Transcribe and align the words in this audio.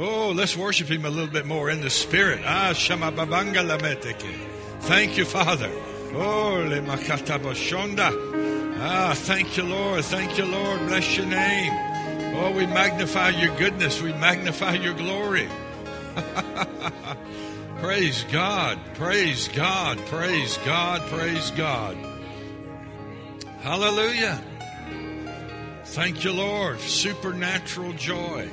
Oh, 0.00 0.30
let's 0.30 0.56
worship 0.56 0.86
him 0.88 1.04
a 1.04 1.10
little 1.10 1.30
bit 1.30 1.44
more 1.44 1.68
in 1.70 1.80
the 1.80 1.90
spirit. 1.90 2.40
Ah. 2.44 2.72
Thank 4.80 5.18
you, 5.18 5.24
Father. 5.24 5.70
Oh, 6.14 6.64
le 6.68 6.80
makata. 6.82 7.34
Ah, 8.80 9.12
thank 9.16 9.56
you, 9.56 9.64
Lord. 9.64 10.04
Thank 10.04 10.38
you, 10.38 10.44
Lord. 10.44 10.78
Bless 10.86 11.16
your 11.16 11.26
name. 11.26 11.72
Oh, 12.36 12.52
we 12.52 12.64
magnify 12.66 13.30
your 13.30 13.56
goodness. 13.56 14.00
We 14.00 14.12
magnify 14.12 14.74
your 14.74 14.94
glory. 14.94 15.48
praise 17.80 18.24
God. 18.30 18.78
Praise 18.94 19.48
God. 19.48 19.98
Praise 20.06 20.58
God. 20.58 21.00
Praise 21.08 21.50
God. 21.50 21.96
Hallelujah. 23.62 24.40
Thank 25.86 26.22
you, 26.22 26.32
Lord. 26.32 26.78
Supernatural 26.78 27.94
joy. 27.94 28.48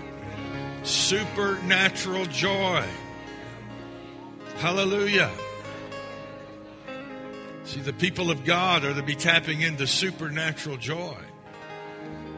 Supernatural 0.86 2.26
joy. 2.28 2.86
Hallelujah. 4.57 5.32
See, 7.64 7.80
the 7.80 7.92
people 7.92 8.30
of 8.30 8.46
God 8.46 8.86
are 8.86 8.93
to 8.93 9.02
be 9.02 9.16
tapping 9.16 9.62
into 9.62 9.88
supernatural 9.88 10.78
joy. 10.78 11.18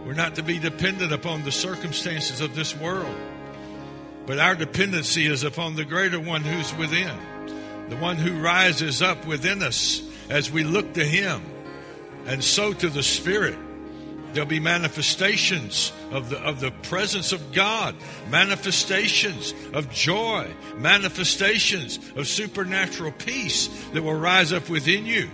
We're 0.06 0.14
not 0.14 0.36
to 0.36 0.44
be 0.44 0.60
dependent 0.60 1.12
upon 1.12 1.44
the 1.44 1.52
circumstances 1.52 2.40
of 2.40 2.56
this 2.56 2.74
world, 2.74 3.18
but 4.26 4.40
our 4.40 4.56
dependency 4.56 5.26
is 5.26 5.44
upon 5.44 5.76
the 5.76 5.84
greater 5.84 6.20
one 6.20 6.44
who's 6.44 6.74
within, 6.76 7.18
the 7.90 7.98
one 7.98 8.16
who 8.16 8.40
rises 8.42 9.02
up 9.02 9.28
within 9.28 9.62
us 9.62 10.02
as 10.30 10.50
we 10.50 10.64
look 10.64 10.94
to 10.94 11.04
him, 11.04 11.44
and 12.26 12.42
so 12.42 12.72
to 12.72 12.88
the 12.88 13.04
Spirit. 13.04 13.60
There'll 14.38 14.48
be 14.48 14.60
manifestations 14.60 15.92
of 16.12 16.30
the, 16.30 16.38
of 16.38 16.60
the 16.60 16.70
presence 16.70 17.32
of 17.32 17.54
God, 17.54 17.96
manifestations 18.30 19.56
of 19.74 19.90
joy, 19.90 20.54
manifestations 20.76 21.98
of 22.16 22.28
supernatural 22.28 23.14
peace 23.14 23.68
that 23.94 24.04
will 24.04 24.14
rise 24.14 24.54
up 24.54 24.70
within 24.70 25.08
you. 25.08 25.28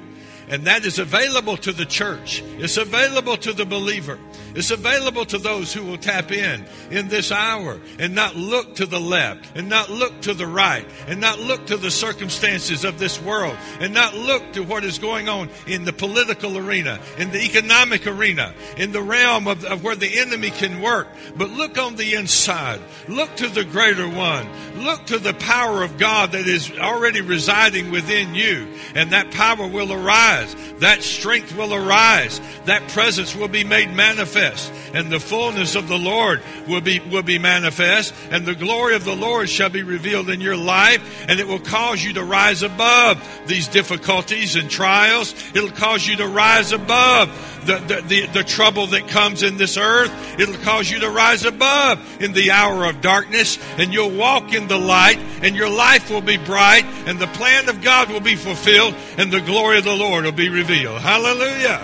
And 0.50 0.66
that 0.66 0.86
is 0.86 1.00
available 1.00 1.58
to 1.58 1.72
the 1.72 1.86
church. 1.86 2.44
It's 2.58 2.78
available 2.78 3.38
to 3.38 3.54
the 3.54 3.66
believer. 3.66 4.20
It's 4.56 4.72
available 4.72 5.26
to 5.26 5.38
those 5.38 5.74
who 5.74 5.84
will 5.84 5.98
tap 5.98 6.32
in 6.32 6.66
in 6.92 7.08
this 7.08 7.32
hour 7.32 7.80
and 7.98 8.14
not 8.14 8.36
look 8.36 8.76
to 8.76 8.86
the 8.86 9.00
left 9.00 9.58
and 9.58 9.68
not 9.68 9.90
look 9.90 10.22
to 10.22 10.34
the 10.34 10.46
right 10.46 10.86
and 11.08 11.20
not 11.20 11.40
look 11.40 11.66
to 11.68 11.78
the 11.78 11.90
circumstances 11.90 12.86
of 12.86 13.00
this 13.00 13.20
world 13.22 13.58
and 13.80 13.94
not 13.94 14.16
look 14.16 14.54
to 14.54 14.62
what 14.62 14.84
is 14.84 15.00
going 15.00 15.28
on 15.28 15.50
in 15.66 15.86
the 15.86 15.94
political 15.94 16.58
arena, 16.58 17.00
in 17.18 17.32
the 17.32 17.44
economic 17.44 18.06
arena, 18.06 18.54
in 18.78 18.92
the 18.92 19.02
realm 19.02 19.48
of, 19.48 19.66
of 19.66 19.84
where 19.84 19.96
the 19.96 20.20
enemy 20.20 20.52
can 20.52 20.82
work. 20.82 21.08
But 21.36 21.50
look 21.50 21.78
on 21.78 21.96
the 21.96 22.14
inside. 22.14 22.80
Look 23.08 23.36
to 23.38 23.48
the 23.48 23.66
greater 23.66 24.08
one. 24.08 24.48
Look 24.84 25.06
to 25.08 25.18
the 25.18 25.34
power 25.34 25.82
of 25.82 25.98
God 25.98 26.34
that 26.34 26.48
is 26.48 26.72
already 26.78 27.22
residing 27.22 27.90
within 27.90 28.36
you. 28.36 28.68
And 28.94 29.12
that 29.12 29.32
power 29.32 29.68
will 29.68 29.92
arise. 29.92 30.33
That 30.80 31.04
strength 31.04 31.56
will 31.56 31.74
arise. 31.74 32.40
That 32.66 32.88
presence 32.90 33.36
will 33.36 33.48
be 33.48 33.64
made 33.64 33.94
manifest 33.94 34.72
and 34.94 35.12
the 35.12 35.20
fullness 35.20 35.76
of 35.76 35.88
the 35.88 35.98
Lord 35.98 36.42
will 36.68 36.82
be 36.82 37.00
will 37.00 37.24
be 37.24 37.40
manifest, 37.40 38.14
and 38.30 38.46
the 38.46 38.56
glory 38.56 38.96
of 38.96 39.04
the 39.04 39.16
Lord 39.16 39.50
shall 39.50 39.70
be 39.70 39.84
revealed 39.84 40.30
in 40.30 40.40
your 40.40 40.56
life, 40.56 41.26
and 41.28 41.40
it 41.40 41.48
will 41.48 41.60
cause 41.60 42.04
you 42.04 42.14
to 42.14 42.24
rise 42.24 42.62
above 42.62 43.22
these 43.48 43.68
difficulties 43.68 44.56
and 44.56 44.70
trials. 44.70 45.34
It'll 45.56 45.72
cause 45.72 46.08
you 46.08 46.16
to 46.18 46.28
rise 46.28 46.72
above 46.72 47.53
the, 47.66 47.78
the, 47.80 48.02
the, 48.08 48.26
the 48.28 48.44
trouble 48.44 48.88
that 48.88 49.08
comes 49.08 49.44
in 49.44 49.58
this 49.58 49.78
earth. 49.78 50.12
It'll 50.40 50.56
cause 50.64 50.90
you 50.90 51.00
to 51.00 51.10
rise 51.10 51.46
above 51.46 52.22
in 52.22 52.34
the 52.34 52.52
hour 52.52 52.86
of 52.86 53.02
darkness, 53.02 53.58
and 53.78 53.94
you'll 53.94 54.16
walk 54.16 54.54
in 54.54 54.68
the 54.68 54.78
light, 54.78 55.20
and 55.42 55.56
your 55.56 55.70
life 55.70 56.10
will 56.10 56.22
be 56.22 56.38
bright, 56.38 56.86
and 57.08 57.20
the 57.20 57.28
plan 57.28 57.70
of 57.70 57.82
God 57.82 58.10
will 58.10 58.20
be 58.20 58.36
fulfilled, 58.36 58.96
and 59.18 59.32
the 59.32 59.42
glory 59.42 59.78
of 59.78 59.84
the 59.84 59.96
Lord 59.96 60.26
will 60.26 60.32
be 60.32 60.50
revealed. 60.50 61.02
Hallelujah! 61.02 61.78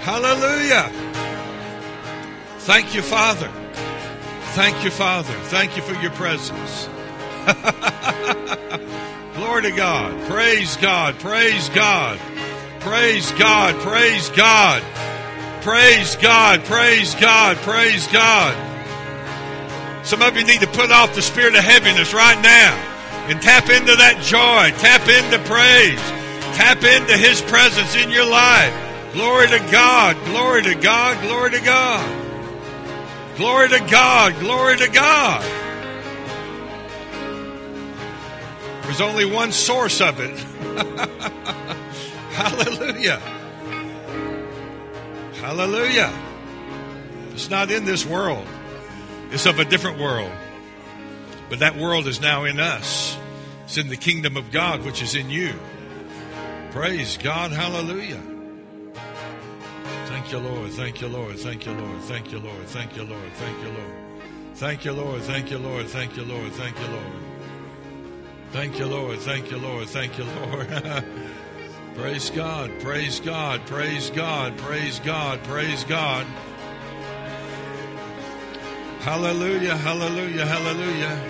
Hallelujah! 0.00 0.90
Thank 2.60 2.94
you, 2.94 3.02
Father. 3.02 3.50
Thank 4.54 4.84
you, 4.84 4.90
Father. 4.90 5.32
Thank 5.44 5.76
you 5.76 5.82
for 5.82 5.94
your 6.00 6.10
presence. 6.12 6.88
Glory 9.34 9.62
to 9.62 9.70
God. 9.70 10.28
Praise 10.28 10.76
God. 10.76 11.18
Praise 11.18 11.68
God. 11.70 12.18
Praise 12.80 13.30
God. 13.32 13.74
Praise 13.82 14.30
God. 14.30 14.82
Praise 15.60 16.16
God. 16.16 16.64
Praise 16.64 17.14
God. 17.14 17.56
Praise 17.58 18.06
God. 18.06 18.56
Some 20.06 20.22
of 20.22 20.34
you 20.34 20.44
need 20.44 20.60
to 20.60 20.66
put 20.66 20.90
off 20.90 21.14
the 21.14 21.20
spirit 21.20 21.54
of 21.54 21.62
heaviness 21.62 22.14
right 22.14 22.40
now 22.42 22.74
and 23.28 23.40
tap 23.42 23.68
into 23.68 23.94
that 23.96 24.22
joy. 24.22 24.74
Tap 24.80 25.02
into 25.02 25.38
praise. 25.46 26.00
Tap 26.56 26.82
into 26.82 27.18
His 27.18 27.42
presence 27.42 27.94
in 27.96 28.10
your 28.10 28.24
life. 28.24 28.72
Glory 29.12 29.48
to 29.48 29.58
God. 29.70 30.16
Glory 30.24 30.62
to 30.62 30.74
God. 30.74 31.20
Glory 31.22 31.50
to 31.50 31.60
God. 31.60 33.36
Glory 33.36 33.68
to 33.68 33.80
God. 33.90 34.40
Glory 34.40 34.78
to 34.78 34.88
God. 34.88 35.42
There's 38.84 39.02
only 39.02 39.26
one 39.26 39.52
source 39.52 40.00
of 40.00 40.18
it. 40.18 40.46
Hallelujah. 42.30 43.20
Hallelujah. 45.40 46.12
It's 47.32 47.50
not 47.50 47.70
in 47.70 47.84
this 47.84 48.04
world, 48.04 48.46
it's 49.30 49.46
of 49.46 49.58
a 49.58 49.64
different 49.64 49.98
world. 49.98 50.32
But 51.48 51.58
that 51.60 51.76
world 51.76 52.06
is 52.06 52.20
now 52.20 52.44
in 52.44 52.60
us. 52.60 53.16
It's 53.64 53.76
in 53.76 53.88
the 53.88 53.96
kingdom 53.96 54.36
of 54.36 54.52
God, 54.52 54.84
which 54.84 55.02
is 55.02 55.16
in 55.16 55.30
you. 55.30 55.52
Praise 56.70 57.16
God. 57.16 57.50
Hallelujah. 57.50 58.22
Thank 60.06 60.30
you, 60.30 60.38
Lord. 60.38 60.70
Thank 60.70 61.00
you, 61.00 61.08
Lord. 61.08 61.38
Thank 61.38 61.66
you, 61.66 61.72
Lord. 61.72 62.00
Thank 62.02 62.30
you, 62.30 62.38
Lord. 62.38 62.66
Thank 62.66 62.96
you, 62.96 63.02
Lord. 63.02 63.32
Thank 63.32 63.64
you, 63.64 63.72
Lord. 63.72 63.90
Thank 64.54 64.84
you, 64.84 64.92
Lord. 64.92 65.20
Thank 65.22 65.50
you, 65.50 65.58
Lord. 65.58 65.88
Thank 65.88 66.16
you, 66.16 66.24
Lord. 66.24 66.52
Thank 66.52 66.78
you, 66.78 66.86
Lord. 66.86 67.18
Thank 68.52 68.78
you, 68.78 68.86
Lord. 68.86 69.18
Thank 69.18 69.50
you, 69.50 69.58
Lord. 69.58 69.88
Thank 69.88 70.18
you, 70.18 70.24
Lord. 70.24 71.04
Praise 71.94 72.30
God. 72.30 72.70
Praise 72.80 73.20
God. 73.20 73.66
Praise 73.66 74.10
God. 74.10 74.56
Praise 74.58 75.00
God. 75.00 75.42
Praise 75.42 75.84
God. 75.84 76.24
Hallelujah. 79.00 79.76
Hallelujah. 79.76 80.46
Hallelujah. 80.46 81.20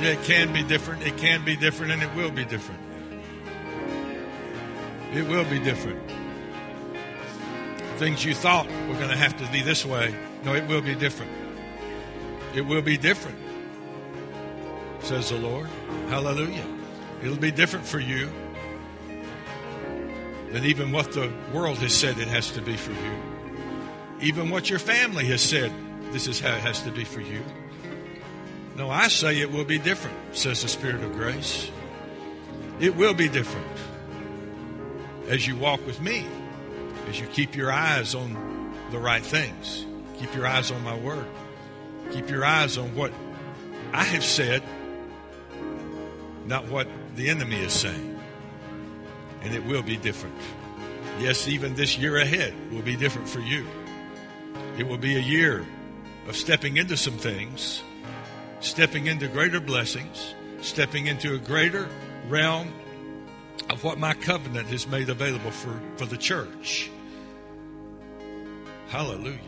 Yeah, 0.00 0.10
it 0.10 0.22
can 0.22 0.52
be 0.52 0.62
different. 0.62 1.02
It 1.02 1.16
can 1.16 1.44
be 1.44 1.56
different, 1.56 1.92
and 1.92 2.02
it 2.02 2.14
will 2.14 2.30
be 2.30 2.44
different. 2.44 2.80
It 5.12 5.26
will 5.28 5.44
be 5.44 5.58
different. 5.58 6.00
Things 7.96 8.24
you 8.24 8.34
thought 8.34 8.66
were 8.88 8.94
going 8.94 9.10
to 9.10 9.16
have 9.16 9.36
to 9.38 9.52
be 9.52 9.60
this 9.60 9.84
way. 9.84 10.14
No, 10.44 10.54
it 10.54 10.66
will 10.66 10.80
be 10.80 10.94
different. 10.94 11.30
It 12.54 12.62
will 12.62 12.82
be 12.82 12.96
different, 12.96 13.38
says 15.00 15.30
the 15.30 15.36
Lord. 15.36 15.68
Hallelujah. 16.08 16.66
It'll 17.22 17.36
be 17.36 17.50
different 17.50 17.86
for 17.86 17.98
you 17.98 18.30
than 20.52 20.64
even 20.64 20.92
what 20.92 21.12
the 21.12 21.32
world 21.52 21.78
has 21.78 21.94
said 21.94 22.18
it 22.18 22.28
has 22.28 22.50
to 22.52 22.60
be 22.60 22.76
for 22.76 22.92
you. 22.92 23.22
Even 24.20 24.50
what 24.50 24.70
your 24.70 24.78
family 24.78 25.24
has 25.26 25.40
said 25.40 25.72
this 26.12 26.26
is 26.26 26.38
how 26.38 26.54
it 26.54 26.60
has 26.60 26.82
to 26.82 26.92
be 26.92 27.04
for 27.04 27.20
you. 27.20 27.42
No, 28.76 28.90
I 28.90 29.08
say 29.08 29.40
it 29.40 29.50
will 29.50 29.64
be 29.64 29.78
different, 29.78 30.16
says 30.36 30.62
the 30.62 30.68
Spirit 30.68 31.02
of 31.02 31.12
grace. 31.14 31.70
It 32.80 32.96
will 32.96 33.14
be 33.14 33.28
different 33.28 33.66
as 35.28 35.46
you 35.46 35.56
walk 35.56 35.84
with 35.86 36.00
me, 36.00 36.26
as 37.08 37.18
you 37.18 37.26
keep 37.28 37.56
your 37.56 37.72
eyes 37.72 38.14
on 38.14 38.74
the 38.90 38.98
right 38.98 39.22
things, 39.22 39.86
keep 40.18 40.34
your 40.34 40.46
eyes 40.46 40.70
on 40.70 40.82
my 40.84 40.96
word, 40.96 41.26
keep 42.10 42.28
your 42.28 42.44
eyes 42.44 42.76
on 42.76 42.94
what 42.94 43.12
I 43.92 44.04
have 44.04 44.24
said, 44.24 44.62
not 46.46 46.66
what 46.66 46.88
the 47.16 47.30
enemy 47.30 47.60
is 47.60 47.72
saying. 47.72 48.11
And 49.42 49.54
it 49.54 49.64
will 49.64 49.82
be 49.82 49.96
different. 49.96 50.36
Yes, 51.18 51.48
even 51.48 51.74
this 51.74 51.98
year 51.98 52.16
ahead 52.16 52.54
will 52.72 52.82
be 52.82 52.96
different 52.96 53.28
for 53.28 53.40
you. 53.40 53.66
It 54.78 54.86
will 54.86 54.98
be 54.98 55.16
a 55.16 55.20
year 55.20 55.66
of 56.26 56.36
stepping 56.36 56.76
into 56.76 56.96
some 56.96 57.18
things, 57.18 57.82
stepping 58.60 59.06
into 59.06 59.28
greater 59.28 59.60
blessings, 59.60 60.34
stepping 60.60 61.06
into 61.06 61.34
a 61.34 61.38
greater 61.38 61.88
realm 62.28 62.72
of 63.70 63.84
what 63.84 63.98
my 63.98 64.14
covenant 64.14 64.68
has 64.68 64.86
made 64.86 65.08
available 65.08 65.50
for, 65.50 65.80
for 65.96 66.06
the 66.06 66.16
church. 66.16 66.90
Hallelujah. 68.88 69.38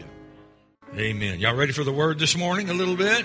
Amen. 0.96 1.40
Y'all 1.40 1.54
ready 1.54 1.72
for 1.72 1.84
the 1.84 1.92
word 1.92 2.18
this 2.18 2.36
morning 2.36 2.70
a 2.70 2.74
little 2.74 2.96
bit? 2.96 3.24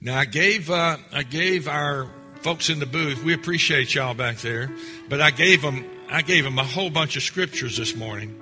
Now 0.00 0.18
I 0.18 0.26
gave 0.26 0.70
uh, 0.70 0.96
I 1.12 1.24
gave 1.24 1.66
our 1.66 2.08
folks 2.42 2.70
in 2.70 2.78
the 2.78 2.86
booth. 2.86 3.22
We 3.22 3.34
appreciate 3.34 3.94
y'all 3.94 4.14
back 4.14 4.38
there, 4.38 4.70
but 5.08 5.20
I 5.20 5.30
gave 5.30 5.62
them 5.62 5.84
I 6.10 6.22
gave 6.22 6.44
them 6.44 6.58
a 6.58 6.64
whole 6.64 6.90
bunch 6.90 7.16
of 7.16 7.22
scriptures 7.22 7.76
this 7.76 7.94
morning. 7.94 8.40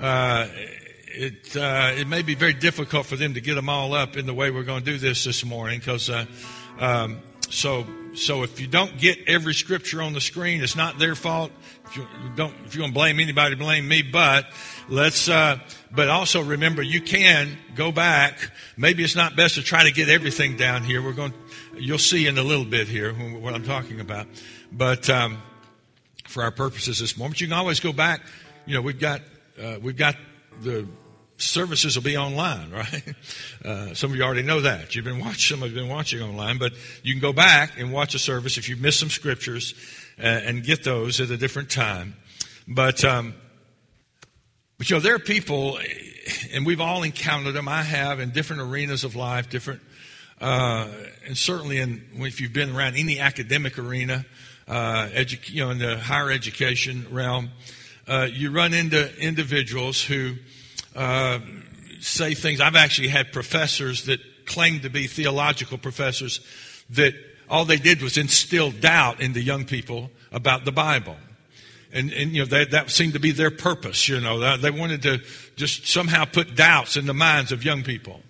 Uh, 0.00 0.48
it 1.08 1.56
uh, 1.56 1.92
it 1.96 2.08
may 2.08 2.22
be 2.22 2.34
very 2.34 2.54
difficult 2.54 3.06
for 3.06 3.16
them 3.16 3.34
to 3.34 3.40
get 3.40 3.54
them 3.54 3.68
all 3.68 3.94
up 3.94 4.16
in 4.16 4.26
the 4.26 4.34
way 4.34 4.50
we're 4.50 4.62
going 4.62 4.84
to 4.84 4.90
do 4.92 4.98
this 4.98 5.24
this 5.24 5.44
morning 5.44 5.78
because 5.78 6.10
uh, 6.10 6.26
um, 6.78 7.20
so 7.50 7.86
so 8.14 8.44
if 8.44 8.60
you 8.60 8.66
don't 8.66 8.96
get 8.98 9.18
every 9.26 9.54
scripture 9.54 10.00
on 10.00 10.12
the 10.12 10.20
screen, 10.20 10.62
it's 10.62 10.76
not 10.76 10.98
their 10.98 11.14
fault. 11.14 11.50
If 11.86 11.96
you 11.96 12.06
don't, 12.36 12.54
if 12.64 12.74
you're 12.74 12.82
going 12.82 12.92
to 12.92 12.94
blame 12.94 13.18
anybody, 13.18 13.56
blame 13.56 13.88
me. 13.88 14.02
But 14.02 14.46
let's, 14.88 15.28
uh, 15.28 15.58
but 15.90 16.08
also 16.08 16.42
remember, 16.42 16.82
you 16.82 17.00
can 17.00 17.58
go 17.74 17.90
back. 17.90 18.50
Maybe 18.76 19.02
it's 19.02 19.16
not 19.16 19.36
best 19.36 19.56
to 19.56 19.62
try 19.62 19.84
to 19.84 19.92
get 19.92 20.08
everything 20.08 20.56
down 20.56 20.84
here. 20.84 21.02
We're 21.02 21.12
going, 21.12 21.34
you'll 21.78 21.98
see 21.98 22.26
in 22.26 22.38
a 22.38 22.42
little 22.42 22.64
bit 22.64 22.88
here 22.88 23.12
what 23.12 23.54
I'm 23.54 23.64
talking 23.64 24.00
about. 24.00 24.26
But 24.72 25.08
um, 25.10 25.42
for 26.26 26.42
our 26.42 26.50
purposes 26.50 26.98
this 26.98 27.16
morning, 27.16 27.36
you 27.38 27.46
can 27.46 27.56
always 27.56 27.80
go 27.80 27.92
back. 27.92 28.22
You 28.66 28.74
know, 28.74 28.82
we've 28.82 28.98
got 28.98 29.20
uh, 29.62 29.76
we've 29.80 29.96
got 29.96 30.16
the 30.62 30.86
services 31.36 31.96
will 31.96 32.02
be 32.02 32.16
online, 32.16 32.70
right? 32.72 33.14
Uh, 33.64 33.94
some 33.94 34.10
of 34.10 34.16
you 34.16 34.22
already 34.22 34.42
know 34.42 34.60
that. 34.60 34.94
You've 34.94 35.04
been 35.04 35.20
watching, 35.20 35.56
some 35.56 35.62
of 35.62 35.70
you 35.70 35.78
have 35.78 35.86
been 35.86 35.94
watching 35.94 36.22
online, 36.22 36.58
but 36.58 36.72
you 37.02 37.12
can 37.12 37.20
go 37.20 37.32
back 37.32 37.78
and 37.78 37.92
watch 37.92 38.14
a 38.14 38.18
service 38.18 38.58
if 38.58 38.68
you 38.68 38.76
missed 38.76 39.00
some 39.00 39.10
scriptures 39.10 39.74
uh, 40.18 40.26
and 40.26 40.62
get 40.64 40.84
those 40.84 41.20
at 41.20 41.30
a 41.30 41.36
different 41.36 41.70
time. 41.70 42.16
But, 42.66 43.04
um, 43.04 43.34
but 44.78 44.88
you 44.88 44.96
know, 44.96 45.00
there 45.00 45.14
are 45.14 45.20
people, 45.20 45.78
and 46.52 46.64
we've 46.64 46.80
all 46.80 47.02
encountered 47.02 47.54
them. 47.54 47.68
I 47.68 47.82
have 47.82 48.20
in 48.20 48.30
different 48.30 48.62
arenas 48.62 49.04
of 49.04 49.16
life, 49.16 49.50
different, 49.50 49.80
uh, 50.44 50.88
and 51.26 51.38
certainly 51.38 51.78
in 51.78 52.04
if 52.16 52.38
you've 52.38 52.52
been 52.52 52.76
around 52.76 52.96
any 52.96 53.18
academic 53.18 53.78
arena, 53.78 54.26
uh, 54.68 55.08
edu- 55.14 55.48
you 55.48 55.64
know, 55.64 55.70
in 55.70 55.78
the 55.78 55.96
higher 55.96 56.30
education 56.30 57.06
realm, 57.10 57.48
uh, 58.06 58.28
you 58.30 58.50
run 58.50 58.74
into 58.74 59.16
individuals 59.18 60.04
who 60.04 60.34
uh, 60.94 61.38
say 61.98 62.34
things. 62.34 62.60
I've 62.60 62.76
actually 62.76 63.08
had 63.08 63.32
professors 63.32 64.04
that 64.04 64.20
claimed 64.44 64.82
to 64.82 64.90
be 64.90 65.06
theological 65.06 65.78
professors 65.78 66.40
that 66.90 67.14
all 67.48 67.64
they 67.64 67.78
did 67.78 68.02
was 68.02 68.18
instill 68.18 68.70
doubt 68.70 69.22
into 69.22 69.40
young 69.40 69.64
people 69.64 70.10
about 70.30 70.66
the 70.66 70.72
Bible. 70.72 71.16
And, 71.90 72.12
and 72.12 72.32
you 72.32 72.42
know, 72.42 72.46
they, 72.46 72.66
that 72.66 72.90
seemed 72.90 73.14
to 73.14 73.18
be 73.18 73.30
their 73.30 73.50
purpose, 73.50 74.10
you 74.10 74.20
know. 74.20 74.58
They 74.58 74.70
wanted 74.70 75.00
to 75.04 75.22
just 75.56 75.86
somehow 75.86 76.26
put 76.26 76.54
doubts 76.54 76.98
in 76.98 77.06
the 77.06 77.14
minds 77.14 77.50
of 77.50 77.64
young 77.64 77.82
people 77.82 78.20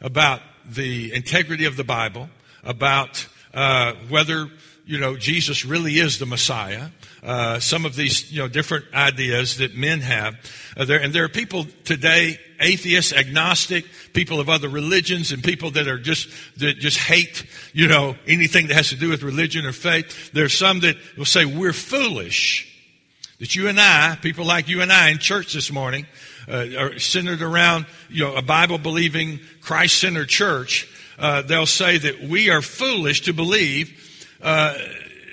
about 0.00 0.40
the 0.74 1.12
integrity 1.12 1.64
of 1.64 1.76
the 1.76 1.84
Bible, 1.84 2.28
about 2.62 3.26
uh, 3.52 3.94
whether, 4.08 4.48
you 4.86 4.98
know, 4.98 5.16
Jesus 5.16 5.64
really 5.64 5.98
is 5.98 6.18
the 6.18 6.26
Messiah, 6.26 6.88
uh, 7.22 7.60
some 7.60 7.84
of 7.84 7.96
these 7.96 8.32
you 8.32 8.40
know 8.40 8.48
different 8.48 8.86
ideas 8.94 9.58
that 9.58 9.74
men 9.74 10.00
have. 10.00 10.34
Uh, 10.76 10.84
there, 10.84 11.00
and 11.00 11.12
there 11.12 11.24
are 11.24 11.28
people 11.28 11.66
today, 11.84 12.38
atheists, 12.60 13.12
agnostic, 13.12 13.84
people 14.12 14.40
of 14.40 14.48
other 14.48 14.68
religions, 14.68 15.32
and 15.32 15.44
people 15.44 15.70
that 15.72 15.86
are 15.86 15.98
just 15.98 16.28
that 16.58 16.78
just 16.78 16.98
hate 16.98 17.44
you 17.72 17.88
know 17.88 18.16
anything 18.26 18.68
that 18.68 18.74
has 18.74 18.88
to 18.88 18.96
do 18.96 19.10
with 19.10 19.22
religion 19.22 19.66
or 19.66 19.72
faith. 19.72 20.32
There's 20.32 20.54
some 20.54 20.80
that 20.80 20.96
will 21.16 21.24
say 21.24 21.44
we're 21.44 21.72
foolish. 21.72 22.66
That 23.38 23.56
you 23.56 23.68
and 23.68 23.80
I, 23.80 24.18
people 24.20 24.44
like 24.44 24.68
you 24.68 24.82
and 24.82 24.92
I 24.92 25.08
in 25.08 25.18
church 25.18 25.54
this 25.54 25.72
morning, 25.72 26.06
uh, 26.48 26.66
are 26.78 26.98
centered 26.98 27.42
around 27.42 27.86
you 28.08 28.24
know 28.24 28.36
a 28.36 28.42
Bible 28.42 28.78
believing 28.78 29.40
Christ 29.60 29.98
centered 29.98 30.28
church. 30.28 30.88
Uh, 31.18 31.42
they'll 31.42 31.66
say 31.66 31.98
that 31.98 32.22
we 32.22 32.48
are 32.48 32.62
foolish 32.62 33.22
to 33.22 33.32
believe 33.32 33.96
uh, 34.42 34.76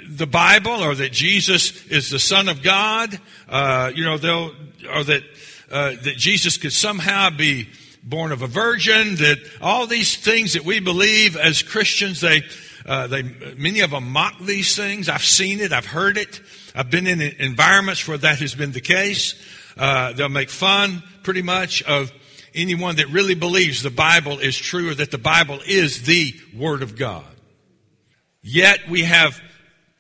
the 0.09 0.27
Bible 0.27 0.71
or 0.71 0.95
that 0.95 1.11
Jesus 1.11 1.85
is 1.87 2.09
the 2.09 2.19
Son 2.19 2.49
of 2.49 2.61
God, 2.61 3.19
uh, 3.49 3.91
you 3.93 4.03
know, 4.03 4.17
they'll, 4.17 4.51
or 4.93 5.03
that, 5.03 5.23
uh, 5.71 5.91
that 6.03 6.15
Jesus 6.17 6.57
could 6.57 6.73
somehow 6.73 7.29
be 7.29 7.67
born 8.03 8.31
of 8.31 8.41
a 8.41 8.47
virgin, 8.47 9.15
that 9.15 9.37
all 9.61 9.85
these 9.85 10.15
things 10.15 10.53
that 10.53 10.63
we 10.63 10.79
believe 10.79 11.35
as 11.35 11.61
Christians, 11.61 12.21
they, 12.21 12.41
uh, 12.85 13.07
they, 13.07 13.23
many 13.57 13.81
of 13.81 13.91
them 13.91 14.11
mock 14.11 14.39
these 14.39 14.75
things. 14.75 15.09
I've 15.09 15.25
seen 15.25 15.59
it. 15.59 15.73
I've 15.73 15.85
heard 15.85 16.17
it. 16.17 16.39
I've 16.73 16.89
been 16.89 17.07
in 17.07 17.21
environments 17.21 18.07
where 18.07 18.17
that 18.17 18.39
has 18.39 18.55
been 18.55 18.71
the 18.71 18.81
case. 18.81 19.35
Uh, 19.77 20.13
they'll 20.13 20.29
make 20.29 20.49
fun 20.49 21.03
pretty 21.23 21.41
much 21.41 21.83
of 21.83 22.11
anyone 22.55 22.95
that 22.95 23.07
really 23.09 23.35
believes 23.35 23.83
the 23.83 23.89
Bible 23.89 24.39
is 24.39 24.57
true 24.57 24.89
or 24.89 24.93
that 24.95 25.11
the 25.11 25.17
Bible 25.17 25.59
is 25.65 26.03
the 26.03 26.33
Word 26.55 26.81
of 26.81 26.95
God. 26.95 27.25
Yet 28.41 28.89
we 28.89 29.03
have 29.03 29.39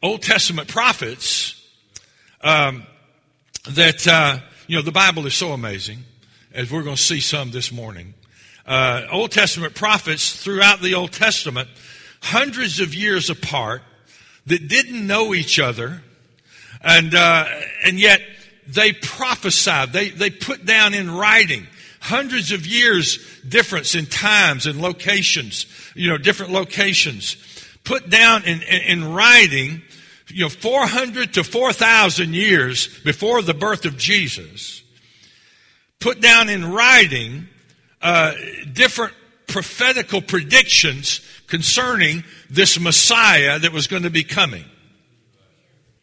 Old 0.01 0.21
Testament 0.21 0.67
prophets 0.67 1.61
um, 2.41 2.83
that, 3.69 4.07
uh, 4.07 4.39
you 4.67 4.75
know, 4.75 4.81
the 4.81 4.91
Bible 4.91 5.25
is 5.25 5.35
so 5.35 5.51
amazing, 5.51 5.99
as 6.53 6.71
we're 6.71 6.83
going 6.83 6.95
to 6.95 7.01
see 7.01 7.19
some 7.19 7.51
this 7.51 7.71
morning. 7.71 8.13
Uh, 8.65 9.03
Old 9.11 9.31
Testament 9.31 9.75
prophets 9.75 10.41
throughout 10.41 10.81
the 10.81 10.95
Old 10.95 11.11
Testament, 11.11 11.69
hundreds 12.21 12.79
of 12.79 12.95
years 12.95 13.29
apart, 13.29 13.81
that 14.45 14.67
didn't 14.67 15.05
know 15.05 15.33
each 15.33 15.59
other, 15.59 16.01
and, 16.81 17.13
uh, 17.13 17.45
and 17.83 17.99
yet 17.99 18.21
they 18.67 18.93
prophesied, 18.93 19.93
they, 19.93 20.09
they 20.09 20.29
put 20.29 20.65
down 20.65 20.93
in 20.93 21.11
writing 21.11 21.67
hundreds 21.99 22.51
of 22.51 22.67
years 22.67 23.19
difference 23.47 23.95
in 23.95 24.05
times 24.05 24.65
and 24.65 24.81
locations, 24.81 25.65
you 25.95 26.09
know, 26.09 26.17
different 26.17 26.51
locations, 26.51 27.37
put 27.83 28.09
down 28.09 28.43
in, 28.43 28.61
in, 28.61 28.81
in 28.81 29.13
writing 29.13 29.81
you 30.29 30.43
know, 30.43 30.49
400 30.49 31.33
to 31.35 31.43
4,000 31.43 32.33
years 32.33 32.87
before 33.03 33.41
the 33.41 33.53
birth 33.53 33.85
of 33.85 33.97
Jesus, 33.97 34.83
put 35.99 36.19
down 36.19 36.49
in 36.49 36.71
writing 36.71 37.47
uh, 38.01 38.33
different 38.73 39.13
prophetical 39.47 40.21
predictions 40.21 41.21
concerning 41.47 42.23
this 42.49 42.79
Messiah 42.79 43.57
that 43.59 43.71
was 43.71 43.87
going 43.87 44.03
to 44.03 44.09
be 44.09 44.23
coming. 44.23 44.65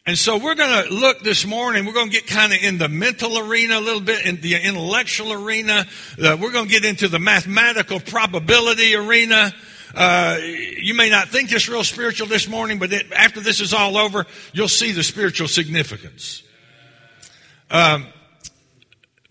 And 0.07 0.15
so 0.15 0.37
we're 0.37 0.53
going 0.53 0.85
to 0.85 0.93
look 0.93 1.21
this 1.21 1.47
morning, 1.47 1.83
we're 1.83 1.93
going 1.93 2.11
to 2.11 2.13
get 2.13 2.27
kind 2.27 2.53
of 2.53 2.59
in 2.61 2.77
the 2.77 2.87
mental 2.87 3.39
arena 3.39 3.79
a 3.79 3.81
little 3.81 4.01
bit, 4.01 4.23
in 4.23 4.39
the 4.39 4.53
intellectual 4.53 5.33
arena. 5.33 5.87
Uh, 6.23 6.37
we're 6.39 6.51
going 6.51 6.67
to 6.67 6.71
get 6.71 6.85
into 6.85 7.07
the 7.07 7.17
mathematical 7.17 7.99
probability 7.99 8.93
arena. 8.93 9.51
Uh, 9.95 10.37
you 10.43 10.93
may 10.93 11.09
not 11.09 11.29
think 11.29 11.49
this 11.49 11.67
real 11.67 11.83
spiritual 11.83 12.27
this 12.27 12.47
morning, 12.47 12.77
but 12.77 12.93
it, 12.93 13.11
after 13.13 13.39
this 13.41 13.59
is 13.59 13.73
all 13.73 13.97
over, 13.97 14.27
you'll 14.53 14.67
see 14.67 14.91
the 14.91 15.01
spiritual 15.01 15.47
significance. 15.47 16.43
Um, 17.71 18.05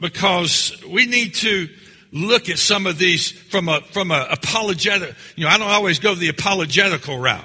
because 0.01 0.83
we 0.91 1.07
need 1.07 1.35
to 1.37 1.69
look 2.11 2.49
at 2.49 2.59
some 2.59 2.89
of 2.89 2.99
these 2.99 3.31
from 3.31 3.69
a 3.69 3.81
from 3.93 4.11
a 4.11 4.27
apologetic. 4.29 5.15
You 5.37 5.45
know, 5.45 5.51
I 5.51 5.59
don't 5.59 5.71
always 5.71 6.01
go 6.01 6.17
the 6.17 6.29
apologetical 6.31 7.17
route, 7.17 7.45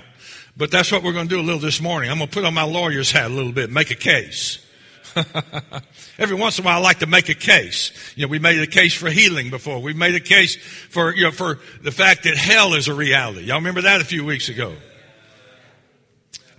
but 0.59 0.71
that's 0.71 0.91
what 0.91 1.03
we're 1.03 1.13
going 1.13 1.29
to 1.29 1.35
do 1.35 1.39
a 1.39 1.41
little 1.41 1.61
this 1.61 1.79
morning. 1.79 2.11
I'm 2.11 2.17
going 2.17 2.29
to 2.29 2.33
put 2.33 2.43
on 2.43 2.53
my 2.53 2.63
lawyer's 2.63 3.09
hat 3.09 3.31
a 3.31 3.33
little 3.33 3.53
bit, 3.53 3.71
make 3.71 3.91
a 3.91 3.95
case. 3.95 4.59
Every 6.19 6.35
once 6.35 6.59
in 6.59 6.65
a 6.65 6.67
while, 6.67 6.79
I 6.79 6.81
like 6.81 6.99
to 6.99 7.07
make 7.07 7.29
a 7.29 7.33
case. 7.33 7.93
You 8.17 8.25
know, 8.25 8.29
we 8.29 8.39
made 8.39 8.59
a 8.59 8.67
case 8.67 8.93
for 8.93 9.09
healing 9.09 9.49
before. 9.51 9.81
We 9.81 9.93
made 9.93 10.15
a 10.15 10.19
case 10.19 10.57
for, 10.89 11.15
you 11.15 11.23
know, 11.23 11.31
for 11.31 11.59
the 11.81 11.91
fact 11.91 12.25
that 12.25 12.35
hell 12.35 12.73
is 12.73 12.89
a 12.89 12.93
reality. 12.93 13.45
Y'all 13.45 13.55
remember 13.55 13.83
that 13.83 14.01
a 14.01 14.03
few 14.03 14.25
weeks 14.25 14.49
ago? 14.49 14.75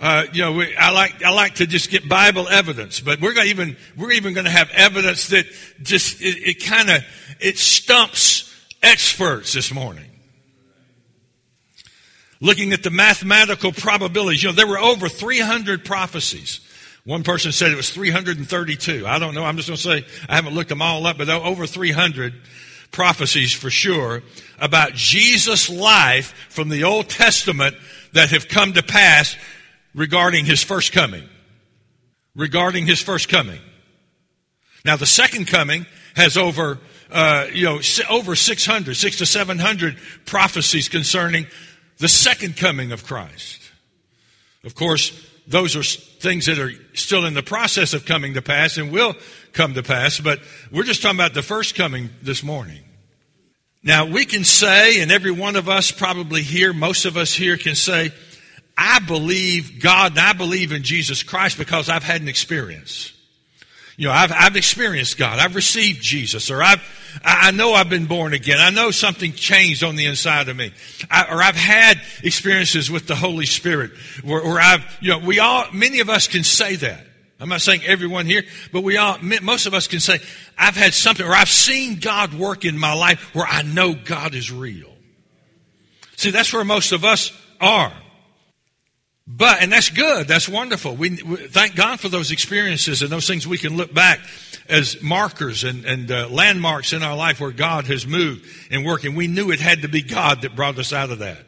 Uh, 0.00 0.24
you 0.32 0.40
know, 0.44 0.52
we, 0.54 0.74
I 0.76 0.92
like 0.92 1.22
I 1.22 1.28
like 1.28 1.56
to 1.56 1.66
just 1.66 1.90
get 1.90 2.08
Bible 2.08 2.48
evidence, 2.48 3.00
but 3.00 3.20
we're 3.20 3.34
going 3.34 3.48
even 3.48 3.76
we're 3.98 4.12
even 4.12 4.32
going 4.32 4.46
to 4.46 4.50
have 4.50 4.70
evidence 4.70 5.28
that 5.28 5.44
just 5.82 6.22
it, 6.22 6.38
it 6.48 6.64
kind 6.64 6.88
of 6.88 7.04
it 7.38 7.58
stumps 7.58 8.50
experts 8.82 9.52
this 9.52 9.74
morning. 9.74 10.09
Looking 12.40 12.72
at 12.72 12.82
the 12.82 12.90
mathematical 12.90 13.72
probabilities, 13.72 14.42
you 14.42 14.48
know, 14.48 14.54
there 14.54 14.66
were 14.66 14.78
over 14.78 15.08
300 15.08 15.84
prophecies 15.84 16.60
one 17.04 17.22
person 17.22 17.50
said 17.52 17.72
it 17.72 17.76
was 17.76 17.90
332. 17.90 19.06
I 19.06 19.18
don't 19.18 19.34
know. 19.34 19.44
I'm 19.44 19.56
just 19.56 19.68
going 19.68 19.76
to 19.76 19.82
say 19.82 20.06
I 20.28 20.36
haven't 20.36 20.54
looked 20.54 20.68
them 20.68 20.82
all 20.82 21.06
up, 21.06 21.16
but 21.18 21.28
over 21.28 21.66
300 21.66 22.34
prophecies 22.92 23.52
for 23.52 23.70
sure 23.70 24.22
about 24.58 24.94
Jesus' 24.94 25.70
life 25.70 26.34
from 26.50 26.68
the 26.68 26.84
Old 26.84 27.08
Testament 27.08 27.76
that 28.12 28.30
have 28.30 28.48
come 28.48 28.74
to 28.74 28.82
pass 28.82 29.36
regarding 29.94 30.44
his 30.44 30.62
first 30.62 30.92
coming. 30.92 31.26
Regarding 32.34 32.86
his 32.86 33.00
first 33.00 33.28
coming. 33.28 33.60
Now 34.84 34.96
the 34.96 35.06
second 35.06 35.46
coming 35.46 35.86
has 36.16 36.36
over, 36.36 36.78
uh, 37.10 37.46
you 37.52 37.64
know, 37.64 37.80
over 38.10 38.36
600, 38.36 38.96
six 38.96 39.18
to 39.18 39.26
700 39.26 39.96
prophecies 40.26 40.88
concerning 40.88 41.46
the 42.00 42.08
second 42.08 42.56
coming 42.56 42.92
of 42.92 43.04
Christ. 43.04 43.60
Of 44.64 44.74
course, 44.74 45.28
those 45.46 45.76
are 45.76 45.82
things 45.82 46.46
that 46.46 46.58
are 46.58 46.72
still 46.94 47.24
in 47.24 47.34
the 47.34 47.42
process 47.42 47.94
of 47.94 48.04
coming 48.04 48.34
to 48.34 48.42
pass 48.42 48.76
and 48.76 48.90
will 48.90 49.14
come 49.52 49.74
to 49.74 49.82
pass, 49.82 50.18
but 50.18 50.40
we're 50.72 50.82
just 50.82 51.02
talking 51.02 51.18
about 51.18 51.34
the 51.34 51.42
first 51.42 51.74
coming 51.74 52.10
this 52.22 52.42
morning. 52.42 52.82
Now, 53.82 54.06
we 54.06 54.26
can 54.26 54.44
say, 54.44 55.00
and 55.00 55.10
every 55.10 55.30
one 55.30 55.56
of 55.56 55.68
us 55.68 55.90
probably 55.90 56.42
here, 56.42 56.72
most 56.72 57.04
of 57.04 57.16
us 57.16 57.32
here 57.32 57.56
can 57.56 57.74
say, 57.74 58.12
I 58.76 58.98
believe 59.00 59.80
God 59.80 60.12
and 60.12 60.20
I 60.20 60.32
believe 60.32 60.72
in 60.72 60.82
Jesus 60.82 61.22
Christ 61.22 61.58
because 61.58 61.88
I've 61.88 62.02
had 62.02 62.20
an 62.20 62.28
experience. 62.28 63.12
You 64.00 64.06
know, 64.06 64.12
I've, 64.12 64.32
I've 64.32 64.56
experienced 64.56 65.18
God. 65.18 65.38
I've 65.38 65.54
received 65.54 66.00
Jesus, 66.00 66.50
or 66.50 66.62
I've, 66.62 66.82
I 67.22 67.50
know 67.50 67.74
I've 67.74 67.90
been 67.90 68.06
born 68.06 68.32
again. 68.32 68.56
I 68.58 68.70
know 68.70 68.92
something 68.92 69.34
changed 69.34 69.84
on 69.84 69.94
the 69.94 70.06
inside 70.06 70.48
of 70.48 70.56
me, 70.56 70.72
I, 71.10 71.26
or 71.30 71.42
I've 71.42 71.54
had 71.54 72.00
experiences 72.22 72.90
with 72.90 73.06
the 73.06 73.14
Holy 73.14 73.44
Spirit, 73.44 73.90
where, 74.24 74.42
where 74.42 74.58
I've, 74.58 74.86
you 75.02 75.10
know, 75.10 75.18
we 75.18 75.38
all, 75.38 75.66
many 75.74 76.00
of 76.00 76.08
us 76.08 76.28
can 76.28 76.44
say 76.44 76.76
that. 76.76 77.04
I'm 77.38 77.50
not 77.50 77.60
saying 77.60 77.82
everyone 77.84 78.24
here, 78.24 78.42
but 78.72 78.84
we 78.84 78.96
all, 78.96 79.18
most 79.42 79.66
of 79.66 79.74
us 79.74 79.86
can 79.86 80.00
say, 80.00 80.18
I've 80.56 80.76
had 80.76 80.94
something, 80.94 81.26
or 81.26 81.34
I've 81.34 81.50
seen 81.50 82.00
God 82.00 82.32
work 82.32 82.64
in 82.64 82.78
my 82.78 82.94
life 82.94 83.34
where 83.34 83.46
I 83.46 83.60
know 83.60 83.92
God 83.92 84.34
is 84.34 84.50
real. 84.50 84.94
See, 86.16 86.30
that's 86.30 86.54
where 86.54 86.64
most 86.64 86.92
of 86.92 87.04
us 87.04 87.38
are. 87.60 87.92
But, 89.26 89.62
and 89.62 89.70
that's 89.72 89.90
good. 89.90 90.26
That's 90.26 90.48
wonderful. 90.48 90.96
We, 90.96 91.22
we, 91.22 91.36
thank 91.36 91.76
God 91.76 92.00
for 92.00 92.08
those 92.08 92.32
experiences 92.32 93.02
and 93.02 93.10
those 93.10 93.26
things 93.26 93.46
we 93.46 93.58
can 93.58 93.76
look 93.76 93.94
back 93.94 94.20
as 94.68 95.00
markers 95.02 95.62
and, 95.62 95.84
and 95.84 96.10
uh, 96.10 96.28
landmarks 96.28 96.92
in 96.92 97.02
our 97.02 97.16
life 97.16 97.40
where 97.40 97.52
God 97.52 97.86
has 97.86 98.06
moved 98.06 98.46
and 98.70 98.84
worked. 98.84 99.04
And 99.04 99.16
we 99.16 99.28
knew 99.28 99.50
it 99.50 99.60
had 99.60 99.82
to 99.82 99.88
be 99.88 100.02
God 100.02 100.42
that 100.42 100.56
brought 100.56 100.78
us 100.78 100.92
out 100.92 101.10
of 101.10 101.20
that, 101.20 101.38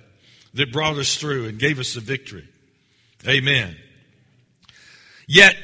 that 0.54 0.72
brought 0.72 0.96
us 0.96 1.16
through 1.16 1.46
and 1.46 1.58
gave 1.58 1.80
us 1.80 1.94
the 1.94 2.00
victory. 2.00 2.48
Amen. 3.26 3.76
Yet, 5.26 5.56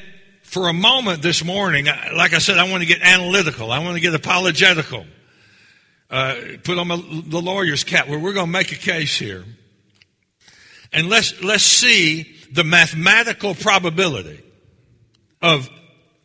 for 0.43 0.67
a 0.67 0.73
moment 0.73 1.21
this 1.21 1.43
morning, 1.43 1.85
like 1.85 2.33
I 2.33 2.39
said, 2.39 2.57
I 2.57 2.69
want 2.69 2.81
to 2.81 2.87
get 2.87 3.01
analytical. 3.01 3.71
I 3.71 3.79
want 3.79 3.95
to 3.95 4.01
get 4.01 4.13
apologetical. 4.15 5.05
Uh, 6.09 6.35
put 6.63 6.77
on 6.79 6.87
my, 6.87 6.95
the 6.95 7.39
lawyer's 7.39 7.83
cap 7.83 8.07
where 8.07 8.17
we're 8.17 8.33
going 8.33 8.47
to 8.47 8.51
make 8.51 8.71
a 8.71 8.77
case 8.77 9.17
here. 9.17 9.45
And 10.91 11.09
let's, 11.09 11.41
let's 11.43 11.63
see 11.63 12.35
the 12.51 12.63
mathematical 12.63 13.53
probability 13.55 14.41
of 15.41 15.69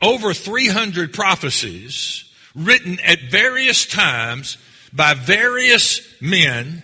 over 0.01 0.33
300 0.33 1.13
prophecies 1.13 2.25
written 2.55 2.99
at 3.01 3.31
various 3.31 3.87
times 3.87 4.59
by 4.93 5.15
various 5.15 6.01
men 6.21 6.83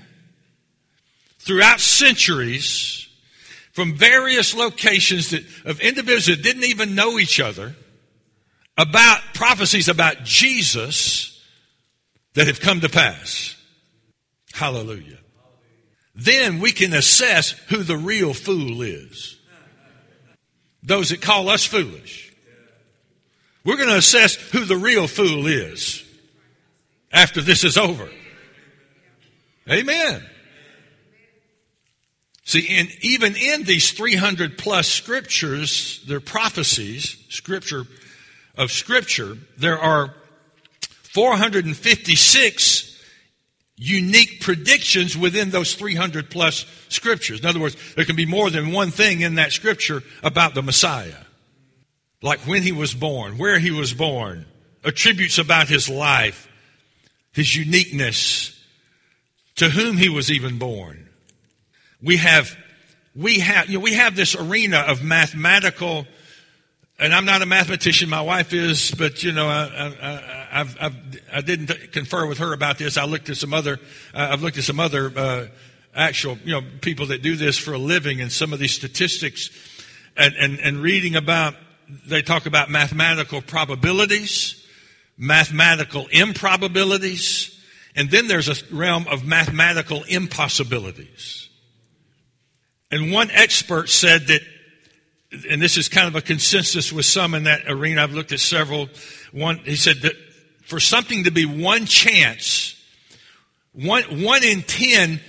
throughout 1.39 1.81
centuries 1.81 3.09
from 3.73 3.95
various 3.95 4.55
locations 4.55 5.31
that, 5.31 5.45
of 5.65 5.81
individuals 5.81 6.27
that 6.27 6.43
didn't 6.43 6.65
even 6.65 6.95
know 6.95 7.19
each 7.19 7.41
other 7.41 7.75
about 8.77 9.21
prophecies 9.35 9.89
about 9.89 10.25
Jesus 10.25 11.43
that 12.35 12.47
have 12.47 12.61
come 12.61 12.81
to 12.81 12.89
pass. 12.89 13.57
Hallelujah 14.53 15.21
then 16.15 16.61
we 16.61 16.73
can 16.73 16.93
assess 16.93 17.51
who 17.69 17.83
the 17.83 17.97
real 17.97 18.35
fool 18.35 18.83
is. 18.83 19.39
Those 20.83 21.11
that 21.11 21.21
call 21.21 21.49
us 21.49 21.65
foolish. 21.65 22.33
We're 23.65 23.77
going 23.77 23.91
to 23.91 23.97
assess 23.97 24.35
who 24.35 24.65
the 24.65 24.77
real 24.77 25.07
fool 25.07 25.47
is 25.47 26.03
after 27.13 27.41
this 27.41 27.65
is 27.65 27.77
over. 27.77 28.09
Amen. 29.69 30.25
See, 32.45 32.67
and 32.71 32.89
even 33.03 33.37
in 33.37 33.65
these 33.65 33.93
300 33.93 34.59
plus 34.59 34.89
scriptures, 34.89 36.03
they're 36.09 36.19
prophecies, 36.21 37.17
scripture 37.29 37.85
of 38.57 38.73
scripture, 38.73 39.37
there 39.57 39.79
are 39.79 40.15
456 41.03 42.90
unique 43.81 44.41
predictions 44.43 45.17
within 45.17 45.51
those 45.51 45.75
300 45.75 46.31
plus 46.31 46.67
scriptures. 46.91 47.41
In 47.41 47.47
other 47.47 47.59
words, 47.59 47.77
there 47.95 48.05
can 48.05 48.15
be 48.15 48.27
more 48.27 48.51
than 48.51 48.73
one 48.73 48.91
thing 48.91 49.23
in 49.23 49.37
that 49.37 49.53
scripture 49.53 50.03
about 50.23 50.55
the 50.55 50.63
Messiah. 50.63 51.17
Like 52.23 52.41
when 52.41 52.63
he 52.63 52.73
was 52.73 52.93
born, 52.93 53.39
where 53.39 53.59
he 53.59 53.71
was 53.71 53.95
born, 53.95 54.45
attributes 54.85 55.39
about 55.39 55.69
his 55.69 55.89
life, 55.89 56.47
his 57.33 57.57
uniqueness, 57.57 58.55
to 59.57 59.71
whom 59.71 59.97
he 59.97 60.11
was 60.11 60.31
even 60.31 60.59
born. 60.59 61.09
We 62.03 62.19
have, 62.19 62.55
we 63.17 63.39
have, 63.39 63.71
you 63.71 63.79
know, 63.79 63.83
we 63.83 63.95
have 63.95 64.15
this 64.15 64.37
arena 64.37 64.81
of 64.81 65.03
mathematical 65.03 66.07
and 67.01 67.15
I'm 67.15 67.25
not 67.25 67.41
a 67.41 67.47
mathematician. 67.47 68.11
My 68.11 68.21
wife 68.21 68.53
is, 68.53 68.91
but 68.91 69.23
you 69.23 69.33
know, 69.33 69.47
I, 69.49 69.65
I, 69.65 70.49
I've, 70.61 70.77
I've, 70.81 70.97
I 71.33 71.41
did 71.41 71.69
not 71.69 71.93
confer 71.93 72.27
with 72.27 72.39
her 72.39 72.53
about 72.53 72.79
this. 72.79 72.97
I 72.97 73.05
looked 73.05 73.31
at 73.31 73.37
some 73.37 73.55
other, 73.55 73.79
uh, 74.15 74.29
I've 74.31 74.43
looked 74.43 74.59
at 74.59 74.65
some 74.65 74.79
other 74.79 75.13
uh, 75.17 75.47
actual, 75.95 76.37
you 76.45 76.53
know, 76.53 76.63
people 76.83 77.07
that 77.07 77.23
do 77.23 77.37
this 77.37 77.57
for 77.57 77.73
a 77.73 77.79
living, 77.79 78.21
and 78.21 78.31
some 78.31 78.53
of 78.53 78.59
these 78.59 78.73
statistics, 78.73 79.51
and, 80.17 80.35
and 80.37 80.61
and 80.61 80.79
reading 80.79 81.17
about. 81.17 81.55
They 82.07 82.23
talk 82.23 82.47
about 82.47 82.71
mathematical 82.71 83.43
probabilities, 83.43 84.65
mathematical 85.19 86.07
improbabilities, 86.13 87.59
and 87.97 88.11
then 88.11 88.29
there's 88.29 88.49
a 88.49 88.75
realm 88.75 89.09
of 89.09 89.25
mathematical 89.25 90.05
impossibilities. 90.05 91.49
And 92.93 93.11
one 93.11 93.31
expert 93.33 93.89
said 93.89 94.29
that 94.29 94.43
and 95.49 95.63
this 95.63 95.77
is 95.77 95.89
kind 95.89 96.09
of 96.09 96.17
a 96.17 96.21
consensus 96.21 96.93
with 96.93 97.07
some 97.07 97.35
in 97.35 97.45
that 97.45 97.63
arena. 97.69 98.03
I've 98.03 98.15
looked 98.15 98.33
at 98.33 98.41
several. 98.41 98.89
One, 99.33 99.59
he 99.59 99.77
said 99.77 100.03
that 100.03 100.15
for 100.65 100.81
something 100.81 101.25
to 101.25 101.31
be 101.31 101.47
one 101.47 101.87
chance, 101.87 102.75
one, 103.73 104.03
one 104.23 104.43
in 104.43 104.63
10 104.63 105.21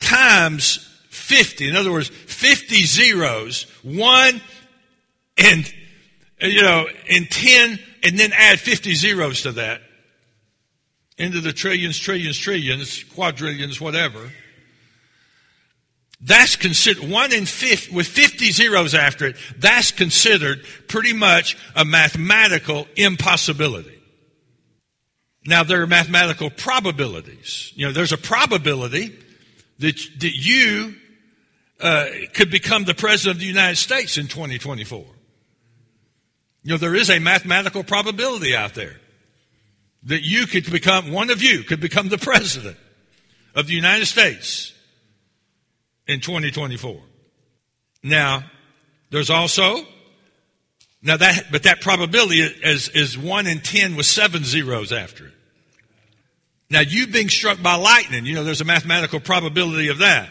times 0.00 0.88
50, 1.10 1.68
in 1.68 1.76
other 1.76 1.92
words, 1.92 2.08
50 2.08 2.84
zeros, 2.84 3.66
one 3.82 4.40
and, 5.36 5.72
you 6.40 6.62
know, 6.62 6.86
in 7.08 7.26
10, 7.26 7.78
and 8.02 8.18
then 8.18 8.32
add 8.34 8.58
50 8.58 8.94
zeros 8.94 9.42
to 9.42 9.52
that 9.52 9.82
into 11.18 11.40
the 11.40 11.52
trillions, 11.52 11.98
trillions, 11.98 12.38
trillions, 12.38 13.04
quadrillions, 13.04 13.80
whatever. 13.80 14.30
That's 16.24 16.54
considered 16.54 17.10
one 17.10 17.32
in 17.32 17.46
50, 17.46 17.94
with 17.94 18.06
50 18.06 18.52
zeros 18.52 18.94
after 18.94 19.26
it. 19.26 19.36
That's 19.58 19.90
considered 19.90 20.64
pretty 20.86 21.12
much 21.12 21.56
a 21.74 21.84
mathematical 21.84 22.86
impossibility. 22.96 24.00
Now 25.44 25.64
there 25.64 25.82
are 25.82 25.86
mathematical 25.88 26.48
probabilities. 26.48 27.72
You 27.74 27.86
know, 27.86 27.92
there's 27.92 28.12
a 28.12 28.18
probability 28.18 29.18
that, 29.80 29.96
that 30.20 30.32
you 30.32 30.94
uh, 31.80 32.06
could 32.34 32.52
become 32.52 32.84
the 32.84 32.94
president 32.94 33.36
of 33.36 33.40
the 33.40 33.46
United 33.46 33.76
States 33.76 34.16
in 34.16 34.28
2024. 34.28 35.04
You 36.62 36.70
know, 36.70 36.76
there 36.76 36.94
is 36.94 37.10
a 37.10 37.18
mathematical 37.18 37.82
probability 37.82 38.54
out 38.54 38.74
there 38.74 39.00
that 40.04 40.22
you 40.22 40.46
could 40.46 40.70
become, 40.70 41.10
one 41.10 41.30
of 41.30 41.42
you 41.42 41.64
could 41.64 41.80
become 41.80 42.08
the 42.08 42.18
president 42.18 42.76
of 43.56 43.66
the 43.66 43.74
United 43.74 44.06
States 44.06 44.71
in 46.06 46.20
2024. 46.20 47.00
Now, 48.02 48.44
there's 49.10 49.30
also, 49.30 49.84
now 51.02 51.16
that, 51.16 51.46
but 51.52 51.64
that 51.64 51.80
probability 51.80 52.40
is, 52.40 52.88
is 52.88 53.16
one 53.16 53.46
in 53.46 53.60
10 53.60 53.96
with 53.96 54.06
seven 54.06 54.44
zeros 54.44 54.92
after 54.92 55.26
it. 55.26 55.32
Now, 56.70 56.80
you 56.80 57.06
being 57.06 57.28
struck 57.28 57.62
by 57.62 57.74
lightning, 57.74 58.24
you 58.24 58.34
know, 58.34 58.44
there's 58.44 58.62
a 58.62 58.64
mathematical 58.64 59.20
probability 59.20 59.88
of 59.88 59.98
that. 59.98 60.30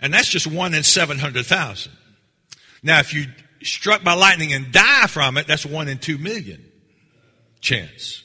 And 0.00 0.12
that's 0.12 0.28
just 0.28 0.46
one 0.46 0.74
in 0.74 0.82
700,000. 0.82 1.92
Now, 2.82 2.98
if 2.98 3.14
you 3.14 3.24
struck 3.62 4.04
by 4.04 4.12
lightning 4.12 4.52
and 4.52 4.70
die 4.72 5.06
from 5.06 5.38
it, 5.38 5.46
that's 5.46 5.64
one 5.64 5.88
in 5.88 5.98
two 5.98 6.18
million 6.18 6.62
chance. 7.62 8.22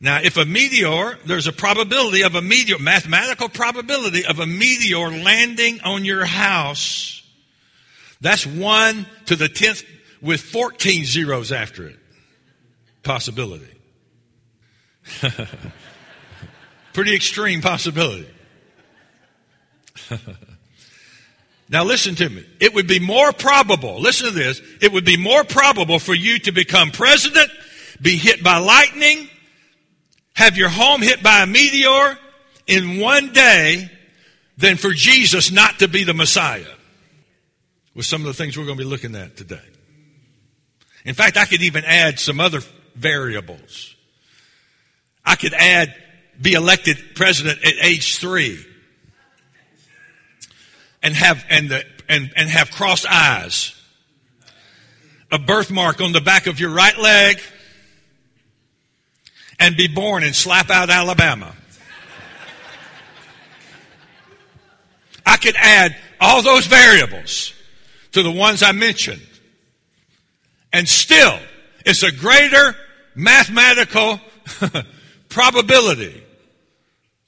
Now, 0.00 0.20
if 0.22 0.36
a 0.36 0.44
meteor, 0.44 1.18
there's 1.26 1.48
a 1.48 1.52
probability 1.52 2.22
of 2.22 2.36
a 2.36 2.42
meteor, 2.42 2.78
mathematical 2.78 3.48
probability 3.48 4.24
of 4.24 4.38
a 4.38 4.46
meteor 4.46 5.10
landing 5.10 5.80
on 5.80 6.04
your 6.04 6.24
house. 6.24 7.22
That's 8.20 8.46
one 8.46 9.06
to 9.26 9.34
the 9.34 9.48
tenth 9.48 9.82
with 10.20 10.40
14 10.40 11.04
zeros 11.04 11.50
after 11.50 11.88
it. 11.88 11.98
Possibility. 13.02 13.66
Pretty 16.92 17.14
extreme 17.14 17.60
possibility. 17.60 18.28
now 21.68 21.82
listen 21.84 22.14
to 22.16 22.28
me. 22.28 22.44
It 22.60 22.72
would 22.74 22.86
be 22.86 23.00
more 23.00 23.32
probable, 23.32 24.00
listen 24.00 24.28
to 24.28 24.32
this, 24.32 24.60
it 24.80 24.92
would 24.92 25.04
be 25.04 25.16
more 25.16 25.42
probable 25.44 25.98
for 25.98 26.14
you 26.14 26.38
to 26.40 26.52
become 26.52 26.92
president, 26.92 27.50
be 28.00 28.16
hit 28.16 28.44
by 28.44 28.58
lightning, 28.58 29.28
have 30.38 30.56
your 30.56 30.68
home 30.68 31.02
hit 31.02 31.20
by 31.20 31.42
a 31.42 31.46
meteor 31.46 32.16
in 32.68 33.00
one 33.00 33.32
day 33.32 33.90
than 34.56 34.76
for 34.76 34.92
Jesus 34.92 35.50
not 35.50 35.80
to 35.80 35.88
be 35.88 36.04
the 36.04 36.14
Messiah. 36.14 36.64
With 37.92 38.06
some 38.06 38.20
of 38.20 38.28
the 38.28 38.34
things 38.34 38.56
we're 38.56 38.64
going 38.64 38.78
to 38.78 38.84
be 38.84 38.88
looking 38.88 39.16
at 39.16 39.36
today. 39.36 39.58
In 41.04 41.14
fact, 41.14 41.36
I 41.36 41.44
could 41.44 41.62
even 41.62 41.84
add 41.84 42.20
some 42.20 42.38
other 42.38 42.60
variables. 42.94 43.96
I 45.24 45.34
could 45.34 45.54
add 45.54 45.92
be 46.40 46.52
elected 46.52 46.98
president 47.16 47.58
at 47.64 47.74
age 47.82 48.18
three 48.18 48.64
and 51.02 51.16
have 51.16 51.44
and 51.50 51.68
the, 51.68 51.84
and 52.08 52.32
and 52.36 52.48
have 52.48 52.70
crossed 52.70 53.06
eyes. 53.10 53.74
a 55.32 55.38
birthmark 55.40 56.00
on 56.00 56.12
the 56.12 56.20
back 56.20 56.46
of 56.46 56.60
your 56.60 56.70
right 56.70 56.96
leg 56.96 57.40
and 59.58 59.76
be 59.76 59.88
born 59.88 60.22
in 60.22 60.30
Slapout, 60.30 60.88
Alabama. 60.88 61.54
I 65.26 65.36
could 65.36 65.56
add 65.56 65.96
all 66.20 66.42
those 66.42 66.66
variables 66.66 67.52
to 68.12 68.22
the 68.22 68.30
ones 68.30 68.62
I 68.62 68.72
mentioned. 68.72 69.20
And 70.72 70.88
still, 70.88 71.38
it's 71.84 72.02
a 72.02 72.12
greater 72.12 72.74
mathematical 73.14 74.20
probability 75.28 76.22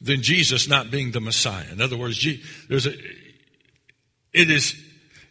than 0.00 0.22
Jesus 0.22 0.68
not 0.68 0.90
being 0.90 1.10
the 1.10 1.20
Messiah. 1.20 1.66
In 1.70 1.80
other 1.82 1.96
words, 1.96 2.26
there's 2.68 2.86
a, 2.86 2.94
it 4.32 4.50
is, 4.50 4.74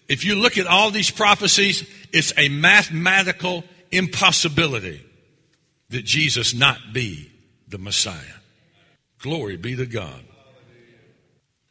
if 0.07 0.23
you 0.23 0.35
look 0.35 0.57
at 0.57 0.67
all 0.67 0.91
these 0.91 1.09
prophecies, 1.09 1.89
it's 2.11 2.33
a 2.37 2.49
mathematical 2.49 3.63
impossibility 3.91 5.03
that 5.89 6.05
Jesus 6.05 6.53
not 6.53 6.93
be 6.93 7.31
the 7.67 7.77
Messiah. 7.77 8.15
Glory 9.19 9.57
be 9.57 9.75
to 9.75 9.85
God. 9.85 10.23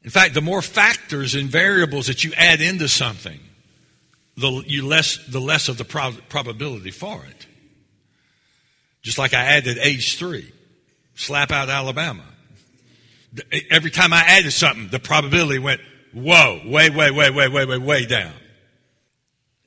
In 0.02 0.10
fact, 0.10 0.34
the 0.34 0.40
more 0.40 0.62
factors 0.62 1.34
and 1.34 1.48
variables 1.48 2.06
that 2.06 2.24
you 2.24 2.32
add 2.36 2.60
into 2.60 2.88
something, 2.88 3.40
the, 4.36 4.62
you 4.66 4.86
less, 4.86 5.18
the 5.26 5.40
less 5.40 5.68
of 5.68 5.76
the 5.78 5.84
prob- 5.84 6.20
probability 6.28 6.90
for 6.90 7.24
it. 7.24 7.46
Just 9.02 9.18
like 9.18 9.34
I 9.34 9.42
added 9.44 9.78
age 9.78 10.18
three, 10.18 10.52
Slapout 11.16 11.68
Alabama. 11.68 12.24
Every 13.70 13.90
time 13.90 14.12
I 14.12 14.22
added 14.26 14.52
something, 14.52 14.88
the 14.88 14.98
probability 14.98 15.58
went, 15.58 15.80
whoa, 16.12 16.62
way, 16.64 16.90
way, 16.90 17.10
way, 17.10 17.30
way, 17.30 17.48
way, 17.48 17.64
way, 17.64 17.78
way 17.78 18.06
down. 18.06 18.32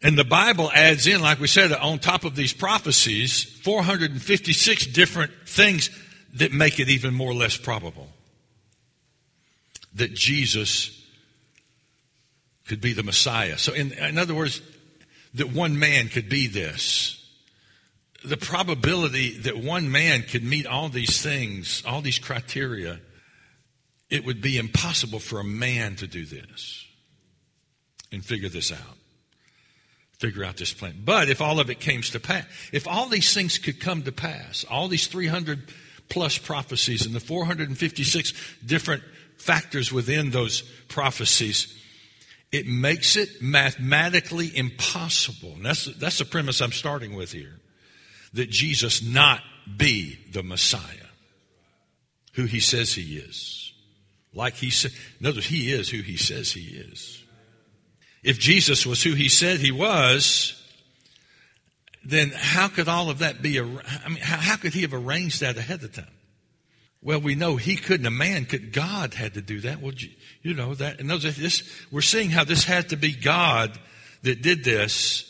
And 0.04 0.18
the 0.18 0.24
Bible 0.24 0.72
adds 0.74 1.06
in, 1.06 1.22
like 1.22 1.40
we 1.40 1.48
said, 1.48 1.72
on 1.72 2.00
top 2.00 2.24
of 2.24 2.36
these 2.36 2.54
prophecies, 2.54 3.44
456 3.64 4.88
different 4.88 5.32
things 5.46 5.92
that 6.34 6.52
make 6.52 6.80
it 6.80 6.90
even 6.90 7.14
more 7.14 7.32
or 7.32 7.36
less 7.36 7.58
probable 7.58 8.08
that 9.94 10.14
Jesus 10.14 10.98
could 12.66 12.82
be 12.82 12.94
the 12.94 13.04
Messiah. 13.04 13.58
So, 13.58 13.74
in, 13.74 13.92
in 13.92 14.18
other 14.18 14.34
words, 14.34 14.62
that 15.34 15.52
one 15.52 15.78
man 15.78 16.08
could 16.08 16.30
be 16.30 16.48
this. 16.48 17.18
The 18.24 18.38
probability 18.38 19.38
that 19.40 19.58
one 19.58 19.92
man 19.92 20.24
could 20.24 20.44
meet 20.44 20.68
all 20.68 20.90
these 20.90 21.22
things, 21.22 21.84
all 21.86 22.02
these 22.02 22.20
criteria, 22.20 23.00
it 24.10 24.26
would 24.26 24.42
be 24.42 24.58
impossible 24.58 25.20
for 25.20 25.40
a 25.40 25.44
man 25.44 25.96
to 25.98 26.08
do 26.08 26.26
this 26.26 26.86
and 28.12 28.24
figure 28.24 28.50
this 28.50 28.72
out. 28.72 28.98
Figure 30.22 30.44
out 30.44 30.56
this 30.56 30.72
plan. 30.72 31.02
But 31.04 31.30
if 31.30 31.42
all 31.42 31.60
of 31.60 31.72
it 31.72 31.80
came 31.80 32.04
to 32.04 32.20
pass, 32.20 32.46
if 32.72 32.88
all 32.88 33.10
these 33.10 33.34
things 33.34 33.58
could 33.58 33.80
come 33.80 34.04
to 34.04 34.12
pass, 34.12 34.64
all 34.70 34.88
these 34.88 35.08
300 35.08 35.74
plus 36.10 36.38
prophecies 36.38 37.08
and 37.08 37.16
the 37.16 37.20
456 37.20 38.34
different 38.64 39.02
factors 39.38 39.92
within 39.92 40.30
those 40.30 40.62
prophecies, 40.90 41.76
it 42.52 42.68
makes 42.68 43.16
it 43.16 43.42
mathematically 43.42 44.56
impossible. 44.56 45.54
And 45.54 45.66
that's, 45.66 45.86
that's 45.96 46.20
the 46.20 46.26
premise 46.26 46.62
I'm 46.62 46.72
starting 46.72 47.16
with 47.16 47.32
here. 47.32 47.60
That 48.34 48.52
Jesus 48.52 49.02
not 49.02 49.42
be 49.76 50.20
the 50.32 50.44
Messiah, 50.44 51.10
who 52.34 52.46
he 52.46 52.60
says 52.60 52.94
he 52.94 53.18
is. 53.18 53.74
Like 54.36 54.54
he 54.54 54.70
said, 54.70 54.92
notice 55.20 55.48
he 55.48 55.72
is 55.72 55.90
who 55.90 56.04
he 56.04 56.16
says 56.16 56.52
he 56.52 56.78
is. 56.78 57.24
If 58.24 58.40
Jesus 58.40 58.86
was 58.86 59.02
who 59.02 59.14
he 59.14 59.30
said 59.30 59.60
he 59.60 59.72
was, 59.72 60.62
then 62.04 62.32
how 62.36 62.68
could 62.68 62.88
all 62.88 63.10
of 63.10 63.20
that 63.20 63.42
be, 63.42 63.60
I 63.60 63.64
mean, 63.64 64.18
how, 64.22 64.56
could 64.58 64.74
he 64.74 64.82
have 64.82 64.94
arranged 64.94 65.42
that 65.42 65.58
ahead 65.58 65.84
of 65.84 65.94
time? 65.94 66.08
Well, 67.04 67.20
we 67.20 67.34
know 67.34 67.56
he 67.56 67.78
couldn't. 67.78 68.06
A 68.06 68.12
man 68.12 68.46
could. 68.46 68.74
God 68.74 69.16
had 69.16 69.34
to 69.34 69.42
do 69.42 69.62
that. 69.62 69.82
Well, 69.82 69.94
you 70.44 70.54
know 70.54 70.76
that. 70.76 71.00
And 71.00 71.10
those, 71.10 71.24
this, 71.36 71.64
we're 71.92 72.02
seeing 72.02 72.30
how 72.30 72.44
this 72.44 72.64
had 72.64 72.90
to 72.90 72.96
be 72.96 73.12
God 73.12 73.80
that 74.22 74.44
did 74.44 74.64
this 74.64 75.28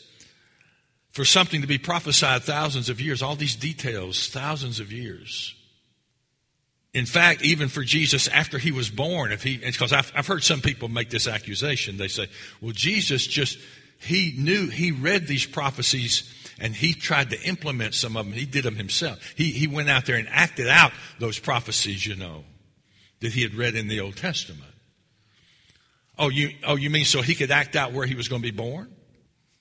for 1.12 1.24
something 1.24 1.62
to 1.62 1.68
be 1.68 1.78
prophesied 1.78 2.44
thousands 2.44 2.90
of 2.90 3.00
years. 3.00 3.22
All 3.22 3.36
these 3.38 3.56
details, 3.56 4.28
thousands 4.28 4.82
of 4.82 4.92
years. 4.92 5.56
In 6.94 7.06
fact, 7.06 7.42
even 7.44 7.70
for 7.70 7.84
Jesus 7.84 8.28
after 8.28 8.58
he 8.58 8.72
was 8.72 8.90
born, 8.90 9.32
if 9.32 9.44
he, 9.44 9.56
it's 9.56 9.78
because 9.78 9.94
I've, 9.94 10.12
I've 10.14 10.28
heard 10.28 10.44
some 10.44 10.60
people 10.60 10.90
make 10.90 11.10
this 11.10 11.28
accusation. 11.28 11.98
They 11.98 12.10
say, 12.10 12.28
well, 12.60 12.74
Jesus 12.74 13.26
just, 13.26 13.58
he 14.00 14.34
knew, 14.38 14.68
he 14.68 14.92
read 14.92 15.26
these 15.26 15.46
prophecies 15.46 16.30
and 16.60 16.76
he 16.76 16.94
tried 16.94 17.30
to 17.30 17.42
implement 17.44 17.94
some 17.94 18.18
of 18.18 18.26
them. 18.26 18.34
He 18.34 18.46
did 18.46 18.66
them 18.66 18.76
himself. 18.76 19.20
He, 19.38 19.52
he 19.52 19.68
went 19.68 19.90
out 19.90 20.06
there 20.06 20.18
and 20.18 20.28
acted 20.30 20.68
out 20.68 20.92
those 21.18 21.40
prophecies, 21.40 22.06
you 22.06 22.16
know, 22.16 22.44
that 23.22 23.32
he 23.32 23.42
had 23.42 23.56
read 23.56 23.76
in 23.76 23.88
the 23.88 24.02
Old 24.02 24.18
Testament. 24.18 24.72
Oh, 26.20 26.28
you, 26.30 26.52
oh, 26.68 26.76
you 26.76 26.90
mean 26.90 27.06
so 27.06 27.22
he 27.22 27.36
could 27.36 27.52
act 27.52 27.78
out 27.78 27.94
where 27.94 28.06
he 28.06 28.16
was 28.16 28.28
going 28.28 28.42
to 28.42 28.48
be 28.48 28.56
born? 28.56 28.94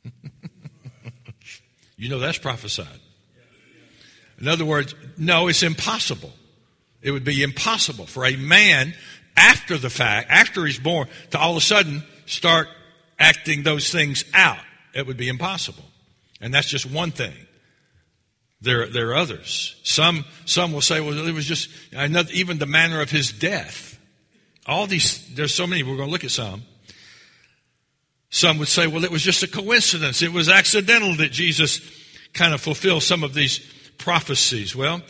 you 1.96 2.08
know 2.08 2.18
that's 2.18 2.38
prophesied. 2.38 2.88
In 4.40 4.48
other 4.48 4.64
words, 4.64 4.94
no, 5.16 5.48
it's 5.48 5.62
impossible. 5.62 6.32
It 7.02 7.12
would 7.12 7.24
be 7.24 7.42
impossible 7.42 8.06
for 8.06 8.24
a 8.26 8.36
man 8.36 8.94
after 9.36 9.78
the 9.78 9.90
fact, 9.90 10.28
after 10.30 10.66
he's 10.66 10.78
born, 10.78 11.08
to 11.30 11.38
all 11.38 11.52
of 11.52 11.56
a 11.56 11.60
sudden 11.60 12.04
start 12.26 12.68
acting 13.18 13.62
those 13.62 13.90
things 13.90 14.24
out. 14.34 14.58
It 14.94 15.06
would 15.06 15.16
be 15.16 15.28
impossible. 15.28 15.84
And 16.40 16.52
that's 16.52 16.68
just 16.68 16.86
one 16.86 17.10
thing. 17.10 17.34
There, 18.62 18.86
there 18.86 19.10
are 19.10 19.14
others. 19.14 19.76
Some, 19.84 20.24
some 20.44 20.72
will 20.72 20.82
say, 20.82 21.00
well, 21.00 21.26
it 21.26 21.32
was 21.32 21.46
just, 21.46 21.70
another, 21.92 22.30
even 22.32 22.58
the 22.58 22.66
manner 22.66 23.00
of 23.00 23.10
his 23.10 23.32
death. 23.32 23.98
All 24.66 24.86
these, 24.86 25.26
there's 25.34 25.54
so 25.54 25.66
many, 25.66 25.82
we're 25.82 25.96
going 25.96 26.08
to 26.08 26.12
look 26.12 26.24
at 26.24 26.30
some. 26.30 26.62
Some 28.28 28.58
would 28.58 28.68
say, 28.68 28.86
well, 28.86 29.04
it 29.04 29.10
was 29.10 29.22
just 29.22 29.42
a 29.42 29.48
coincidence. 29.48 30.20
It 30.22 30.32
was 30.32 30.48
accidental 30.48 31.16
that 31.16 31.32
Jesus 31.32 31.80
kind 32.34 32.52
of 32.52 32.60
fulfilled 32.60 33.02
some 33.02 33.24
of 33.24 33.32
these 33.32 33.58
prophecies. 33.98 34.76
Well, 34.76 35.00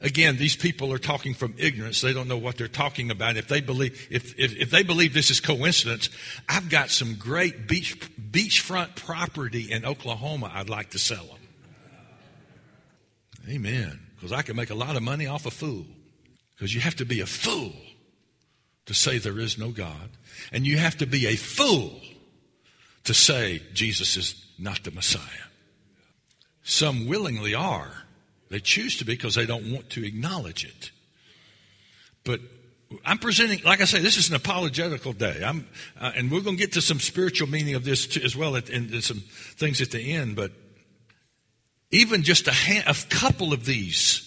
again, 0.00 0.36
these 0.36 0.56
people 0.56 0.92
are 0.92 0.98
talking 0.98 1.34
from 1.34 1.54
ignorance. 1.58 2.00
They 2.00 2.12
don't 2.12 2.28
know 2.28 2.38
what 2.38 2.56
they're 2.56 2.68
talking 2.68 3.10
about. 3.10 3.36
If 3.36 3.48
they 3.48 3.60
believe, 3.60 4.08
if, 4.10 4.38
if, 4.38 4.56
if 4.56 4.70
they 4.70 4.82
believe 4.82 5.14
this 5.14 5.30
is 5.30 5.40
coincidence, 5.40 6.10
I've 6.48 6.68
got 6.68 6.90
some 6.90 7.16
great 7.16 7.66
beach, 7.68 7.98
beachfront 8.30 8.96
property 8.96 9.70
in 9.70 9.84
Oklahoma 9.84 10.50
I'd 10.54 10.70
like 10.70 10.90
to 10.90 10.98
sell 10.98 11.24
them. 11.24 11.36
Amen. 13.48 14.00
Because 14.14 14.32
I 14.32 14.42
can 14.42 14.56
make 14.56 14.70
a 14.70 14.74
lot 14.74 14.96
of 14.96 15.02
money 15.02 15.26
off 15.26 15.46
a 15.46 15.50
fool. 15.50 15.86
Because 16.54 16.74
you 16.74 16.80
have 16.80 16.96
to 16.96 17.06
be 17.06 17.20
a 17.20 17.26
fool 17.26 17.72
to 18.86 18.94
say 18.94 19.18
there 19.18 19.38
is 19.38 19.56
no 19.58 19.70
God. 19.70 20.10
And 20.52 20.66
you 20.66 20.76
have 20.78 20.98
to 20.98 21.06
be 21.06 21.26
a 21.26 21.36
fool 21.36 22.00
to 23.04 23.14
say 23.14 23.62
Jesus 23.72 24.16
is 24.16 24.46
not 24.58 24.84
the 24.84 24.90
Messiah. 24.90 25.22
Some 26.62 27.06
willingly 27.06 27.54
are. 27.54 27.99
They 28.50 28.58
choose 28.58 28.98
to 28.98 29.04
be 29.04 29.14
because 29.14 29.36
they 29.36 29.46
don't 29.46 29.72
want 29.72 29.90
to 29.90 30.04
acknowledge 30.04 30.64
it. 30.64 30.90
But 32.24 32.40
I'm 33.04 33.18
presenting, 33.18 33.62
like 33.62 33.80
I 33.80 33.84
say, 33.84 34.00
this 34.00 34.16
is 34.16 34.28
an 34.28 34.34
apologetical 34.34 35.12
day. 35.12 35.42
I'm, 35.44 35.68
uh, 35.98 36.10
and 36.16 36.30
we're 36.30 36.40
going 36.40 36.56
to 36.56 36.60
get 36.60 36.72
to 36.72 36.82
some 36.82 36.98
spiritual 36.98 37.48
meaning 37.48 37.76
of 37.76 37.84
this 37.84 38.06
too, 38.06 38.20
as 38.22 38.36
well, 38.36 38.56
at, 38.56 38.68
and 38.68 39.02
some 39.04 39.22
things 39.56 39.80
at 39.80 39.92
the 39.92 40.12
end. 40.12 40.34
But 40.34 40.50
even 41.92 42.24
just 42.24 42.48
a, 42.48 42.82
a 42.86 42.94
couple 43.08 43.52
of 43.52 43.64
these, 43.64 44.26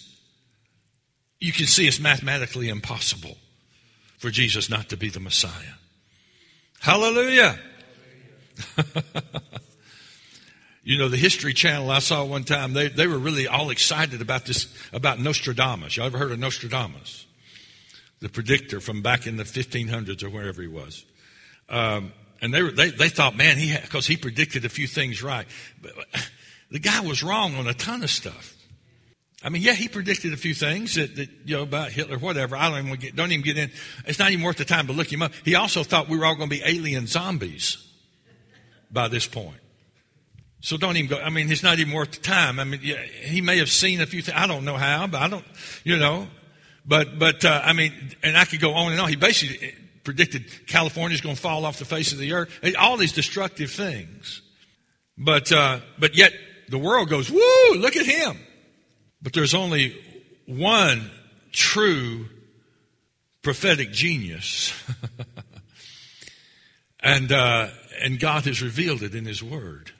you 1.38 1.52
can 1.52 1.66
see 1.66 1.86
it's 1.86 2.00
mathematically 2.00 2.70
impossible 2.70 3.36
for 4.18 4.30
Jesus 4.30 4.70
not 4.70 4.88
to 4.88 4.96
be 4.96 5.10
the 5.10 5.20
Messiah. 5.20 5.74
Hallelujah. 6.80 7.58
You 10.84 10.98
know, 10.98 11.08
the 11.08 11.16
History 11.16 11.54
Channel 11.54 11.90
I 11.90 12.00
saw 12.00 12.24
one 12.24 12.44
time, 12.44 12.74
they, 12.74 12.88
they 12.88 13.06
were 13.06 13.18
really 13.18 13.48
all 13.48 13.70
excited 13.70 14.20
about 14.20 14.44
this, 14.44 14.72
about 14.92 15.18
Nostradamus. 15.18 15.96
Y'all 15.96 16.06
ever 16.06 16.18
heard 16.18 16.30
of 16.30 16.38
Nostradamus? 16.38 17.24
The 18.20 18.28
predictor 18.28 18.80
from 18.80 19.00
back 19.00 19.26
in 19.26 19.36
the 19.36 19.44
1500s 19.44 20.22
or 20.22 20.28
wherever 20.28 20.60
he 20.60 20.68
was. 20.68 21.06
Um, 21.70 22.12
and 22.42 22.52
they, 22.52 22.62
were, 22.62 22.70
they, 22.70 22.90
they 22.90 23.08
thought, 23.08 23.34
man, 23.34 23.56
he, 23.56 23.74
because 23.74 24.06
he 24.06 24.18
predicted 24.18 24.66
a 24.66 24.68
few 24.68 24.86
things 24.86 25.22
right. 25.22 25.46
But 25.80 25.92
the 26.70 26.78
guy 26.78 27.00
was 27.00 27.22
wrong 27.22 27.56
on 27.56 27.66
a 27.66 27.74
ton 27.74 28.02
of 28.02 28.10
stuff. 28.10 28.54
I 29.42 29.48
mean, 29.48 29.62
yeah, 29.62 29.72
he 29.72 29.88
predicted 29.88 30.34
a 30.34 30.36
few 30.36 30.54
things 30.54 30.96
that, 30.96 31.16
that 31.16 31.30
you 31.46 31.56
know, 31.56 31.62
about 31.62 31.92
Hitler, 31.92 32.18
whatever. 32.18 32.56
I 32.56 32.68
don't 32.68 32.86
even 32.86 33.00
get, 33.00 33.16
don't 33.16 33.32
even 33.32 33.44
get 33.44 33.56
in. 33.56 33.70
It's 34.06 34.18
not 34.18 34.32
even 34.32 34.44
worth 34.44 34.58
the 34.58 34.64
time 34.66 34.86
to 34.88 34.92
look 34.92 35.10
him 35.10 35.22
up. 35.22 35.32
He 35.44 35.54
also 35.54 35.82
thought 35.82 36.10
we 36.10 36.18
were 36.18 36.26
all 36.26 36.34
going 36.34 36.50
to 36.50 36.56
be 36.56 36.62
alien 36.62 37.06
zombies 37.06 37.78
by 38.90 39.08
this 39.08 39.26
point. 39.26 39.60
So 40.64 40.78
don't 40.78 40.96
even 40.96 41.10
go. 41.10 41.18
I 41.18 41.28
mean, 41.28 41.52
it's 41.52 41.62
not 41.62 41.78
even 41.78 41.92
worth 41.92 42.12
the 42.12 42.22
time. 42.22 42.58
I 42.58 42.64
mean, 42.64 42.80
yeah, 42.82 43.02
he 43.02 43.42
may 43.42 43.58
have 43.58 43.68
seen 43.68 44.00
a 44.00 44.06
few 44.06 44.22
things. 44.22 44.34
I 44.34 44.46
don't 44.46 44.64
know 44.64 44.78
how, 44.78 45.06
but 45.06 45.20
I 45.20 45.28
don't, 45.28 45.44
you 45.84 45.98
know. 45.98 46.26
But, 46.86 47.18
but, 47.18 47.44
uh, 47.44 47.60
I 47.62 47.74
mean, 47.74 47.92
and 48.22 48.34
I 48.34 48.46
could 48.46 48.60
go 48.60 48.72
on 48.72 48.92
and 48.92 48.98
on. 48.98 49.10
He 49.10 49.16
basically 49.16 49.74
predicted 50.04 50.66
California's 50.66 51.20
going 51.20 51.34
to 51.34 51.40
fall 51.40 51.66
off 51.66 51.78
the 51.78 51.84
face 51.84 52.12
of 52.12 52.18
the 52.18 52.32
earth. 52.32 52.50
All 52.78 52.96
these 52.96 53.12
destructive 53.12 53.72
things. 53.72 54.40
But, 55.18 55.52
uh, 55.52 55.80
but 55.98 56.16
yet 56.16 56.32
the 56.70 56.78
world 56.78 57.10
goes, 57.10 57.30
woo, 57.30 57.74
look 57.74 57.96
at 57.96 58.06
him. 58.06 58.38
But 59.20 59.34
there's 59.34 59.52
only 59.52 59.94
one 60.46 61.10
true 61.52 62.26
prophetic 63.42 63.92
genius. 63.92 64.72
and, 67.00 67.30
uh, 67.30 67.68
and 68.00 68.18
God 68.18 68.46
has 68.46 68.62
revealed 68.62 69.02
it 69.02 69.14
in 69.14 69.26
His 69.26 69.42
Word. 69.42 69.90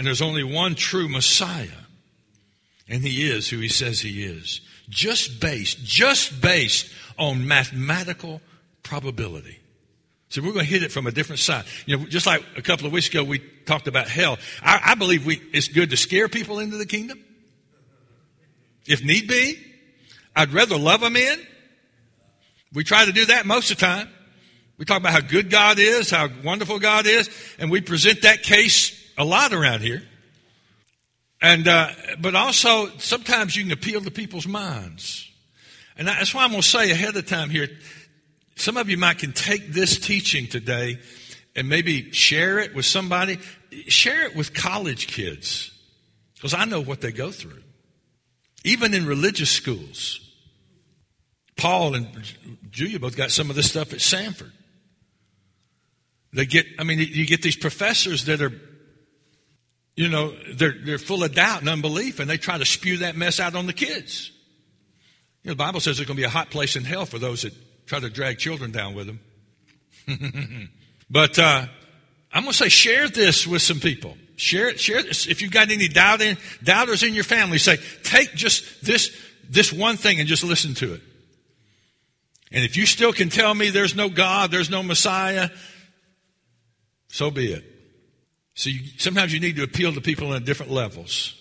And 0.00 0.06
there's 0.06 0.22
only 0.22 0.42
one 0.42 0.76
true 0.76 1.10
Messiah. 1.10 1.68
And 2.88 3.02
He 3.04 3.30
is 3.30 3.50
who 3.50 3.58
He 3.58 3.68
says 3.68 4.00
He 4.00 4.24
is. 4.24 4.62
Just 4.88 5.40
based, 5.40 5.84
just 5.84 6.40
based 6.40 6.90
on 7.18 7.46
mathematical 7.46 8.40
probability. 8.82 9.58
So 10.30 10.40
we're 10.40 10.54
going 10.54 10.64
to 10.64 10.70
hit 10.70 10.82
it 10.82 10.90
from 10.90 11.06
a 11.06 11.10
different 11.10 11.40
side. 11.40 11.66
You 11.84 11.98
know, 11.98 12.06
just 12.06 12.24
like 12.24 12.42
a 12.56 12.62
couple 12.62 12.86
of 12.86 12.92
weeks 12.92 13.10
ago, 13.10 13.22
we 13.22 13.40
talked 13.66 13.88
about 13.88 14.08
hell. 14.08 14.38
I, 14.62 14.80
I 14.82 14.94
believe 14.94 15.26
we, 15.26 15.38
it's 15.52 15.68
good 15.68 15.90
to 15.90 15.98
scare 15.98 16.28
people 16.30 16.60
into 16.60 16.78
the 16.78 16.86
kingdom. 16.86 17.22
If 18.86 19.04
need 19.04 19.28
be, 19.28 19.58
I'd 20.34 20.54
rather 20.54 20.78
love 20.78 21.02
them 21.02 21.16
in. 21.16 21.38
We 22.72 22.84
try 22.84 23.04
to 23.04 23.12
do 23.12 23.26
that 23.26 23.44
most 23.44 23.70
of 23.70 23.76
the 23.76 23.84
time. 23.84 24.08
We 24.78 24.86
talk 24.86 25.00
about 25.00 25.12
how 25.12 25.20
good 25.20 25.50
God 25.50 25.78
is, 25.78 26.10
how 26.10 26.30
wonderful 26.42 26.78
God 26.78 27.06
is, 27.06 27.28
and 27.58 27.70
we 27.70 27.82
present 27.82 28.22
that 28.22 28.42
case 28.42 28.98
a 29.16 29.24
lot 29.24 29.52
around 29.52 29.80
here. 29.80 30.02
And, 31.42 31.66
uh, 31.66 31.90
but 32.20 32.34
also, 32.34 32.88
sometimes 32.98 33.56
you 33.56 33.62
can 33.62 33.72
appeal 33.72 34.02
to 34.02 34.10
people's 34.10 34.46
minds. 34.46 35.30
And 35.96 36.06
that's 36.08 36.34
why 36.34 36.44
I'm 36.44 36.50
going 36.50 36.62
to 36.62 36.68
say 36.68 36.90
ahead 36.90 37.16
of 37.16 37.26
time 37.26 37.50
here, 37.50 37.68
some 38.56 38.76
of 38.76 38.88
you 38.90 38.98
might 38.98 39.18
can 39.18 39.32
take 39.32 39.68
this 39.68 39.98
teaching 39.98 40.46
today 40.46 40.98
and 41.56 41.68
maybe 41.68 42.12
share 42.12 42.58
it 42.58 42.74
with 42.74 42.84
somebody. 42.84 43.38
Share 43.86 44.26
it 44.26 44.36
with 44.36 44.52
college 44.52 45.06
kids 45.06 45.70
because 46.34 46.54
I 46.54 46.64
know 46.64 46.80
what 46.80 47.00
they 47.00 47.12
go 47.12 47.30
through. 47.30 47.62
Even 48.64 48.92
in 48.94 49.06
religious 49.06 49.50
schools. 49.50 50.20
Paul 51.56 51.94
and 51.94 52.08
Julia 52.70 52.98
both 52.98 53.16
got 53.16 53.30
some 53.30 53.50
of 53.50 53.56
this 53.56 53.70
stuff 53.70 53.92
at 53.92 53.98
Samford. 53.98 54.52
They 56.32 56.46
get, 56.46 56.66
I 56.78 56.84
mean, 56.84 56.98
you 56.98 57.26
get 57.26 57.42
these 57.42 57.56
professors 57.56 58.24
that 58.26 58.40
are, 58.40 58.52
you 60.00 60.08
know, 60.08 60.32
they're, 60.54 60.74
they're 60.82 60.96
full 60.96 61.22
of 61.22 61.34
doubt 61.34 61.60
and 61.60 61.68
unbelief 61.68 62.20
and 62.20 62.30
they 62.30 62.38
try 62.38 62.56
to 62.56 62.64
spew 62.64 62.96
that 62.98 63.16
mess 63.16 63.38
out 63.38 63.54
on 63.54 63.66
the 63.66 63.74
kids. 63.74 64.32
You 65.42 65.48
know, 65.48 65.52
the 65.52 65.58
Bible 65.58 65.78
says 65.80 65.98
there's 65.98 66.06
going 66.06 66.16
to 66.16 66.22
be 66.22 66.26
a 66.26 66.30
hot 66.30 66.48
place 66.48 66.74
in 66.74 66.84
hell 66.84 67.04
for 67.04 67.18
those 67.18 67.42
that 67.42 67.52
try 67.86 68.00
to 68.00 68.08
drag 68.08 68.38
children 68.38 68.70
down 68.70 68.94
with 68.94 69.08
them. 69.08 70.70
but 71.10 71.38
uh, 71.38 71.66
I'm 72.32 72.44
going 72.44 72.52
to 72.52 72.56
say 72.56 72.70
share 72.70 73.08
this 73.08 73.46
with 73.46 73.60
some 73.60 73.78
people. 73.78 74.16
Share 74.36 74.68
it. 74.68 74.80
Share 74.80 75.02
this. 75.02 75.26
If 75.26 75.42
you've 75.42 75.50
got 75.50 75.70
any 75.70 75.86
doubting, 75.86 76.38
doubters 76.64 77.02
in 77.02 77.12
your 77.12 77.24
family, 77.24 77.58
say 77.58 77.76
take 78.02 78.34
just 78.34 78.82
this 78.82 79.14
this 79.50 79.70
one 79.70 79.98
thing 79.98 80.18
and 80.18 80.26
just 80.26 80.42
listen 80.42 80.72
to 80.76 80.94
it. 80.94 81.02
And 82.52 82.64
if 82.64 82.78
you 82.78 82.86
still 82.86 83.12
can 83.12 83.28
tell 83.28 83.54
me 83.54 83.68
there's 83.68 83.94
no 83.94 84.08
God, 84.08 84.50
there's 84.50 84.70
no 84.70 84.82
Messiah, 84.82 85.50
so 87.08 87.30
be 87.30 87.52
it. 87.52 87.69
So 88.60 88.68
you, 88.68 88.80
sometimes 88.98 89.32
you 89.32 89.40
need 89.40 89.56
to 89.56 89.62
appeal 89.62 89.94
to 89.94 90.02
people 90.02 90.32
on 90.32 90.44
different 90.44 90.70
levels. 90.70 91.34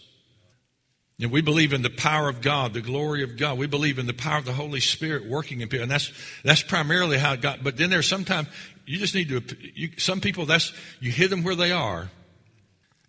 And 1.20 1.32
we 1.32 1.42
believe 1.42 1.74
in 1.74 1.82
the 1.82 1.90
power 1.90 2.30
of 2.30 2.40
God, 2.40 2.74
the 2.74 2.80
glory 2.80 3.24
of 3.24 3.36
God. 3.36 3.58
We 3.58 3.68
believe 3.68 4.00
in 4.00 4.08
the 4.08 4.14
power 4.14 4.38
of 4.38 4.46
the 4.46 4.54
Holy 4.54 4.80
Spirit 4.80 5.28
working 5.28 5.60
in 5.60 5.68
people. 5.68 5.84
And 5.84 5.92
that's, 5.92 6.14
that's 6.46 6.64
primarily 6.64 7.18
how 7.18 7.34
it 7.34 7.42
got. 7.42 7.62
But 7.62 7.76
then 7.76 7.90
there's 7.90 8.08
sometimes 8.08 8.48
you 8.86 8.98
just 9.00 9.16
need 9.16 9.28
to, 9.28 9.58
you, 9.76 9.90
some 9.98 10.22
people 10.22 10.46
that's, 10.46 10.72
you 11.02 11.12
hit 11.12 11.30
them 11.30 11.44
where 11.44 11.56
they 11.56 11.74
are 11.74 12.10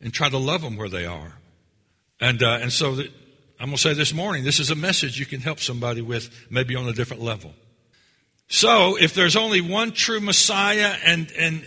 and 0.01 0.12
try 0.12 0.29
to 0.29 0.38
love 0.38 0.62
them 0.62 0.77
where 0.77 0.88
they 0.88 1.07
are. 1.07 1.35
And, 2.20 2.42
uh, 2.42 2.59
and 2.62 2.73
so 2.73 2.96
that, 2.96 3.12
I'm 3.61 3.66
going 3.66 3.77
to 3.77 3.81
say 3.81 3.94
this 3.94 4.12
morning, 4.12 4.42
this 4.42 4.59
is 4.59 4.73
a 4.73 4.75
message 4.75 5.20
you 5.20 5.27
can 5.27 5.40
help 5.40 5.61
somebody 5.61 6.03
with 6.03 6.31
maybe 6.51 6.75
on 6.75 6.88
a 6.88 6.92
different 6.92 7.23
level. 7.23 7.53
So 8.49 8.96
if 8.96 9.14
there's 9.14 9.37
only 9.37 9.61
one 9.61 9.92
true 9.92 10.18
Messiah 10.18 10.96
and, 11.05 11.31
and 11.38 11.64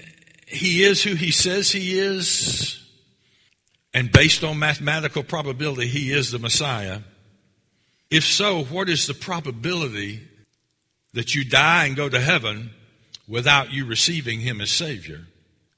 he 0.53 0.83
is 0.83 1.03
who 1.03 1.15
he 1.15 1.31
says 1.31 1.71
he 1.71 1.99
is, 1.99 2.79
and 3.93 4.11
based 4.11 4.43
on 4.43 4.59
mathematical 4.59 5.23
probability, 5.23 5.87
he 5.87 6.11
is 6.11 6.31
the 6.31 6.39
Messiah. 6.39 6.99
If 8.09 8.23
so, 8.23 8.63
what 8.63 8.89
is 8.89 9.07
the 9.07 9.13
probability 9.13 10.21
that 11.13 11.35
you 11.35 11.43
die 11.43 11.85
and 11.85 11.95
go 11.95 12.09
to 12.09 12.19
heaven 12.19 12.71
without 13.27 13.71
you 13.71 13.85
receiving 13.85 14.39
him 14.39 14.61
as 14.61 14.71
Savior? 14.71 15.27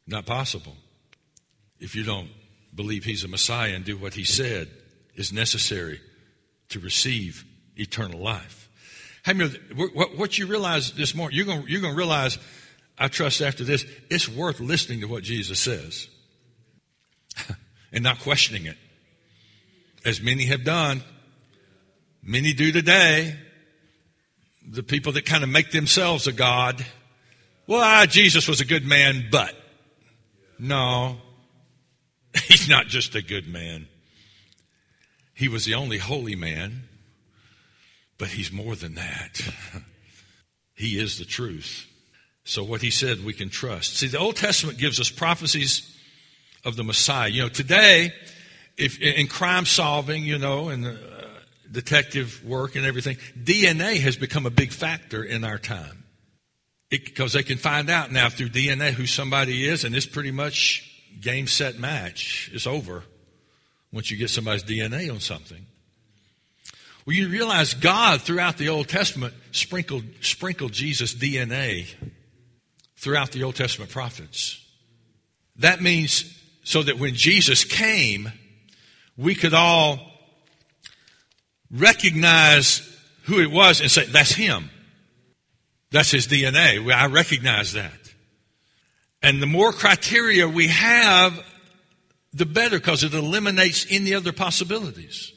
Not 0.07 0.25
possible. 0.25 0.75
If 1.79 1.95
you 1.95 2.03
don't 2.03 2.29
believe 2.73 3.03
he's 3.03 3.23
a 3.23 3.27
Messiah 3.27 3.73
and 3.73 3.83
do 3.85 3.97
what 3.97 4.13
he 4.13 4.23
said 4.23 4.69
is 5.15 5.31
necessary 5.31 6.01
to 6.69 6.79
receive 6.79 7.45
eternal 7.77 8.19
life. 8.19 8.69
What 10.15 10.38
you 10.38 10.45
realize 10.45 10.91
this 10.91 11.15
morning, 11.15 11.38
you're 11.38 11.45
going, 11.45 11.65
you're 11.67 11.81
going 11.81 11.93
to 11.93 11.97
realize, 11.97 12.38
I 12.97 13.08
trust 13.08 13.41
after 13.41 13.63
this, 13.63 13.86
it's 14.10 14.29
worth 14.29 14.60
listening 14.60 15.01
to 15.01 15.08
what 15.08 15.23
Jesus 15.23 15.60
says. 15.60 16.08
and 17.91 18.03
not 18.03 18.19
questioning 18.19 18.65
it. 18.65 18.77
As 20.03 20.21
many 20.21 20.45
have 20.45 20.63
done, 20.63 21.01
many 22.23 22.53
do 22.53 22.71
today. 22.71 23.36
The 24.67 24.84
people 24.84 25.13
that 25.13 25.25
kind 25.25 25.43
of 25.43 25.49
make 25.49 25.71
themselves 25.71 26.27
a 26.27 26.31
God. 26.31 26.86
Well, 27.67 27.81
ah, 27.81 28.05
Jesus 28.05 28.47
was 28.47 28.62
a 28.62 28.65
good 28.65 28.86
man, 28.86 29.27
but. 29.31 29.53
No, 30.58 31.17
he's 32.47 32.69
not 32.69 32.88
just 32.88 33.15
a 33.15 33.21
good 33.21 33.47
man. 33.47 33.88
He 35.34 35.49
was 35.49 35.65
the 35.65 35.73
only 35.73 35.97
holy 35.97 36.36
man, 36.36 36.84
but 38.17 38.29
he's 38.29 38.51
more 38.51 38.75
than 38.75 38.95
that. 38.95 39.41
he 40.75 40.97
is 40.97 41.19
the 41.19 41.25
truth. 41.25 41.88
So 42.45 42.63
what 42.63 42.81
he 42.81 42.91
said 42.91 43.25
we 43.25 43.34
can 43.34 43.49
trust. 43.49 43.97
See, 43.97 44.08
the 44.08 44.19
Old 44.19 44.38
Testament 44.38 44.77
gives 44.77 44.99
us 44.99 45.10
prophecies 45.10 45.91
of 46.63 46.75
the 46.75 46.84
Messiah. 46.84 47.27
You 47.27 47.41
know, 47.43 47.49
today, 47.49 48.13
if 48.77 49.01
in 49.01 49.27
crime 49.27 49.65
solving, 49.65 50.23
you 50.23 50.38
know, 50.38 50.69
and 50.69 50.86
uh, 50.86 50.91
detective 51.71 52.45
work 52.45 52.75
and 52.75 52.86
everything, 52.86 53.17
DNA 53.38 53.99
has 53.99 54.15
become 54.15 54.45
a 54.45 54.51
big 54.51 54.71
factor 54.71 55.23
in 55.23 55.43
our 55.43 55.58
time. 55.58 56.03
Because 56.89 57.34
they 57.34 57.41
can 57.41 57.58
find 57.58 57.89
out 57.89 58.12
now 58.12 58.29
through 58.29 58.49
DNA 58.49 58.91
who 58.91 59.08
somebody 59.08 59.67
is, 59.67 59.84
and 59.84 59.95
it's 59.95 60.05
pretty 60.05 60.31
much 60.31 61.03
game, 61.19 61.47
set, 61.47 61.79
match. 61.79 62.51
It's 62.53 62.67
over 62.67 63.03
once 63.91 64.12
you 64.12 64.17
get 64.17 64.29
somebody's 64.29 64.63
DNA 64.63 65.12
on 65.12 65.19
something. 65.19 65.65
Well, 67.05 67.15
you 67.15 67.27
realize 67.27 67.73
God 67.73 68.21
throughout 68.21 68.58
the 68.58 68.69
Old 68.69 68.88
Testament 68.88 69.34
sprinkled, 69.51 70.03
sprinkled 70.21 70.73
Jesus' 70.73 71.15
DNA 71.15 71.88
throughout 73.06 73.32
the 73.32 73.44
Old 73.44 73.56
Testament 73.56 73.91
prophets. 73.91 74.60
That 75.58 75.80
means 75.80 76.26
so 76.63 76.82
that 76.82 76.98
when 76.98 77.13
Jesus 77.13 77.63
came, 77.63 78.32
we 79.15 79.36
could 79.36 79.54
all 79.54 80.00
recognize 81.70 82.82
who 83.26 83.39
it 83.39 83.52
was 83.52 83.80
and 83.80 83.91
say, 83.91 84.06
that's 84.08 84.32
him. 84.32 84.72
That's 85.91 86.10
his 86.10 86.26
DNA. 86.26 86.91
I 86.91 87.06
recognize 87.06 87.74
that. 87.74 87.94
And 89.22 89.39
the 89.39 89.46
more 89.46 89.72
criteria 89.72 90.48
we 90.48 90.70
have, 90.70 91.39
the 92.34 92.48
better 92.48 92.80
because 92.80 93.04
it 93.04 93.13
eliminates 93.13 93.86
any 93.91 94.15
other 94.15 94.34
possibilities. 94.34 95.32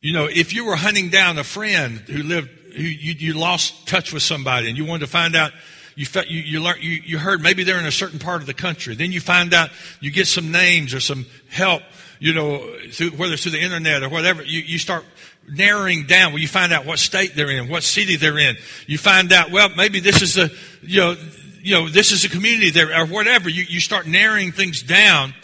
You 0.00 0.12
know, 0.12 0.24
if 0.24 0.52
you 0.52 0.64
were 0.64 0.74
hunting 0.74 1.08
down 1.08 1.38
a 1.38 1.44
friend 1.44 2.00
who 2.00 2.24
lived, 2.24 2.50
who 2.74 2.82
you, 2.82 3.12
you 3.12 3.34
lost 3.34 3.86
touch 3.86 4.12
with 4.12 4.24
somebody 4.24 4.68
and 4.68 4.76
you 4.76 4.84
wanted 4.84 5.06
to 5.06 5.12
find 5.12 5.36
out 5.36 5.52
you, 5.96 6.06
felt, 6.06 6.28
you, 6.28 6.40
you, 6.40 6.60
learned, 6.60 6.82
you, 6.82 7.00
you 7.04 7.18
heard 7.18 7.42
maybe 7.42 7.64
they're 7.64 7.78
in 7.78 7.86
a 7.86 7.92
certain 7.92 8.18
part 8.18 8.40
of 8.40 8.46
the 8.46 8.54
country. 8.54 8.94
Then 8.94 9.12
you 9.12 9.20
find 9.20 9.52
out, 9.52 9.70
you 10.00 10.10
get 10.10 10.26
some 10.26 10.50
names 10.50 10.94
or 10.94 11.00
some 11.00 11.26
help, 11.48 11.82
you 12.18 12.32
know, 12.32 12.58
through, 12.90 13.10
whether 13.10 13.34
it's 13.34 13.42
through 13.42 13.52
the 13.52 13.62
internet 13.62 14.02
or 14.02 14.08
whatever. 14.08 14.42
You, 14.42 14.60
you 14.60 14.78
start 14.78 15.04
narrowing 15.48 16.06
down 16.06 16.32
where 16.32 16.40
you 16.40 16.48
find 16.48 16.72
out 16.72 16.86
what 16.86 16.98
state 16.98 17.34
they're 17.34 17.50
in, 17.50 17.68
what 17.68 17.82
city 17.82 18.16
they're 18.16 18.38
in. 18.38 18.56
You 18.86 18.98
find 18.98 19.32
out, 19.32 19.50
well, 19.50 19.68
maybe 19.76 20.00
this 20.00 20.22
is 20.22 20.36
a, 20.38 20.50
you 20.82 21.00
know, 21.00 21.16
you 21.62 21.74
know, 21.74 21.88
this 21.88 22.12
is 22.12 22.24
a 22.24 22.28
community 22.28 22.70
there 22.70 22.98
or 22.98 23.06
whatever. 23.06 23.48
You, 23.48 23.64
you 23.64 23.80
start 23.80 24.06
narrowing 24.06 24.52
things 24.52 24.82
down. 24.82 25.34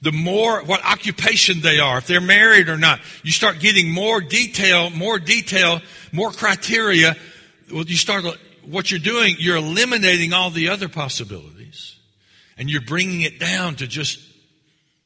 The 0.00 0.12
more, 0.12 0.62
what 0.62 0.84
occupation 0.84 1.60
they 1.60 1.80
are, 1.80 1.98
if 1.98 2.06
they're 2.06 2.20
married 2.20 2.68
or 2.68 2.76
not, 2.76 3.00
you 3.24 3.32
start 3.32 3.58
getting 3.58 3.90
more 3.90 4.20
detail, 4.20 4.90
more 4.90 5.18
detail, 5.18 5.80
more 6.12 6.30
criteria. 6.30 7.16
Well, 7.72 7.84
you 7.84 7.96
start 7.96 8.24
what 8.70 8.90
you're 8.90 9.00
doing, 9.00 9.36
you're 9.38 9.56
eliminating 9.56 10.32
all 10.32 10.50
the 10.50 10.68
other 10.68 10.88
possibilities 10.88 11.96
and 12.56 12.68
you're 12.68 12.82
bringing 12.82 13.22
it 13.22 13.38
down 13.38 13.76
to 13.76 13.86
just, 13.86 14.18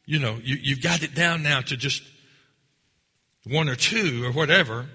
you 0.07 0.19
know, 0.19 0.39
you, 0.43 0.57
you've 0.61 0.83
got 0.83 1.03
it 1.03 1.15
down 1.15 1.43
now 1.43 1.61
to 1.61 1.77
just 1.77 2.03
one 3.45 3.69
or 3.69 3.77
two 3.77 4.25
or 4.25 4.33
whatever. 4.33 4.87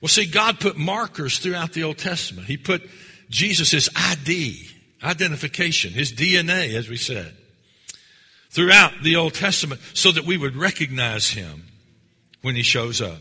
Well, 0.00 0.08
see, 0.08 0.26
God 0.26 0.60
put 0.60 0.76
markers 0.76 1.38
throughout 1.38 1.72
the 1.72 1.84
Old 1.84 1.98
Testament. 1.98 2.46
He 2.46 2.56
put 2.56 2.88
Jesus' 3.28 3.88
ID, 3.96 4.68
identification, 5.02 5.92
his 5.92 6.12
DNA, 6.12 6.74
as 6.74 6.88
we 6.88 6.96
said. 6.96 7.34
throughout 8.50 8.92
the 9.02 9.16
Old 9.16 9.34
Testament 9.34 9.80
so 9.92 10.10
that 10.12 10.24
we 10.24 10.36
would 10.38 10.56
recognize 10.56 11.30
him 11.30 11.64
when 12.42 12.54
he 12.54 12.62
shows 12.62 13.02
up. 13.02 13.20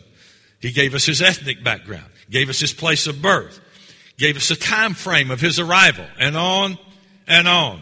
He 0.61 0.71
gave 0.71 0.95
us 0.95 1.05
his 1.05 1.21
ethnic 1.21 1.63
background, 1.63 2.05
gave 2.29 2.49
us 2.49 2.59
his 2.59 2.73
place 2.73 3.05
of 3.07 3.21
birth, 3.21 3.59
gave 4.17 4.37
us 4.37 4.51
a 4.51 4.55
time 4.55 4.93
frame 4.93 5.31
of 5.31 5.41
his 5.41 5.59
arrival, 5.59 6.05
and 6.19 6.37
on 6.37 6.77
and 7.27 7.47
on. 7.47 7.81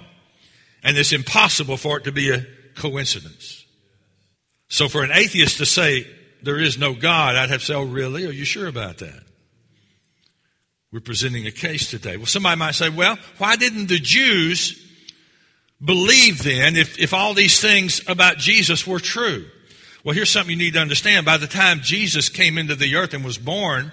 And 0.84 0.98
it's 0.98 1.13
impossible 1.13 1.78
for 1.78 1.98
it 1.98 2.04
to 2.06 2.12
be 2.12 2.32
a 2.32 2.46
coincidence. 2.76 3.65
So 4.67 4.89
for 4.89 5.04
an 5.04 5.12
atheist 5.12 5.58
to 5.58 5.65
say 5.65 6.08
there 6.41 6.60
is 6.60 6.78
no 6.78 6.93
God, 6.93 7.36
I'd 7.36 7.50
have 7.50 7.62
to 7.62 7.65
say, 7.65 7.74
oh, 7.76 7.84
really? 7.84 8.26
Are 8.26 8.32
you 8.32 8.46
sure 8.46 8.67
about 8.67 8.98
that? 8.98 9.24
We're 10.91 11.00
presenting 11.00 11.48
a 11.48 11.52
case 11.52 11.89
today. 11.89 12.17
Well, 12.17 12.26
somebody 12.26 12.60
might 12.60 12.76
say, 12.76 12.89
well, 12.89 13.17
why 13.38 13.56
didn't 13.56 13.88
the 13.88 14.00
Jews 14.00 14.80
believe 15.84 16.43
then 16.43 16.76
if, 16.76 17.00
if 17.00 17.13
all 17.13 17.34
these 17.34 17.60
things 17.60 18.02
about 18.08 18.38
Jesus 18.38 18.86
were 18.86 19.00
true? 19.00 19.46
Well, 20.04 20.13
here's 20.13 20.30
something 20.30 20.52
you 20.52 20.58
need 20.65 20.74
to 20.74 20.82
understand. 20.82 21.26
By 21.26 21.38
the 21.38 21.48
time 21.48 21.80
Jesus 21.82 22.30
came 22.30 22.58
into 22.58 22.76
the 22.76 22.96
earth 22.96 23.13
and 23.13 23.24
was 23.24 23.38
born 23.38 23.91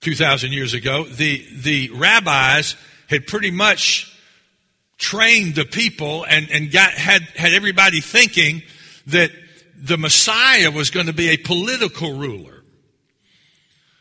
2,000 0.00 0.52
years 0.52 0.74
ago, 0.74 1.04
the, 1.04 1.44
the 1.56 1.90
rabbis 1.90 2.76
had 3.08 3.26
pretty 3.26 3.50
much 3.50 4.14
trained 4.96 5.54
the 5.54 5.64
people 5.64 6.24
and, 6.24 6.50
and 6.50 6.70
got, 6.70 6.92
had, 6.92 7.22
had 7.36 7.52
everybody 7.52 8.00
thinking 8.00 8.62
that 9.06 9.30
the 9.76 9.96
Messiah 9.96 10.70
was 10.70 10.90
going 10.90 11.06
to 11.06 11.12
be 11.12 11.30
a 11.30 11.36
political 11.36 12.14
ruler. 12.14 12.62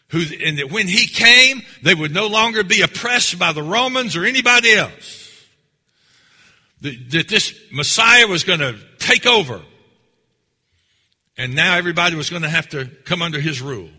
Who, 0.10 0.24
and 0.44 0.58
that 0.60 0.72
when 0.72 0.88
he 0.88 1.06
came, 1.08 1.64
they 1.84 1.94
would 1.94 2.14
no 2.14 2.28
longer 2.28 2.64
be 2.64 2.82
oppressed 2.82 3.38
by 3.38 3.52
the 3.52 3.64
Romans 3.64 4.16
or 4.16 4.24
anybody 4.24 4.74
else. 4.74 5.46
That, 6.82 7.12
that 7.12 7.28
this 7.28 7.54
Messiah 7.72 8.28
was 8.28 8.44
going 8.44 8.60
to 8.60 8.78
take 9.00 9.26
over. 9.26 9.62
And 11.38 11.56
now 11.56 11.76
everybody 11.76 12.16
was 12.16 12.30
going 12.30 12.44
to 12.44 12.50
have 12.50 12.70
to 12.70 12.86
come 13.06 13.22
under 13.22 13.40
his 13.40 13.62
rule. 13.62 13.90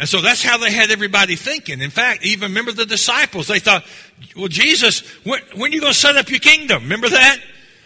And 0.00 0.08
so 0.08 0.22
that's 0.22 0.42
how 0.42 0.56
they 0.56 0.72
had 0.72 0.90
everybody 0.90 1.36
thinking. 1.36 1.82
In 1.82 1.90
fact, 1.90 2.24
even 2.24 2.48
remember 2.48 2.72
the 2.72 2.86
disciples, 2.86 3.48
they 3.48 3.58
thought, 3.58 3.84
well, 4.34 4.48
Jesus, 4.48 5.00
when, 5.24 5.42
when 5.54 5.70
are 5.70 5.74
you 5.74 5.80
going 5.82 5.92
to 5.92 5.98
set 5.98 6.16
up 6.16 6.30
your 6.30 6.38
kingdom? 6.38 6.84
Remember 6.84 7.10
that? 7.10 7.38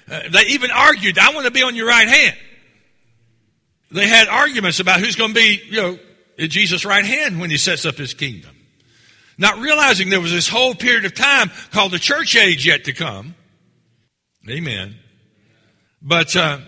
Uh, 0.09 0.21
they 0.31 0.43
even 0.51 0.71
argued, 0.71 1.19
I 1.19 1.35
want 1.35 1.47
to 1.47 1.51
be 1.51 1.65
on 1.65 1.75
your 1.75 1.89
right 1.89 2.07
hand. 2.07 2.37
They 3.91 4.07
had 4.07 4.29
arguments 4.29 4.79
about 4.79 5.01
who's 5.01 5.17
going 5.17 5.31
to 5.31 5.35
be, 5.35 5.61
you 5.69 5.83
know, 5.83 5.99
at 6.39 6.51
Jesus' 6.51 6.85
right 6.85 7.05
hand 7.05 7.41
when 7.41 7.51
he 7.51 7.57
sets 7.57 7.85
up 7.85 7.97
his 7.97 8.15
kingdom. 8.15 8.55
Not 9.37 9.59
realizing 9.59 10.09
there 10.09 10.21
was 10.21 10.31
this 10.31 10.49
whole 10.49 10.77
period 10.77 11.07
of 11.07 11.15
time 11.15 11.51
called 11.73 11.91
the 11.91 11.99
church 11.99 12.37
age 12.37 12.65
yet 12.65 12.85
to 12.85 12.93
come. 12.93 13.35
Amen. 14.49 14.95
But, 16.01 16.37
uh, 16.37 16.61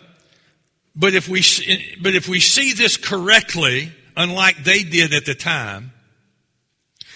but 0.96 1.14
if 1.14 1.28
we, 1.28 1.42
but 2.02 2.16
if 2.16 2.26
we 2.28 2.40
see 2.40 2.72
this 2.72 2.96
correctly, 2.96 3.92
unlike 4.16 4.64
they 4.64 4.82
did 4.82 5.12
at 5.12 5.26
the 5.26 5.34
time, 5.34 5.92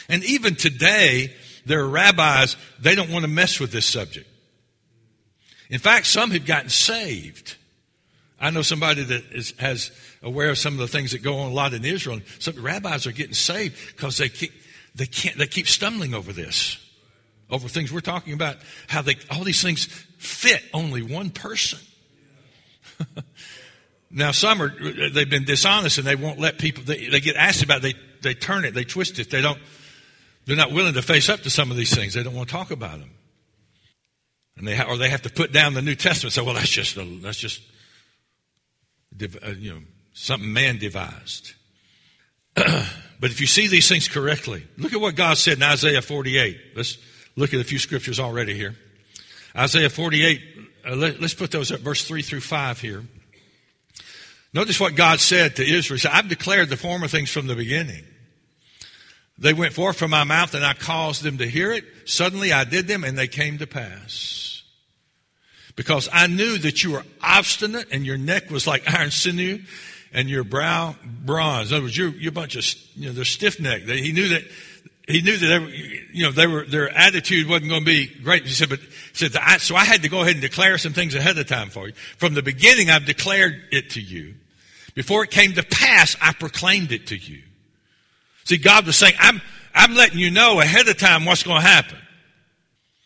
and 0.09 0.25
even 0.25 0.57
today, 0.57 1.33
there 1.67 1.81
are 1.81 1.89
rabbis, 1.89 2.57
they 2.81 2.95
don't 2.95 3.11
want 3.11 3.25
to 3.25 3.31
mess 3.31 3.61
with 3.61 3.73
this 3.73 3.87
subject. 3.87 4.29
In 5.71 5.79
fact, 5.79 6.07
some 6.07 6.33
have 6.33 6.45
gotten 6.45 6.69
saved. 6.69 7.57
I 8.41 8.51
know 8.51 8.63
somebody 8.63 9.05
that 9.05 9.25
is, 9.33 9.55
has 9.59 9.93
aware 10.23 10.51
of 10.51 10.59
some 10.59 10.75
of 10.75 10.81
the 10.81 10.89
things 10.89 11.13
that 11.13 11.23
go 11.23 11.39
on 11.39 11.53
a 11.53 11.55
lot 11.55 11.75
in 11.75 11.85
Israel. 11.85 12.17
And 12.17 12.25
some 12.41 12.61
rabbis 12.61 13.07
are 13.07 13.13
getting 13.13 13.35
saved 13.35 13.79
because 13.95 14.19
they 14.19 14.29
keep, 14.29 14.53
they 14.95 15.07
can't, 15.07 15.39
they 15.39 15.47
keep 15.47 15.69
stumbling 15.69 16.15
over 16.15 16.33
this, 16.33 16.79
over 17.51 17.69
things 17.69 17.93
we're 17.93 18.01
talking 18.01 18.33
about, 18.33 18.57
how 18.89 19.03
they, 19.03 19.17
all 19.31 19.45
these 19.45 19.63
things 19.63 19.85
fit 20.19 20.63
only 20.75 21.03
one 21.03 21.31
person. 21.31 21.79
now 24.11 24.33
some 24.33 24.61
are, 24.61 24.71
they've 25.11 25.31
been 25.31 25.45
dishonest 25.45 25.99
and 25.99 26.07
they 26.07 26.17
won't 26.17 26.39
let 26.39 26.59
people, 26.59 26.83
they, 26.85 27.09
they 27.09 27.21
get 27.21 27.37
asked 27.37 27.63
about 27.63 27.79
it, 27.79 27.83
they, 27.83 27.95
they 28.23 28.35
turn 28.35 28.65
it, 28.65 28.75
they 28.75 28.85
twist 28.85 29.19
it, 29.19 29.31
they 29.31 29.41
don't, 29.41 29.59
they're 30.47 30.57
not 30.57 30.73
willing 30.73 30.95
to 30.95 31.03
face 31.03 31.29
up 31.29 31.41
to 31.43 31.51
some 31.51 31.71
of 31.71 31.77
these 31.77 31.95
things. 31.95 32.15
They 32.15 32.23
don't 32.23 32.35
want 32.35 32.49
to 32.49 32.53
talk 32.53 32.71
about 32.71 32.99
them. 32.99 33.11
And 34.57 34.67
they 34.67 34.77
ha- 34.77 34.87
or 34.89 34.97
they 34.97 35.09
have 35.09 35.23
to 35.23 35.31
put 35.31 35.53
down 35.53 35.75
the 35.75 35.83
New 35.83 35.95
Testament. 35.95 36.25
And 36.25 36.33
say, 36.33 36.43
well, 36.43 36.55
that's 36.55 36.69
just 36.69 36.97
a, 36.97 37.05
that's 37.21 37.39
just 37.39 37.63
uh, 39.23 39.51
you 39.59 39.75
know 39.75 39.81
something 40.13 40.53
man 40.53 40.79
devised. 40.79 41.55
but 42.55 42.87
if 43.23 43.41
you 43.41 43.47
see 43.47 43.69
these 43.69 43.89
things 43.89 44.09
correctly, 44.09 44.67
look 44.77 44.93
at 44.93 45.01
what 45.01 45.15
God 45.15 45.39
said 45.39 45.59
in 45.59 45.63
Isaiah 45.63 46.03
48. 46.03 46.59
Let's 46.77 46.99
look 47.37 47.55
at 47.55 47.61
a 47.61 47.65
few 47.65 47.79
scriptures 47.79 48.19
already 48.19 48.55
here. 48.55 48.75
Isaiah 49.57 49.89
48. 49.89 50.41
Uh, 50.85 50.97
let, 50.97 51.23
us 51.23 51.35
put 51.35 51.51
those 51.51 51.71
at 51.71 51.81
verse 51.81 52.05
three 52.05 52.23
through 52.23 52.41
five 52.41 52.81
here. 52.81 53.05
Notice 54.53 54.81
what 54.81 54.97
God 54.97 55.21
said 55.21 55.57
to 55.57 55.63
Israel. 55.63 55.97
He 55.97 56.01
said, 56.01 56.13
I've 56.13 56.29
declared 56.29 56.69
the 56.69 56.77
former 56.77 57.07
things 57.09 57.31
from 57.31 57.47
the 57.47 57.55
beginning. 57.55 58.05
They 59.39 59.55
went 59.55 59.73
forth 59.73 59.97
from 59.97 60.11
my 60.11 60.25
mouth 60.25 60.55
and 60.55 60.65
I 60.65 60.75
caused 60.75 61.23
them 61.23 61.39
to 61.39 61.49
hear 61.49 61.73
it. 61.73 61.85
Suddenly 62.05 62.53
I 62.53 62.65
did 62.65 62.87
them 62.87 63.05
and 63.05 63.17
they 63.17 63.29
came 63.29 63.59
to 63.59 63.67
pass 63.67 64.63
because 65.77 66.09
I 66.13 66.27
knew 66.27 66.59
that 66.59 66.85
you 66.85 66.93
were 66.93 67.05
obstinate 67.23 67.87
and 67.91 68.05
your 68.05 68.19
neck 68.19 68.51
was 68.51 68.67
like 68.67 68.93
iron 68.93 69.11
sinew 69.11 69.61
and 70.13 70.29
your 70.29 70.45
brow 70.45 70.95
bronze. 71.05 71.71
In 71.71 71.77
other 71.77 71.85
words, 71.85 71.97
you're, 71.97 72.11
you're 72.11 72.31
a 72.31 72.33
bunch 72.33 72.57
of, 72.57 72.67
you 72.97 73.07
know, 73.07 73.13
they're 73.13 73.25
stiff 73.25 73.61
necked. 73.61 73.89
He 73.89 74.13
knew 74.13 74.29
that, 74.29 74.43
he 75.09 75.23
knew 75.23 75.39
that, 75.39 75.51
every, 75.51 76.09
you 76.13 76.25
know, 76.25 76.33
they 76.33 76.47
were, 76.47 76.67
their 76.67 76.91
attitude 76.91 77.49
wasn't 77.49 77.71
going 77.71 77.83
to 77.83 77.87
be 77.87 78.09
great. 78.09 78.45
He 78.45 78.53
said, 78.53 78.69
but, 78.69 78.81
he 78.81 79.15
said, 79.15 79.35
I, 79.37 79.57
so 79.57 79.75
I 79.75 79.85
had 79.85 80.03
to 80.03 80.11
go 80.11 80.21
ahead 80.21 80.35
and 80.35 80.43
declare 80.43 80.77
some 80.77 80.93
things 80.93 81.15
ahead 81.15 81.39
of 81.39 81.47
time 81.47 81.71
for 81.71 81.87
you. 81.89 81.95
From 82.19 82.35
the 82.35 82.43
beginning, 82.43 82.91
I've 82.91 83.07
declared 83.07 83.61
it 83.73 83.91
to 83.91 84.01
you. 84.01 84.35
Before 84.95 85.25
it 85.25 85.31
came 85.31 85.53
to 85.55 85.63
pass, 85.63 86.17
I 86.21 86.33
proclaimed 86.33 86.93
it 86.93 87.09
to 87.09 87.17
you. 87.17 87.43
See, 88.45 88.57
God 88.57 88.87
was 88.87 88.97
saying, 88.97 89.15
I'm, 89.19 89.41
I'm 89.75 89.95
letting 89.95 90.19
you 90.19 90.31
know 90.31 90.61
ahead 90.61 90.89
of 90.89 90.99
time 90.99 91.25
what's 91.25 91.43
going 91.43 91.61
to 91.61 91.67
happen. 91.67 91.99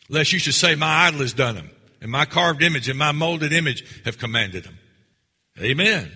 Lest 0.09 0.33
you 0.33 0.39
should 0.39 0.55
say, 0.55 0.75
my 0.75 1.07
idol 1.07 1.21
has 1.21 1.33
done 1.33 1.55
them 1.55 1.71
and 2.01 2.11
my 2.11 2.27
carved 2.27 2.63
image 2.63 2.89
and 2.89 2.99
my 2.99 3.13
molded 3.13 3.53
image 3.53 4.03
have 4.05 4.19
commanded 4.19 4.65
them. 4.65 4.79
Amen. 5.61 6.13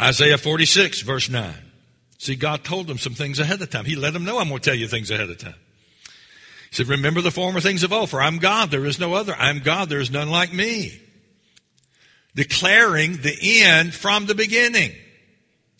Isaiah 0.00 0.38
46 0.38 1.00
verse 1.02 1.28
9. 1.28 1.54
See, 2.18 2.36
God 2.36 2.64
told 2.64 2.86
them 2.86 2.98
some 2.98 3.14
things 3.14 3.38
ahead 3.38 3.60
of 3.60 3.70
time. 3.70 3.84
He 3.84 3.96
let 3.96 4.12
them 4.12 4.24
know 4.24 4.38
I'm 4.38 4.48
going 4.48 4.60
to 4.60 4.64
tell 4.64 4.78
you 4.78 4.88
things 4.88 5.10
ahead 5.10 5.28
of 5.28 5.38
time. 5.38 5.54
He 6.70 6.76
said, 6.76 6.88
remember 6.88 7.20
the 7.20 7.30
former 7.30 7.60
things 7.60 7.82
of 7.82 7.92
old, 7.92 8.10
for 8.10 8.20
I'm 8.20 8.38
God, 8.38 8.70
there 8.70 8.84
is 8.84 8.98
no 8.98 9.14
other. 9.14 9.34
I'm 9.36 9.60
God, 9.60 9.88
there 9.88 10.00
is 10.00 10.10
none 10.10 10.30
like 10.30 10.52
me. 10.52 11.00
Declaring 12.36 13.16
the 13.16 13.62
end 13.64 13.92
from 13.92 14.26
the 14.26 14.36
beginning. 14.36 14.92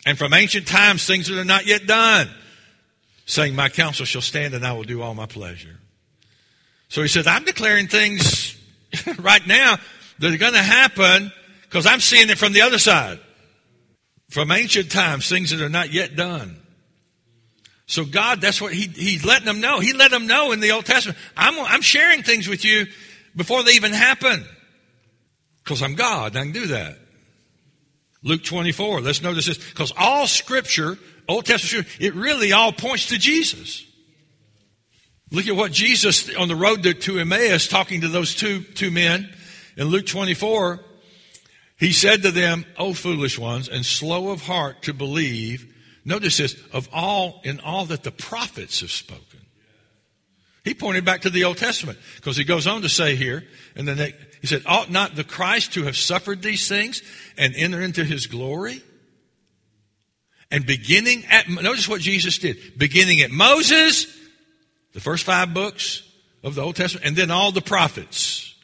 And 0.05 0.19
from 0.19 0.33
ancient 0.33 0.66
times, 0.66 1.07
things 1.07 1.29
that 1.29 1.38
are 1.38 1.45
not 1.45 1.66
yet 1.66 1.87
done. 1.87 2.29
Saying, 3.27 3.55
my 3.55 3.69
counsel 3.69 4.07
shall 4.07 4.23
stand 4.23 4.55
and 4.55 4.66
I 4.66 4.73
will 4.73 4.85
do 4.85 5.03
all 5.03 5.14
my 5.14 5.27
pleasure. 5.27 5.79
So 6.88 7.03
he 7.03 7.09
says, 7.09 7.27
I'm 7.27 7.45
declaring 7.45 7.87
things 7.87 8.57
right 9.19 9.47
now 9.47 9.77
that 10.19 10.33
are 10.33 10.38
going 10.38 10.55
to 10.55 10.62
happen 10.62 11.31
because 11.62 11.87
I'm 11.87 12.01
seeing 12.01 12.31
it 12.31 12.38
from 12.38 12.53
the 12.53 12.62
other 12.62 12.79
side. 12.79 13.21
From 14.31 14.51
ancient 14.51 14.90
times, 14.90 15.29
things 15.29 15.51
that 15.51 15.61
are 15.61 15.69
not 15.69 15.92
yet 15.92 16.16
done. 16.16 16.57
So 17.87 18.05
God, 18.05 18.40
that's 18.40 18.61
what 18.61 18.73
he, 18.73 18.88
He's 18.88 19.25
letting 19.25 19.47
them 19.47 19.61
know. 19.61 19.79
He 19.79 19.92
let 19.92 20.11
them 20.11 20.27
know 20.27 20.53
in 20.53 20.61
the 20.61 20.73
Old 20.73 20.87
Testament. 20.87 21.19
I'm, 21.37 21.59
I'm 21.61 21.83
sharing 21.83 22.23
things 22.23 22.49
with 22.49 22.64
you 22.64 22.87
before 23.37 23.62
they 23.62 23.73
even 23.73 23.92
happen. 23.92 24.45
Because 25.66 25.83
I'm 25.83 25.96
God. 25.96 26.37
I 26.37 26.42
can 26.42 26.52
do 26.52 26.68
that. 26.68 26.96
Luke 28.22 28.44
24. 28.44 29.00
Let's 29.00 29.20
notice 29.20 29.46
this. 29.46 29.59
Because 29.59 29.92
all 29.96 30.29
scripture, 30.29 30.96
Old 31.29 31.44
Testament 31.44 31.88
scripture, 31.88 32.05
it 32.05 32.14
really 32.14 32.52
all 32.52 32.70
points 32.70 33.07
to 33.07 33.18
Jesus. 33.18 33.85
Look 35.33 35.48
at 35.48 35.57
what 35.57 35.72
Jesus 35.72 36.33
on 36.37 36.46
the 36.46 36.55
road 36.55 36.85
to, 36.85 36.94
to 36.94 37.18
Emmaus 37.18 37.66
talking 37.66 38.02
to 38.02 38.09
those 38.09 38.37
two, 38.37 38.62
two 38.62 38.92
men 38.92 39.29
in 39.76 39.88
Luke 39.88 40.07
24. 40.07 40.79
He 41.81 41.90
said 41.90 42.22
to 42.22 42.31
them, 42.31 42.64
O 42.79 42.94
foolish 42.94 43.37
ones, 43.37 43.68
and 43.68 43.85
slow 43.85 44.31
of 44.31 44.42
heart 44.42 44.83
to 44.83 44.94
believe. 44.94 45.74
Notice 46.05 46.37
this, 46.37 46.57
of 46.72 46.88
all, 46.92 47.40
in 47.42 47.59
all 47.59 47.87
that 47.87 48.05
the 48.05 48.12
prophets 48.12 48.83
have 48.83 48.92
spoken. 48.92 49.40
He 50.64 50.74
pointed 50.74 51.05
back 51.05 51.22
to 51.22 51.31
the 51.31 51.44
Old 51.44 51.59
Testament 51.59 51.98
because 52.16 52.37
he 52.37 52.44
goes 52.44 52.68
on 52.68 52.83
to 52.83 52.88
say 52.88 53.16
here, 53.16 53.44
and 53.74 53.87
then 53.87 54.12
he 54.49 54.55
said, 54.55 54.63
ought 54.67 54.91
not 54.91 55.17
the 55.17 55.25
Christ 55.25 55.75
to 55.75 55.85
have 55.85 55.97
suffered 55.97 56.43
these 56.43 56.69
things 56.69 57.03
and 57.37 57.55
enter 57.57 57.81
into 57.81 58.05
his 58.05 58.27
glory? 58.27 58.83
And 60.51 60.65
beginning 60.65 61.25
at, 61.31 61.49
notice 61.49 61.89
what 61.89 62.01
Jesus 62.01 62.39
did. 62.39 62.79
Beginning 62.79 63.21
at 63.21 63.31
Moses 63.31 64.17
the 64.97 65.03
first 65.03 65.25
five 65.25 65.53
books 65.53 66.03
of 66.43 66.55
the 66.55 66.63
Old 66.63 66.75
Testament, 66.75 67.07
and 67.07 67.15
then 67.15 67.31
all 67.31 67.53
the 67.53 67.61
prophets. 67.61 68.55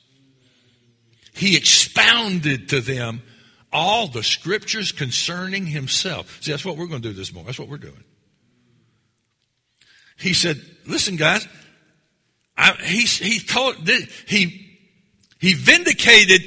He 1.35 1.59
expounded 1.59 2.71
to 2.71 2.81
them 2.81 3.21
all 3.71 4.09
the 4.09 4.23
scriptures 4.23 4.93
concerning 4.93 5.67
himself. 5.67 6.39
See, 6.41 6.51
that's 6.51 6.65
what 6.65 6.79
we're 6.79 6.87
going 6.87 7.03
to 7.03 7.09
do 7.09 7.15
this 7.15 7.35
morning. 7.35 7.49
That's 7.49 7.59
what 7.59 7.69
we're 7.69 7.77
doing. 7.77 8.03
He 10.17 10.33
said, 10.33 10.59
listen, 10.87 11.17
guys, 11.17 11.47
I, 12.57 12.73
he, 12.83 13.01
he 13.03 13.39
told, 13.39 13.87
he, 14.27 14.62
He 15.43 15.55
vindicated 15.55 16.43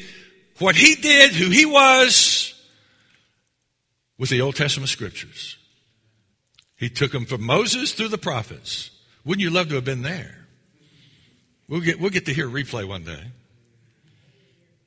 what 0.60 0.78
he 0.78 0.96
did, 0.96 1.34
who 1.34 1.50
he 1.50 1.66
was, 1.66 2.54
with 4.18 4.30
the 4.30 4.40
Old 4.40 4.56
Testament 4.56 4.88
scriptures. 4.88 5.58
He 6.78 6.88
took 6.90 7.12
them 7.12 7.26
from 7.26 7.44
Moses 7.44 7.92
through 7.92 8.08
the 8.08 8.18
prophets. 8.18 8.92
Wouldn't 9.26 9.44
you 9.44 9.50
love 9.50 9.68
to 9.68 9.76
have 9.76 9.84
been 9.84 10.02
there? 10.02 10.48
We'll 11.68 11.82
get, 11.82 12.00
we'll 12.00 12.10
get 12.10 12.26
to 12.28 12.34
hear 12.34 12.48
replay 12.48 12.88
one 12.88 13.04
day. 13.04 13.22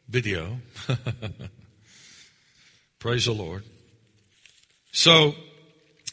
Video. 0.08 0.56
Praise 2.98 3.26
the 3.26 3.32
Lord. 3.32 3.62
So 4.90 5.34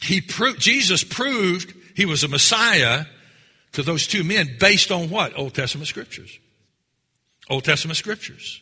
he 0.02 0.20
proved, 0.20 0.60
Jesus 0.60 1.06
proved 1.06 1.74
he 1.96 2.06
was 2.06 2.26
a 2.26 2.28
Messiah 2.28 3.06
to 3.72 3.84
those 3.84 4.06
two 4.06 4.26
men 4.26 4.58
based 4.60 4.92
on 4.92 5.10
what? 5.10 5.40
Old 5.40 5.54
Testament 5.54 5.88
scriptures. 5.88 6.40
Old 7.50 7.64
Testament 7.64 7.98
scriptures. 7.98 8.62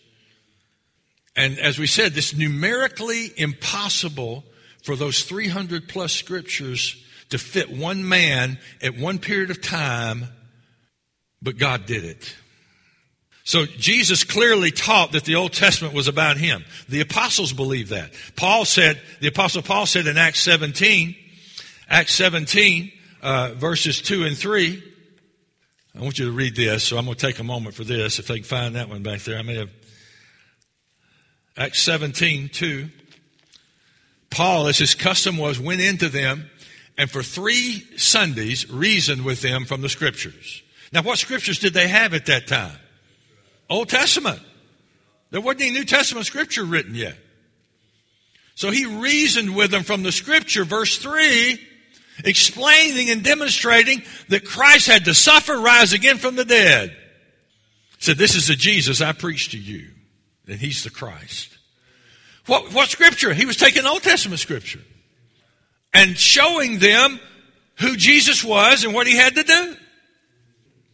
And 1.36 1.58
as 1.58 1.80
we 1.80 1.88
said, 1.88 2.14
this 2.14 2.36
numerically 2.36 3.32
impossible 3.38 4.44
for 4.84 4.96
those 4.96 5.24
300 5.24 5.88
plus 5.88 6.14
scriptures 6.14 7.02
to 7.30 7.38
fit 7.38 7.72
one 7.72 8.08
man 8.08 8.60
at 8.82 8.98
one 8.98 9.18
period 9.18 9.50
of 9.50 9.62
time, 9.62 10.26
but 11.42 11.58
God 11.58 11.86
did 11.86 12.04
it. 12.04 12.36
So 13.46 13.66
Jesus 13.66 14.24
clearly 14.24 14.72
taught 14.72 15.14
that 15.14 15.26
the 15.26 15.36
Old 15.36 15.52
Testament 15.52 15.94
was 15.94 16.08
about 16.08 16.38
him. 16.38 16.64
The 16.88 17.02
apostles 17.02 17.52
believed 17.52 17.90
that. 17.90 18.12
Paul 18.36 18.64
said, 18.64 19.02
the 19.20 19.28
apostle 19.28 19.62
Paul 19.62 19.86
said 19.86 20.08
in 20.08 20.18
Acts 20.18 20.42
17, 20.42 21.16
Acts 21.90 22.14
17, 22.14 22.92
uh, 23.22 23.54
verses 23.56 24.02
2 24.02 24.26
and 24.26 24.38
3. 24.38 24.82
I 25.96 26.02
want 26.02 26.18
you 26.18 26.26
to 26.26 26.32
read 26.32 26.56
this, 26.56 26.84
so 26.84 26.98
I'm 26.98 27.06
going 27.06 27.16
to 27.16 27.26
take 27.28 27.40
a 27.40 27.44
moment 27.44 27.76
for 27.76 27.84
this. 27.84 28.18
If 28.18 28.28
they 28.28 28.36
can 28.36 28.44
find 28.44 28.76
that 28.76 28.90
one 28.90 29.04
back 29.04 29.22
there, 29.22 29.38
I 29.38 29.44
may 29.44 29.56
have. 29.56 29.70
Acts 31.56 31.84
17, 31.84 32.50
2. 32.50 32.90
Paul, 34.32 34.68
as 34.68 34.80
his 34.80 34.96
custom 34.96 35.38
was, 35.38 35.60
went 35.60 35.82
into 35.82 36.10
them 36.10 36.50
and 36.98 37.10
for 37.10 37.22
three 37.22 37.86
Sundays 37.98 38.70
reasoned 38.72 39.24
with 39.24 39.42
them 39.42 39.66
from 39.66 39.82
the 39.82 39.90
scriptures. 39.90 40.64
Now, 40.92 41.04
what 41.04 41.20
scriptures 41.20 41.60
did 41.60 41.74
they 41.74 41.88
have 41.88 42.14
at 42.14 42.26
that 42.26 42.48
time? 42.48 42.78
Old 43.70 43.90
Testament. 43.90 44.42
There 45.32 45.42
wasn't 45.42 45.62
any 45.62 45.72
New 45.72 45.86
Testament 45.86 46.26
scripture 46.26 46.64
written 46.64 46.94
yet. 46.94 47.18
So 48.56 48.70
he 48.70 48.86
reasoned 48.86 49.56
with 49.56 49.72
them 49.72 49.84
from 49.84 50.04
the 50.04 50.12
scripture, 50.12 50.64
verse 50.64 50.98
3, 50.98 51.60
explaining 52.24 53.10
and 53.10 53.24
demonstrating 53.24 54.04
that 54.30 54.46
Christ 54.46 54.88
had 54.88 55.06
to 55.06 55.14
suffer, 55.14 55.58
rise 55.58 55.94
again 55.94 56.18
from 56.18 56.36
the 56.36 56.46
dead. 56.46 56.90
He 56.90 58.04
said, 58.04 58.18
This 58.18 58.36
is 58.36 58.48
the 58.48 58.56
Jesus 58.56 59.02
I 59.02 59.12
preach 59.14 59.52
to 59.52 59.58
you, 59.58 59.90
and 60.48 60.60
he's 60.60 60.84
the 60.84 60.90
Christ. 60.90 61.58
What, 62.46 62.74
what 62.74 62.90
scripture? 62.90 63.34
He 63.34 63.46
was 63.46 63.58
taking 63.58 63.86
Old 63.86 64.04
Testament 64.04 64.40
scripture 64.40 64.82
and 65.94 66.18
showing 66.18 66.80
them 66.80 67.20
who 67.80 67.96
Jesus 67.96 68.44
was 68.44 68.84
and 68.84 68.94
what 68.94 69.08
he 69.08 69.16
had 69.16 69.36
to 69.36 69.44
do. 69.44 69.76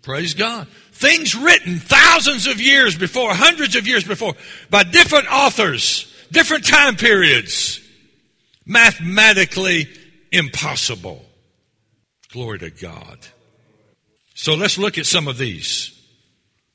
Praise 0.02 0.34
God. 0.34 0.68
Things 0.92 1.36
written 1.36 1.80
thousands 1.80 2.48
of 2.48 2.60
years 2.60 2.98
before, 2.98 3.34
hundreds 3.34 3.76
of 3.76 3.88
years 3.88 4.04
before, 4.04 4.34
by 4.70 4.84
different 4.84 5.32
authors, 5.32 6.14
different 6.32 6.66
time 6.66 6.96
periods. 6.96 7.82
Mathematically 8.66 9.88
impossible. 10.32 11.26
Glory 12.32 12.60
to 12.60 12.70
God. 12.70 13.20
So 14.36 14.56
let's 14.56 14.78
look 14.78 14.98
at 14.98 15.06
some 15.06 15.28
of 15.28 15.38
these. 15.38 15.96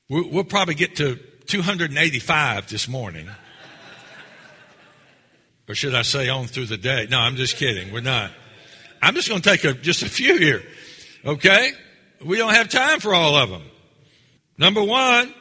We'll 0.08 0.44
probably 0.44 0.74
get 0.74 0.96
to 0.96 1.16
285 1.46 2.68
this 2.68 2.88
morning. 2.88 3.28
Or 5.68 5.74
should 5.74 5.94
I 5.94 6.02
say 6.02 6.28
on 6.28 6.46
through 6.46 6.66
the 6.66 6.76
day? 6.76 7.06
No, 7.10 7.18
I'm 7.18 7.36
just 7.36 7.56
kidding. 7.56 7.92
We're 7.92 8.00
not. 8.00 8.30
I'm 9.00 9.14
just 9.14 9.28
going 9.28 9.40
to 9.40 9.48
take 9.48 9.64
a, 9.64 9.72
just 9.72 10.02
a 10.02 10.08
few 10.08 10.36
here. 10.38 10.62
Okay? 11.24 11.72
We 12.22 12.36
don't 12.36 12.54
have 12.54 12.68
time 12.68 13.00
for 13.00 13.14
all 13.14 13.34
of 13.36 13.48
them. 13.48 13.62
Number 14.58 14.82
one, 14.82 15.32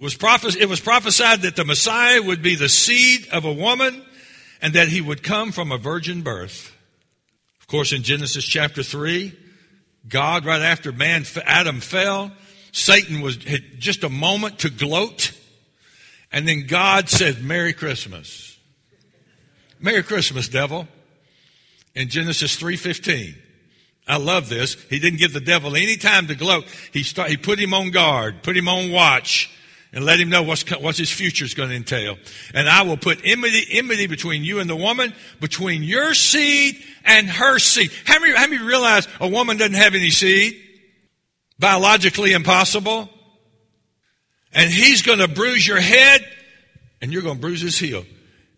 was 0.00 0.14
prophes- 0.14 0.56
it 0.56 0.68
was 0.68 0.80
prophesied 0.80 1.42
that 1.42 1.56
the 1.56 1.64
Messiah 1.64 2.22
would 2.22 2.42
be 2.42 2.54
the 2.54 2.68
seed 2.68 3.28
of 3.32 3.44
a 3.44 3.52
woman 3.52 4.02
and 4.62 4.74
that 4.74 4.88
he 4.88 5.00
would 5.00 5.22
come 5.22 5.52
from 5.52 5.70
a 5.70 5.78
virgin 5.78 6.22
birth. 6.22 6.74
Course, 7.70 7.92
in 7.92 8.02
Genesis 8.02 8.44
chapter 8.44 8.82
3, 8.82 9.32
God, 10.08 10.44
right 10.44 10.60
after 10.60 10.90
man, 10.90 11.24
Adam 11.44 11.78
fell, 11.78 12.32
Satan 12.72 13.20
was 13.20 13.44
had 13.44 13.78
just 13.78 14.02
a 14.02 14.08
moment 14.08 14.58
to 14.60 14.70
gloat, 14.70 15.30
and 16.32 16.48
then 16.48 16.66
God 16.66 17.08
said, 17.08 17.44
Merry 17.44 17.72
Christmas. 17.72 18.58
Merry 19.78 20.02
Christmas, 20.02 20.48
devil. 20.48 20.88
In 21.94 22.08
Genesis 22.08 22.60
3.15. 22.60 23.36
I 24.08 24.16
love 24.16 24.48
this. 24.48 24.74
He 24.90 24.98
didn't 24.98 25.20
give 25.20 25.32
the 25.32 25.38
devil 25.38 25.76
any 25.76 25.96
time 25.96 26.26
to 26.26 26.34
gloat. 26.34 26.64
He, 26.92 27.04
start, 27.04 27.30
he 27.30 27.36
put 27.36 27.60
him 27.60 27.72
on 27.72 27.92
guard, 27.92 28.42
put 28.42 28.56
him 28.56 28.68
on 28.68 28.90
watch, 28.90 29.48
and 29.92 30.04
let 30.04 30.20
him 30.20 30.28
know 30.28 30.42
what's, 30.42 30.98
his 30.98 31.10
future 31.10 31.44
is 31.44 31.54
going 31.54 31.70
to 31.70 31.74
entail. 31.74 32.16
And 32.54 32.68
I 32.68 32.82
will 32.82 32.96
put 32.96 33.20
enmity, 33.24 33.66
enmity 33.72 34.06
between 34.06 34.44
you 34.44 34.60
and 34.60 34.70
the 34.70 34.76
woman, 34.76 35.12
between 35.40 35.82
your 35.82 36.14
seed 36.14 36.76
and 37.04 37.28
her 37.28 37.58
seed. 37.58 37.90
How 38.04 38.20
many, 38.20 38.34
how 38.34 38.46
many 38.46 38.62
realize 38.62 39.08
a 39.20 39.28
woman 39.28 39.56
doesn't 39.56 39.74
have 39.74 39.94
any 39.94 40.10
seed? 40.10 40.56
Biologically 41.58 42.32
impossible. 42.32 43.10
And 44.52 44.70
he's 44.70 45.02
going 45.02 45.18
to 45.18 45.28
bruise 45.28 45.66
your 45.66 45.80
head, 45.80 46.24
and 47.00 47.12
you're 47.12 47.22
going 47.22 47.36
to 47.36 47.40
bruise 47.40 47.60
his 47.60 47.78
heel. 47.78 48.04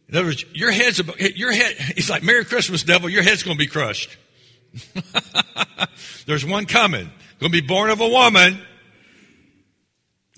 In 0.08 0.16
other 0.16 0.26
words, 0.26 0.44
your 0.52 0.70
head's, 0.70 1.00
your 1.36 1.52
head, 1.52 1.74
it's 1.96 2.10
like 2.10 2.22
Merry 2.22 2.44
Christmas, 2.44 2.82
devil, 2.82 3.08
your 3.08 3.22
head's 3.22 3.42
going 3.42 3.56
to 3.56 3.58
be 3.58 3.66
crushed. 3.66 4.16
There's 6.26 6.44
one 6.44 6.66
coming. 6.66 7.10
Going 7.40 7.52
to 7.52 7.60
be 7.60 7.66
born 7.66 7.90
of 7.90 8.00
a 8.00 8.08
woman. 8.08 8.60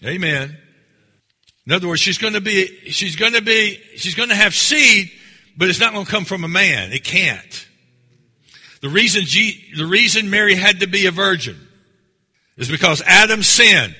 Amen. 0.04 0.57
In 1.66 1.72
other 1.72 1.88
words, 1.88 2.00
she's 2.00 2.18
going 2.18 2.35
to 2.35 2.40
be, 2.40 2.66
she's 2.90 3.16
going 3.16 3.33
to 3.33 3.42
be, 3.42 3.81
she's 3.96 4.14
going 4.14 4.29
to 4.29 4.35
have 4.35 4.55
seed, 4.55 5.11
but 5.57 5.68
it's 5.68 5.81
not 5.81 5.92
going 5.92 6.05
to 6.05 6.11
come 6.11 6.24
from 6.24 6.44
a 6.44 6.48
man. 6.48 6.92
It 6.92 7.05
can't. 7.05 7.68
The 8.83 8.90
reason, 8.90 9.22
G, 9.24 9.72
the 9.77 9.87
reason 9.87 10.29
Mary 10.29 10.55
had 10.55 10.81
to 10.81 10.87
be 10.87 11.07
a 11.07 11.11
virgin 11.11 11.57
is 12.59 12.70
because 12.70 13.03
Adam 13.07 13.42
sinned. 13.42 13.96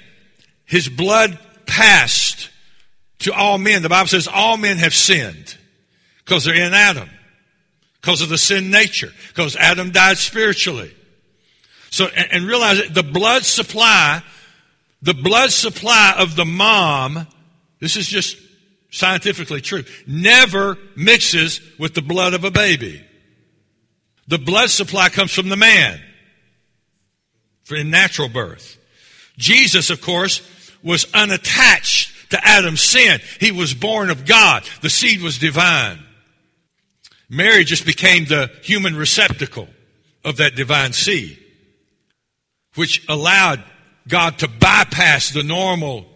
His 0.67 0.89
blood 0.89 1.39
passed 1.67 2.51
to 3.21 3.33
all 3.33 3.57
men. 3.57 3.83
The 3.83 3.89
Bible 3.89 4.09
says 4.09 4.29
all 4.29 4.57
men 4.59 4.77
have 4.79 4.95
sinned 4.95 5.57
because 6.19 6.45
they're 6.45 6.55
in 6.55 6.75
Adam 6.75 7.09
because 8.01 8.21
of 8.21 8.29
the 8.29 8.37
sin 8.37 8.71
nature, 8.71 9.11
because 9.29 9.57
Adam 9.57 9.91
died 9.91 10.19
spiritually. 10.19 10.95
So, 11.89 12.07
and, 12.07 12.29
and 12.33 12.47
realize 12.47 12.79
that 12.79 12.93
the 12.93 13.03
blood 13.03 13.45
supply, 13.45 14.23
the 15.01 15.15
blood 15.15 15.51
supply 15.51 16.15
of 16.19 16.37
the 16.37 16.45
mom, 16.45 17.27
this 17.85 17.97
is 17.97 18.07
just 18.07 18.39
scientifically 18.91 19.61
true, 19.61 19.85
never 20.07 20.79
mixes 20.97 21.61
with 21.79 21.93
the 21.93 22.01
blood 22.01 22.33
of 22.33 22.45
a 22.45 22.51
baby. 22.51 23.05
The 24.27 24.39
blood 24.39 24.71
supply 24.71 25.11
comes 25.11 25.33
from 25.35 25.51
the 25.51 25.57
man 25.57 26.01
in 27.71 27.91
natural 27.91 28.31
birth. 28.31 28.79
Jesus, 29.37 29.91
of 29.91 30.01
course, 30.01 30.41
was 30.83 31.07
unattached 31.13 32.31
to 32.31 32.43
Adam's 32.43 32.81
sin. 32.81 33.21
He 33.39 33.53
was 33.53 33.75
born 33.75 34.09
of 34.09 34.25
God. 34.25 34.65
The 34.81 34.89
seed 34.89 35.21
was 35.21 35.39
divine. 35.39 35.99
Mary 37.29 37.65
just 37.65 37.85
became 37.85 38.25
the 38.25 38.51
human 38.63 38.97
receptacle 38.97 39.69
of 40.25 40.39
that 40.39 40.55
divine 40.55 40.95
seed, 40.95 41.39
which 42.77 43.05
allowed 43.09 43.63
God 44.09 44.39
to 44.39 44.49
bypass 44.49 45.31
the 45.31 45.43
normal 45.43 46.07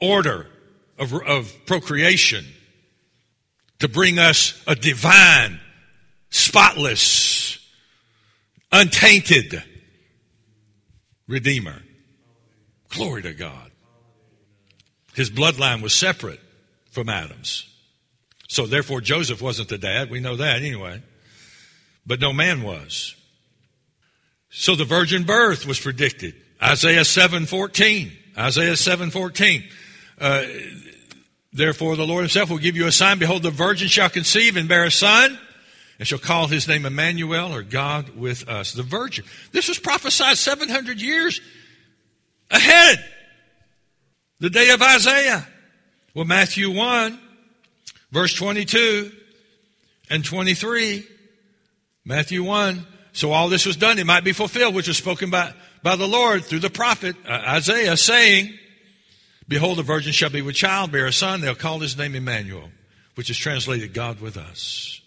order 0.00 0.48
of, 0.98 1.12
of 1.14 1.52
procreation 1.66 2.44
to 3.78 3.88
bring 3.88 4.18
us 4.18 4.62
a 4.66 4.74
divine, 4.74 5.58
spotless, 6.30 7.58
untainted 8.70 9.62
Redeemer. 11.26 11.82
Glory 12.90 13.22
to 13.22 13.32
God. 13.32 13.70
His 15.14 15.30
bloodline 15.30 15.82
was 15.82 15.94
separate 15.94 16.40
from 16.90 17.08
Adam's. 17.08 17.68
So 18.48 18.66
therefore 18.66 19.00
Joseph 19.00 19.40
wasn't 19.40 19.68
the 19.68 19.78
dad. 19.78 20.10
We 20.10 20.20
know 20.20 20.36
that 20.36 20.56
anyway. 20.56 21.02
But 22.06 22.20
no 22.20 22.32
man 22.32 22.62
was. 22.62 23.14
So 24.50 24.76
the 24.76 24.84
virgin 24.84 25.24
birth 25.24 25.66
was 25.66 25.80
predicted. 25.80 26.34
Isaiah 26.62 27.04
7:14. 27.04 28.12
Isaiah 28.36 28.76
7:14. 28.76 29.64
Uh, 30.22 30.44
Therefore 31.52 31.96
the 31.96 32.06
Lord 32.06 32.22
himself 32.22 32.50
will 32.50 32.58
give 32.58 32.76
you 32.76 32.86
a 32.86 32.92
sign. 32.92 33.18
Behold, 33.18 33.42
the 33.42 33.50
virgin 33.50 33.88
shall 33.88 34.08
conceive 34.08 34.56
and 34.56 34.68
bear 34.68 34.84
a 34.84 34.90
son 34.90 35.38
and 35.98 36.08
shall 36.08 36.18
call 36.18 36.46
his 36.46 36.66
name 36.66 36.86
Emmanuel 36.86 37.54
or 37.54 37.62
God 37.62 38.16
with 38.16 38.48
us. 38.48 38.72
The 38.72 38.82
virgin. 38.82 39.24
This 39.52 39.68
was 39.68 39.78
prophesied 39.78 40.38
700 40.38 41.00
years 41.00 41.40
ahead. 42.50 43.04
The 44.40 44.48
day 44.48 44.70
of 44.70 44.80
Isaiah. 44.80 45.46
Well, 46.14 46.24
Matthew 46.24 46.70
1, 46.70 47.18
verse 48.10 48.34
22 48.34 49.12
and 50.08 50.24
23. 50.24 51.06
Matthew 52.04 52.42
1. 52.42 52.86
So 53.12 53.32
all 53.32 53.50
this 53.50 53.66
was 53.66 53.76
done, 53.76 53.98
it 53.98 54.06
might 54.06 54.24
be 54.24 54.32
fulfilled, 54.32 54.74
which 54.74 54.88
was 54.88 54.96
spoken 54.96 55.28
by, 55.28 55.52
by 55.82 55.96
the 55.96 56.08
Lord 56.08 56.44
through 56.44 56.60
the 56.60 56.70
prophet 56.70 57.14
uh, 57.28 57.42
Isaiah, 57.46 57.96
saying, 57.98 58.54
Behold, 59.48 59.78
the 59.78 59.82
virgin 59.82 60.12
shall 60.12 60.30
be 60.30 60.42
with 60.42 60.54
child, 60.54 60.92
bear 60.92 61.06
a 61.06 61.12
son, 61.12 61.40
they'll 61.40 61.54
call 61.54 61.78
his 61.80 61.96
name 61.96 62.14
Emmanuel, 62.14 62.70
which 63.14 63.30
is 63.30 63.36
translated 63.36 63.92
God 63.92 64.20
with 64.20 64.36
us. 64.36 65.00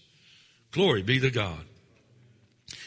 Glory 0.72 1.04
be 1.04 1.20
to 1.20 1.32
God. 1.32 1.62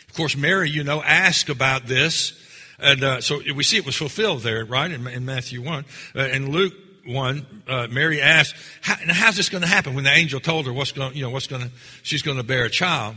Of 0.09 0.15
course, 0.15 0.37
Mary, 0.37 0.69
you 0.71 0.85
know, 0.85 1.03
asked 1.03 1.49
about 1.49 1.87
this. 1.87 2.39
And 2.79 3.03
uh, 3.03 3.21
so 3.21 3.41
we 3.55 3.65
see 3.65 3.77
it 3.77 3.87
was 3.87 3.97
fulfilled 3.97 4.43
there, 4.43 4.65
right, 4.65 4.91
in, 4.91 5.07
in 5.07 5.25
Matthew 5.25 5.63
1. 5.63 5.85
Uh, 6.15 6.21
in 6.21 6.53
Luke 6.53 6.75
1, 7.07 7.63
uh, 7.67 7.87
Mary 7.91 8.21
asked, 8.21 8.55
How, 8.83 8.97
how's 9.09 9.37
this 9.37 9.49
going 9.49 9.63
to 9.63 9.69
happen 9.69 9.95
when 9.95 10.05
the 10.05 10.13
angel 10.13 10.39
told 10.39 10.67
her 10.67 10.73
what's 10.73 10.93
going, 10.93 11.17
you 11.17 11.23
know, 11.23 11.31
what's 11.31 11.47
going 11.47 11.71
she's 12.03 12.23
going 12.23 12.37
to 12.37 12.43
bear 12.43 12.65
a 12.65 12.71
child? 12.71 13.17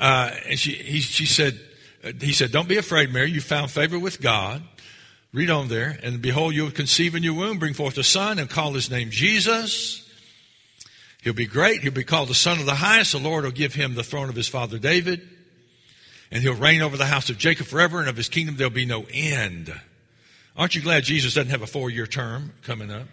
Uh, 0.00 0.30
and 0.48 0.58
she, 0.58 0.72
he, 0.72 1.00
she 1.00 1.26
said, 1.26 1.58
he 2.20 2.32
said, 2.32 2.50
don't 2.50 2.68
be 2.68 2.76
afraid, 2.76 3.12
Mary. 3.12 3.30
You 3.30 3.40
found 3.40 3.70
favor 3.70 3.98
with 3.98 4.20
God. 4.20 4.62
Read 5.32 5.50
on 5.50 5.68
there. 5.68 5.98
And 6.02 6.20
behold, 6.20 6.54
you 6.54 6.64
will 6.64 6.70
conceive 6.70 7.14
in 7.14 7.22
your 7.22 7.34
womb, 7.34 7.58
bring 7.58 7.74
forth 7.74 7.96
a 7.96 8.04
son, 8.04 8.38
and 8.38 8.50
call 8.50 8.72
his 8.72 8.90
name 8.90 9.10
Jesus. 9.10 10.08
He'll 11.22 11.32
be 11.32 11.46
great. 11.46 11.80
He'll 11.80 11.92
be 11.92 12.04
called 12.04 12.28
the 12.28 12.34
Son 12.34 12.58
of 12.58 12.66
the 12.66 12.74
Highest. 12.74 13.12
The 13.12 13.18
Lord 13.18 13.44
will 13.44 13.52
give 13.52 13.74
him 13.74 13.94
the 13.94 14.02
throne 14.02 14.28
of 14.28 14.34
his 14.34 14.48
father 14.48 14.78
David. 14.78 15.26
And 16.30 16.42
he'll 16.42 16.54
reign 16.54 16.82
over 16.82 16.96
the 16.96 17.06
house 17.06 17.30
of 17.30 17.38
Jacob 17.38 17.66
forever, 17.66 18.00
and 18.00 18.08
of 18.08 18.16
his 18.16 18.28
kingdom 18.28 18.56
there'll 18.56 18.72
be 18.72 18.86
no 18.86 19.06
end. 19.12 19.72
Aren't 20.56 20.74
you 20.74 20.82
glad 20.82 21.04
Jesus 21.04 21.34
doesn't 21.34 21.50
have 21.50 21.62
a 21.62 21.66
four 21.66 21.90
year 21.90 22.06
term 22.06 22.52
coming 22.62 22.90
up? 22.90 23.06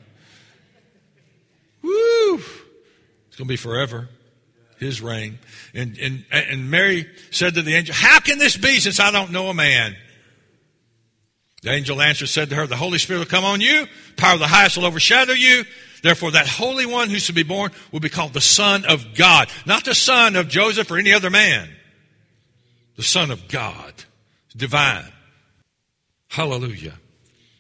Woo! 1.82 2.36
It's 2.36 3.38
going 3.38 3.46
to 3.48 3.54
be 3.54 3.56
forever. 3.56 4.10
His 4.78 5.02
reign. 5.02 5.40
And, 5.74 5.98
and, 6.00 6.26
and 6.32 6.72
Mary 6.72 7.10
said 7.32 7.56
to 7.56 7.62
the 7.62 7.76
angel, 7.76 7.94
How 7.96 8.20
can 8.20 8.40
this 8.40 8.58
be 8.58 8.80
since 8.80 9.00
I 9.00 9.12
don't 9.12 9.32
know 9.32 9.50
a 9.50 9.54
man? 9.54 9.96
The 11.62 11.72
angel 11.72 12.02
answered, 12.02 12.28
said 12.28 12.50
to 12.50 12.56
her, 12.56 12.68
The 12.68 12.76
Holy 12.76 12.98
Spirit 12.98 13.20
will 13.20 13.26
come 13.26 13.44
on 13.44 13.62
you, 13.62 13.88
power 14.16 14.34
of 14.34 14.40
the 14.40 14.48
highest 14.48 14.78
will 14.78 14.86
overshadow 14.86 15.34
you. 15.34 15.66
Therefore, 16.02 16.32
that 16.32 16.48
Holy 16.48 16.86
One 16.86 17.10
who 17.10 17.20
shall 17.20 17.36
be 17.36 17.44
born 17.44 17.72
will 17.92 18.00
be 18.00 18.10
called 18.10 18.34
the 18.34 18.42
Son 18.42 18.86
of 18.86 19.16
God, 19.16 19.50
not 19.66 19.84
the 19.84 19.96
son 19.96 20.38
of 20.38 20.48
Joseph 20.48 20.90
or 20.90 20.98
any 20.98 21.12
other 21.12 21.30
man. 21.30 21.70
The 22.96 23.04
Son 23.04 23.32
of 23.32 23.50
God, 23.50 23.94
divine. 24.56 25.12
Hallelujah. 26.30 26.94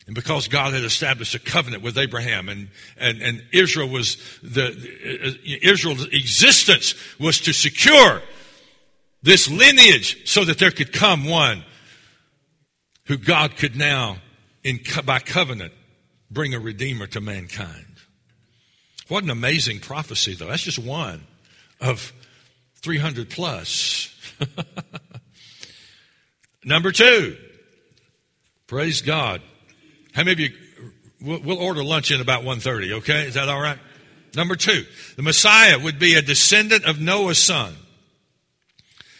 And 0.05 0.15
because 0.15 0.47
God 0.47 0.73
had 0.73 0.83
established 0.83 1.35
a 1.35 1.39
covenant 1.39 1.83
with 1.83 1.97
Abraham 1.97 2.49
and, 2.49 2.69
and, 2.97 3.21
and 3.21 3.43
Israel 3.51 3.89
was 3.89 4.17
the, 4.41 4.65
uh, 4.65 5.27
uh, 5.27 5.31
Israel's 5.61 6.05
existence 6.07 6.95
was 7.19 7.39
to 7.41 7.53
secure 7.53 8.21
this 9.21 9.49
lineage 9.49 10.27
so 10.27 10.45
that 10.45 10.57
there 10.57 10.71
could 10.71 10.93
come 10.93 11.25
one 11.25 11.63
who 13.10 13.18
God 13.18 13.57
could 13.57 13.76
now, 13.76 14.18
in, 14.64 14.80
by 15.03 15.18
covenant, 15.18 15.74
bring 16.30 16.53
a 16.53 16.60
redeemer 16.60 17.07
to 17.07 17.20
mankind. 17.20 17.95
What 19.07 19.24
an 19.24 19.32
amazing 19.32 19.80
prophecy, 19.80 20.36
though. 20.36 20.45
That's 20.45 20.62
just 20.62 20.78
one 20.78 21.26
of 21.82 22.14
300 22.76 23.32
plus. 23.32 24.16
Number 26.64 26.91
two, 26.91 27.36
praise 28.68 29.01
God. 29.01 29.41
How 30.14 30.24
many 30.24 30.34
of 30.34 30.39
you, 30.39 30.49
we'll, 31.20 31.41
we'll 31.41 31.60
order 31.60 31.84
lunch 31.84 32.12
in 32.12 32.22
about 32.22 32.43
1.30, 32.43 32.99
okay? 32.99 33.24
Is 33.24 33.34
that 33.34 33.49
all 33.49 33.60
right? 33.60 33.80
Number 34.36 34.55
two, 34.55 34.86
the 35.16 35.24
Messiah 35.24 35.80
would 35.80 35.97
be 35.97 36.14
a 36.14 36.22
descendant 36.22 36.86
of 36.86 37.01
Noah's 37.01 37.39
son, 37.39 37.74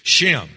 Shem. 0.04 0.48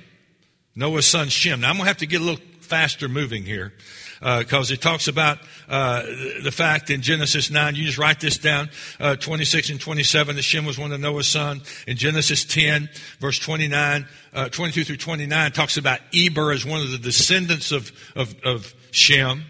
Noah's 0.77 1.07
son 1.07 1.31
Shem. 1.31 1.63
Now 1.63 1.71
I'm 1.71 1.77
going 1.77 1.85
to 1.85 1.89
have 1.89 1.97
to 1.99 2.07
get 2.07 2.21
a 2.21 2.25
little 2.25 2.45
faster 2.73 3.07
moving 3.07 3.45
here 3.45 3.71
because 4.19 4.71
uh, 4.71 4.75
it 4.75 4.81
talks 4.81 5.07
about 5.07 5.39
uh, 5.69 6.05
the 6.43 6.51
fact 6.51 6.89
in 6.89 7.03
Genesis 7.03 7.51
9, 7.51 7.75
you 7.75 7.85
just 7.85 7.99
write 7.99 8.19
this 8.19 8.39
down, 8.39 8.71
uh, 8.99 9.15
26 9.15 9.69
and 9.69 9.79
27, 9.79 10.37
that 10.37 10.43
Shem 10.43 10.65
was 10.65 10.79
one 10.79 10.91
of 10.91 10.99
Noah's 10.99 11.27
sons. 11.27 11.69
In 11.87 11.99
Genesis 11.99 12.47
10, 12.47 12.89
verse 13.21 13.39
29, 13.39 14.07
uh, 14.33 14.49
22 14.49 14.85
through 14.85 14.97
29, 14.97 15.53
talks 15.53 15.77
about 15.77 16.01
Eber 16.15 16.51
as 16.51 16.65
one 16.65 16.81
of 16.81 16.91
the 16.91 16.97
descendants 16.97 17.73
of, 17.73 17.93
of, 18.17 18.35
of 18.43 18.75
Shem. 18.91 19.43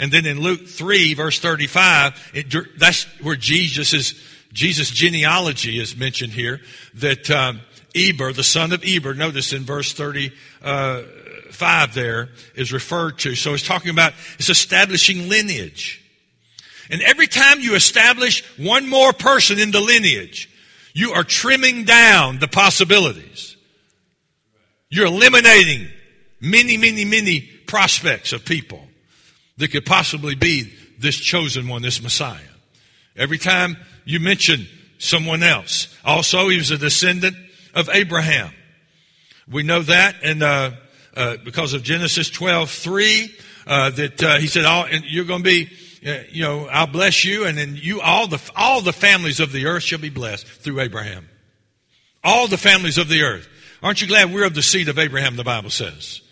And 0.00 0.10
then 0.10 0.26
in 0.26 0.40
Luke 0.40 0.66
3, 0.66 1.14
verse 1.14 1.38
35, 1.38 2.32
it, 2.34 2.76
that's 2.76 3.04
where 3.22 3.36
Jesus 3.36 3.92
is, 3.92 4.20
Jesus' 4.52 4.90
genealogy 4.90 5.78
is 5.78 5.96
mentioned 5.96 6.32
here, 6.32 6.60
that 6.94 7.30
um, 7.30 7.60
Eber, 7.94 8.32
the 8.32 8.42
son 8.42 8.72
of 8.72 8.82
Eber, 8.84 9.14
notice 9.14 9.52
in 9.52 9.62
verse 9.62 9.92
30, 9.92 10.32
uh, 10.60 11.02
5 11.52 11.94
there 11.94 12.30
is 12.54 12.72
referred 12.72 13.18
to. 13.20 13.34
So 13.34 13.54
it's 13.54 13.66
talking 13.66 13.90
about, 13.90 14.12
it's 14.38 14.48
establishing 14.48 15.28
lineage. 15.28 16.00
And 16.90 17.02
every 17.02 17.26
time 17.26 17.60
you 17.60 17.74
establish 17.74 18.44
one 18.58 18.88
more 18.88 19.12
person 19.12 19.58
in 19.58 19.70
the 19.70 19.80
lineage, 19.80 20.50
you 20.94 21.12
are 21.12 21.24
trimming 21.24 21.84
down 21.84 22.38
the 22.38 22.48
possibilities. 22.48 23.56
You're 24.90 25.06
eliminating 25.06 25.88
many, 26.40 26.76
many, 26.76 27.04
many 27.04 27.40
prospects 27.66 28.32
of 28.32 28.44
people 28.44 28.86
that 29.56 29.68
could 29.68 29.86
possibly 29.86 30.34
be 30.34 30.72
this 30.98 31.16
chosen 31.16 31.68
one, 31.68 31.82
this 31.82 32.02
Messiah. 32.02 32.40
Every 33.16 33.38
time 33.38 33.76
you 34.04 34.20
mention 34.20 34.66
someone 35.02 35.42
else. 35.42 35.88
Also, 36.04 36.48
he 36.48 36.56
was 36.56 36.70
a 36.70 36.78
descendant 36.78 37.36
of 37.74 37.90
Abraham. 37.92 38.52
We 39.50 39.64
know 39.64 39.82
that, 39.82 40.14
and 40.22 40.42
uh, 40.42 40.70
uh, 41.16 41.36
because 41.44 41.74
of 41.74 41.82
Genesis 41.82 42.30
12, 42.30 42.70
3, 42.70 43.34
uh, 43.66 43.90
that 43.90 44.22
uh, 44.22 44.38
he 44.38 44.46
said, 44.46 44.64
all, 44.64 44.88
you're 44.88 45.24
going 45.24 45.42
to 45.42 45.44
be, 45.44 45.70
uh, 46.06 46.22
you 46.30 46.42
know, 46.42 46.66
I'll 46.66 46.86
bless 46.86 47.24
you, 47.24 47.44
and 47.44 47.56
then 47.56 47.76
you, 47.76 48.00
all 48.00 48.26
the, 48.26 48.40
all 48.56 48.80
the 48.80 48.92
families 48.92 49.40
of 49.40 49.52
the 49.52 49.66
earth 49.66 49.82
shall 49.82 49.98
be 49.98 50.10
blessed 50.10 50.46
through 50.46 50.80
Abraham. 50.80 51.28
All 52.24 52.48
the 52.48 52.58
families 52.58 52.98
of 52.98 53.08
the 53.08 53.22
earth. 53.22 53.48
Aren't 53.82 54.00
you 54.00 54.08
glad 54.08 54.32
we're 54.32 54.46
of 54.46 54.54
the 54.54 54.62
seed 54.62 54.88
of 54.88 54.98
Abraham, 54.98 55.36
the 55.36 55.44
Bible 55.44 55.70
says? 55.70 56.22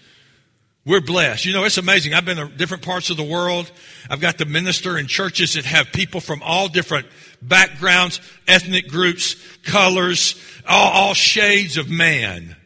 We're 0.86 1.00
blessed. 1.00 1.44
You 1.44 1.52
know, 1.52 1.64
it's 1.64 1.78
amazing. 1.78 2.14
I've 2.14 2.24
been 2.24 2.38
to 2.38 2.48
different 2.48 2.82
parts 2.82 3.10
of 3.10 3.16
the 3.16 3.24
world. 3.24 3.70
I've 4.08 4.20
got 4.20 4.38
to 4.38 4.46
minister 4.46 4.96
in 4.96 5.08
churches 5.08 5.54
that 5.54 5.64
have 5.66 5.92
people 5.92 6.20
from 6.20 6.42
all 6.42 6.68
different 6.68 7.06
backgrounds, 7.42 8.20
ethnic 8.48 8.88
groups, 8.88 9.36
colors, 9.62 10.40
all, 10.66 10.90
all 10.90 11.14
shades 11.14 11.76
of 11.76 11.90
man. 11.90 12.56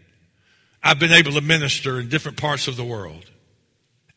I've 0.85 0.99
been 0.99 1.13
able 1.13 1.33
to 1.33 1.41
minister 1.41 1.99
in 1.99 2.11
different 2.11 2.37
parts 2.37 2.69
of 2.69 2.77
the 2.77 2.85
world. 2.85 3.25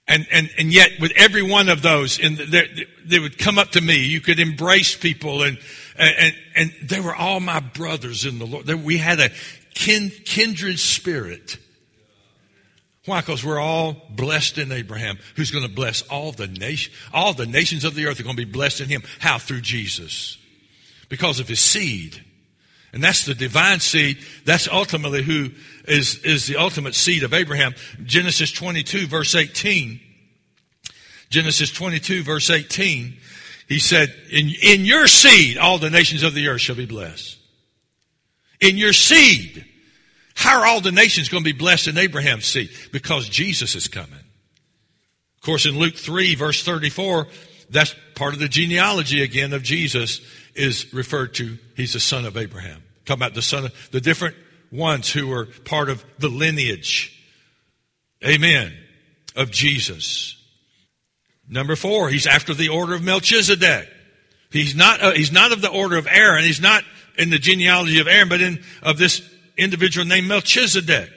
And, 0.05 0.27
and, 0.31 0.49
and 0.57 0.71
yet 0.71 0.91
with 0.99 1.11
every 1.15 1.41
one 1.41 1.69
of 1.69 1.81
those, 1.81 2.19
and 2.19 2.37
they 2.37 3.19
would 3.19 3.37
come 3.37 3.57
up 3.57 3.71
to 3.71 3.81
me. 3.81 4.05
You 4.05 4.21
could 4.21 4.39
embrace 4.39 4.95
people 4.95 5.43
and, 5.43 5.57
and, 5.97 6.35
and 6.55 6.73
they 6.83 6.99
were 6.99 7.15
all 7.15 7.39
my 7.39 7.59
brothers 7.59 8.25
in 8.25 8.39
the 8.39 8.45
Lord. 8.45 8.67
We 8.67 8.97
had 8.97 9.19
a 9.19 9.29
kin, 9.73 10.11
kindred 10.25 10.79
spirit. 10.79 11.57
Why? 13.05 13.21
Because 13.21 13.43
we're 13.43 13.59
all 13.59 13.95
blessed 14.09 14.57
in 14.57 14.71
Abraham, 14.71 15.17
who's 15.35 15.51
going 15.51 15.65
to 15.65 15.73
bless 15.73 16.01
all 16.03 16.33
the 16.33 16.47
nation, 16.47 16.93
all 17.13 17.33
the 17.33 17.45
nations 17.45 17.85
of 17.85 17.95
the 17.95 18.05
earth 18.05 18.19
are 18.19 18.23
going 18.23 18.35
to 18.35 18.45
be 18.45 18.51
blessed 18.51 18.81
in 18.81 18.89
him. 18.89 19.03
How? 19.19 19.37
Through 19.37 19.61
Jesus. 19.61 20.37
Because 21.07 21.39
of 21.39 21.47
his 21.47 21.61
seed. 21.61 22.21
And 22.93 23.03
that's 23.03 23.25
the 23.25 23.35
divine 23.35 23.79
seed. 23.79 24.17
That's 24.45 24.67
ultimately 24.67 25.21
who 25.21 25.51
is, 25.87 26.23
is 26.23 26.47
the 26.47 26.57
ultimate 26.57 26.95
seed 26.95 27.23
of 27.23 27.33
Abraham. 27.33 27.73
Genesis 28.03 28.51
22 28.51 29.07
verse 29.07 29.33
18. 29.35 29.99
Genesis 31.29 31.71
22 31.71 32.23
verse 32.23 32.49
18. 32.49 33.17
He 33.67 33.79
said, 33.79 34.13
in, 34.31 34.51
in 34.63 34.85
your 34.85 35.07
seed, 35.07 35.57
all 35.57 35.77
the 35.77 35.89
nations 35.89 36.23
of 36.23 36.33
the 36.33 36.47
earth 36.47 36.61
shall 36.61 36.75
be 36.75 36.85
blessed. 36.85 37.37
In 38.61 38.77
your 38.77 38.93
seed. 38.93 39.65
How 40.35 40.61
are 40.61 40.67
all 40.67 40.81
the 40.81 40.91
nations 40.91 41.29
going 41.29 41.43
to 41.43 41.51
be 41.51 41.57
blessed 41.57 41.87
in 41.87 41.97
Abraham's 41.97 42.45
seed? 42.45 42.69
Because 42.91 43.27
Jesus 43.27 43.75
is 43.75 43.87
coming. 43.87 44.13
Of 44.13 45.41
course, 45.41 45.65
in 45.65 45.77
Luke 45.77 45.95
3 45.95 46.35
verse 46.35 46.63
34, 46.63 47.27
that's 47.69 47.95
part 48.15 48.33
of 48.33 48.39
the 48.39 48.47
genealogy 48.47 49.23
again 49.23 49.53
of 49.53 49.63
Jesus 49.63 50.21
is 50.55 50.93
referred 50.93 51.33
to. 51.35 51.57
He's 51.75 51.93
the 51.93 51.99
son 51.99 52.25
of 52.25 52.37
Abraham. 52.37 52.83
Talking 53.05 53.21
about 53.21 53.33
the 53.33 53.41
son 53.41 53.65
of, 53.65 53.89
the 53.91 54.01
different 54.01 54.35
ones 54.71 55.11
who 55.11 55.27
were 55.27 55.45
part 55.45 55.89
of 55.89 56.03
the 56.19 56.29
lineage. 56.29 57.13
Amen. 58.25 58.73
Of 59.35 59.51
Jesus. 59.51 60.35
Number 61.47 61.75
four, 61.75 62.09
he's 62.09 62.27
after 62.27 62.53
the 62.53 62.69
order 62.69 62.95
of 62.95 63.03
Melchizedek. 63.03 63.87
He's 64.51 64.75
not, 64.75 65.01
uh, 65.01 65.11
he's 65.11 65.31
not 65.31 65.51
of 65.51 65.61
the 65.61 65.69
order 65.69 65.97
of 65.97 66.07
Aaron. 66.07 66.43
He's 66.43 66.61
not 66.61 66.83
in 67.17 67.29
the 67.29 67.39
genealogy 67.39 67.99
of 67.99 68.07
Aaron, 68.07 68.29
but 68.29 68.41
in, 68.41 68.63
of 68.81 68.97
this 68.97 69.21
individual 69.57 70.05
named 70.05 70.27
Melchizedek. 70.27 71.09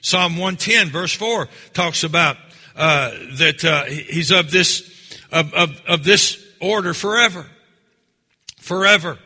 Psalm 0.00 0.36
110 0.36 0.90
verse 0.90 1.14
4 1.14 1.48
talks 1.72 2.04
about, 2.04 2.36
uh, 2.76 3.10
that, 3.38 3.64
uh, 3.64 3.84
he's 3.84 4.30
of 4.30 4.50
this, 4.50 5.18
of, 5.32 5.52
of, 5.54 5.80
of 5.86 6.04
this 6.04 6.44
order 6.60 6.92
forever. 6.92 7.46
Forever. 8.60 9.18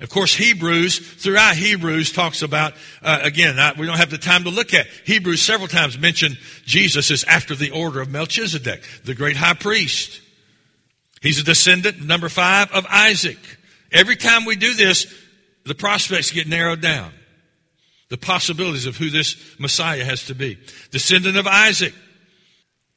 Of 0.00 0.10
course, 0.10 0.34
Hebrews, 0.34 0.98
throughout 0.98 1.56
Hebrews 1.56 2.12
talks 2.12 2.42
about, 2.42 2.74
uh, 3.02 3.18
again, 3.22 3.58
I, 3.58 3.72
we 3.76 3.86
don't 3.86 3.96
have 3.96 4.10
the 4.10 4.18
time 4.18 4.44
to 4.44 4.50
look 4.50 4.72
at. 4.72 4.86
Hebrews 5.04 5.42
several 5.42 5.66
times 5.66 5.98
mention 5.98 6.38
Jesus 6.64 7.10
is 7.10 7.24
after 7.24 7.56
the 7.56 7.72
order 7.72 8.00
of 8.00 8.08
Melchizedek, 8.08 8.82
the 9.04 9.14
great 9.14 9.36
high 9.36 9.54
priest. 9.54 10.20
He's 11.20 11.40
a 11.40 11.44
descendant, 11.44 12.00
number 12.04 12.28
five, 12.28 12.70
of 12.72 12.86
Isaac. 12.88 13.38
Every 13.90 14.14
time 14.14 14.44
we 14.44 14.54
do 14.54 14.72
this, 14.74 15.12
the 15.64 15.74
prospects 15.74 16.30
get 16.30 16.46
narrowed 16.46 16.80
down. 16.80 17.12
The 18.08 18.18
possibilities 18.18 18.86
of 18.86 18.96
who 18.96 19.10
this 19.10 19.36
Messiah 19.58 20.04
has 20.04 20.26
to 20.26 20.34
be. 20.34 20.58
Descendant 20.92 21.36
of 21.36 21.46
Isaac. 21.48 21.92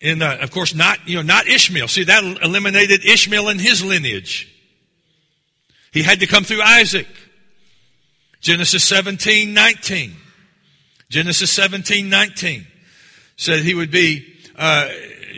And, 0.02 0.22
uh, 0.22 0.38
of 0.40 0.52
course, 0.52 0.76
not, 0.76 1.08
you 1.08 1.16
know, 1.16 1.22
not 1.24 1.48
Ishmael. 1.48 1.88
See, 1.88 2.04
that 2.04 2.24
eliminated 2.44 3.04
Ishmael 3.06 3.50
and 3.50 3.60
his 3.60 3.84
lineage. 3.84 4.51
He 5.92 6.04
had 6.04 6.20
to 6.22 6.28
come 6.28 6.44
through 6.44 6.62
Isaac. 6.62 7.08
Genesis 8.40 8.84
17, 8.84 9.54
19. 9.54 10.16
Genesis 11.10 11.52
17, 11.52 12.10
19 12.10 12.66
said 13.36 13.60
he 13.60 13.76
would 13.76 13.92
be, 13.92 14.26
uh, 14.56 14.90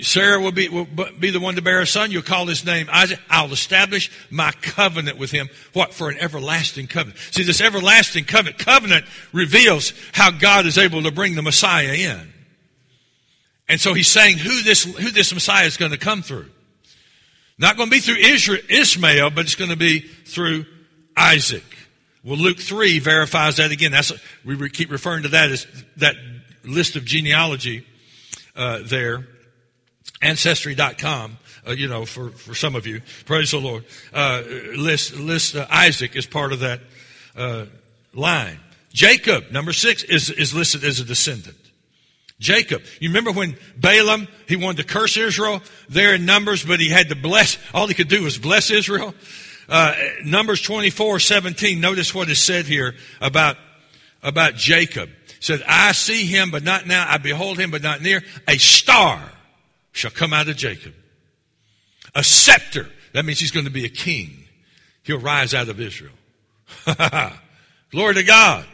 Sarah 0.02 0.40
will 0.40 0.52
be, 0.52 0.70
will 0.70 0.88
be 1.20 1.32
the 1.32 1.40
one 1.40 1.56
to 1.56 1.62
bear 1.62 1.82
a 1.82 1.88
son. 1.88 2.12
You'll 2.12 2.22
call 2.22 2.46
his 2.46 2.66
name 2.66 2.88
Isaac. 2.92 3.20
I'll 3.30 3.52
establish 3.52 4.12
my 4.30 4.52
covenant 4.62 5.18
with 5.18 5.32
him. 5.32 5.50
What? 5.74 5.94
For 5.94 6.10
an 6.10 6.18
everlasting 6.20 6.88
covenant. 6.88 7.20
See, 7.32 7.44
this 7.44 7.62
everlasting 7.62 8.26
covenant, 8.26 8.60
covenant 8.60 9.06
reveals 9.32 9.94
how 10.14 10.32
God 10.32 10.66
is 10.66 10.78
able 10.78 11.04
to 11.04 11.12
bring 11.12 11.36
the 11.36 11.42
Messiah 11.42 11.94
in. 11.94 12.34
And 13.68 13.80
so 13.80 13.94
he's 13.94 14.10
saying 14.10 14.38
who 14.38 14.62
this, 14.62 14.84
who 14.84 15.12
this 15.12 15.34
Messiah 15.34 15.66
is 15.66 15.78
going 15.78 15.92
to 15.92 15.98
come 15.98 16.22
through. 16.22 16.50
Not 17.58 17.78
going 17.78 17.90
to 17.90 17.92
be 17.92 18.00
through 18.00 18.18
Israel, 18.18 18.62
Ishmael, 18.70 19.30
but 19.30 19.46
it's 19.46 19.56
going 19.56 19.70
to 19.70 19.78
be 19.78 20.00
through 20.00 20.66
Isaac. 21.16 21.64
Well, 22.24 22.38
Luke 22.38 22.60
3 22.60 23.00
verifies 23.00 23.58
that 23.58 23.72
again. 23.72 23.92
That's, 23.92 24.12
we 24.46 24.70
keep 24.70 24.92
referring 24.92 25.24
to 25.24 25.30
that 25.30 25.52
as 25.52 25.68
that 25.98 26.16
list 26.64 26.96
of 26.96 27.06
genealogy 27.06 27.86
uh, 28.56 28.80
there. 28.84 29.28
Ancestry.com, 30.22 31.38
uh, 31.68 31.72
you 31.72 31.88
know, 31.88 32.06
for, 32.06 32.30
for 32.30 32.56
some 32.56 32.76
of 32.76 32.88
you. 32.88 33.02
Praise 33.26 33.52
the 33.52 33.60
Lord. 33.60 33.84
Uh, 34.14 34.42
list, 34.76 35.16
list 35.16 35.56
uh, 35.56 35.68
Isaac 35.70 36.16
is 36.16 36.26
part 36.26 36.54
of 36.54 36.62
that 36.62 36.80
uh, 37.36 37.66
line. 38.14 38.60
Jacob, 38.94 39.52
number 39.52 39.74
six, 39.74 40.04
is, 40.04 40.30
is 40.30 40.54
listed 40.54 40.84
as 40.84 41.00
a 41.00 41.04
descendant. 41.04 41.58
Jacob. 42.40 42.84
You 43.00 43.10
remember 43.10 43.32
when 43.32 43.58
Balaam, 43.78 44.28
he 44.48 44.56
wanted 44.56 44.86
to 44.86 44.94
curse 44.94 45.18
Israel 45.18 45.62
there 45.90 46.16
in 46.16 46.26
Numbers, 46.26 46.66
but 46.66 46.80
he 46.80 46.90
had 46.90 47.10
to 47.10 47.16
bless, 47.16 47.58
all 47.74 47.88
he 47.88 47.94
could 47.94 48.10
do 48.10 48.24
was 48.24 48.38
bless 48.38 48.72
Israel. 48.72 49.14
Uh, 49.70 49.96
Numbers 50.26 50.62
24, 50.62 51.20
17, 51.20 51.80
notice 51.80 52.14
what 52.14 52.30
is 52.30 52.40
said 52.40 52.66
here 52.66 52.96
about, 53.22 53.56
about 54.22 54.56
Jacob. 54.56 55.10
It 55.10 55.36
said, 55.40 55.64
I 55.68 55.94
see 55.94 56.26
him, 56.26 56.52
but 56.52 56.64
not 56.64 56.86
now. 56.86 57.06
I 57.08 57.18
behold 57.18 57.58
him, 57.60 57.72
but 57.72 57.82
not 57.82 58.02
near. 58.02 58.22
A 58.48 58.58
star 58.58 59.22
shall 59.92 60.12
come 60.12 60.34
out 60.34 60.50
of 60.50 60.58
Jacob. 60.58 60.94
A 62.16 62.24
scepter. 62.24 62.90
That 63.14 63.26
means 63.26 63.40
he's 63.40 63.52
going 63.52 63.66
to 63.66 63.72
be 63.72 63.86
a 63.86 63.90
king. 63.90 64.44
He'll 65.04 65.20
rise 65.20 65.54
out 65.54 65.70
of 65.70 65.80
Israel. 65.80 66.14
Glory 67.92 68.16
to 68.16 68.24
God. 68.24 68.66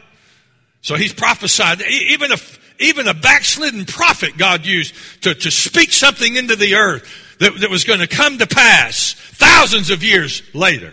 So 0.82 0.96
he's 0.96 1.12
prophesied. 1.12 1.82
Even 1.82 2.32
if 2.32 2.58
even 2.80 3.06
a 3.06 3.14
backslidden 3.14 3.84
prophet 3.84 4.36
God 4.36 4.66
used 4.66 4.94
to, 5.22 5.34
to 5.34 5.50
speak 5.50 5.92
something 5.92 6.36
into 6.36 6.56
the 6.56 6.74
earth 6.74 7.08
that, 7.38 7.60
that 7.60 7.70
was 7.70 7.84
going 7.84 8.00
to 8.00 8.06
come 8.06 8.38
to 8.38 8.46
pass 8.46 9.14
thousands 9.14 9.90
of 9.90 10.02
years 10.02 10.42
later. 10.54 10.92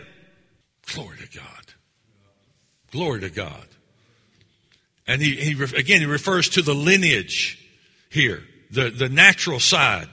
Glory 0.93 1.17
to 1.17 1.38
God. 1.38 1.73
Glory 2.91 3.21
to 3.21 3.29
God. 3.29 3.67
And 5.07 5.21
he, 5.21 5.35
he 5.35 5.63
again, 5.75 6.01
he 6.01 6.05
refers 6.05 6.49
to 6.49 6.61
the 6.61 6.75
lineage 6.75 7.65
here, 8.09 8.43
the, 8.71 8.89
the 8.89 9.09
natural 9.09 9.59
side 9.59 10.09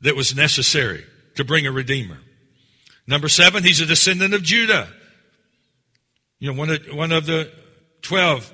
that 0.00 0.16
was 0.16 0.34
necessary 0.34 1.04
to 1.36 1.44
bring 1.44 1.66
a 1.66 1.72
redeemer. 1.72 2.18
Number 3.06 3.28
seven, 3.28 3.64
he's 3.64 3.80
a 3.80 3.86
descendant 3.86 4.34
of 4.34 4.42
Judah. 4.42 4.88
You 6.38 6.52
know, 6.52 6.58
one 6.58 6.70
of, 6.70 6.86
one 6.92 7.12
of 7.12 7.26
the 7.26 7.50
twelve 8.00 8.52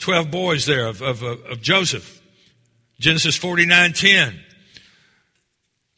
12 0.00 0.30
boys 0.30 0.66
there 0.66 0.86
of, 0.86 1.02
of, 1.02 1.22
of 1.22 1.60
Joseph. 1.60 2.20
Genesis 2.98 3.36
49 3.36 3.92
10. 3.92 4.40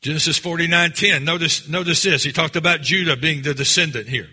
Genesis 0.02 0.38
49 0.38 0.92
10. 0.92 1.24
Notice, 1.24 1.68
notice 1.68 2.02
this. 2.02 2.22
He 2.22 2.32
talked 2.32 2.56
about 2.56 2.82
Judah 2.82 3.16
being 3.16 3.42
the 3.42 3.54
descendant 3.54 4.08
here. 4.08 4.28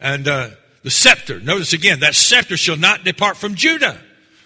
And 0.00 0.26
uh, 0.26 0.50
the 0.82 0.90
scepter. 0.90 1.40
Notice 1.40 1.72
again, 1.72 2.00
that 2.00 2.14
scepter 2.14 2.56
shall 2.56 2.76
not 2.76 3.04
depart 3.04 3.36
from 3.36 3.54
Judah, 3.54 4.00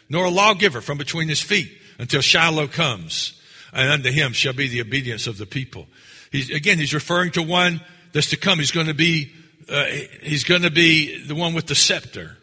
nor 0.08 0.26
a 0.26 0.30
lawgiver 0.30 0.82
from 0.82 0.98
between 0.98 1.28
his 1.28 1.40
feet 1.40 1.72
until 1.98 2.20
Shiloh 2.20 2.68
comes. 2.68 3.40
And 3.72 3.90
unto 3.90 4.10
him 4.10 4.32
shall 4.32 4.52
be 4.52 4.68
the 4.68 4.82
obedience 4.82 5.26
of 5.26 5.38
the 5.38 5.46
people. 5.46 5.86
He's, 6.30 6.50
again, 6.50 6.78
he's 6.78 6.94
referring 6.94 7.32
to 7.32 7.42
one 7.42 7.80
that's 8.12 8.30
to 8.30 8.36
come. 8.36 8.58
He's 8.58 8.70
going 8.70 8.86
to 8.86 8.94
be, 8.94 9.32
uh, 9.68 9.84
he's 10.22 10.44
going 10.44 10.62
to 10.62 10.70
be 10.70 11.24
the 11.24 11.34
one 11.34 11.54
with 11.54 11.66
the 11.66 11.74
scepter 11.74 12.35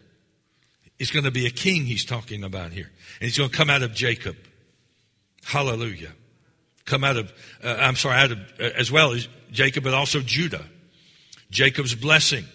is 0.99 1.11
going 1.11 1.25
to 1.25 1.31
be 1.31 1.45
a 1.45 1.51
king 1.51 1.85
he's 1.85 2.05
talking 2.05 2.43
about 2.43 2.71
here. 2.71 2.91
And 3.19 3.29
he's 3.29 3.37
going 3.37 3.49
to 3.49 3.55
come 3.55 3.69
out 3.69 3.83
of 3.83 3.93
Jacob. 3.93 4.35
Hallelujah. 5.43 6.11
Come 6.85 7.03
out 7.03 7.17
of, 7.17 7.33
uh, 7.63 7.75
I'm 7.79 7.95
sorry, 7.95 8.17
out 8.17 8.31
of, 8.31 8.39
uh, 8.59 8.63
as 8.77 8.91
well 8.91 9.13
as 9.13 9.27
Jacob, 9.51 9.83
but 9.83 9.93
also 9.93 10.19
Judah. 10.19 10.65
Jacob's 11.49 11.95
blessing. 11.95 12.45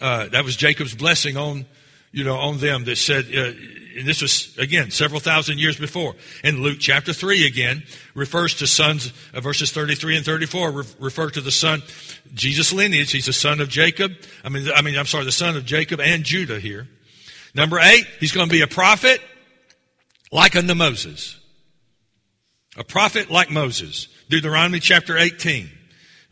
Uh, 0.00 0.28
that 0.28 0.44
was 0.44 0.56
Jacob's 0.56 0.94
blessing 0.94 1.36
on, 1.36 1.66
you 2.12 2.24
know, 2.24 2.36
on 2.36 2.58
them 2.58 2.84
that 2.84 2.96
said, 2.96 3.26
uh, 3.34 3.52
and 3.96 4.08
this 4.08 4.22
was, 4.22 4.56
again, 4.58 4.90
several 4.90 5.20
thousand 5.20 5.58
years 5.58 5.76
before. 5.76 6.14
In 6.42 6.62
Luke 6.62 6.78
chapter 6.80 7.12
3 7.12 7.46
again, 7.46 7.84
refers 8.14 8.54
to 8.56 8.66
sons, 8.66 9.12
uh, 9.32 9.40
verses 9.40 9.72
33 9.72 10.16
and 10.16 10.24
34 10.24 10.70
re- 10.70 10.84
refer 10.98 11.30
to 11.30 11.40
the 11.40 11.50
son, 11.50 11.82
Jesus 12.34 12.72
lineage. 12.72 13.12
He's 13.12 13.26
the 13.26 13.32
son 13.32 13.60
of 13.60 13.68
Jacob. 13.68 14.12
I 14.44 14.48
mean, 14.48 14.68
I 14.74 14.82
mean, 14.82 14.96
I'm 14.96 15.06
sorry, 15.06 15.24
the 15.24 15.32
son 15.32 15.56
of 15.56 15.64
Jacob 15.64 16.00
and 16.00 16.24
Judah 16.24 16.58
here. 16.58 16.88
Number 17.54 17.78
eight, 17.78 18.06
he's 18.18 18.32
going 18.32 18.48
to 18.48 18.52
be 18.52 18.62
a 18.62 18.66
prophet 18.66 19.20
like 20.32 20.56
unto 20.56 20.74
Moses. 20.74 21.38
A 22.76 22.84
prophet 22.84 23.30
like 23.30 23.50
Moses. 23.50 24.08
Deuteronomy 24.28 24.80
chapter 24.80 25.16
18, 25.16 25.70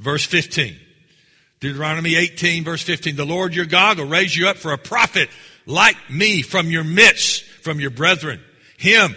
verse 0.00 0.24
15. 0.24 0.76
Deuteronomy 1.60 2.16
18, 2.16 2.64
verse 2.64 2.82
15. 2.82 3.14
The 3.14 3.24
Lord 3.24 3.54
your 3.54 3.66
God 3.66 3.98
will 3.98 4.06
raise 4.06 4.36
you 4.36 4.48
up 4.48 4.56
for 4.56 4.72
a 4.72 4.78
prophet 4.78 5.28
like 5.64 5.96
me 6.10 6.42
from 6.42 6.68
your 6.68 6.82
midst, 6.82 7.44
from 7.44 7.78
your 7.78 7.90
brethren. 7.90 8.40
Him, 8.76 9.14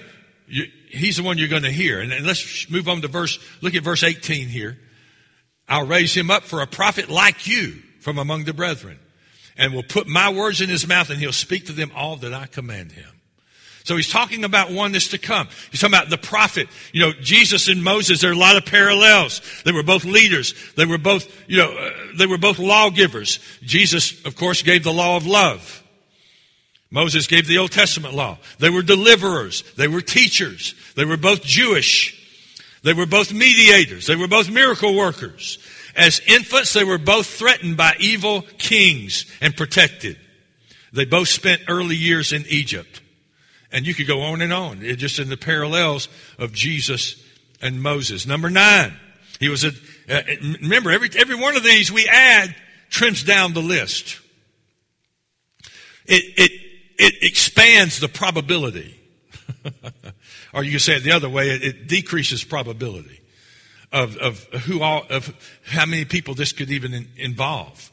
you, 0.48 0.66
he's 0.90 1.18
the 1.18 1.24
one 1.24 1.40
you're 1.40 1.48
going 1.48 1.64
to 1.64 1.72
hear. 1.72 2.00
And, 2.00 2.14
and 2.14 2.24
let's 2.24 2.70
move 2.70 2.88
on 2.88 3.02
to 3.02 3.08
verse, 3.08 3.40
look 3.62 3.74
at 3.74 3.84
verse 3.84 4.04
18 4.04 4.48
here. 4.48 4.78
I'll 5.68 5.88
raise 5.88 6.14
him 6.14 6.30
up 6.30 6.44
for 6.44 6.62
a 6.62 6.68
prophet 6.68 7.10
like 7.10 7.48
you 7.48 7.82
from 8.00 8.20
among 8.20 8.44
the 8.44 8.54
brethren 8.54 9.00
and 9.58 9.74
will 9.74 9.84
put 9.84 10.08
my 10.08 10.30
words 10.32 10.62
in 10.62 10.70
his 10.70 10.88
mouth 10.88 11.10
and 11.10 11.20
he'll 11.20 11.32
speak 11.32 11.66
to 11.68 11.72
them 11.72 11.92
all 11.96 12.16
that 12.18 12.34
I 12.34 12.46
command 12.48 12.92
him. 12.92 13.10
So 13.86 13.96
he's 13.96 14.10
talking 14.10 14.44
about 14.44 14.72
one 14.72 14.94
that's 14.94 15.10
to 15.10 15.20
come. 15.20 15.48
He's 15.70 15.80
talking 15.80 15.94
about 15.94 16.10
the 16.10 16.18
prophet. 16.18 16.68
You 16.92 17.02
know, 17.02 17.12
Jesus 17.22 17.68
and 17.68 17.84
Moses, 17.84 18.20
there 18.20 18.32
are 18.32 18.34
a 18.34 18.38
lot 18.38 18.58
of 18.58 18.66
parallels. 18.66 19.42
They 19.64 19.72
were 19.72 19.84
both 19.84 20.06
leaders. 20.06 20.56
They 20.76 20.86
were 20.86 20.98
both, 20.98 21.32
you 21.48 21.58
know, 21.58 21.72
uh, 21.72 21.92
they 22.18 22.26
were 22.26 22.40
both 22.40 22.58
lawgivers. 22.58 23.40
Jesus, 23.62 24.26
of 24.26 24.36
course, 24.36 24.64
gave 24.64 24.84
the 24.84 24.92
law 24.92 25.18
of 25.18 25.28
love. 25.28 25.84
Moses 26.90 27.28
gave 27.28 27.46
the 27.46 27.60
Old 27.60 27.72
Testament 27.72 28.16
law. 28.16 28.40
They 28.58 28.72
were 28.72 28.82
deliverers. 28.82 29.64
They 29.74 29.88
were 29.88 30.02
teachers. 30.02 30.74
They 30.96 31.06
were 31.06 31.18
both 31.18 31.44
Jewish. 31.44 32.20
They 32.82 32.94
were 32.94 33.06
both 33.06 33.34
mediators. 33.34 34.08
They 34.08 34.16
were 34.16 34.28
both 34.28 34.50
miracle 34.50 34.96
workers. 34.96 35.60
As 35.96 36.20
infants, 36.28 36.74
they 36.74 36.84
were 36.84 36.98
both 36.98 37.28
threatened 37.28 37.78
by 37.78 37.96
evil 38.00 38.42
kings 38.58 39.26
and 39.40 39.56
protected. 39.56 40.18
They 40.92 41.06
both 41.06 41.30
spent 41.30 41.62
early 41.68 41.96
years 41.96 42.34
in 42.34 42.46
Egypt. 42.48 43.02
And 43.72 43.88
you 43.88 43.94
could 43.94 44.08
go 44.08 44.22
on 44.22 44.42
and 44.42 44.54
on, 44.54 44.82
it 44.82 44.98
just 44.98 45.20
in 45.20 45.30
the 45.30 45.38
parallels 45.38 46.08
of 46.38 46.54
Jesus 46.54 47.22
and 47.62 47.82
Moses. 47.82 48.28
Number 48.28 48.50
nine, 48.50 48.94
he 49.40 49.50
was 49.50 49.64
a, 49.64 49.72
uh, 50.10 50.22
remember, 50.62 50.92
every, 50.92 51.10
every 51.18 51.36
one 51.36 51.58
of 51.58 51.64
these 51.64 51.92
we 51.92 52.08
add 52.08 52.56
trims 52.90 53.24
down 53.24 53.54
the 53.54 53.62
list. 53.62 54.20
It, 56.06 56.24
it, 56.38 56.52
it 56.98 57.24
expands 57.24 58.00
the 58.00 58.08
probability. 58.08 59.00
or 60.54 60.64
you 60.64 60.72
can 60.72 60.80
say 60.80 60.96
it 60.98 61.04
the 61.04 61.12
other 61.12 61.30
way, 61.30 61.50
it, 61.50 61.64
it 61.64 61.88
decreases 61.88 62.44
probability 62.44 63.20
of, 63.96 64.18
of 64.18 64.44
who 64.66 64.82
all, 64.82 65.06
of 65.10 65.34
how 65.64 65.86
many 65.86 66.04
people 66.04 66.36
this 66.36 66.52
could 66.52 66.70
even 66.70 66.94
in, 66.94 67.08
involve. 67.16 67.92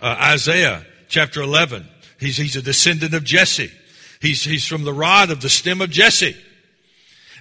Uh, 0.00 0.16
Isaiah 0.18 0.86
chapter 1.08 1.42
11, 1.42 1.86
he's, 2.18 2.38
he's 2.38 2.56
a 2.56 2.62
descendant 2.62 3.12
of 3.12 3.24
Jesse. 3.24 3.70
He's, 4.22 4.42
he's 4.42 4.66
from 4.66 4.84
the 4.84 4.92
rod 4.94 5.30
of 5.30 5.42
the 5.42 5.50
stem 5.50 5.82
of 5.82 5.90
Jesse. 5.90 6.34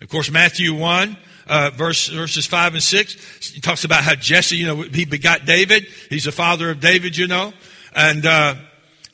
Of 0.02 0.10
course, 0.10 0.30
Matthew 0.30 0.76
1, 0.76 1.18
uh, 1.48 1.72
verse, 1.76 2.10
verses 2.10 2.46
5 2.46 2.74
and 2.74 2.84
6. 2.84 3.52
He 3.52 3.62
talks 3.62 3.86
about 3.86 4.04
how 4.04 4.16
Jesse, 4.16 4.58
you 4.58 4.68
know, 4.68 4.82
he 4.82 5.06
begot 5.06 5.46
David. 5.46 5.88
He's 6.10 6.26
the 6.26 6.34
father 6.34 6.70
of 6.70 6.82
David, 6.82 7.18
you 7.18 7.28
know. 7.28 7.54
And, 7.96 8.26
uh, 8.26 8.56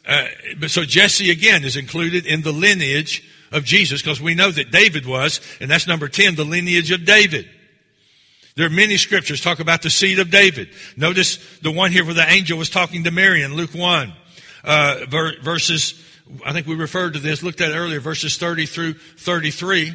uh, 0.08 0.26
so 0.68 0.84
Jesse 0.84 1.30
again 1.30 1.64
is 1.64 1.76
included 1.76 2.26
in 2.26 2.42
the 2.42 2.52
lineage 2.52 3.24
of 3.52 3.66
Jesus 3.66 4.02
because 4.02 4.20
we 4.20 4.34
know 4.34 4.50
that 4.50 4.72
David 4.72 5.06
was, 5.06 5.42
and 5.62 5.70
that's 5.70 5.86
number 5.86 6.08
10, 6.08 6.34
the 6.34 6.44
lineage 6.44 6.90
of 6.90 7.06
David. 7.06 7.48
There 8.60 8.68
are 8.68 8.70
many 8.70 8.98
scriptures 8.98 9.40
talk 9.40 9.62
about 9.62 9.84
the 9.84 9.90
seed 9.90 10.20
of 10.20 10.32
David. 10.32 10.68
Notice 10.98 11.38
the 11.60 11.72
one 11.72 11.94
here 11.94 12.04
where 12.04 12.14
the 12.14 12.30
angel 12.30 12.58
was 12.58 12.70
talking 12.70 13.06
to 13.06 13.10
Mary 13.10 13.42
in 13.42 13.54
Luke 13.54 13.74
1, 13.74 14.12
uh, 14.66 15.06
verses, 15.42 16.04
I 16.46 16.52
think 16.52 16.68
we 16.68 16.76
referred 16.76 17.14
to 17.14 17.20
this, 17.20 17.42
looked 17.42 17.62
at 17.62 17.74
earlier, 17.74 18.02
verses 18.02 18.38
30 18.38 18.66
through 18.66 18.96
33, 18.96 19.94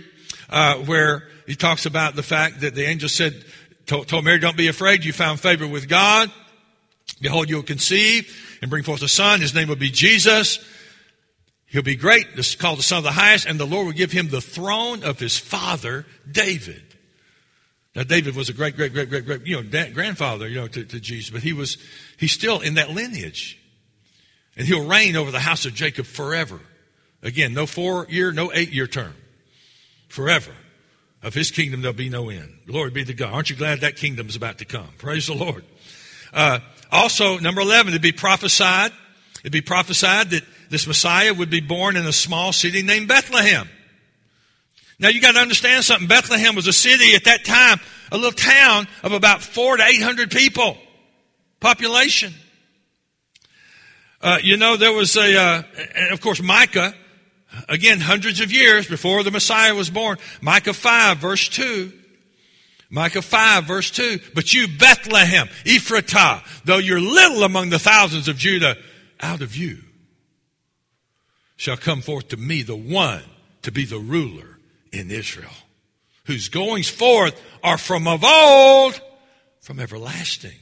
uh, 0.49 0.77
where 0.77 1.29
he 1.47 1.57
talks 1.57 1.85
about 1.85 2.17
the 2.17 2.23
fact 2.23 2.63
that 2.63 2.75
the 2.75 2.87
angel 2.87 3.11
said, 3.11 3.45
told, 3.85 4.09
told 4.09 4.25
Mary, 4.25 4.39
don't 4.39 4.57
be 4.57 4.69
afraid, 4.69 5.05
you 5.05 5.13
found 5.13 5.41
favor 5.41 5.69
with 5.69 5.87
God. 5.87 6.33
Behold, 7.21 7.51
you 7.51 7.57
will 7.57 7.63
conceive 7.65 8.59
and 8.63 8.71
bring 8.71 8.83
forth 8.83 9.03
a 9.03 9.09
son. 9.09 9.43
His 9.43 9.55
name 9.55 9.69
will 9.69 9.77
be 9.77 9.91
Jesus. 9.91 10.59
He'll 11.67 11.83
be 11.83 11.97
great. 11.97 12.35
This 12.35 12.49
is 12.49 12.57
called 12.57 12.79
the 12.79 12.83
Son 12.83 12.97
of 12.97 13.05
the 13.05 13.13
Highest, 13.13 13.45
and 13.45 13.61
the 13.61 13.67
Lord 13.67 13.85
will 13.85 13.93
give 13.93 14.13
him 14.13 14.31
the 14.31 14.41
throne 14.41 15.05
of 15.05 15.19
his 15.19 15.37
father, 15.37 16.07
David. 16.33 16.84
Now, 17.95 18.03
David 18.03 18.35
was 18.35 18.49
a 18.49 18.53
great, 18.53 18.75
great, 18.77 18.93
great, 18.93 19.09
great, 19.09 19.25
great, 19.25 19.47
you 19.47 19.63
know, 19.63 19.91
grandfather, 19.93 20.49
you 20.49 20.57
know, 20.57 20.67
to, 20.67 20.85
to 20.85 21.01
Jesus, 21.01 21.31
but 21.31 21.43
he 21.43 21.53
was, 21.53 21.79
he's 22.17 22.33
still 22.33 22.61
in 22.61 22.75
that 22.75 22.91
lineage. 22.91 23.59
And 24.57 24.67
he'll 24.67 24.87
reign 24.87 25.17
over 25.17 25.31
the 25.31 25.41
house 25.41 25.65
of 25.65 25.75
Jacob 25.75 26.07
forever. 26.07 26.61
Again, 27.23 27.55
no 27.55 27.67
four 27.67 28.07
year, 28.09 28.33
no 28.33 28.53
eight 28.53 28.71
year 28.71 28.87
term. 28.87 29.15
Forever. 30.09 30.53
Of 31.23 31.33
his 31.33 31.51
kingdom, 31.51 31.81
there'll 31.81 31.97
be 31.97 32.11
no 32.11 32.29
end. 32.29 32.59
Glory 32.67 32.91
be 32.91 33.05
to 33.05 33.15
God. 33.15 33.33
Aren't 33.33 33.49
you 33.49 33.57
glad 33.57 33.81
that 33.81 33.97
kingdom 33.97 34.29
is 34.29 34.37
about 34.37 34.59
to 34.59 34.67
come? 34.67 34.89
Praise 34.99 35.27
the 35.27 35.35
Lord. 35.35 35.65
Uh, 36.35 36.59
also, 36.93 37.39
number 37.39 37.63
11, 37.63 37.89
it'd 37.89 38.03
be 38.03 38.13
prophesied. 38.13 38.93
It'd 39.41 39.51
be 39.51 39.63
prophesied 39.63 40.31
that 40.31 40.43
this 40.69 40.87
Messiah 40.87 41.33
would 41.33 41.49
be 41.49 41.61
born 41.61 41.97
in 41.97 42.07
a 42.07 42.13
small 42.13 42.53
city 42.53 42.83
named 42.83 43.09
Bethlehem. 43.09 43.69
Now 44.99 45.09
you 45.09 45.21
got 45.21 45.33
to 45.33 45.41
understand 45.41 45.85
something. 45.85 46.07
Bethlehem 46.07 46.55
was 46.55 46.67
a 46.67 46.73
city 46.73 47.15
at 47.15 47.25
that 47.25 47.45
time, 47.45 47.81
a 48.13 48.17
little 48.17 48.33
town 48.33 48.87
of 49.03 49.13
about 49.13 49.43
four 49.43 49.77
to 49.77 49.85
eight 49.85 50.03
hundred 50.03 50.31
people 50.31 50.77
population. 51.61 52.33
Uh, 54.21 54.39
you 54.43 54.57
know, 54.57 54.77
there 54.77 54.93
was 54.93 55.17
a, 55.17 55.37
uh, 55.37 55.63
and 55.97 56.13
of 56.13 56.21
course, 56.21 56.41
Micah, 56.41 56.95
again, 57.69 58.01
hundreds 58.01 58.41
of 58.41 58.53
years 58.53 58.87
before 58.89 59.23
the 59.23 59.31
Messiah 59.31 59.75
was 59.75 59.91
born. 59.91 60.17
Micah 60.41 60.73
5, 60.73 61.19
verse 61.19 61.49
2. 61.49 61.93
Micah 62.89 63.21
5, 63.21 63.65
verse 63.65 63.91
2. 63.91 64.21
But 64.35 64.55
you, 64.55 64.67
Bethlehem, 64.67 65.49
Ephratah, 65.65 66.43
though 66.65 66.79
you're 66.79 67.01
little 67.01 67.43
among 67.43 67.69
the 67.69 67.79
thousands 67.79 68.29
of 68.29 68.39
Judah, 68.39 68.77
out 69.21 69.43
of 69.43 69.57
you 69.57 69.79
shall 71.57 71.77
come 71.77 72.01
forth 72.01 72.29
to 72.29 72.37
me 72.37 72.63
the 72.63 72.77
one 72.77 73.23
to 73.63 73.73
be 73.73 73.85
the 73.85 73.99
ruler 73.99 74.54
in 74.95 75.11
Israel, 75.11 75.51
whose 76.27 76.49
goings 76.49 76.89
forth 76.89 77.41
are 77.63 77.79
from 77.79 78.07
of 78.07 78.25
old, 78.25 79.01
from 79.61 79.81
everlasting. 79.81 80.57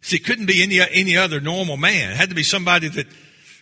See, 0.00 0.16
it 0.16 0.24
couldn't 0.24 0.46
be 0.46 0.62
any, 0.62 0.80
any 0.80 1.16
other 1.16 1.40
normal 1.40 1.76
man. 1.76 2.12
It 2.12 2.16
had 2.16 2.28
to 2.30 2.34
be 2.34 2.42
somebody 2.42 2.88
that 2.88 3.06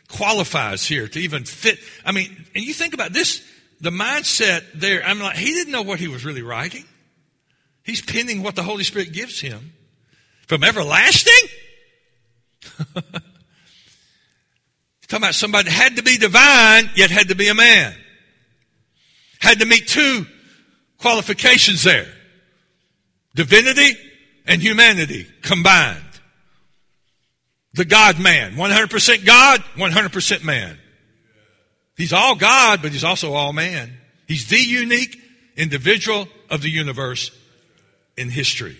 qualifies 0.08 0.84
here 0.84 1.08
to 1.08 1.18
even 1.20 1.44
fit. 1.44 1.78
I 2.04 2.12
mean, 2.12 2.46
and 2.54 2.64
you 2.64 2.72
think 2.72 2.94
about 2.94 3.12
this, 3.12 3.44
the 3.80 3.90
mindset 3.90 4.64
there, 4.74 5.04
I'm 5.04 5.20
like, 5.20 5.36
he 5.36 5.52
didn't 5.52 5.72
know 5.72 5.82
what 5.82 5.98
he 5.98 6.08
was 6.08 6.24
really 6.24 6.42
writing. 6.42 6.84
He's 7.82 8.02
penning 8.02 8.42
what 8.42 8.56
the 8.56 8.62
Holy 8.62 8.84
Spirit 8.84 9.12
gives 9.12 9.40
him. 9.40 9.72
From 10.46 10.62
everlasting? 10.62 11.32
talking 15.08 15.24
about 15.24 15.34
somebody 15.34 15.68
that 15.68 15.74
had 15.74 15.96
to 15.96 16.02
be 16.02 16.16
divine, 16.18 16.90
yet 16.94 17.10
had 17.10 17.28
to 17.28 17.34
be 17.34 17.48
a 17.48 17.54
man 17.54 17.94
had 19.40 19.60
to 19.60 19.66
meet 19.66 19.88
two 19.88 20.26
qualifications 20.98 21.82
there. 21.82 22.06
Divinity 23.34 23.96
and 24.46 24.62
humanity 24.62 25.26
combined. 25.42 26.02
The 27.74 27.84
God 27.84 28.18
man. 28.18 28.54
100% 28.54 29.26
God, 29.26 29.62
100% 29.76 30.44
man. 30.44 30.78
He's 31.96 32.12
all 32.12 32.34
God, 32.34 32.80
but 32.82 32.92
he's 32.92 33.04
also 33.04 33.34
all 33.34 33.52
man. 33.52 33.92
He's 34.26 34.48
the 34.48 34.58
unique 34.58 35.16
individual 35.56 36.28
of 36.50 36.62
the 36.62 36.70
universe 36.70 37.30
in 38.16 38.30
history. 38.30 38.76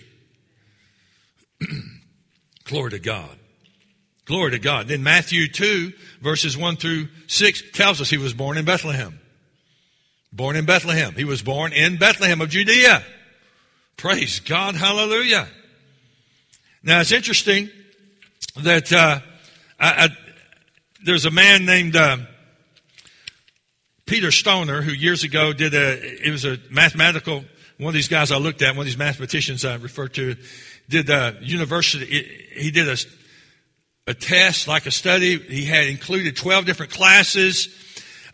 Glory 2.65 2.91
to 2.91 2.99
God. 2.99 3.37
Glory 4.25 4.51
to 4.51 4.59
God. 4.59 4.87
Then 4.87 5.03
Matthew 5.03 5.47
2, 5.47 5.93
verses 6.21 6.57
1 6.57 6.75
through 6.75 7.07
6 7.27 7.63
tells 7.71 8.01
us 8.01 8.09
he 8.09 8.17
was 8.17 8.33
born 8.33 8.57
in 8.57 8.65
Bethlehem. 8.65 9.19
Born 10.31 10.55
in 10.55 10.65
Bethlehem. 10.65 11.13
He 11.13 11.23
was 11.23 11.41
born 11.41 11.73
in 11.73 11.97
Bethlehem 11.97 12.41
of 12.41 12.49
Judea. 12.49 13.03
Praise 13.95 14.39
God. 14.39 14.75
Hallelujah. 14.75 15.47
Now 16.83 16.99
it's 16.99 17.11
interesting 17.11 17.69
that 18.57 18.91
uh, 18.91 19.19
I, 19.79 20.05
I, 20.05 20.09
there's 21.03 21.25
a 21.25 21.31
man 21.31 21.65
named 21.65 21.95
uh, 21.95 22.17
Peter 24.05 24.31
Stoner 24.31 24.81
who 24.81 24.91
years 24.91 25.23
ago 25.23 25.53
did 25.53 25.73
a, 25.73 26.27
it 26.27 26.31
was 26.31 26.45
a 26.45 26.57
mathematical, 26.69 27.43
one 27.77 27.89
of 27.89 27.93
these 27.93 28.07
guys 28.07 28.31
I 28.31 28.37
looked 28.37 28.61
at, 28.61 28.69
one 28.69 28.79
of 28.79 28.85
these 28.85 28.97
mathematicians 28.97 29.65
I 29.65 29.75
referred 29.75 30.13
to, 30.15 30.35
did 30.89 31.09
a 31.09 31.37
university, 31.41 32.05
he 32.53 32.71
did 32.71 32.87
a, 32.87 32.97
a 34.07 34.13
test, 34.13 34.67
like 34.67 34.85
a 34.85 34.91
study. 34.91 35.37
He 35.39 35.65
had 35.65 35.87
included 35.87 36.37
12 36.37 36.65
different 36.65 36.91
classes 36.91 37.69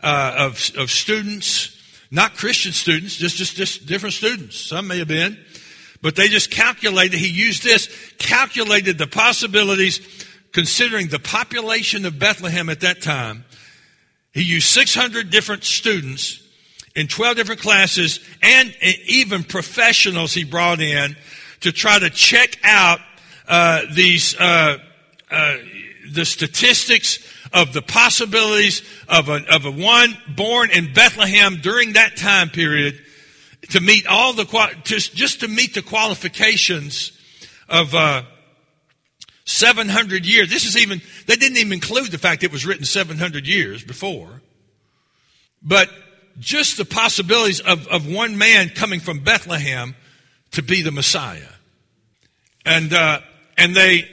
uh, 0.02 0.34
of, 0.38 0.70
of 0.76 0.90
students 0.90 1.73
not 2.14 2.36
Christian 2.36 2.72
students, 2.72 3.16
just, 3.16 3.36
just, 3.36 3.56
just 3.56 3.86
different 3.86 4.12
students. 4.12 4.56
Some 4.56 4.86
may 4.86 4.98
have 4.98 5.08
been. 5.08 5.36
But 6.00 6.14
they 6.14 6.28
just 6.28 6.50
calculated, 6.50 7.18
he 7.18 7.28
used 7.28 7.64
this, 7.64 7.88
calculated 8.18 8.98
the 8.98 9.06
possibilities 9.06 10.00
considering 10.52 11.08
the 11.08 11.18
population 11.18 12.06
of 12.06 12.18
Bethlehem 12.18 12.68
at 12.68 12.80
that 12.80 13.02
time. 13.02 13.44
He 14.32 14.42
used 14.42 14.68
600 14.68 15.30
different 15.30 15.64
students 15.64 16.40
in 16.94 17.08
12 17.08 17.36
different 17.36 17.60
classes 17.60 18.20
and 18.42 18.72
even 19.06 19.42
professionals 19.42 20.32
he 20.32 20.44
brought 20.44 20.80
in 20.80 21.16
to 21.60 21.72
try 21.72 21.98
to 21.98 22.10
check 22.10 22.58
out 22.62 23.00
uh, 23.48 23.82
these 23.92 24.38
uh, 24.38 24.78
uh, 25.30 25.56
the 26.12 26.24
statistics 26.24 27.18
of 27.54 27.72
the 27.72 27.82
possibilities 27.82 28.82
of 29.08 29.28
a, 29.28 29.44
of 29.54 29.64
a 29.64 29.70
one 29.70 30.16
born 30.36 30.70
in 30.70 30.92
Bethlehem 30.92 31.60
during 31.62 31.94
that 31.94 32.16
time 32.16 32.50
period 32.50 33.00
to 33.70 33.80
meet 33.80 34.06
all 34.06 34.32
the, 34.34 34.44
just, 34.82 35.14
just 35.14 35.40
to 35.40 35.48
meet 35.48 35.72
the 35.72 35.82
qualifications 35.82 37.12
of, 37.68 37.94
uh, 37.94 38.24
700 39.46 40.24
years. 40.24 40.48
This 40.48 40.64
is 40.64 40.76
even, 40.76 41.02
they 41.26 41.36
didn't 41.36 41.58
even 41.58 41.74
include 41.74 42.10
the 42.10 42.18
fact 42.18 42.42
it 42.42 42.52
was 42.52 42.64
written 42.66 42.84
700 42.84 43.46
years 43.46 43.84
before. 43.84 44.40
But 45.62 45.90
just 46.38 46.76
the 46.76 46.84
possibilities 46.84 47.60
of, 47.60 47.86
of 47.88 48.10
one 48.10 48.38
man 48.38 48.70
coming 48.70 49.00
from 49.00 49.20
Bethlehem 49.20 49.94
to 50.52 50.62
be 50.62 50.82
the 50.82 50.90
Messiah. 50.90 51.48
And, 52.64 52.92
uh, 52.92 53.20
and 53.58 53.76
they, 53.76 54.08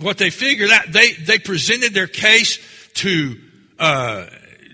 what 0.00 0.18
they 0.18 0.30
figured 0.30 0.70
out, 0.70 0.90
they, 0.90 1.12
they 1.12 1.38
presented 1.38 1.94
their 1.94 2.06
case 2.06 2.58
to 2.94 3.38
uh, 3.78 4.26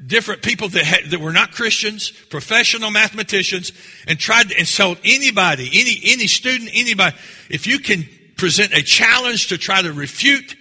different 0.07 0.43
people 0.43 0.69
that, 0.69 0.85
had, 0.85 1.11
that 1.11 1.21
were 1.21 1.33
not 1.33 1.53
Christians, 1.53 2.11
professional 2.11 2.91
mathematicians, 2.91 3.73
and 4.07 4.19
tried 4.19 4.51
to, 4.51 4.59
insult 4.59 4.99
anybody, 5.05 5.69
any, 5.75 6.01
any 6.13 6.27
student, 6.27 6.71
anybody, 6.73 7.17
if 7.51 7.67
you 7.67 7.79
can 7.79 8.05
present 8.37 8.73
a 8.73 8.83
challenge 8.83 9.49
to 9.49 9.59
try 9.59 9.83
to 9.83 9.93
refute 9.93 10.57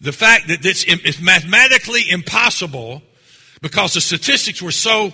the 0.00 0.12
fact 0.12 0.48
that 0.48 0.62
this 0.62 0.84
is 0.84 1.20
mathematically 1.20 2.08
impossible 2.08 3.02
because 3.60 3.94
the 3.94 4.00
statistics 4.00 4.62
were 4.62 4.70
so 4.70 5.12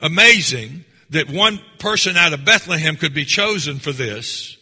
amazing 0.00 0.84
that 1.10 1.30
one 1.30 1.60
person 1.78 2.16
out 2.16 2.32
of 2.32 2.44
Bethlehem 2.44 2.96
could 2.96 3.14
be 3.14 3.24
chosen 3.24 3.78
for 3.78 3.92
this, 3.92 4.56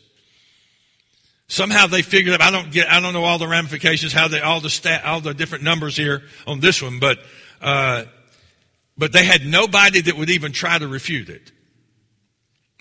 Somehow 1.51 1.88
they 1.88 2.03
figured 2.03 2.32
out, 2.32 2.40
I 2.40 2.53
don't 2.53 2.70
get, 2.70 2.88
I 2.88 3.01
don't 3.01 3.12
know 3.12 3.24
all 3.24 3.36
the 3.36 3.48
ramifications, 3.48 4.12
how 4.12 4.28
they, 4.28 4.40
all 4.40 4.61
the 4.61 4.70
stat, 4.70 5.05
all 5.05 5.20
the 5.20 5.34
different 5.34 5.64
numbers 5.64 5.96
here 5.96 6.22
on 6.46 6.61
this 6.61 6.80
one, 6.80 7.01
but, 7.01 7.18
uh, 7.61 8.05
but 8.96 9.12
they 9.12 9.24
had 9.24 9.44
nobody 9.44 10.01
that 10.01 10.16
would 10.16 10.30
even 10.30 10.53
try 10.53 10.78
to 10.78 10.86
refute 10.86 11.28
it. 11.28 11.51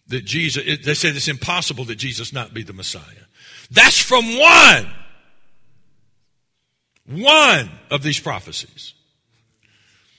That 0.09 0.23
Jesus, 0.23 0.63
it, 0.67 0.83
they 0.83 0.93
said 0.93 1.15
it's 1.15 1.27
impossible 1.27 1.85
that 1.85 1.95
Jesus 1.95 2.31
not 2.31 2.53
be 2.53 2.61
the 2.61 2.73
Messiah. 2.73 3.01
That's 3.71 3.99
from 3.99 4.37
one. 4.37 4.91
One 7.07 7.71
of 7.89 8.03
these 8.03 8.19
prophecies. 8.19 8.93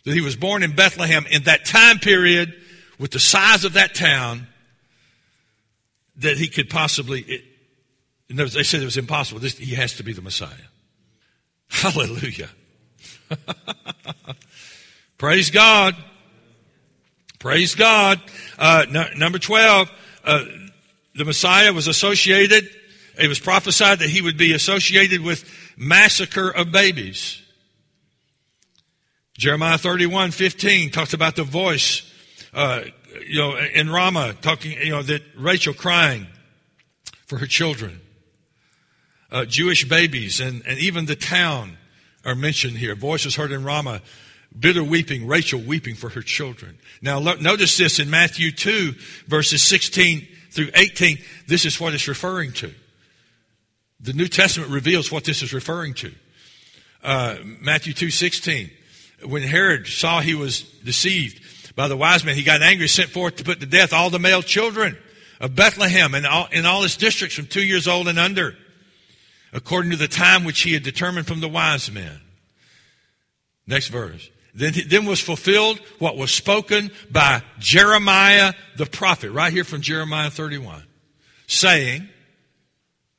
That 0.05 0.15
he 0.15 0.21
was 0.21 0.35
born 0.35 0.65
in 0.65 0.75
Bethlehem 0.75 1.25
in 1.31 1.45
that 1.45 1.67
time 1.67 2.01
period 2.01 2.53
with 2.99 3.13
the 3.13 3.21
size 3.21 3.65
of 3.65 3.75
that 3.75 3.95
town 3.95 4.49
that 6.17 6.37
he 6.37 6.49
could 6.49 6.69
possibly, 6.69 7.45
it, 8.31 8.53
they 8.53 8.63
said 8.63 8.81
it 8.81 8.85
was 8.85 8.97
impossible. 8.97 9.41
This, 9.41 9.59
he 9.59 9.75
has 9.75 9.95
to 9.97 10.03
be 10.03 10.13
the 10.13 10.23
Messiah. 10.23 10.51
Hallelujah. 11.69 12.49
Praise 15.19 15.51
God. 15.51 15.97
Praise 17.39 17.75
God. 17.75 18.21
Uh, 18.59 18.87
no, 18.91 19.07
number 19.17 19.39
12, 19.39 19.91
uh, 20.25 20.45
the 21.15 21.25
Messiah 21.25 21.73
was 21.73 21.89
associated, 21.89 22.69
it 23.19 23.29
was 23.29 23.41
prophesied 23.41 23.99
that 23.99 24.09
he 24.09 24.21
would 24.21 24.37
be 24.37 24.53
associated 24.53 25.23
with 25.23 25.45
massacre 25.77 26.51
of 26.51 26.71
babies. 26.71 27.43
Jeremiah 29.37 29.79
31, 29.79 30.33
15 30.33 30.91
talks 30.91 31.15
about 31.15 31.35
the 31.35 31.45
voice, 31.45 32.03
uh, 32.53 32.83
you 33.27 33.39
know, 33.39 33.57
in 33.57 33.91
Ramah, 33.91 34.35
talking, 34.41 34.73
you 34.73 34.91
know, 34.91 35.03
that 35.03 35.23
Rachel 35.37 35.73
crying 35.73 36.27
for 37.27 37.39
her 37.39 37.47
children. 37.47 38.01
Uh, 39.31 39.45
Jewish 39.45 39.89
babies 39.89 40.41
and, 40.41 40.63
and 40.67 40.79
even 40.79 41.07
the 41.07 41.17
town 41.17 41.77
are 42.25 42.35
mentioned 42.35 42.79
here. 42.79 42.95
Voices 42.95 43.37
heard 43.37 43.53
in 43.53 43.65
Ramah, 43.65 44.03
bitter 44.59 44.83
weeping, 44.83 45.27
Rachel 45.27 45.61
weeping 45.61 45.95
for 45.95 46.11
her 46.11 46.23
children. 46.23 46.79
Now, 47.01 47.19
lo- 47.19 47.37
notice 47.37 47.77
this 47.77 47.99
in 47.99 48.11
Matthew 48.11 48.51
2, 48.51 48.95
verses 49.27 49.63
16 49.63 50.27
through 50.51 50.71
18. 50.75 51.19
This 51.47 51.65
is 51.65 51.81
what 51.81 51.95
it's 51.95 52.09
referring 52.09 52.53
to. 52.55 52.73
The 54.01 54.13
New 54.13 54.29
Testament 54.29 54.71
reveals 54.71 55.13
what 55.13 55.25
this 55.25 55.43
is 55.43 55.53
referring 55.53 55.95
to. 55.95 56.13
Uh, 57.03 57.37
Matthew 57.61 57.93
2, 57.93 58.11
16. 58.11 58.71
When 59.25 59.43
Herod 59.43 59.87
saw 59.87 60.21
he 60.21 60.35
was 60.35 60.63
deceived 60.63 61.77
by 61.77 61.89
the 61.89 61.97
wise 61.97 62.25
men, 62.25 62.35
he 62.35 62.43
got 62.43 62.63
angry, 62.63 62.89
sent 62.89 63.11
forth 63.11 63.37
to 63.37 63.45
put 63.45 63.61
to 63.61 63.67
death 63.67 63.93
all 63.93 64.11
the 64.11 64.19
male 64.19 64.43
children 64.43 64.97
of 65.41 65.55
Bethlehem 65.55 66.15
and 66.15 66.27
all, 66.27 66.49
in 66.51 66.67
all 66.67 66.85
its 66.85 66.97
districts 66.97 67.37
from 67.37 67.47
two 67.47 67.63
years 67.63 67.87
old 67.87 68.09
and 68.09 68.19
under, 68.19 68.57
according 69.53 69.91
to 69.91 69.97
the 69.97 70.09
time 70.09 70.45
which 70.45 70.61
he 70.63 70.73
had 70.73 70.83
determined 70.83 71.27
from 71.27 71.41
the 71.41 71.49
wise 71.49 71.91
men. 71.91 72.21
Next 73.67 73.89
verse. 73.89 74.31
Then, 74.55 74.73
then 74.89 75.07
was 75.07 75.21
fulfilled 75.21 75.79
what 75.99 76.17
was 76.17 76.33
spoken 76.33 76.91
by 77.11 77.43
Jeremiah 77.59 78.53
the 78.77 78.87
prophet, 78.87 79.31
right 79.31 79.53
here 79.53 79.65
from 79.65 79.81
Jeremiah 79.81 80.31
31, 80.31 80.83
saying, 81.47 82.09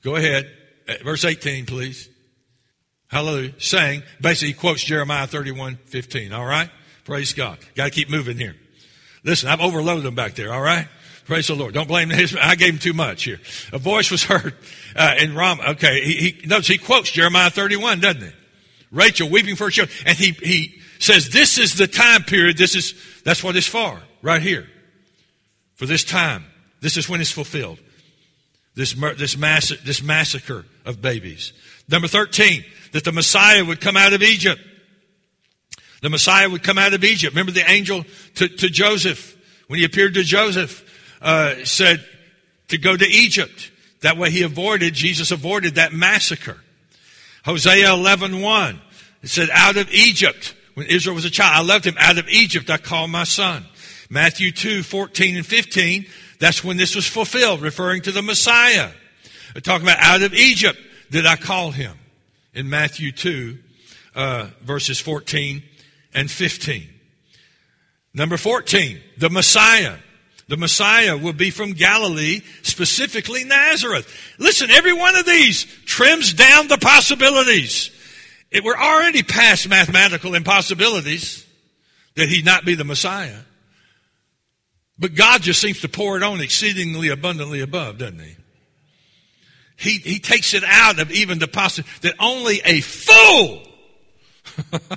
go 0.04 0.16
ahead, 0.16 0.52
uh, 0.90 0.96
verse 1.04 1.24
18, 1.24 1.66
please. 1.66 2.10
Hallelujah. 3.08 3.54
Saying, 3.60 4.04
basically, 4.20 4.50
he 4.50 4.54
quotes 4.54 4.84
Jeremiah 4.84 5.28
31, 5.28 5.78
15. 5.86 6.34
All 6.34 6.46
right? 6.46 6.70
Praise 7.04 7.34
God. 7.34 7.58
Got 7.76 7.86
to 7.86 7.92
keep 7.92 8.10
moving 8.10 8.38
here. 8.38 8.56
Listen, 9.24 9.50
I've 9.50 9.60
overloaded 9.62 10.04
them 10.04 10.16
back 10.16 10.36
there. 10.36 10.54
All 10.54 10.62
right? 10.62 10.88
Praise 11.26 11.48
the 11.48 11.56
Lord. 11.56 11.74
Don't 11.74 11.88
blame 11.88 12.10
his. 12.10 12.36
I 12.36 12.56
gave 12.56 12.74
him 12.74 12.80
too 12.80 12.94
much 12.94 13.24
here. 13.24 13.40
A 13.72 13.78
voice 13.78 14.12
was 14.12 14.24
heard 14.24 14.56
uh, 14.96 15.16
in 15.20 15.36
Ram. 15.36 15.60
Okay, 15.62 16.04
he, 16.04 16.14
he 16.14 16.48
notice 16.48 16.68
he 16.68 16.78
quotes 16.78 17.12
Jeremiah 17.12 17.50
31, 17.50 18.00
doesn't 18.00 18.22
he? 18.22 18.32
Rachel 18.92 19.30
weeping 19.30 19.56
for 19.56 19.66
her 19.66 19.70
children, 19.70 19.98
and 20.06 20.18
he 20.18 20.32
he 20.32 20.82
says 21.00 21.30
this 21.30 21.58
is 21.58 21.76
the 21.76 21.88
time 21.88 22.24
period. 22.24 22.58
This 22.58 22.76
is 22.76 22.94
that's 23.24 23.44
what 23.44 23.56
it's 23.56 23.68
for 23.68 24.00
right 24.22 24.42
here. 24.42 24.68
For 25.76 25.86
this 25.86 26.04
time, 26.04 26.46
this 26.82 26.98
is 26.98 27.10
when 27.10 27.22
it's 27.22 27.32
fulfilled. 27.32 27.80
This 28.76 28.94
this 29.18 29.38
mass 29.38 29.74
this 29.84 30.04
massacre 30.04 30.66
of 30.86 31.02
babies. 31.02 31.54
Number 31.90 32.08
thirteen, 32.08 32.64
that 32.92 33.04
the 33.04 33.12
Messiah 33.12 33.64
would 33.64 33.82
come 33.82 33.98
out 33.98 34.14
of 34.14 34.22
Egypt. 34.22 34.62
The 36.02 36.10
Messiah 36.10 36.50
would 36.50 36.64
come 36.64 36.78
out 36.78 36.94
of 36.94 37.04
Egypt. 37.04 37.34
Remember 37.34 37.52
the 37.52 37.70
angel 37.70 38.04
to, 38.36 38.48
to 38.48 38.70
Joseph 38.70 39.38
when 39.68 39.80
he 39.80 39.86
appeared 39.86 40.16
to 40.16 40.24
Joseph 40.24 40.84
uh, 41.22 41.64
said 41.64 42.04
to 42.70 42.78
go 42.78 42.98
to 42.98 43.06
Egypt. 43.06 43.71
That 44.02 44.18
way 44.18 44.32
he 44.32 44.42
avoided, 44.42 44.94
Jesus 44.94 45.32
avoided 45.32 45.76
that 45.76 45.94
massacre. 45.94 46.58
Hosea 47.46 47.94
11, 47.94 48.42
1. 48.42 48.82
It 49.24 49.30
said, 49.30 49.50
out 49.52 49.78
of 49.78 49.90
Egypt, 49.92 50.56
when 50.74 50.88
Israel 50.88 51.16
was 51.16 51.26
a 51.26 51.30
child, 51.30 51.54
I 51.56 51.74
loved 51.74 51.86
him. 51.86 51.96
Out 52.00 52.18
of 52.18 52.28
Egypt, 52.30 52.70
I 52.70 52.78
called 52.78 53.12
my 53.12 53.24
son. 53.24 53.66
Matthew 54.10 54.52
2, 54.52 54.84
14 54.84 55.38
and 55.38 55.46
15. 55.46 56.06
That's 56.40 56.64
when 56.64 56.78
this 56.78 56.96
was 56.96 57.06
fulfilled, 57.06 57.62
referring 57.62 58.02
to 58.04 58.12
the 58.12 58.22
Messiah. 58.22 58.92
They're 59.54 59.62
talking 59.62 59.86
about 59.86 60.00
out 60.00 60.24
of 60.24 60.34
Egypt 60.34 60.80
did 61.12 61.26
I 61.26 61.36
call 61.36 61.72
him 61.72 61.98
in 62.54 62.70
Matthew 62.70 63.12
2, 63.12 63.58
uh, 64.16 64.48
verses 64.62 65.00
14 65.00 65.62
and 66.14 66.32
15. 66.32 66.90
Number 68.14 68.38
14, 68.38 69.00
the 69.18 69.30
Messiah. 69.30 69.98
The 70.52 70.58
Messiah 70.58 71.18
will 71.18 71.32
be 71.32 71.50
from 71.50 71.72
Galilee, 71.72 72.42
specifically 72.62 73.46
Nazareth. 73.46 74.14
Listen, 74.38 74.70
every 74.70 74.92
one 74.92 75.16
of 75.16 75.26
these 75.26 75.64
trims 75.86 76.34
down 76.34 76.68
the 76.68 76.78
possibilities. 76.78 77.90
It, 78.52 78.62
we're 78.62 78.76
already 78.76 79.24
past 79.24 79.70
mathematical 79.70 80.36
impossibilities 80.36 81.48
that 82.18 82.28
he 82.28 82.42
not 82.42 82.66
be 82.66 82.76
the 82.76 82.84
Messiah. 82.84 83.38
But 85.00 85.16
God 85.16 85.42
just 85.42 85.62
seems 85.62 85.80
to 85.82 85.88
pour 85.88 86.18
it 86.18 86.24
on 86.24 86.42
exceedingly 86.42 87.08
abundantly 87.08 87.62
above, 87.62 88.00
doesn't 88.00 88.20
he? 88.20 88.36
He, 89.78 89.98
he 90.00 90.20
takes 90.20 90.54
it 90.54 90.66
out 90.66 91.00
of 91.00 91.12
even 91.12 91.40
the 91.40 91.48
possibility 91.48 92.10
that 92.10 92.16
only 92.20 92.60
a 92.66 92.82
fool 92.82 93.62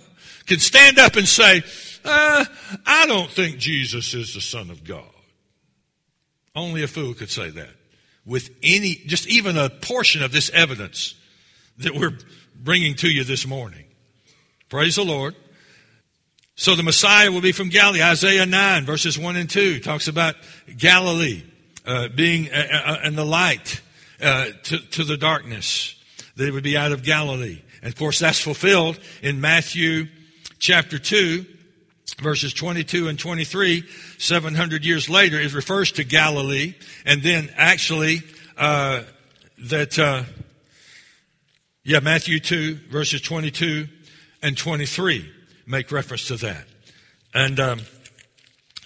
can 0.47 0.59
stand 0.59 0.99
up 0.99 1.15
and 1.15 1.29
say, 1.29 1.63
uh, 2.05 2.45
I 2.85 3.07
don't 3.07 3.31
think 3.31 3.59
Jesus 3.59 4.15
is 4.15 4.35
the 4.35 4.41
Son 4.41 4.69
of 4.71 4.83
God. 4.83 5.14
Only 6.55 6.83
a 6.83 6.89
fool 6.89 7.15
could 7.15 7.31
say 7.31 7.51
that 7.51 7.71
with 8.27 8.51
any, 8.63 8.95
just 9.07 9.27
even 9.27 9.57
a 9.57 9.69
portion 9.69 10.23
of 10.23 10.33
this 10.33 10.51
evidence 10.51 11.15
that 11.79 11.95
we're 11.95 12.17
bringing 12.55 12.95
to 12.97 13.09
you 13.09 13.25
this 13.25 13.47
morning. 13.47 13.85
Praise 14.69 14.97
the 14.97 15.05
Lord. 15.05 15.35
So 16.57 16.77
the 16.77 16.83
Messiah 16.83 17.33
will 17.33 17.41
be 17.41 17.53
from 17.53 17.69
Galilee. 17.69 18.03
Isaiah 18.03 18.47
9 18.47 18.85
verses 18.85 19.19
1 19.19 19.37
and 19.37 19.51
2 19.51 19.81
talks 19.81 20.09
about 20.09 20.37
Galilee 20.77 21.43
uh, 21.85 22.09
being 22.09 22.51
uh, 22.53 22.67
uh, 22.73 22.99
in 23.05 23.17
the 23.17 23.25
light 23.25 23.81
uh, 24.23 24.47
to, 24.65 24.79
to 24.79 25.05
the 25.05 25.17
darkness. 25.17 26.01
That 26.37 26.49
it 26.49 26.53
would 26.53 26.65
be 26.65 26.77
out 26.77 26.93
of 26.93 27.03
Galilee. 27.03 27.63
And 27.83 27.93
of 27.93 27.99
course 27.99 28.21
that's 28.21 28.41
fulfilled 28.41 28.99
in 29.23 29.41
Matthew 29.41 30.07
chapter 30.59 30.99
2 30.99 31.45
verses 32.21 32.53
22 32.53 33.09
and 33.09 33.19
23, 33.19 33.85
700 34.19 34.85
years 34.85 35.09
later, 35.09 35.41
it 35.41 35.55
refers 35.55 35.93
to 35.93 36.05
Galilee, 36.05 36.75
and 37.05 37.23
then 37.23 37.51
actually, 37.57 38.23
uh, 38.57 39.03
that, 39.59 39.99
uh, 39.99 40.25
yeah, 41.83 42.01
Matthew 42.01 42.41
2, 42.41 42.79
verses 42.91 43.21
22 43.21 43.89
and 44.43 44.57
23 44.57 45.31
make 45.67 45.91
reference 45.91 46.29
to 46.29 46.37
that. 46.37 46.67
And, 47.33 47.59
um, 47.59 47.81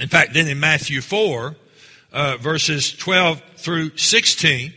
in 0.01 0.09
fact, 0.09 0.33
then 0.35 0.47
in 0.47 0.61
Matthew 0.61 1.01
4, 1.01 1.57
uh, 2.13 2.37
verses 2.39 2.93
12 2.93 3.43
through 3.57 3.97
16, 3.97 4.73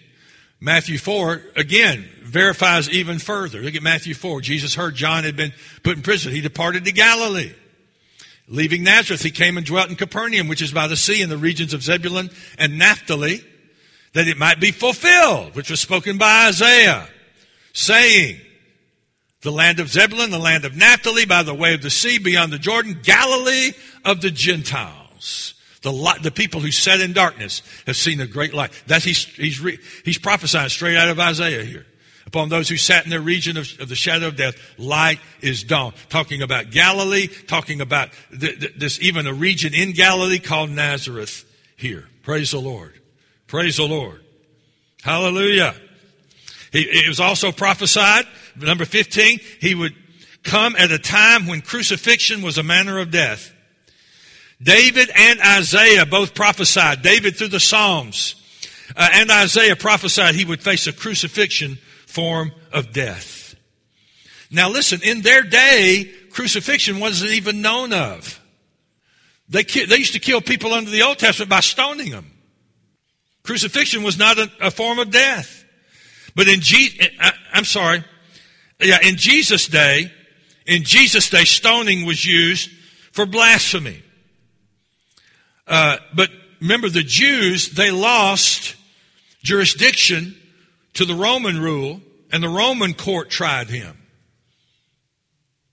Matthew 0.59 0.97
4, 0.97 1.41
again, 1.55 2.07
verifies 2.21 2.89
even 2.89 3.19
further. 3.19 3.61
Look 3.61 3.75
at 3.75 3.83
Matthew 3.83 4.13
4. 4.13 4.41
Jesus 4.41 4.75
heard 4.75 4.95
John 4.95 5.23
had 5.23 5.35
been 5.35 5.53
put 5.83 5.97
in 5.97 6.03
prison. 6.03 6.31
He 6.31 6.41
departed 6.41 6.85
to 6.85 6.91
Galilee. 6.91 7.53
Leaving 8.52 8.84
Nazareth, 8.84 9.22
he 9.22 9.32
came 9.32 9.56
and 9.56 9.66
dwelt 9.66 9.89
in 9.89 9.95
Capernaum, 9.95 10.49
which 10.49 10.62
is 10.62 10.74
by 10.74 10.86
the 10.86 10.97
sea 10.97 11.22
in 11.22 11.30
the 11.30 11.38
regions 11.38 11.74
of 11.74 11.82
Zebulun 11.82 12.30
and 12.60 12.78
Naphtali, 12.78 13.41
that 14.12 14.28
it 14.28 14.38
might 14.38 14.60
be 14.60 14.72
fulfilled, 14.72 15.56
which 15.56 15.70
was 15.72 15.80
spoken 15.80 16.18
by 16.18 16.47
Isaiah, 16.47 17.08
saying, 17.72 18.41
the 19.41 19.54
land 19.54 19.80
of 19.80 19.88
Zebulun, 19.88 20.32
the 20.32 20.38
land 20.38 20.66
of 20.66 20.76
Naphtali, 20.76 21.26
by 21.26 21.43
the 21.43 21.54
way 21.54 21.74
of 21.74 21.82
the 21.82 21.89
sea, 21.89 22.20
beyond 22.20 22.52
the 22.52 22.60
Jordan, 22.60 22.99
Galilee 23.02 23.72
of 24.04 24.20
the 24.20 24.30
Gentiles. 24.30 25.54
The, 25.82 25.93
light, 25.93 26.22
the 26.22 26.30
people 26.30 26.60
who 26.60 26.72
sat 26.72 26.99
in 26.99 27.14
darkness 27.14 27.62
have 27.88 27.95
seen 27.95 28.20
a 28.20 28.28
great 28.28 28.54
light. 28.54 28.72
That 28.88 29.02
he's, 29.02 29.24
he's, 29.26 29.62
re, 29.62 29.80
he's 30.04 30.20
prophesying 30.20 30.70
straight 30.70 30.97
out 30.97 31.08
of 31.08 31.20
Isaiah 31.20 31.64
here 31.64 31.86
upon 32.32 32.47
those 32.47 32.69
who 32.69 32.77
sat 32.77 33.03
in 33.03 33.09
the 33.09 33.19
region 33.19 33.57
of, 33.57 33.67
of, 33.82 33.89
the 33.89 33.95
shadow 33.95 34.29
of 34.29 34.38
death, 34.38 34.55
light 34.77 35.19
is 35.41 35.65
dawn. 35.65 35.93
Talking 36.07 36.41
about 36.41 36.71
Galilee, 36.71 37.27
talking 37.27 37.82
about 37.82 38.11
th- 38.29 38.57
th- 38.57 38.73
this, 38.77 39.01
even 39.01 39.27
a 39.27 39.34
region 39.34 39.73
in 39.73 39.91
Galilee 39.91 40.39
called 40.39 40.69
Nazareth 40.69 41.43
here. 41.75 42.07
Praise 42.23 42.51
the 42.51 42.61
Lord. 42.61 42.93
Praise 43.47 43.75
the 43.75 43.84
Lord. 43.84 44.23
Hallelujah. 45.03 45.75
He, 46.71 46.84
it 46.84 47.09
was 47.09 47.19
also 47.19 47.51
prophesied, 47.51 48.25
number 48.55 48.86
15, 48.86 49.39
he 49.59 49.75
would 49.75 49.93
come 50.43 50.77
at 50.77 50.89
a 50.89 50.99
time 50.99 51.47
when 51.47 51.59
crucifixion 51.59 52.41
was 52.41 52.57
a 52.57 52.63
manner 52.63 52.97
of 52.99 53.11
death. 53.11 53.53
David 54.63 55.11
and 55.13 55.41
Isaiah 55.41 56.05
both 56.05 56.34
prophesied, 56.34 57.01
David 57.01 57.36
through 57.36 57.49
the 57.49 57.59
Psalms, 57.59 58.36
uh, 58.95 59.09
and 59.11 59.29
Isaiah 59.29 59.75
prophesied 59.75 60.36
he 60.36 60.45
would 60.45 60.63
face 60.63 60.88
a 60.88 60.93
crucifixion 60.93 61.77
form 62.12 62.51
of 62.72 62.91
death. 62.91 63.55
Now 64.51 64.70
listen, 64.70 65.01
in 65.03 65.22
their 65.22 65.43
day, 65.43 66.12
crucifixion 66.32 66.99
wasn't 66.99 67.32
even 67.32 67.62
known 67.62 67.93
of. 67.93 68.39
They, 69.49 69.64
they 69.64 69.97
used 69.97 70.14
to 70.14 70.20
kill 70.20 70.41
people 70.41 70.74
under 70.74 70.91
the 70.91 71.01
Old 71.01 71.20
Testament 71.20 71.49
by 71.49 71.62
stoning 71.62 72.12
them. 72.12 72.32
Crucifixion 73.43 74.03
was 74.03 74.18
not 74.18 74.38
a, 74.38 74.51
a 74.62 74.72
form 74.72 74.99
of 74.99 75.09
death. 75.12 75.66
But 76.36 76.47
in 76.47 76.62
Je- 76.62 76.99
I, 77.20 77.34
I'm 77.53 77.66
sorry. 77.66 78.03
Yeah, 78.80 78.99
in 79.03 79.18
Jesus' 79.18 79.68
day, 79.68 80.12
in 80.66 80.84
Jesus' 80.84 81.30
day, 81.30 81.43
stoning 81.43 82.05
was 82.05 82.26
used 82.26 82.70
for 83.12 83.26
blasphemy. 83.26 84.01
Uh, 85.68 85.97
but 86.16 86.30
remember, 86.59 86.89
the 86.89 87.03
Jews, 87.03 87.72
they 87.72 87.91
lost 87.91 88.76
jurisdiction 89.43 90.36
to 90.93 91.05
the 91.05 91.15
Roman 91.15 91.61
rule, 91.61 92.01
and 92.31 92.43
the 92.43 92.49
Roman 92.49 92.93
court 92.93 93.29
tried 93.29 93.69
him. 93.69 93.97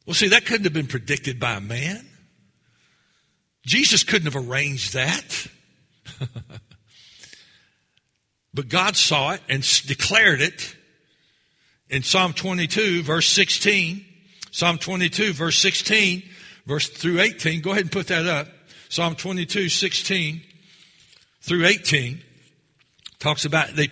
Well, 0.06 0.14
see, 0.14 0.28
that 0.28 0.46
couldn't 0.46 0.64
have 0.64 0.72
been 0.72 0.86
predicted 0.86 1.38
by 1.38 1.54
a 1.54 1.60
man. 1.60 2.06
Jesus 3.66 4.04
couldn't 4.04 4.32
have 4.32 4.48
arranged 4.48 4.94
that. 4.94 5.46
but 8.54 8.68
God 8.68 8.96
saw 8.96 9.32
it 9.32 9.42
and 9.48 9.62
declared 9.86 10.40
it 10.40 10.74
in 11.90 12.02
Psalm 12.02 12.32
22, 12.32 13.02
verse 13.02 13.28
16. 13.28 14.04
Psalm 14.50 14.78
22, 14.78 15.34
verse 15.34 15.58
16, 15.58 16.22
verse 16.66 16.88
through 16.88 17.20
18. 17.20 17.60
Go 17.60 17.72
ahead 17.72 17.82
and 17.82 17.92
put 17.92 18.06
that 18.08 18.26
up. 18.26 18.48
Psalm 18.88 19.14
22, 19.14 19.68
16 19.68 20.40
through 21.42 21.66
18 21.66 22.22
talks 23.18 23.44
about 23.44 23.68
they, 23.76 23.88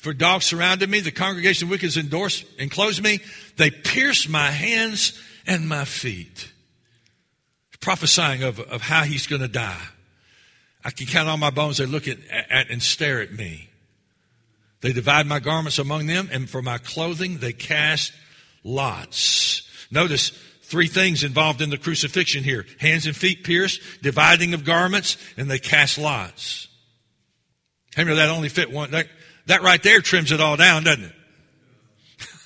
for 0.00 0.14
dogs 0.14 0.46
surrounded 0.46 0.88
me, 0.88 1.00
the 1.00 1.10
congregation 1.10 1.66
of 1.66 1.70
wicked 1.70 1.96
endorsed, 1.96 2.44
enclosed 2.58 3.02
me. 3.02 3.20
They 3.56 3.70
pierced 3.70 4.28
my 4.28 4.50
hands 4.50 5.20
and 5.46 5.68
my 5.68 5.84
feet. 5.84 6.50
Prophesying 7.80 8.42
of, 8.42 8.60
of 8.60 8.82
how 8.82 9.04
he's 9.04 9.26
going 9.26 9.40
to 9.40 9.48
die. 9.48 9.82
I 10.84 10.90
can 10.90 11.06
count 11.06 11.28
all 11.28 11.38
my 11.38 11.50
bones. 11.50 11.78
They 11.78 11.86
look 11.86 12.08
at, 12.08 12.18
at 12.30 12.70
and 12.70 12.82
stare 12.82 13.20
at 13.20 13.32
me. 13.32 13.68
They 14.82 14.92
divide 14.92 15.26
my 15.26 15.40
garments 15.40 15.78
among 15.78 16.06
them, 16.06 16.28
and 16.32 16.48
for 16.48 16.62
my 16.62 16.78
clothing 16.78 17.38
they 17.38 17.52
cast 17.52 18.12
lots. 18.64 19.62
Notice 19.90 20.30
three 20.62 20.86
things 20.86 21.24
involved 21.24 21.60
in 21.60 21.70
the 21.70 21.78
crucifixion 21.78 22.44
here 22.44 22.66
hands 22.78 23.06
and 23.06 23.16
feet 23.16 23.44
pierced, 23.44 23.80
dividing 24.02 24.54
of 24.54 24.64
garments, 24.64 25.16
and 25.36 25.50
they 25.50 25.58
cast 25.58 25.98
lots. 25.98 26.68
How 27.96 28.04
many 28.04 28.16
that 28.16 28.30
only 28.30 28.48
fit 28.48 28.70
one? 28.70 28.92
That, 28.92 29.08
that 29.50 29.62
right 29.62 29.82
there 29.82 30.00
trims 30.00 30.32
it 30.32 30.40
all 30.40 30.56
down, 30.56 30.84
doesn't 30.84 31.04
it? 31.04 31.12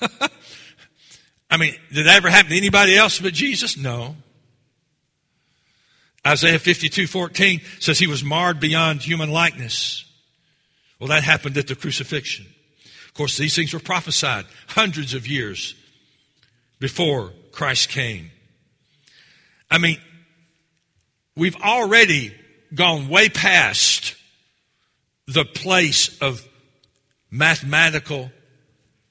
I 1.51 1.57
mean, 1.57 1.75
did 1.93 2.07
that 2.07 2.17
ever 2.17 2.31
happen 2.31 2.51
to 2.51 2.57
anybody 2.57 2.97
else 2.97 3.21
but 3.21 3.33
Jesus? 3.33 3.77
No. 3.77 4.17
Isaiah 6.27 6.59
52, 6.59 7.07
14 7.07 7.61
says 7.79 7.99
he 7.99 8.07
was 8.07 8.25
marred 8.25 8.59
beyond 8.59 9.03
human 9.03 9.31
likeness. 9.31 10.05
Well, 10.99 11.09
that 11.09 11.23
happened 11.23 11.59
at 11.59 11.67
the 11.67 11.77
crucifixion. 11.77 12.47
Of 13.07 13.15
course, 13.15 13.37
these 13.37 13.55
things 13.55 13.75
were 13.75 13.81
prophesied 13.81 14.47
hundreds 14.69 15.13
of 15.13 15.27
years 15.27 15.75
before 16.81 17.33
Christ 17.53 17.91
came. 17.91 18.31
I 19.71 19.77
mean, 19.77 19.99
we've 21.37 21.57
already 21.57 22.35
gone 22.75 23.09
way 23.09 23.29
past 23.29 24.17
the 25.27 25.45
place 25.45 26.19
of 26.21 26.47
mathematical 27.35 28.31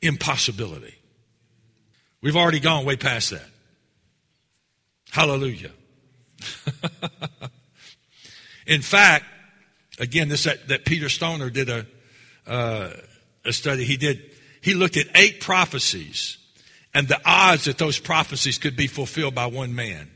impossibility. 0.02 0.96
We've 2.22 2.38
already 2.38 2.62
gone 2.62 2.86
way 2.86 2.96
past 2.96 3.32
that. 3.32 3.46
Hallelujah. 5.12 5.72
In 8.66 8.82
fact, 8.82 9.26
again, 10.00 10.30
this 10.30 10.46
that, 10.46 10.70
that 10.70 10.86
Peter 10.86 11.10
Stoner 11.10 11.50
did 11.50 11.70
a 11.70 11.86
uh, 12.48 12.92
a 13.44 13.52
study. 13.52 13.84
He 13.84 13.98
did. 13.98 14.22
He 14.62 14.74
looked 14.74 14.96
at 14.96 15.08
eight 15.16 15.42
prophecies 15.42 16.38
and 16.94 17.10
the 17.10 17.20
odds 17.26 17.66
that 17.66 17.78
those 17.78 18.00
prophecies 18.00 18.58
could 18.58 18.78
be 18.78 18.88
fulfilled 18.88 19.36
by 19.36 19.48
one 19.48 19.76
man. 19.76 20.10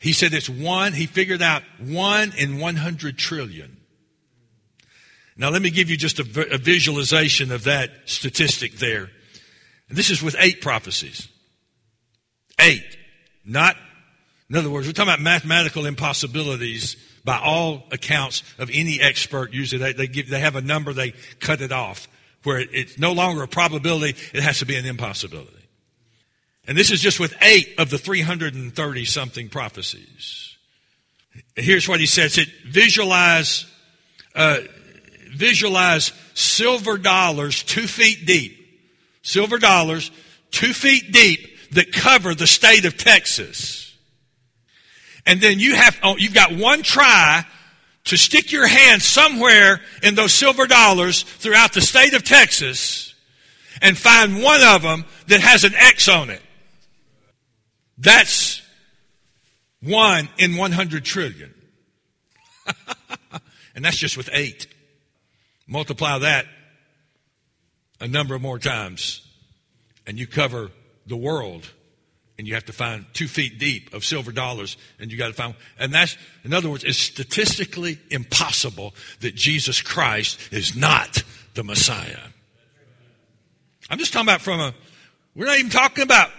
He 0.00 0.12
said 0.12 0.34
it's 0.34 0.48
one. 0.48 0.92
He 0.92 1.06
figured 1.06 1.42
out 1.42 1.62
one 1.78 2.32
in 2.36 2.58
one 2.58 2.74
hundred 2.76 3.18
trillion. 3.18 3.76
Now, 5.36 5.50
let 5.50 5.60
me 5.62 5.70
give 5.70 5.90
you 5.90 5.96
just 5.96 6.18
a, 6.18 6.54
a 6.54 6.58
visualization 6.58 7.52
of 7.52 7.64
that 7.64 7.90
statistic 8.06 8.72
there. 8.74 9.10
This 9.88 10.10
is 10.10 10.22
with 10.22 10.34
eight 10.38 10.60
prophecies. 10.60 11.28
Eight. 12.58 12.84
Not 13.44 13.76
in 14.48 14.56
other 14.56 14.70
words, 14.70 14.86
we're 14.86 14.92
talking 14.92 15.12
about 15.12 15.22
mathematical 15.22 15.86
impossibilities 15.86 16.96
by 17.24 17.38
all 17.38 17.82
accounts 17.90 18.44
of 18.58 18.70
any 18.72 19.00
expert. 19.00 19.52
Usually 19.52 19.82
they, 19.82 19.92
they, 19.92 20.06
give, 20.06 20.28
they 20.28 20.38
have 20.38 20.54
a 20.54 20.60
number, 20.60 20.92
they 20.92 21.14
cut 21.40 21.60
it 21.60 21.72
off 21.72 22.08
where 22.44 22.60
it, 22.60 22.68
it's 22.72 22.98
no 22.98 23.12
longer 23.12 23.42
a 23.42 23.48
probability, 23.48 24.16
it 24.32 24.42
has 24.42 24.60
to 24.60 24.66
be 24.66 24.76
an 24.76 24.86
impossibility. 24.86 25.52
And 26.68 26.78
this 26.78 26.92
is 26.92 27.00
just 27.00 27.18
with 27.18 27.34
eight 27.42 27.74
of 27.78 27.90
the 27.90 27.98
330 27.98 29.04
something 29.04 29.48
prophecies. 29.48 30.56
Here's 31.56 31.88
what 31.88 31.98
he 31.98 32.06
says. 32.06 32.38
It 32.38 32.48
visualize, 32.64 33.66
uh, 34.36 34.58
visualize 35.36 36.12
silver 36.34 36.98
dollars 36.98 37.62
two 37.62 37.86
feet 37.86 38.26
deep. 38.26 38.56
Silver 39.22 39.58
dollars 39.58 40.10
two 40.50 40.72
feet 40.72 41.12
deep 41.12 41.72
that 41.72 41.92
cover 41.92 42.34
the 42.34 42.46
state 42.46 42.84
of 42.84 42.96
Texas 42.96 43.86
and 45.26 45.40
then 45.40 45.58
you 45.58 45.74
have, 45.74 45.98
oh, 46.02 46.16
you've 46.16 46.32
got 46.32 46.52
one 46.52 46.82
try 46.82 47.44
to 48.04 48.16
stick 48.16 48.52
your 48.52 48.66
hand 48.66 49.02
somewhere 49.02 49.80
in 50.02 50.14
those 50.14 50.32
silver 50.32 50.66
dollars 50.66 51.24
throughout 51.24 51.72
the 51.72 51.80
state 51.80 52.14
of 52.14 52.22
Texas 52.22 53.14
and 53.82 53.98
find 53.98 54.42
one 54.42 54.62
of 54.62 54.82
them 54.82 55.04
that 55.26 55.40
has 55.40 55.64
an 55.64 55.74
X 55.74 56.08
on 56.08 56.30
it. 56.30 56.40
That's 57.98 58.62
one 59.82 60.28
in 60.38 60.56
100 60.56 61.04
trillion. 61.04 61.52
and 63.74 63.84
that's 63.84 63.96
just 63.96 64.16
with 64.16 64.30
eight. 64.32 64.68
Multiply 65.66 66.18
that 66.18 66.46
a 68.00 68.06
number 68.06 68.34
of 68.34 68.42
more 68.42 68.58
times, 68.58 69.26
and 70.06 70.18
you 70.18 70.26
cover 70.26 70.70
the 71.06 71.16
world 71.16 71.68
and 72.38 72.46
you 72.46 72.54
have 72.54 72.66
to 72.66 72.72
find 72.72 73.06
two 73.12 73.28
feet 73.28 73.58
deep 73.58 73.92
of 73.94 74.04
silver 74.04 74.32
dollars 74.32 74.76
and 74.98 75.10
you 75.10 75.18
got 75.18 75.28
to 75.28 75.32
find 75.32 75.54
and 75.78 75.92
that's 75.92 76.16
in 76.44 76.52
other 76.52 76.68
words 76.68 76.84
it's 76.84 76.98
statistically 76.98 77.98
impossible 78.10 78.94
that 79.20 79.34
jesus 79.34 79.80
christ 79.80 80.38
is 80.52 80.76
not 80.76 81.22
the 81.54 81.64
messiah. 81.64 82.18
I'm 83.88 83.98
just 83.98 84.12
talking 84.12 84.28
about 84.28 84.42
from 84.42 84.60
a 84.60 84.74
we're 85.34 85.46
not 85.46 85.58
even 85.58 85.70
talking 85.70 86.02
about 86.02 86.30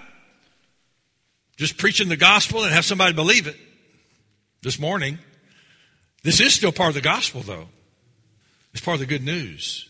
just 1.55 1.77
preaching 1.77 2.09
the 2.09 2.17
gospel 2.17 2.63
and 2.63 2.73
have 2.73 2.85
somebody 2.85 3.13
believe 3.13 3.47
it. 3.47 3.55
This 4.61 4.79
morning 4.79 5.17
this 6.23 6.39
is 6.39 6.53
still 6.53 6.71
part 6.71 6.89
of 6.89 6.95
the 6.95 7.01
gospel 7.01 7.41
though 7.41 7.69
it's 8.77 8.85
part 8.85 8.95
of 8.95 8.99
the 8.99 9.05
good 9.07 9.25
news 9.25 9.89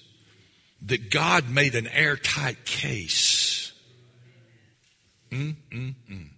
that 0.82 1.12
god 1.12 1.50
made 1.50 1.76
an 1.76 1.88
airtight 1.88 2.66
case 2.66 3.58
Mm, 5.32 5.56
mm, 5.72 5.96
mm. 6.10 6.30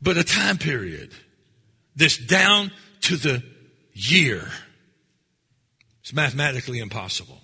but 0.00 0.16
a 0.16 0.24
time 0.24 0.58
period. 0.58 1.12
This 1.94 2.16
down 2.16 2.70
to 3.02 3.16
the 3.16 3.42
year. 3.92 4.48
It's 6.00 6.12
mathematically 6.12 6.78
impossible 6.78 7.40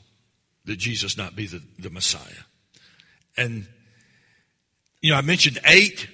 that 0.64 0.77
Jesus 0.77 1.17
not 1.17 1.37
be 1.37 1.47
the, 1.47 1.62
the 1.79 1.91
Messiah. 1.91 2.45
And, 3.37 3.67
you 5.01 5.11
know, 5.12 5.19
I 5.19 5.21
mentioned 5.21 5.59
eight 5.67 6.09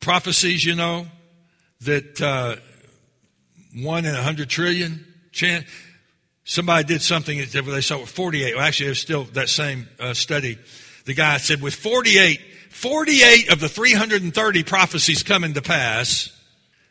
prophecies, 0.00 0.64
you 0.64 0.74
know, 0.74 1.06
that 1.80 2.20
uh, 2.20 2.56
one 3.74 4.04
in 4.04 4.14
a 4.14 4.22
hundred 4.22 4.48
trillion 4.48 5.04
chance. 5.32 5.64
Somebody 6.48 6.84
did 6.84 7.02
something 7.02 7.36
that 7.36 7.50
they 7.50 7.80
saw 7.82 8.00
with 8.00 8.08
48. 8.08 8.54
Well, 8.54 8.64
actually, 8.64 8.88
it's 8.88 9.00
still 9.00 9.24
that 9.34 9.50
same 9.50 9.86
uh, 10.00 10.14
study. 10.14 10.58
The 11.04 11.12
guy 11.12 11.36
said 11.36 11.60
with 11.60 11.74
48, 11.74 12.40
48 12.70 13.52
of 13.52 13.60
the 13.60 13.68
330 13.68 14.62
prophecies 14.62 15.22
coming 15.22 15.52
to 15.52 15.60
pass, 15.60 16.34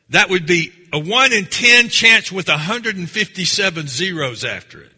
that 0.10 0.30
would 0.30 0.46
be 0.46 0.72
a 0.94 1.00
1 1.00 1.34
in 1.34 1.46
10 1.46 1.90
chance 1.90 2.32
with 2.32 2.48
157 2.48 3.88
zeros 3.88 4.46
after 4.46 4.80
it. 4.80 4.92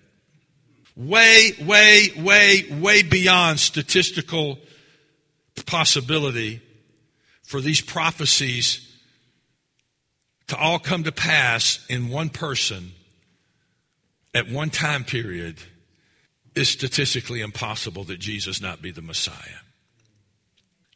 Way, 0.97 1.53
way, 1.65 2.09
way, 2.17 2.65
way 2.69 3.03
beyond 3.03 3.61
statistical 3.61 4.59
possibility 5.67 6.61
for 7.43 7.61
these 7.61 7.79
prophecies 7.79 8.85
to 10.47 10.57
all 10.57 10.79
come 10.79 11.05
to 11.05 11.13
pass 11.13 11.79
in 11.87 12.09
one 12.09 12.27
person 12.27 12.91
at 14.33 14.49
one 14.49 14.69
time 14.69 15.03
period 15.03 15.57
it's 16.55 16.69
statistically 16.69 17.41
impossible 17.41 18.03
that 18.05 18.19
Jesus 18.19 18.61
not 18.61 18.81
be 18.81 18.91
the 18.91 19.01
Messiah. 19.01 19.61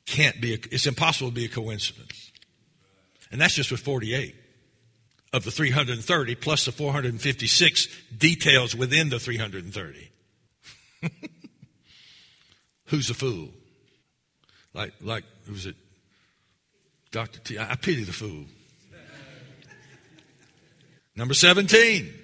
Can't 0.05 0.41
be, 0.41 0.53
a, 0.53 0.57
it's 0.71 0.85
impossible 0.85 1.29
to 1.29 1.35
be 1.35 1.45
a 1.45 1.49
coincidence. 1.49 2.31
And 3.31 3.39
that's 3.39 3.55
just 3.55 3.71
with 3.71 3.79
48 3.79 4.35
of 5.31 5.43
the 5.43 5.51
330 5.51 6.35
plus 6.35 6.65
the 6.65 6.71
456 6.71 7.87
details 8.15 8.75
within 8.75 9.09
the 9.09 9.19
330. 9.19 10.11
Who's 12.87 13.09
a 13.09 13.13
fool? 13.13 13.49
Like, 14.73 14.93
like, 15.01 15.23
who's 15.45 15.65
it? 15.65 15.75
Dr. 17.11 17.39
T. 17.39 17.59
I 17.59 17.75
pity 17.75 18.03
the 18.03 18.11
fool. 18.11 18.45
Number 21.15 21.35
17. 21.35 22.22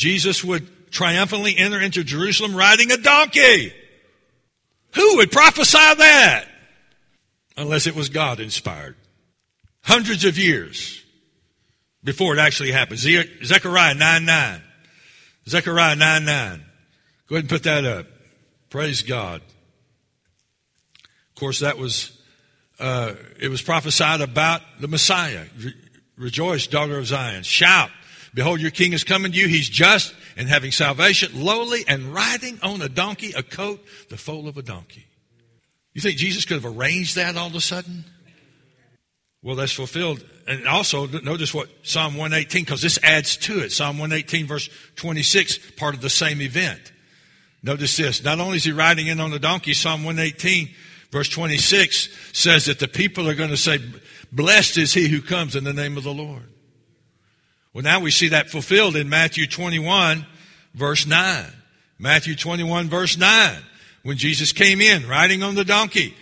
Jesus 0.00 0.42
would 0.42 0.90
triumphantly 0.90 1.54
enter 1.58 1.78
into 1.78 2.02
Jerusalem 2.02 2.56
riding 2.56 2.90
a 2.90 2.96
donkey. 2.96 3.70
Who 4.94 5.16
would 5.16 5.30
prophesy 5.30 5.76
that? 5.76 6.46
Unless 7.54 7.86
it 7.86 7.94
was 7.94 8.08
God 8.08 8.40
inspired. 8.40 8.96
Hundreds 9.82 10.24
of 10.24 10.38
years 10.38 11.04
before 12.02 12.34
it 12.34 12.38
actually 12.38 12.72
happened. 12.72 12.98
Zechariah 12.98 13.94
9 13.94 14.24
9. 14.24 14.62
Zechariah 15.46 15.96
9 15.96 16.24
9. 16.24 16.64
Go 17.28 17.34
ahead 17.34 17.42
and 17.42 17.50
put 17.50 17.64
that 17.64 17.84
up. 17.84 18.06
Praise 18.70 19.02
God. 19.02 19.42
Of 21.04 21.34
course, 21.34 21.58
that 21.58 21.76
was, 21.76 22.18
uh, 22.78 23.16
it 23.38 23.48
was 23.48 23.60
prophesied 23.60 24.22
about 24.22 24.62
the 24.80 24.88
Messiah. 24.88 25.44
Re- 25.58 25.74
rejoice, 26.16 26.66
daughter 26.66 26.96
of 26.96 27.06
Zion. 27.06 27.42
Shout. 27.42 27.90
Behold, 28.34 28.60
your 28.60 28.70
king 28.70 28.92
is 28.92 29.04
coming 29.04 29.32
to 29.32 29.38
you. 29.38 29.48
He's 29.48 29.68
just 29.68 30.14
and 30.36 30.48
having 30.48 30.70
salvation, 30.70 31.44
lowly 31.44 31.84
and 31.88 32.14
riding 32.14 32.58
on 32.62 32.80
a 32.82 32.88
donkey, 32.88 33.32
a 33.36 33.42
coat, 33.42 33.84
the 34.08 34.16
foal 34.16 34.48
of 34.48 34.56
a 34.56 34.62
donkey. 34.62 35.06
You 35.92 36.00
think 36.00 36.18
Jesus 36.18 36.44
could 36.44 36.62
have 36.62 36.78
arranged 36.78 37.16
that 37.16 37.36
all 37.36 37.48
of 37.48 37.54
a 37.54 37.60
sudden? 37.60 38.04
Well, 39.42 39.56
that's 39.56 39.72
fulfilled. 39.72 40.24
And 40.46 40.66
also, 40.68 41.06
notice 41.06 41.54
what 41.54 41.68
Psalm 41.82 42.16
118, 42.16 42.64
because 42.64 42.82
this 42.82 42.98
adds 43.02 43.36
to 43.38 43.60
it. 43.60 43.72
Psalm 43.72 43.98
118, 43.98 44.46
verse 44.46 44.68
26, 44.96 45.72
part 45.72 45.94
of 45.94 46.00
the 46.00 46.10
same 46.10 46.40
event. 46.40 46.92
Notice 47.62 47.96
this. 47.96 48.22
Not 48.22 48.38
only 48.38 48.56
is 48.56 48.64
he 48.64 48.72
riding 48.72 49.06
in 49.06 49.20
on 49.20 49.30
the 49.30 49.38
donkey, 49.38 49.74
Psalm 49.74 50.04
118, 50.04 50.70
verse 51.10 51.28
26 51.28 52.08
says 52.32 52.66
that 52.66 52.78
the 52.78 52.88
people 52.88 53.28
are 53.28 53.34
going 53.34 53.50
to 53.50 53.56
say, 53.56 53.78
Blessed 54.32 54.78
is 54.78 54.94
he 54.94 55.08
who 55.08 55.20
comes 55.20 55.56
in 55.56 55.64
the 55.64 55.72
name 55.72 55.96
of 55.96 56.04
the 56.04 56.14
Lord. 56.14 56.48
Well, 57.72 57.84
now 57.84 58.00
we 58.00 58.10
see 58.10 58.28
that 58.28 58.50
fulfilled 58.50 58.96
in 58.96 59.08
Matthew 59.08 59.46
21, 59.46 60.26
verse 60.74 61.06
9. 61.06 61.44
Matthew 61.98 62.34
21, 62.34 62.88
verse 62.88 63.16
9. 63.16 63.56
When 64.02 64.16
Jesus 64.16 64.52
came 64.52 64.80
in 64.80 65.06
riding 65.06 65.42
on 65.42 65.54
the 65.54 65.64
donkey, 65.64 66.14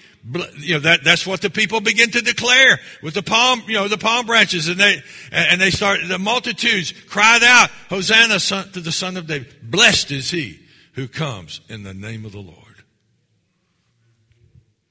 you 0.58 0.74
know, 0.74 0.80
that, 0.80 1.04
that's 1.04 1.26
what 1.26 1.40
the 1.40 1.48
people 1.48 1.80
begin 1.80 2.10
to 2.10 2.20
declare 2.20 2.80
with 3.02 3.14
the 3.14 3.22
palm, 3.22 3.62
you 3.66 3.74
know, 3.74 3.88
the 3.88 3.96
palm 3.96 4.26
branches 4.26 4.68
and 4.68 4.78
they, 4.78 5.00
and 5.30 5.60
they 5.60 5.70
start, 5.70 6.00
the 6.06 6.18
multitudes 6.18 6.92
cried 7.08 7.42
out, 7.42 7.70
Hosanna 7.88 8.40
son, 8.40 8.70
to 8.72 8.80
the 8.80 8.92
son 8.92 9.16
of 9.16 9.26
David. 9.26 9.54
Blessed 9.62 10.10
is 10.10 10.30
he 10.30 10.58
who 10.94 11.08
comes 11.08 11.60
in 11.68 11.84
the 11.84 11.94
name 11.94 12.24
of 12.24 12.32
the 12.32 12.40
Lord. 12.40 12.56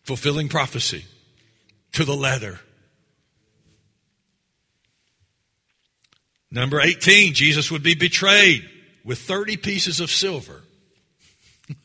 Fulfilling 0.03 0.47
prophecy 0.47 1.05
to 1.91 2.05
the 2.05 2.16
letter. 2.16 2.62
Number 6.50 6.80
18, 6.80 7.34
Jesus 7.34 7.70
would 7.72 7.84
be 7.84 7.95
betrayed 7.95 8.68
with 9.04 9.20
30 9.20 9.58
pieces 9.58 10.00
of 10.00 10.10
silver. 10.10 10.64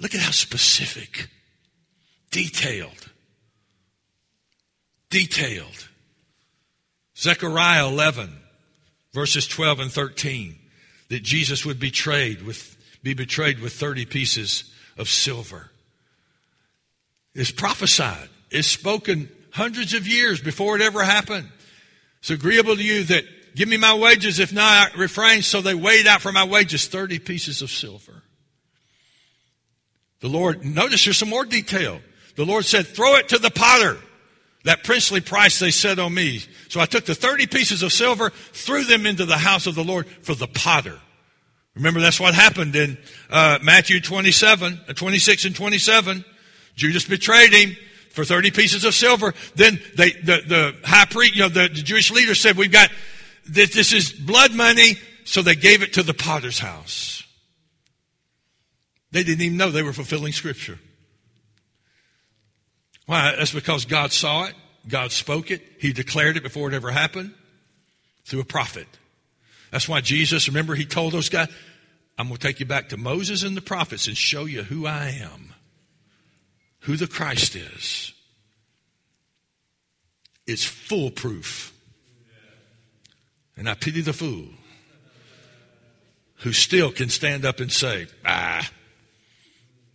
Look 0.00 0.14
at 0.14 0.20
how 0.20 0.30
specific 0.30 1.28
Detailed. 2.30 3.10
Detailed. 5.10 5.88
Zechariah 7.16 7.88
11, 7.88 8.30
verses 9.12 9.46
12 9.46 9.80
and 9.80 9.92
13, 9.92 10.56
that 11.08 11.22
Jesus 11.22 11.66
would 11.66 11.80
betrayed 11.80 12.42
with, 12.42 12.76
be 13.02 13.14
betrayed 13.14 13.60
with 13.60 13.72
30 13.72 14.06
pieces 14.06 14.72
of 14.96 15.08
silver. 15.08 15.70
It's 17.34 17.50
prophesied. 17.50 18.28
It's 18.50 18.68
spoken 18.68 19.28
hundreds 19.52 19.92
of 19.92 20.06
years 20.06 20.40
before 20.40 20.76
it 20.76 20.82
ever 20.82 21.02
happened. 21.02 21.48
It's 22.20 22.30
agreeable 22.30 22.76
to 22.76 22.82
you 22.82 23.04
that 23.04 23.24
give 23.54 23.68
me 23.68 23.76
my 23.76 23.94
wages, 23.94 24.38
if 24.38 24.52
not, 24.52 24.94
I 24.94 24.98
refrain. 24.98 25.42
So 25.42 25.60
they 25.60 25.74
weighed 25.74 26.06
out 26.06 26.20
for 26.20 26.32
my 26.32 26.44
wages 26.44 26.86
30 26.86 27.18
pieces 27.18 27.62
of 27.62 27.70
silver. 27.70 28.22
The 30.20 30.28
Lord, 30.28 30.64
notice 30.64 31.04
there's 31.04 31.16
some 31.16 31.30
more 31.30 31.46
detail. 31.46 32.00
The 32.36 32.44
Lord 32.44 32.66
said, 32.66 32.86
throw 32.86 33.16
it 33.16 33.28
to 33.30 33.38
the 33.38 33.50
potter. 33.50 33.98
That 34.64 34.84
princely 34.84 35.22
price 35.22 35.58
they 35.58 35.70
set 35.70 35.98
on 35.98 36.12
me. 36.12 36.42
So 36.68 36.80
I 36.80 36.86
took 36.86 37.06
the 37.06 37.14
30 37.14 37.46
pieces 37.46 37.82
of 37.82 37.92
silver, 37.92 38.28
threw 38.52 38.84
them 38.84 39.06
into 39.06 39.24
the 39.24 39.38
house 39.38 39.66
of 39.66 39.74
the 39.74 39.84
Lord 39.84 40.06
for 40.06 40.34
the 40.34 40.46
potter. 40.46 41.00
Remember, 41.74 42.00
that's 42.00 42.20
what 42.20 42.34
happened 42.34 42.76
in 42.76 42.98
uh, 43.30 43.58
Matthew 43.62 44.00
27, 44.00 44.80
uh, 44.86 44.92
26 44.92 45.46
and 45.46 45.56
27. 45.56 46.24
Judas 46.74 47.06
betrayed 47.06 47.54
him 47.54 47.76
for 48.10 48.24
30 48.24 48.50
pieces 48.50 48.84
of 48.84 48.94
silver. 48.94 49.34
Then 49.54 49.80
they, 49.96 50.10
the, 50.10 50.42
the 50.46 50.76
high 50.84 51.06
priest, 51.06 51.34
you 51.34 51.42
know, 51.42 51.48
the, 51.48 51.68
the 51.68 51.82
Jewish 51.82 52.10
leader 52.10 52.34
said, 52.34 52.56
we've 52.56 52.72
got, 52.72 52.90
this, 53.46 53.74
this 53.74 53.92
is 53.92 54.12
blood 54.12 54.54
money. 54.54 54.96
So 55.24 55.42
they 55.42 55.54
gave 55.54 55.82
it 55.82 55.92
to 55.92 56.02
the 56.02 56.14
potter's 56.14 56.58
house. 56.58 57.22
They 59.12 59.22
didn't 59.22 59.42
even 59.42 59.56
know 59.56 59.70
they 59.70 59.82
were 59.82 59.92
fulfilling 59.92 60.32
scripture. 60.32 60.78
Why? 63.06 63.34
That's 63.36 63.52
because 63.52 63.84
God 63.84 64.12
saw 64.12 64.44
it, 64.44 64.54
God 64.88 65.12
spoke 65.12 65.50
it, 65.50 65.62
He 65.78 65.92
declared 65.92 66.36
it 66.36 66.42
before 66.42 66.68
it 66.68 66.74
ever 66.74 66.90
happened 66.90 67.34
through 68.24 68.40
a 68.40 68.44
prophet. 68.44 68.86
That's 69.72 69.88
why 69.88 70.00
Jesus, 70.00 70.48
remember, 70.48 70.74
He 70.74 70.84
told 70.84 71.12
those 71.12 71.28
guys, 71.28 71.48
I'm 72.18 72.28
going 72.28 72.38
to 72.38 72.46
take 72.46 72.60
you 72.60 72.66
back 72.66 72.90
to 72.90 72.96
Moses 72.96 73.42
and 73.42 73.56
the 73.56 73.62
prophets 73.62 74.06
and 74.06 74.16
show 74.16 74.44
you 74.44 74.62
who 74.62 74.86
I 74.86 75.08
am, 75.22 75.54
who 76.80 76.96
the 76.96 77.06
Christ 77.06 77.56
is. 77.56 78.12
is 80.46 80.64
foolproof. 80.64 81.72
And 83.56 83.68
I 83.68 83.74
pity 83.74 84.00
the 84.00 84.12
fool 84.12 84.46
who 86.36 86.52
still 86.52 86.90
can 86.90 87.08
stand 87.08 87.44
up 87.44 87.60
and 87.60 87.70
say, 87.70 88.06
ah, 88.24 88.68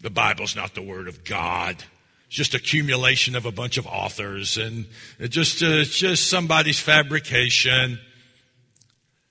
the 0.01 0.11
Bible's 0.11 0.55
not 0.55 0.75
the 0.75 0.81
Word 0.81 1.07
of 1.07 1.23
God. 1.23 1.83
It's 2.27 2.35
just 2.35 2.53
accumulation 2.53 3.35
of 3.35 3.45
a 3.45 3.51
bunch 3.51 3.77
of 3.77 3.87
authors 3.87 4.57
and 4.57 4.85
just, 5.29 5.63
uh, 5.63 5.83
just 5.83 6.29
somebody's 6.29 6.79
fabrication. 6.79 7.99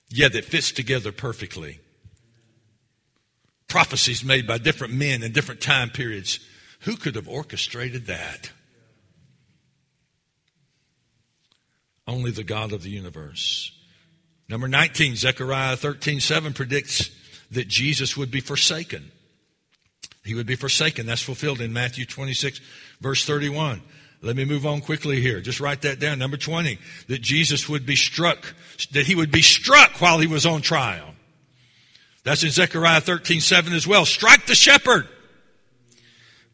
Yet 0.09 0.35
it 0.35 0.45
fits 0.45 0.71
together 0.71 1.11
perfectly. 1.11 1.79
Prophecies 3.67 4.23
made 4.23 4.45
by 4.45 4.57
different 4.57 4.93
men 4.93 5.23
in 5.23 5.31
different 5.31 5.61
time 5.61 5.89
periods. 5.89 6.39
Who 6.85 6.95
could 6.95 7.15
have 7.15 7.27
orchestrated 7.27 8.05
that? 8.05 8.51
Only 12.07 12.29
the 12.29 12.43
God 12.43 12.71
of 12.71 12.83
the 12.83 12.91
universe. 12.91 13.71
Number 14.47 14.67
19, 14.67 15.15
Zechariah 15.15 15.77
13, 15.77 16.19
7 16.19 16.53
predicts 16.53 17.09
that 17.49 17.67
Jesus 17.67 18.15
would 18.15 18.29
be 18.29 18.39
forsaken. 18.39 19.11
He 20.23 20.35
would 20.35 20.45
be 20.45 20.55
forsaken. 20.55 21.07
That's 21.07 21.23
fulfilled 21.23 21.59
in 21.59 21.73
Matthew 21.73 22.05
26, 22.05 22.61
verse 23.01 23.25
31. 23.25 23.81
Let 24.21 24.35
me 24.35 24.45
move 24.45 24.67
on 24.67 24.81
quickly 24.81 25.21
here. 25.21 25.41
Just 25.41 25.59
write 25.59 25.81
that 25.81 25.99
down. 25.99 26.19
Number 26.19 26.37
20, 26.37 26.77
that 27.07 27.21
Jesus 27.21 27.67
would 27.67 27.87
be 27.87 27.95
struck, 27.95 28.53
that 28.91 29.07
he 29.07 29.15
would 29.15 29.31
be 29.31 29.41
struck 29.41 29.99
while 30.01 30.19
he 30.19 30.27
was 30.27 30.45
on 30.45 30.61
trial. 30.61 31.15
That's 32.23 32.43
in 32.43 32.51
Zechariah 32.51 33.01
13, 33.01 33.41
7 33.41 33.73
as 33.73 33.87
well. 33.87 34.05
Strike 34.05 34.45
the 34.45 34.55
shepherd. 34.55 35.07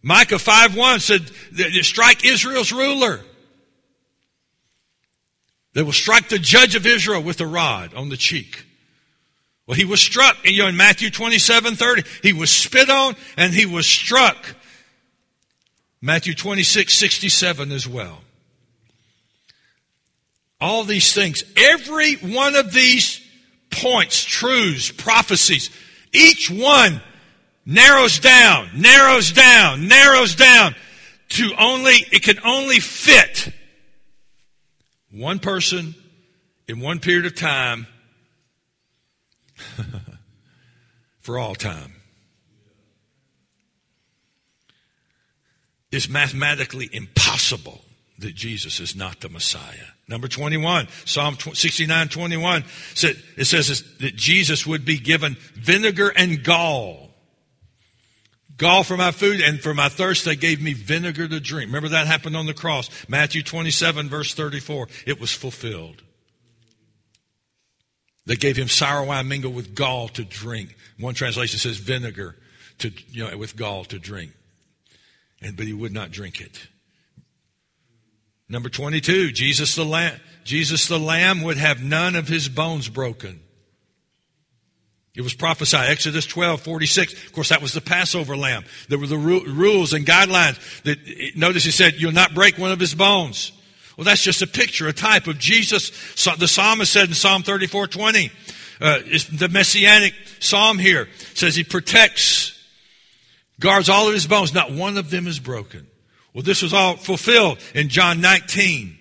Micah 0.03 0.39
5, 0.39 0.75
1 0.75 0.99
said, 0.99 1.31
strike 1.83 2.25
Israel's 2.25 2.71
ruler. 2.71 3.21
They 5.73 5.83
will 5.83 5.91
strike 5.91 6.29
the 6.29 6.39
judge 6.39 6.75
of 6.75 6.85
Israel 6.85 7.21
with 7.21 7.39
a 7.39 7.47
rod 7.47 7.93
on 7.93 8.09
the 8.09 8.17
cheek. 8.17 8.65
Well, 9.67 9.77
he 9.77 9.85
was 9.85 10.01
struck, 10.01 10.37
you 10.43 10.63
know, 10.63 10.67
in 10.67 10.75
Matthew 10.75 11.11
27, 11.11 11.75
30, 11.75 12.03
he 12.23 12.33
was 12.33 12.49
spit 12.49 12.89
on 12.89 13.15
and 13.37 13.53
he 13.53 13.65
was 13.65 13.85
struck. 13.85 14.55
Matthew 16.01 16.33
26, 16.33 16.93
67 16.93 17.71
as 17.71 17.87
well. 17.87 18.21
All 20.59 20.83
these 20.83 21.13
things, 21.13 21.43
every 21.55 22.15
one 22.15 22.55
of 22.55 22.73
these 22.73 23.21
points, 23.69 24.23
truths, 24.23 24.91
prophecies, 24.91 25.69
each 26.11 26.49
one 26.49 27.01
narrows 27.71 28.19
down, 28.19 28.69
narrows 28.75 29.31
down, 29.31 29.87
narrows 29.87 30.35
down 30.35 30.75
to 31.29 31.51
only, 31.57 31.93
it 32.11 32.23
can 32.23 32.37
only 32.43 32.79
fit 32.79 33.53
one 35.11 35.39
person 35.39 35.95
in 36.67 36.79
one 36.79 36.99
period 36.99 37.25
of 37.25 37.35
time 37.35 37.87
for 41.19 41.37
all 41.37 41.55
time. 41.55 41.95
It's 45.91 46.07
mathematically 46.07 46.89
impossible 46.91 47.81
that 48.19 48.33
Jesus 48.33 48.79
is 48.79 48.95
not 48.95 49.19
the 49.19 49.29
Messiah. 49.29 49.87
Number 50.07 50.27
21, 50.27 50.87
Psalm 51.05 51.37
69 51.37 52.09
21, 52.09 52.63
it 52.95 53.45
says 53.45 53.83
that 53.99 54.15
Jesus 54.15 54.65
would 54.65 54.85
be 54.85 54.97
given 54.97 55.35
vinegar 55.55 56.09
and 56.09 56.43
gall. 56.43 57.10
Gall 58.61 58.83
for 58.83 58.95
my 58.95 59.09
food 59.09 59.41
and 59.41 59.59
for 59.59 59.73
my 59.73 59.89
thirst, 59.89 60.23
they 60.23 60.35
gave 60.35 60.61
me 60.61 60.73
vinegar 60.73 61.27
to 61.27 61.39
drink. 61.39 61.69
Remember 61.69 61.89
that 61.89 62.05
happened 62.05 62.37
on 62.37 62.45
the 62.45 62.53
cross. 62.53 62.91
Matthew 63.09 63.41
27, 63.41 64.07
verse 64.07 64.35
34. 64.35 64.87
It 65.07 65.19
was 65.19 65.33
fulfilled. 65.33 66.03
They 68.27 68.35
gave 68.35 68.57
him 68.57 68.67
sour 68.67 69.03
wine 69.03 69.27
mingled 69.27 69.55
with 69.55 69.73
gall 69.73 70.09
to 70.09 70.23
drink. 70.23 70.75
One 70.99 71.15
translation 71.15 71.57
says 71.57 71.77
vinegar 71.77 72.35
to, 72.77 72.91
you 73.09 73.27
know, 73.27 73.35
with 73.35 73.55
gall 73.55 73.83
to 73.85 73.97
drink. 73.97 74.31
And, 75.41 75.57
but 75.57 75.65
he 75.65 75.73
would 75.73 75.91
not 75.91 76.11
drink 76.11 76.39
it. 76.39 76.67
Number 78.47 78.69
22, 78.69 79.31
Jesus 79.31 79.73
the 79.73 79.85
Lamb, 79.85 80.19
Jesus 80.43 80.87
the 80.87 80.99
Lamb 80.99 81.41
would 81.41 81.57
have 81.57 81.81
none 81.81 82.15
of 82.15 82.27
his 82.27 82.47
bones 82.47 82.89
broken. 82.89 83.41
It 85.13 85.21
was 85.21 85.33
prophesied, 85.33 85.89
Exodus 85.89 86.25
12, 86.25 86.61
46. 86.61 87.13
Of 87.13 87.33
course, 87.33 87.49
that 87.49 87.61
was 87.61 87.73
the 87.73 87.81
Passover 87.81 88.37
lamb. 88.37 88.63
There 88.87 88.97
were 88.97 89.07
the 89.07 89.17
ru- 89.17 89.45
rules 89.45 89.91
and 89.91 90.05
guidelines 90.05 90.57
that, 90.83 90.99
notice 91.35 91.65
he 91.65 91.71
said, 91.71 91.95
you'll 91.95 92.13
not 92.13 92.33
break 92.33 92.57
one 92.57 92.71
of 92.71 92.79
his 92.79 92.93
bones. 92.93 93.51
Well, 93.97 94.05
that's 94.05 94.23
just 94.23 94.41
a 94.41 94.47
picture, 94.47 94.87
a 94.87 94.93
type 94.93 95.27
of 95.27 95.37
Jesus. 95.37 95.91
So 96.15 96.31
the 96.35 96.47
psalmist 96.47 96.93
said 96.93 97.09
in 97.09 97.13
Psalm 97.13 97.43
34, 97.43 97.87
20, 97.87 98.31
uh, 98.79 98.99
the 99.33 99.49
messianic 99.51 100.13
psalm 100.39 100.79
here 100.79 101.09
says 101.33 101.55
he 101.55 101.63
protects, 101.65 102.57
guards 103.59 103.89
all 103.89 104.07
of 104.07 104.13
his 104.13 104.25
bones. 104.25 104.53
Not 104.53 104.71
one 104.71 104.97
of 104.97 105.09
them 105.09 105.27
is 105.27 105.39
broken. 105.39 105.87
Well, 106.33 106.43
this 106.43 106.61
was 106.61 106.73
all 106.73 106.95
fulfilled 106.95 107.59
in 107.75 107.89
John 107.89 108.21
19, 108.21 108.97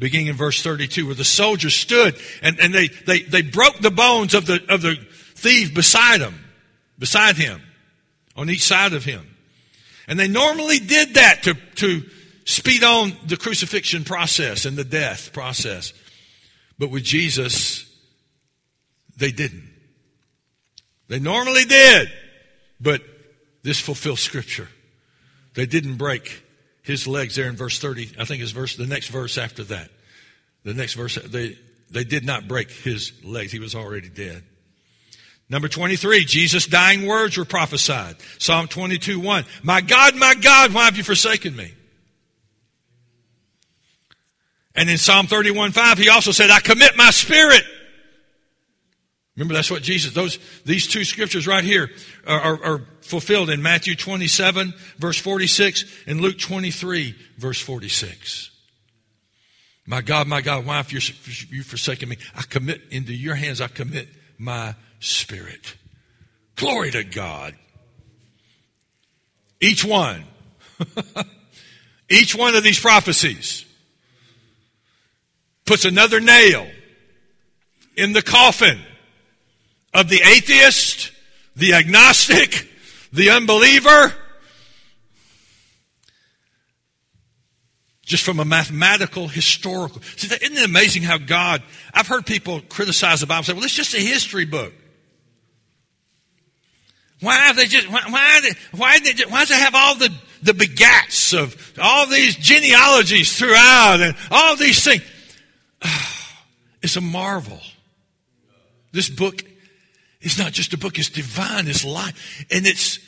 beginning 0.00 0.26
in 0.26 0.34
verse 0.34 0.62
32, 0.62 1.06
where 1.06 1.14
the 1.14 1.24
soldiers 1.24 1.74
stood 1.74 2.16
and, 2.42 2.58
and 2.58 2.74
they, 2.74 2.88
they, 2.88 3.22
they 3.22 3.42
broke 3.42 3.78
the 3.78 3.92
bones 3.92 4.34
of 4.34 4.46
the, 4.46 4.60
of 4.68 4.82
the 4.82 4.98
thief 5.38 5.74
beside 5.74 6.20
him, 6.20 6.34
beside 6.98 7.36
him, 7.36 7.62
on 8.36 8.50
each 8.50 8.64
side 8.64 8.92
of 8.92 9.04
him. 9.04 9.24
And 10.06 10.18
they 10.18 10.28
normally 10.28 10.78
did 10.78 11.14
that 11.14 11.42
to, 11.44 11.54
to 11.76 12.02
speed 12.44 12.82
on 12.82 13.12
the 13.26 13.36
crucifixion 13.36 14.04
process 14.04 14.64
and 14.64 14.76
the 14.76 14.84
death 14.84 15.32
process. 15.32 15.92
But 16.78 16.90
with 16.90 17.04
Jesus, 17.04 17.84
they 19.16 19.32
didn't. 19.32 19.68
They 21.08 21.18
normally 21.18 21.64
did, 21.64 22.08
but 22.80 23.02
this 23.62 23.80
fulfills 23.80 24.20
scripture. 24.20 24.68
They 25.54 25.66
didn't 25.66 25.96
break 25.96 26.42
his 26.82 27.06
legs 27.06 27.34
there 27.36 27.48
in 27.48 27.56
verse 27.56 27.78
30. 27.78 28.12
I 28.18 28.24
think 28.24 28.42
it's 28.42 28.52
verse, 28.52 28.76
the 28.76 28.86
next 28.86 29.08
verse 29.08 29.38
after 29.38 29.64
that. 29.64 29.90
The 30.64 30.74
next 30.74 30.94
verse, 30.94 31.16
they, 31.16 31.58
they 31.90 32.04
did 32.04 32.24
not 32.24 32.48
break 32.48 32.70
his 32.70 33.12
legs. 33.24 33.52
He 33.52 33.58
was 33.58 33.74
already 33.74 34.08
dead. 34.08 34.42
Number 35.50 35.68
23, 35.68 36.24
Jesus' 36.24 36.66
dying 36.66 37.06
words 37.06 37.38
were 37.38 37.44
prophesied. 37.44 38.16
Psalm 38.38 38.68
22, 38.68 39.18
1. 39.18 39.44
My 39.62 39.80
God, 39.80 40.14
my 40.14 40.34
God, 40.34 40.74
why 40.74 40.84
have 40.84 40.96
you 40.96 41.02
forsaken 41.02 41.56
me? 41.56 41.72
And 44.74 44.90
in 44.90 44.98
Psalm 44.98 45.26
31, 45.26 45.72
5, 45.72 45.98
he 45.98 46.08
also 46.08 46.32
said, 46.32 46.50
I 46.50 46.60
commit 46.60 46.96
my 46.96 47.10
spirit. 47.10 47.62
Remember, 49.36 49.54
that's 49.54 49.70
what 49.70 49.82
Jesus, 49.82 50.12
those, 50.12 50.38
these 50.64 50.86
two 50.86 51.04
scriptures 51.04 51.46
right 51.46 51.64
here 51.64 51.90
are, 52.26 52.40
are, 52.40 52.64
are 52.64 52.78
fulfilled 53.00 53.50
in 53.50 53.62
Matthew 53.62 53.94
27, 53.94 54.74
verse 54.98 55.18
46, 55.18 55.84
and 56.06 56.20
Luke 56.20 56.38
23, 56.38 57.14
verse 57.38 57.60
46. 57.60 58.50
My 59.86 60.02
God, 60.02 60.26
my 60.26 60.42
God, 60.42 60.66
why 60.66 60.76
have 60.76 60.92
you, 60.92 61.00
you 61.50 61.62
forsaken 61.62 62.08
me? 62.08 62.18
I 62.36 62.42
commit 62.42 62.82
into 62.90 63.14
your 63.14 63.34
hands, 63.34 63.60
I 63.60 63.68
commit 63.68 64.08
my 64.38 64.74
Spirit. 65.00 65.76
Glory 66.56 66.90
to 66.90 67.04
God. 67.04 67.54
Each 69.60 69.84
one, 69.84 70.24
each 72.08 72.34
one 72.34 72.54
of 72.54 72.62
these 72.62 72.78
prophecies 72.78 73.64
puts 75.66 75.84
another 75.84 76.20
nail 76.20 76.66
in 77.96 78.12
the 78.12 78.22
coffin 78.22 78.78
of 79.92 80.08
the 80.08 80.20
atheist, 80.24 81.12
the 81.56 81.74
agnostic, 81.74 82.68
the 83.12 83.30
unbeliever. 83.30 84.12
Just 88.02 88.24
from 88.24 88.40
a 88.40 88.44
mathematical, 88.44 89.28
historical. 89.28 90.00
See, 90.16 90.28
isn't 90.28 90.56
it 90.56 90.64
amazing 90.64 91.02
how 91.02 91.18
God, 91.18 91.62
I've 91.92 92.06
heard 92.06 92.24
people 92.24 92.62
criticize 92.62 93.20
the 93.20 93.26
Bible 93.26 93.44
say, 93.44 93.52
well, 93.52 93.64
it's 93.64 93.74
just 93.74 93.94
a 93.94 94.00
history 94.00 94.46
book. 94.46 94.72
Why 97.20 97.34
have 97.34 97.56
they 97.56 97.66
just, 97.66 97.90
why, 97.90 98.02
why, 98.08 98.52
why, 98.72 98.98
they, 99.00 99.24
why 99.28 99.40
does 99.40 99.50
it 99.50 99.58
have 99.58 99.74
all 99.74 99.96
the, 99.96 100.12
the 100.42 100.52
begats 100.52 101.36
of 101.36 101.74
all 101.80 102.06
these 102.06 102.36
genealogies 102.36 103.36
throughout 103.36 104.00
and 104.00 104.16
all 104.30 104.56
these 104.56 104.82
things? 104.82 105.02
It's 106.80 106.94
a 106.94 107.00
marvel. 107.00 107.58
This 108.92 109.08
book 109.08 109.42
is 110.20 110.38
not 110.38 110.52
just 110.52 110.72
a 110.74 110.78
book, 110.78 110.96
it's 110.96 111.10
divine, 111.10 111.66
it's 111.66 111.84
life. 111.84 112.46
And 112.52 112.68
it's, 112.68 112.98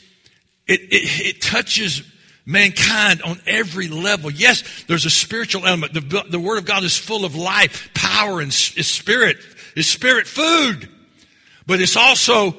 it, 0.67 0.81
it, 0.81 1.27
it 1.27 1.41
touches 1.41 2.03
mankind 2.45 3.21
on 3.21 3.39
every 3.47 3.87
level. 3.87 4.29
Yes, 4.29 4.83
there's 4.87 5.05
a 5.05 5.09
spiritual 5.09 5.65
element. 5.65 5.93
The, 5.93 6.25
the 6.29 6.39
Word 6.39 6.57
of 6.57 6.65
God 6.65 6.83
is 6.83 6.97
full 6.97 7.23
of 7.23 7.35
life, 7.35 7.89
power, 7.93 8.41
and 8.41 8.49
is 8.49 8.87
spirit. 8.87 9.37
It's 9.75 9.87
spirit 9.87 10.27
food. 10.27 10.89
But 11.65 11.79
it's 11.79 11.95
also 11.95 12.55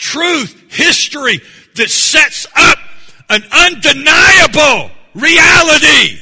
truth, 0.00 0.60
history 0.70 1.40
that 1.76 1.90
sets 1.90 2.46
up 2.56 2.78
an 3.28 3.42
undeniable 3.52 4.90
reality 5.14 6.18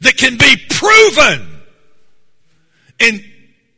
that 0.00 0.16
can 0.16 0.38
be 0.38 0.56
proven 0.70 1.60
in 3.00 3.24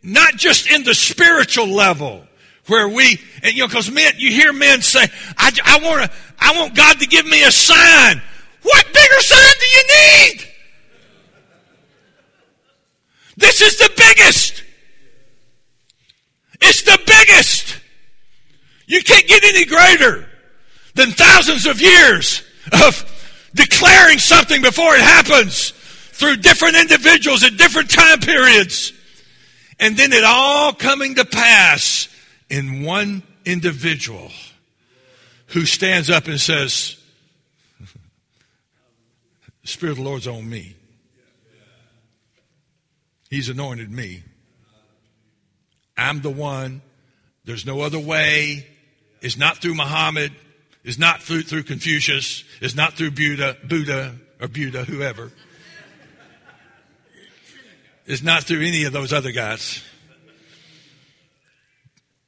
not 0.03 0.35
just 0.35 0.71
in 0.71 0.85
the 0.85 0.95
spiritual 0.95 1.67
level 1.67 2.23
where 2.67 2.89
we, 2.89 3.19
and 3.43 3.55
you 3.55 3.61
know, 3.61 3.67
because 3.67 3.91
men, 3.91 4.13
you 4.19 4.31
hear 4.31 4.53
men 4.53 4.83
say, 4.83 5.07
I, 5.39 5.51
I 5.65 5.79
want 5.79 6.11
to, 6.11 6.17
I 6.39 6.57
want 6.57 6.75
God 6.75 7.01
to 7.01 7.07
give 7.07 7.27
me 7.27 7.43
a 7.45 7.51
sign. 7.51 8.21
What 8.63 8.87
bigger 8.87 9.21
sign 9.21 9.55
do 9.59 9.67
you 9.67 9.85
need? 9.89 10.47
This 13.37 13.63
is 13.63 13.79
the 13.79 13.91
biggest. 13.97 14.63
It's 16.61 16.83
the 16.83 16.99
biggest. 17.07 17.81
You 18.87 19.03
can't 19.03 19.27
get 19.27 19.45
any 19.45 19.65
greater 19.65 20.27
than 20.95 21.11
thousands 21.11 21.67
of 21.67 21.81
years 21.81 22.43
of 22.73 23.51
declaring 23.55 24.19
something 24.19 24.63
before 24.63 24.95
it 24.95 25.03
happens 25.03 25.71
through 25.71 26.37
different 26.37 26.77
individuals 26.77 27.43
at 27.43 27.57
different 27.57 27.91
time 27.91 28.21
periods. 28.21 28.93
And 29.79 29.97
then 29.97 30.13
it 30.13 30.25
all 30.25 30.73
coming 30.73 31.17
to 31.17 31.25
pass 31.25 32.09
in 32.49 32.83
one 32.83 33.23
individual 33.45 34.31
who 35.49 35.67
stands 35.67 36.09
up 36.09 36.27
and 36.27 36.41
says, 36.41 36.97
The 39.63 39.69
Spirit 39.69 39.93
of 39.93 39.99
the 39.99 40.05
Lord's 40.05 40.27
on 40.27 40.49
me. 40.49 40.75
He's 43.29 43.49
anointed 43.49 43.91
me. 43.91 44.23
I'm 45.97 46.21
the 46.21 46.31
one. 46.31 46.83
There's 47.45 47.67
no 47.67 47.81
other 47.81 47.99
way. 47.99 48.67
It's 49.27 49.37
not 49.37 49.59
through 49.59 49.75
Muhammad. 49.75 50.33
It's 50.85 50.99
not 50.99 51.21
through, 51.21 51.43
through 51.43 51.65
Confucius. 51.65 52.45
It's 52.61 52.77
not 52.77 52.93
through 52.93 53.11
Buddha, 53.11 53.57
Buddha 53.69 54.15
or 54.41 54.47
Buddha, 54.47 54.85
whoever. 54.85 55.33
It's 58.07 58.23
not 58.23 58.45
through 58.45 58.61
any 58.61 58.85
of 58.85 58.93
those 58.93 59.13
other 59.13 59.33
guys. 59.33 59.83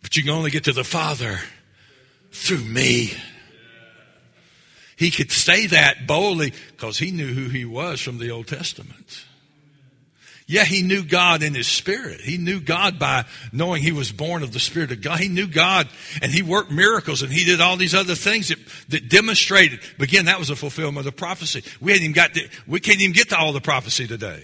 But 0.03 0.17
you 0.17 0.25
can 0.25 0.33
only 0.33 0.51
get 0.51 0.65
to 0.65 0.73
the 0.73 0.83
Father 0.83 1.39
through 2.33 2.65
me. 2.65 3.13
He 4.97 5.13
could 5.13 5.31
say 5.31 5.69
that 5.69 6.09
boldly 6.09 6.53
because 6.73 6.99
he 6.99 7.13
knew 7.13 7.33
who 7.33 7.49
he 7.49 7.65
was 7.65 8.01
from 8.01 8.19
the 8.19 8.33
Old 8.33 8.49
Testament. 8.49 9.25
Yeah, 10.51 10.65
he 10.65 10.81
knew 10.81 11.05
God 11.05 11.43
in 11.43 11.55
his 11.55 11.67
spirit. 11.67 12.23
He 12.23 12.39
knew 12.39 12.59
God 12.59 12.99
by 12.99 13.27
knowing 13.53 13.83
he 13.83 13.93
was 13.93 14.11
born 14.11 14.43
of 14.43 14.51
the 14.51 14.59
Spirit 14.59 14.91
of 14.91 15.03
God. 15.03 15.21
He 15.21 15.29
knew 15.29 15.47
God 15.47 15.89
and 16.23 16.33
he 16.33 16.41
worked 16.41 16.71
miracles 16.71 17.21
and 17.21 17.31
he 17.31 17.45
did 17.45 17.61
all 17.61 17.77
these 17.77 17.95
other 17.95 18.15
things 18.15 18.49
that, 18.49 18.59
that 18.89 19.11
demonstrated. 19.11 19.81
Again, 19.99 20.25
that 20.25 20.39
was 20.39 20.49
a 20.49 20.57
fulfillment 20.57 21.07
of 21.07 21.15
the 21.15 21.19
prophecy. 21.19 21.63
We 21.83 21.93
hadn't 21.93 22.05
even 22.05 22.15
got 22.15 22.33
to, 22.33 22.49
we 22.67 22.81
can't 22.81 22.99
even 22.99 23.13
get 23.13 23.29
to 23.29 23.39
all 23.39 23.53
the 23.53 23.61
prophecy 23.61 24.07
today. 24.07 24.43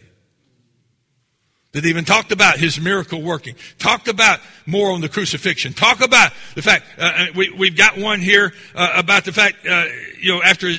That 1.73 1.87
even 1.87 2.05
talked 2.05 2.33
about 2.33 2.59
his 2.59 2.79
miracle 2.79 3.23
working. 3.23 3.57
Talked 3.79 4.07
about 4.07 4.41
more 4.67 4.93
on 4.93 5.01
the 5.01 5.09
crucifixion. 5.09 5.73
Talk 5.73 6.05
about 6.05 6.33
the 6.55 6.61
fact, 6.61 6.85
uh, 6.99 7.03
uh 7.03 7.27
we, 7.35 7.49
we've 7.49 7.79
got 7.79 7.97
one 7.97 8.21
here 8.21 8.53
uh, 8.75 8.93
about 8.95 9.25
the 9.25 9.33
fact, 9.33 9.67
uh, 9.67 9.87
you 10.21 10.35
know, 10.35 10.43
after 10.43 10.71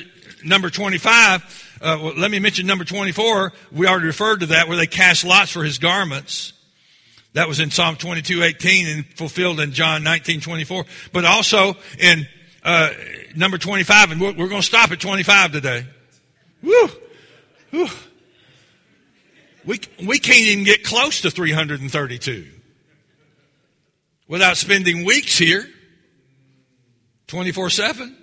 number 0.44 0.70
25, 0.70 1.65
uh, 1.80 1.98
well, 2.02 2.14
let 2.16 2.30
me 2.30 2.38
mention 2.38 2.66
number 2.66 2.84
24. 2.84 3.52
We 3.72 3.86
already 3.86 4.06
referred 4.06 4.40
to 4.40 4.46
that 4.46 4.68
where 4.68 4.76
they 4.76 4.86
cast 4.86 5.24
lots 5.24 5.50
for 5.50 5.62
his 5.62 5.78
garments. 5.78 6.52
That 7.34 7.48
was 7.48 7.60
in 7.60 7.70
Psalm 7.70 7.96
22, 7.96 8.42
18 8.42 8.86
and 8.88 9.04
fulfilled 9.04 9.60
in 9.60 9.72
John 9.72 10.02
19, 10.02 10.40
24. 10.40 10.86
But 11.12 11.24
also 11.26 11.76
in 11.98 12.26
uh, 12.64 12.90
number 13.34 13.58
25, 13.58 14.12
and 14.12 14.20
we're, 14.20 14.32
we're 14.32 14.48
going 14.48 14.62
to 14.62 14.66
stop 14.66 14.90
at 14.90 15.00
25 15.00 15.52
today. 15.52 15.86
Woo! 16.62 16.88
Woo! 17.72 17.86
We, 19.66 19.80
we 20.06 20.18
can't 20.18 20.38
even 20.38 20.64
get 20.64 20.84
close 20.84 21.20
to 21.22 21.30
332 21.30 22.46
without 24.28 24.56
spending 24.56 25.04
weeks 25.04 25.36
here 25.36 25.68
24 27.26 27.70
7. 27.70 28.16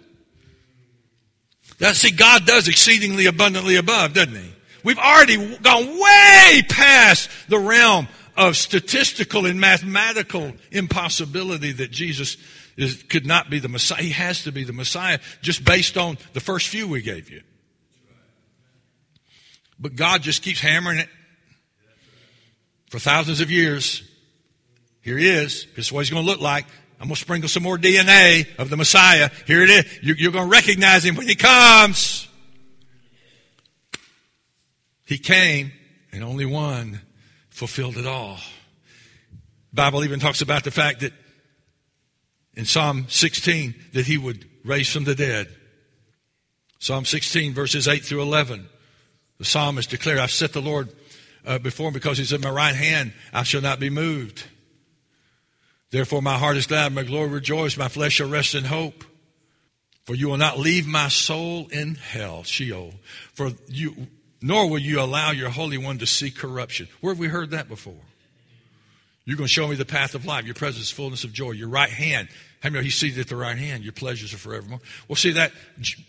See, 1.92 2.12
God 2.12 2.46
does 2.46 2.68
exceedingly 2.68 3.26
abundantly 3.26 3.76
above, 3.76 4.14
doesn't 4.14 4.36
He? 4.36 4.54
We've 4.84 5.00
already 5.00 5.58
gone 5.58 5.86
way 5.86 6.62
past 6.70 7.30
the 7.50 7.60
realm 7.60 8.08
of 8.36 8.58
statistical 8.58 9.46
and 9.46 9.60
mathematical 9.60 10.54
impossibility 10.72 11.72
that 11.74 11.92
Jesus 11.92 12.38
is, 12.78 13.04
could 13.04 13.26
not 13.26 13.50
be 13.50 13.60
the 13.60 13.70
Messiah. 13.70 14.02
He 14.02 14.10
has 14.12 14.44
to 14.44 14.52
be 14.52 14.64
the 14.64 14.74
Messiah 14.74 15.20
just 15.42 15.64
based 15.64 15.98
on 15.98 16.18
the 16.34 16.40
first 16.40 16.68
few 16.68 16.88
we 16.88 17.02
gave 17.02 17.30
you. 17.30 17.42
But 19.80 19.96
God 19.96 20.22
just 20.22 20.42
keeps 20.42 20.60
hammering 20.60 21.00
it 21.00 21.10
for 22.90 23.00
thousands 23.00 23.42
of 23.42 23.52
years. 23.52 24.04
Here 25.02 25.18
he 25.18 25.30
is. 25.30 25.68
This 25.76 25.88
is 25.88 25.92
what 25.92 26.02
he's 26.02 26.10
going 26.10 26.24
to 26.24 26.30
look 26.30 26.40
like. 26.40 26.66
I'm 27.04 27.10
going 27.10 27.16
to 27.16 27.22
sprinkle 27.22 27.50
some 27.50 27.64
more 27.64 27.78
DNA 27.78 28.48
of 28.58 28.70
the 28.70 28.78
Messiah. 28.78 29.30
Here 29.46 29.62
it 29.62 29.70
is. 29.70 30.04
You're 30.04 30.32
going 30.32 30.46
to 30.46 30.50
recognize 30.50 31.04
him 31.04 31.16
when 31.16 31.28
he 31.28 31.36
comes. 31.36 32.30
He 35.04 35.18
came, 35.18 35.74
and 36.14 36.24
only 36.24 36.46
one 36.46 37.02
fulfilled 37.50 37.98
it 37.98 38.08
all. 38.08 38.38
The 39.72 39.76
Bible 39.76 40.06
even 40.06 40.22
talks 40.22 40.42
about 40.42 40.64
the 40.64 40.72
fact 40.72 41.02
that 41.02 41.12
in 42.54 42.64
Psalm 42.64 43.08
16 43.10 43.76
that 43.92 44.06
he 44.06 44.18
would 44.18 44.50
raise 44.64 44.90
from 44.90 45.04
the 45.04 45.14
dead. 45.14 45.54
Psalm 46.80 47.04
16 47.04 47.54
verses 47.54 47.86
8 47.86 48.06
through 48.06 48.22
11. 48.22 48.70
The 49.40 49.46
psalmist 49.46 49.90
declared, 49.90 50.20
I've 50.20 50.32
set 50.32 50.54
the 50.54 50.62
Lord 50.62 50.88
uh, 51.46 51.60
before 51.60 51.90
him 51.90 51.94
because 51.96 52.18
he's 52.18 52.32
at 52.32 52.40
my 52.40 52.50
right 52.50 52.76
hand. 52.76 53.12
I 53.34 53.44
shall 53.44 53.62
not 53.62 53.82
be 53.82 53.90
moved. 53.90 54.46
Therefore, 55.94 56.24
my 56.24 56.40
heart 56.40 56.58
is 56.58 56.66
glad, 56.66 56.92
my 56.92 57.04
glory 57.04 57.30
rejoice, 57.30 57.78
my 57.78 57.88
flesh 57.88 58.14
shall 58.14 58.28
rest 58.28 58.56
in 58.56 58.64
hope. 58.64 59.04
For 60.06 60.16
you 60.16 60.28
will 60.28 60.38
not 60.38 60.58
leave 60.58 60.88
my 60.88 61.08
soul 61.08 61.68
in 61.72 61.94
hell, 61.94 62.42
Sheol. 62.42 62.96
For 63.34 63.52
you, 63.68 64.08
nor 64.42 64.68
will 64.68 64.80
you 64.80 65.00
allow 65.00 65.30
your 65.30 65.52
Holy 65.52 65.78
One 65.78 66.00
to 66.00 66.08
see 66.08 66.32
corruption. 66.32 66.88
Where 67.02 67.14
have 67.14 67.20
we 67.20 67.28
heard 67.28 67.52
that 67.52 67.70
before? 67.70 68.02
You're 69.24 69.38
going 69.38 69.46
to 69.46 69.54
show 69.54 69.68
me 69.68 69.76
the 69.76 69.86
path 69.86 70.16
of 70.16 70.26
life. 70.26 70.46
Your 70.46 70.56
presence, 70.56 70.90
fullness 70.90 71.26
of 71.26 71.32
joy. 71.32 71.52
Your 71.52 71.70
right 71.70 71.92
hand. 71.92 72.28
How 72.62 72.70
many 72.70 72.80
know 72.80 72.84
he's 72.86 72.96
seated 72.96 73.20
at 73.20 73.28
the 73.28 73.36
right 73.36 73.56
hand? 73.56 73.84
Your 73.84 73.94
pleasures 73.94 74.34
are 74.34 74.38
forevermore. 74.38 74.80
Well, 75.08 75.16
see 75.16 75.34
that. 75.34 75.52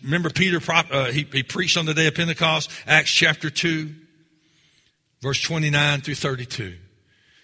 Remember 0.03 0.31
Peter, 0.31 0.59
uh, 0.67 1.11
he, 1.11 1.27
he 1.31 1.43
preached 1.43 1.77
on 1.77 1.85
the 1.85 1.93
day 1.93 2.07
of 2.07 2.15
Pentecost, 2.15 2.71
Acts 2.87 3.11
chapter 3.11 3.51
2, 3.51 3.93
verse 5.21 5.39
29 5.43 6.01
through 6.01 6.15
32. 6.15 6.73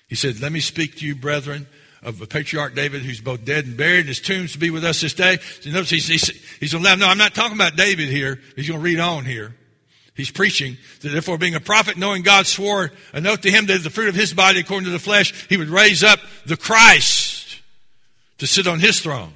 He 0.08 0.16
said, 0.16 0.40
Let 0.42 0.52
me 0.52 0.60
speak 0.60 0.98
to 0.98 1.06
you, 1.06 1.16
brethren, 1.16 1.68
of 2.04 2.18
the 2.18 2.26
patriarch 2.26 2.74
David, 2.74 3.04
who's 3.04 3.22
both 3.22 3.46
dead 3.46 3.66
and 3.66 3.78
buried, 3.78 4.00
and 4.00 4.08
his 4.08 4.20
tomb's 4.20 4.54
to 4.54 4.60
be 4.60 4.70
with 4.70 4.84
us 4.84 5.02
this 5.02 5.14
day. 5.14 5.38
So 5.62 5.70
notice 5.70 5.90
he's, 5.90 6.08
he's, 6.08 6.28
he's 6.60 6.74
going 6.74 6.84
to 6.84 6.96
No, 6.96 7.08
I'm 7.08 7.18
not 7.18 7.36
talking 7.36 7.56
about 7.56 7.76
David 7.76 8.10
here. 8.10 8.40
He's 8.56 8.68
going 8.68 8.80
to 8.80 8.84
read 8.84 9.00
on 9.00 9.26
here. 9.26 9.56
He's 10.16 10.32
preaching 10.32 10.78
that 11.02 11.10
therefore 11.10 11.38
being 11.38 11.56
a 11.56 11.60
prophet, 11.60 11.98
knowing 11.98 12.24
God 12.24 12.46
swore 12.46 12.92
an 13.14 13.26
oath 13.26 13.42
to 13.42 13.52
him 13.52 13.68
that 13.68 13.84
the 13.84 13.90
fruit 13.90 14.10
of 14.10 14.16
his 14.16 14.34
body, 14.34 14.60
according 14.60 14.86
to 14.86 14.92
the 14.92 15.00
flesh, 15.00 15.48
he 15.48 15.58
would 15.58 15.70
raise 15.70 16.04
up 16.04 16.20
the 16.46 16.58
Christ 16.58 17.60
to 18.40 18.48
sit 18.48 18.68
on 18.68 18.80
his 18.80 19.00
throne. 19.00 19.34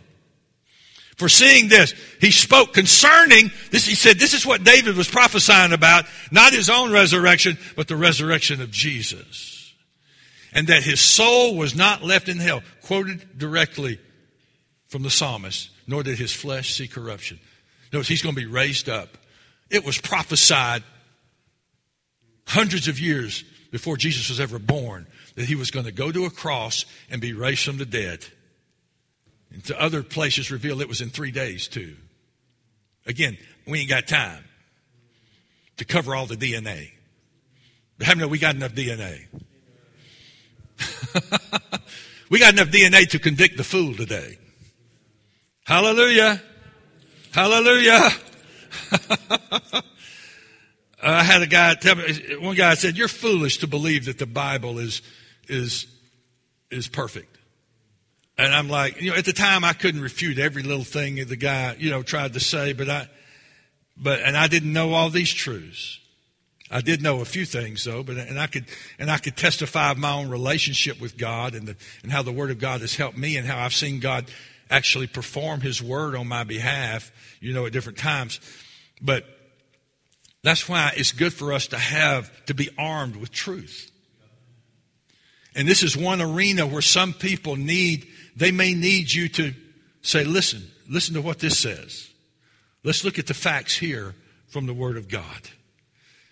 For 1.17 1.29
seeing 1.29 1.69
this, 1.69 1.93
he 2.19 2.31
spoke 2.31 2.73
concerning 2.73 3.51
this. 3.71 3.85
He 3.85 3.95
said, 3.95 4.19
this 4.19 4.33
is 4.33 4.45
what 4.45 4.65
David 4.65 4.97
was 4.97 5.07
prophesying 5.07 5.71
about, 5.71 6.05
not 6.29 6.51
his 6.51 6.69
own 6.69 6.91
resurrection, 6.91 7.57
but 7.77 7.87
the 7.87 7.95
resurrection 7.95 8.61
of 8.61 8.69
Jesus 8.69 9.54
and 10.55 10.67
that 10.67 10.83
his 10.83 11.01
soul 11.01 11.55
was 11.55 11.75
not 11.75 12.01
left 12.01 12.29
in 12.29 12.37
hell. 12.37 12.63
Quoted 12.81 13.37
directly 13.37 13.99
from 14.87 15.03
the 15.03 15.09
psalmist, 15.09 15.69
nor 15.85 16.01
did 16.01 16.17
his 16.17 16.33
flesh 16.33 16.73
see 16.73 16.87
corruption. 16.87 17.39
Notice 17.91 18.07
he's 18.07 18.21
going 18.21 18.33
to 18.33 18.41
be 18.41 18.47
raised 18.47 18.89
up. 18.89 19.17
It 19.69 19.85
was 19.85 19.99
prophesied 19.99 20.83
hundreds 22.47 22.87
of 22.87 22.99
years 22.99 23.43
before 23.71 23.97
Jesus 23.97 24.29
was 24.29 24.39
ever 24.39 24.57
born 24.57 25.05
that 25.35 25.45
he 25.45 25.55
was 25.55 25.71
going 25.71 25.85
to 25.85 25.91
go 25.91 26.11
to 26.11 26.25
a 26.25 26.29
cross 26.29 26.85
and 27.09 27.19
be 27.19 27.33
raised 27.33 27.65
from 27.65 27.77
the 27.77 27.85
dead. 27.85 28.25
And 29.51 29.63
to 29.65 29.81
other 29.81 30.03
places 30.03 30.51
revealed 30.51 30.81
it 30.81 30.87
was 30.87 31.01
in 31.01 31.09
three 31.09 31.31
days 31.31 31.67
too. 31.67 31.95
Again, 33.05 33.37
we 33.67 33.81
ain't 33.81 33.89
got 33.89 34.07
time 34.07 34.43
to 35.77 35.85
cover 35.85 36.15
all 36.15 36.25
the 36.25 36.37
DNA. 36.37 36.91
But 37.97 38.07
how 38.07 38.15
many 38.15 38.29
we 38.29 38.39
got 38.39 38.55
enough 38.55 38.73
DNA? 38.73 39.25
we 42.29 42.39
got 42.39 42.53
enough 42.53 42.69
DNA 42.69 43.07
to 43.09 43.19
convict 43.19 43.57
the 43.57 43.63
fool 43.63 43.93
today. 43.93 44.37
Hallelujah. 45.65 46.41
Hallelujah. 47.31 48.09
I 51.01 51.23
had 51.23 51.41
a 51.41 51.47
guy 51.47 51.75
tell 51.75 51.95
me, 51.95 52.37
one 52.39 52.55
guy 52.55 52.73
said, 52.75 52.97
you're 52.97 53.07
foolish 53.07 53.59
to 53.59 53.67
believe 53.67 54.05
that 54.05 54.17
the 54.17 54.25
Bible 54.25 54.79
is, 54.79 55.01
is, 55.47 55.85
is 56.71 56.87
perfect. 56.87 57.37
And 58.37 58.53
I'm 58.53 58.69
like, 58.69 59.01
you 59.01 59.11
know, 59.11 59.17
at 59.17 59.25
the 59.25 59.33
time 59.33 59.63
I 59.63 59.73
couldn't 59.73 60.01
refute 60.01 60.39
every 60.39 60.63
little 60.63 60.83
thing 60.83 61.15
the 61.15 61.35
guy, 61.35 61.75
you 61.79 61.89
know, 61.89 62.03
tried 62.03 62.33
to 62.33 62.39
say, 62.39 62.73
but 62.73 62.89
I, 62.89 63.07
but, 63.95 64.19
and 64.21 64.35
I 64.35 64.47
didn't 64.47 64.73
know 64.73 64.93
all 64.93 65.09
these 65.09 65.33
truths. 65.33 65.99
I 66.71 66.81
did 66.81 67.01
know 67.01 67.21
a 67.21 67.25
few 67.25 67.45
things 67.45 67.83
though, 67.83 68.03
but 68.03 68.17
and 68.17 68.39
I 68.39 68.47
could 68.47 68.65
and 68.97 69.11
I 69.11 69.17
could 69.17 69.37
testify 69.37 69.91
of 69.91 69.97
my 69.97 70.13
own 70.13 70.29
relationship 70.29 70.99
with 70.99 71.17
God 71.17 71.53
and 71.53 71.67
the, 71.67 71.75
and 72.03 72.11
how 72.11 72.23
the 72.23 72.31
Word 72.31 72.51
of 72.51 72.59
God 72.59 72.81
has 72.81 72.95
helped 72.95 73.17
me 73.17 73.37
and 73.37 73.47
how 73.47 73.63
I've 73.63 73.73
seen 73.73 73.99
God 73.99 74.25
actually 74.69 75.07
perform 75.07 75.61
His 75.61 75.81
Word 75.81 76.15
on 76.15 76.27
my 76.27 76.43
behalf, 76.43 77.11
you 77.39 77.53
know, 77.53 77.65
at 77.65 77.73
different 77.73 77.99
times. 77.99 78.39
But 79.01 79.25
that's 80.41 80.67
why 80.67 80.93
it's 80.95 81.11
good 81.11 81.33
for 81.33 81.53
us 81.53 81.67
to 81.67 81.77
have 81.77 82.31
to 82.45 82.53
be 82.53 82.69
armed 82.77 83.15
with 83.15 83.31
truth. 83.31 83.91
And 85.55 85.67
this 85.67 85.83
is 85.83 85.95
one 85.95 86.21
arena 86.21 86.67
where 86.67 86.81
some 86.81 87.13
people 87.13 87.55
need, 87.55 88.07
they 88.35 88.51
may 88.51 88.73
need 88.73 89.11
you 89.11 89.29
to 89.29 89.53
say, 90.01 90.23
listen, 90.23 90.69
listen 90.89 91.15
to 91.15 91.21
what 91.21 91.39
this 91.39 91.57
says. 91.57 92.09
Let's 92.83 93.03
look 93.03 93.17
at 93.17 93.27
the 93.27 93.33
facts 93.33 93.75
here 93.75 94.13
from 94.47 94.65
the 94.65 94.73
Word 94.73 94.97
of 94.97 95.07
God. 95.07 95.49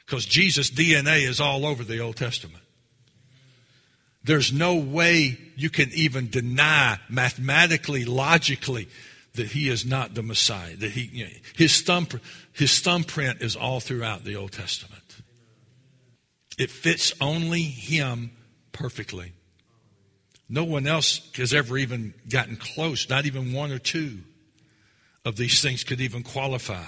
Because 0.05 0.25
Jesus' 0.25 0.69
DNA 0.69 1.27
is 1.27 1.39
all 1.39 1.65
over 1.65 1.83
the 1.83 1.99
Old 1.99 2.17
Testament. 2.17 2.63
There's 4.23 4.53
no 4.53 4.75
way 4.75 5.37
you 5.55 5.69
can 5.69 5.89
even 5.93 6.29
deny 6.29 6.97
mathematically, 7.09 8.05
logically, 8.05 8.87
that 9.33 9.47
he 9.47 9.67
is 9.67 9.85
not 9.85 10.13
the 10.13 10.23
Messiah. 10.23 10.75
That 10.75 10.91
he, 10.91 11.09
you 11.11 11.25
know, 11.25 11.31
his 11.55 11.81
thumb, 11.81 12.07
his 12.53 12.79
thumbprint 12.79 13.41
is 13.41 13.55
all 13.55 13.79
throughout 13.79 14.23
the 14.23 14.35
Old 14.35 14.53
Testament. 14.53 15.01
It 16.57 16.69
fits 16.69 17.13
only 17.19 17.63
him 17.63 18.31
perfectly. 18.71 19.33
No 20.47 20.63
one 20.63 20.85
else 20.85 21.29
has 21.35 21.53
ever 21.53 21.77
even 21.77 22.13
gotten 22.29 22.55
close. 22.55 23.09
Not 23.09 23.25
even 23.25 23.53
one 23.53 23.71
or 23.71 23.79
two 23.79 24.19
of 25.25 25.35
these 25.35 25.61
things 25.61 25.83
could 25.83 25.99
even 25.99 26.23
qualify. 26.23 26.85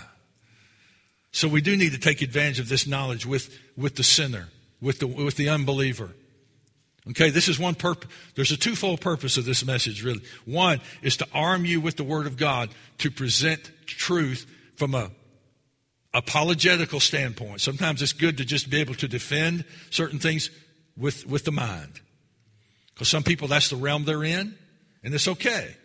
So 1.36 1.50
we 1.50 1.60
do 1.60 1.76
need 1.76 1.92
to 1.92 2.00
take 2.00 2.22
advantage 2.22 2.62
of 2.62 2.70
this 2.70 2.88
knowledge 2.88 3.26
with, 3.26 3.60
with 3.76 3.98
the 3.98 4.06
sinner, 4.06 4.48
with 4.80 5.00
the, 5.00 5.08
with 5.08 5.36
the 5.36 5.50
unbeliever. 5.50 6.12
Okay, 7.10 7.30
this 7.30 7.50
is 7.50 7.60
one 7.60 7.76
purpose. 7.76 8.10
There's 8.36 8.52
a 8.52 8.58
twofold 8.58 9.02
purpose 9.02 9.36
of 9.36 9.44
this 9.44 9.66
message, 9.66 10.02
really. 10.02 10.22
One 10.46 10.80
is 11.02 11.18
to 11.18 11.28
arm 11.34 11.66
you 11.66 11.82
with 11.82 11.98
the 11.98 12.06
Word 12.06 12.26
of 12.26 12.38
God 12.38 12.70
to 13.00 13.12
present 13.12 13.70
truth 13.86 14.50
from 14.78 14.96
a 14.96 15.12
apologetical 16.14 17.02
standpoint. 17.02 17.60
Sometimes 17.60 18.02
it's 18.02 18.14
good 18.14 18.38
to 18.38 18.46
just 18.46 18.70
be 18.70 18.80
able 18.80 18.96
to 18.96 19.08
defend 19.10 19.66
certain 19.90 20.20
things 20.20 20.50
with, 20.96 21.28
with 21.28 21.44
the 21.44 21.52
mind. 21.52 22.00
Because 22.94 23.10
some 23.10 23.24
people, 23.24 23.50
that's 23.50 23.68
the 23.68 23.76
realm 23.76 24.06
they're 24.06 24.24
in, 24.24 24.58
and 25.04 25.14
it's 25.14 25.28
okay 25.28 25.76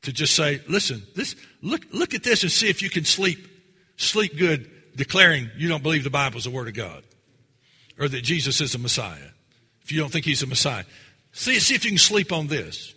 to 0.00 0.12
just 0.14 0.34
say, 0.34 0.62
listen, 0.66 1.02
this, 1.14 1.36
look, 1.60 1.82
look 1.92 2.14
at 2.14 2.22
this 2.22 2.44
and 2.44 2.50
see 2.50 2.70
if 2.70 2.80
you 2.80 2.88
can 2.88 3.04
sleep 3.04 3.49
sleep 4.00 4.36
good 4.36 4.70
declaring 4.96 5.50
you 5.56 5.68
don't 5.68 5.82
believe 5.82 6.04
the 6.04 6.10
Bible 6.10 6.38
is 6.38 6.44
the 6.44 6.50
Word 6.50 6.68
of 6.68 6.74
God 6.74 7.04
or 7.98 8.08
that 8.08 8.22
Jesus 8.22 8.60
is 8.60 8.72
the 8.72 8.78
Messiah. 8.78 9.30
If 9.82 9.92
you 9.92 10.00
don't 10.00 10.10
think 10.10 10.24
He's 10.24 10.40
the 10.40 10.46
Messiah, 10.46 10.84
see, 11.32 11.60
see 11.60 11.74
if 11.74 11.84
you 11.84 11.90
can 11.90 11.98
sleep 11.98 12.32
on 12.32 12.46
this. 12.46 12.94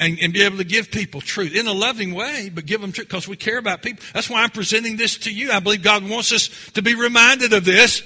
And, 0.00 0.18
and 0.20 0.32
be 0.32 0.42
able 0.42 0.56
to 0.56 0.64
give 0.64 0.90
people 0.90 1.20
truth 1.20 1.54
in 1.54 1.68
a 1.68 1.72
loving 1.72 2.14
way, 2.14 2.50
but 2.52 2.66
give 2.66 2.80
them 2.80 2.90
truth 2.90 3.06
because 3.06 3.28
we 3.28 3.36
care 3.36 3.58
about 3.58 3.80
people. 3.80 4.04
That's 4.12 4.28
why 4.28 4.42
I'm 4.42 4.50
presenting 4.50 4.96
this 4.96 5.18
to 5.18 5.32
you. 5.32 5.52
I 5.52 5.60
believe 5.60 5.84
God 5.84 6.08
wants 6.08 6.32
us 6.32 6.48
to 6.72 6.82
be 6.82 6.96
reminded 6.96 7.52
of 7.52 7.64
this 7.64 8.02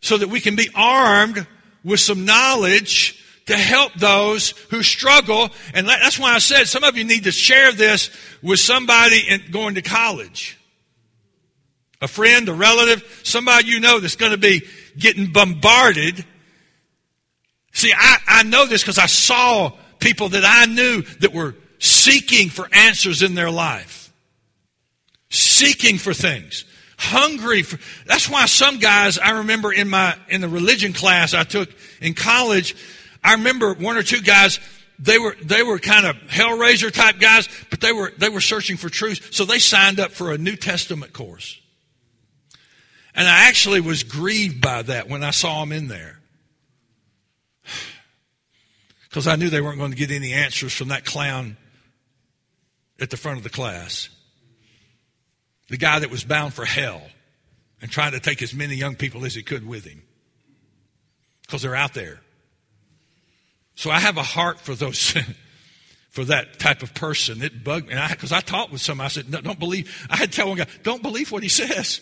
so 0.00 0.16
that 0.16 0.28
we 0.28 0.40
can 0.40 0.56
be 0.56 0.70
armed 0.74 1.46
with 1.84 2.00
some 2.00 2.24
knowledge 2.24 3.22
to 3.46 3.56
help 3.56 3.92
those 3.94 4.50
who 4.70 4.82
struggle. 4.82 5.50
And 5.74 5.86
that's 5.86 6.18
why 6.18 6.34
I 6.34 6.38
said 6.38 6.66
some 6.66 6.84
of 6.84 6.96
you 6.96 7.04
need 7.04 7.24
to 7.24 7.32
share 7.32 7.72
this 7.72 8.10
with 8.42 8.60
somebody 8.60 9.38
going 9.50 9.74
to 9.74 9.82
college. 9.82 10.58
A 12.00 12.08
friend, 12.08 12.48
a 12.48 12.54
relative, 12.54 13.20
somebody 13.22 13.68
you 13.68 13.80
know 13.80 14.00
that's 14.00 14.16
going 14.16 14.32
to 14.32 14.38
be 14.38 14.62
getting 14.98 15.32
bombarded. 15.32 16.24
See, 17.72 17.92
I, 17.96 18.18
I 18.26 18.42
know 18.42 18.66
this 18.66 18.82
because 18.82 18.98
I 18.98 19.06
saw 19.06 19.72
people 20.00 20.30
that 20.30 20.44
I 20.44 20.70
knew 20.70 21.02
that 21.20 21.32
were 21.32 21.54
seeking 21.78 22.50
for 22.50 22.68
answers 22.72 23.22
in 23.22 23.34
their 23.34 23.50
life. 23.50 24.12
Seeking 25.30 25.98
for 25.98 26.14
things 26.14 26.64
hungry 26.96 27.62
for 27.62 27.78
that's 28.06 28.30
why 28.30 28.46
some 28.46 28.78
guys 28.78 29.18
i 29.18 29.30
remember 29.30 29.72
in 29.72 29.88
my 29.88 30.16
in 30.28 30.40
the 30.40 30.48
religion 30.48 30.92
class 30.92 31.34
i 31.34 31.42
took 31.42 31.68
in 32.00 32.14
college 32.14 32.76
I 33.24 33.32
remember 33.32 33.72
one 33.72 33.96
or 33.96 34.02
two 34.02 34.20
guys, 34.20 34.60
they 34.98 35.18
were, 35.18 35.34
they 35.42 35.62
were 35.62 35.78
kind 35.78 36.04
of 36.04 36.16
hellraiser 36.28 36.92
type 36.92 37.18
guys, 37.18 37.48
but 37.70 37.80
they 37.80 37.92
were, 37.92 38.12
they 38.18 38.28
were 38.28 38.42
searching 38.42 38.76
for 38.76 38.90
truth. 38.90 39.30
So 39.32 39.46
they 39.46 39.58
signed 39.58 39.98
up 39.98 40.12
for 40.12 40.30
a 40.30 40.38
New 40.38 40.56
Testament 40.56 41.14
course. 41.14 41.58
And 43.14 43.26
I 43.26 43.48
actually 43.48 43.80
was 43.80 44.02
grieved 44.02 44.60
by 44.60 44.82
that 44.82 45.08
when 45.08 45.24
I 45.24 45.30
saw 45.30 45.60
them 45.60 45.72
in 45.72 45.88
there. 45.88 46.20
Because 49.08 49.28
I 49.28 49.36
knew 49.36 49.48
they 49.48 49.60
weren't 49.60 49.78
going 49.78 49.92
to 49.92 49.96
get 49.96 50.10
any 50.10 50.32
answers 50.32 50.72
from 50.72 50.88
that 50.88 51.04
clown 51.04 51.56
at 52.98 53.10
the 53.10 53.16
front 53.16 53.38
of 53.38 53.44
the 53.44 53.48
class. 53.48 54.08
The 55.68 55.76
guy 55.76 56.00
that 56.00 56.10
was 56.10 56.24
bound 56.24 56.52
for 56.52 56.64
hell 56.64 57.00
and 57.80 57.88
trying 57.88 58.10
to 58.10 58.18
take 58.18 58.42
as 58.42 58.52
many 58.52 58.74
young 58.74 58.96
people 58.96 59.24
as 59.24 59.32
he 59.32 59.44
could 59.44 59.64
with 59.64 59.84
him. 59.84 60.02
Because 61.42 61.62
they're 61.62 61.76
out 61.76 61.94
there. 61.94 62.23
So 63.74 63.90
I 63.90 63.98
have 63.98 64.16
a 64.16 64.22
heart 64.22 64.60
for 64.60 64.74
those, 64.74 65.16
for 66.10 66.24
that 66.24 66.58
type 66.58 66.82
of 66.82 66.94
person. 66.94 67.42
It 67.42 67.64
bugged 67.64 67.88
me. 67.88 67.94
Because 68.10 68.32
I, 68.32 68.38
I, 68.38 68.40
talked 68.40 68.72
with 68.72 68.80
somebody. 68.80 69.06
I 69.06 69.08
said, 69.08 69.30
no, 69.30 69.40
don't 69.40 69.58
believe. 69.58 70.06
I 70.08 70.16
had 70.16 70.30
to 70.30 70.36
tell 70.36 70.48
one 70.48 70.58
guy, 70.58 70.66
don't 70.82 71.02
believe 71.02 71.32
what 71.32 71.42
he 71.42 71.48
says. 71.48 72.00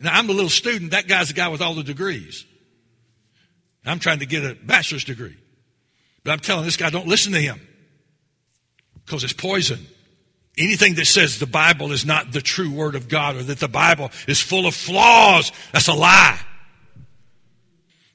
Now 0.00 0.14
I'm 0.14 0.26
the 0.26 0.32
little 0.32 0.50
student. 0.50 0.92
That 0.92 1.08
guy's 1.08 1.28
the 1.28 1.34
guy 1.34 1.48
with 1.48 1.60
all 1.60 1.74
the 1.74 1.82
degrees. 1.82 2.44
I'm 3.84 3.98
trying 3.98 4.18
to 4.20 4.26
get 4.26 4.44
a 4.44 4.54
bachelor's 4.54 5.04
degree. 5.04 5.36
But 6.24 6.32
I'm 6.32 6.40
telling 6.40 6.64
this 6.64 6.76
guy, 6.76 6.90
don't 6.90 7.08
listen 7.08 7.32
to 7.32 7.40
him. 7.40 7.60
Because 9.04 9.24
it's 9.24 9.32
poison. 9.32 9.86
Anything 10.58 10.96
that 10.96 11.06
says 11.06 11.38
the 11.38 11.46
Bible 11.46 11.92
is 11.92 12.04
not 12.04 12.32
the 12.32 12.42
true 12.42 12.70
word 12.70 12.94
of 12.94 13.08
God 13.08 13.36
or 13.36 13.42
that 13.44 13.60
the 13.60 13.68
Bible 13.68 14.10
is 14.26 14.40
full 14.40 14.66
of 14.66 14.74
flaws, 14.74 15.52
that's 15.72 15.88
a 15.88 15.94
lie. 15.94 16.38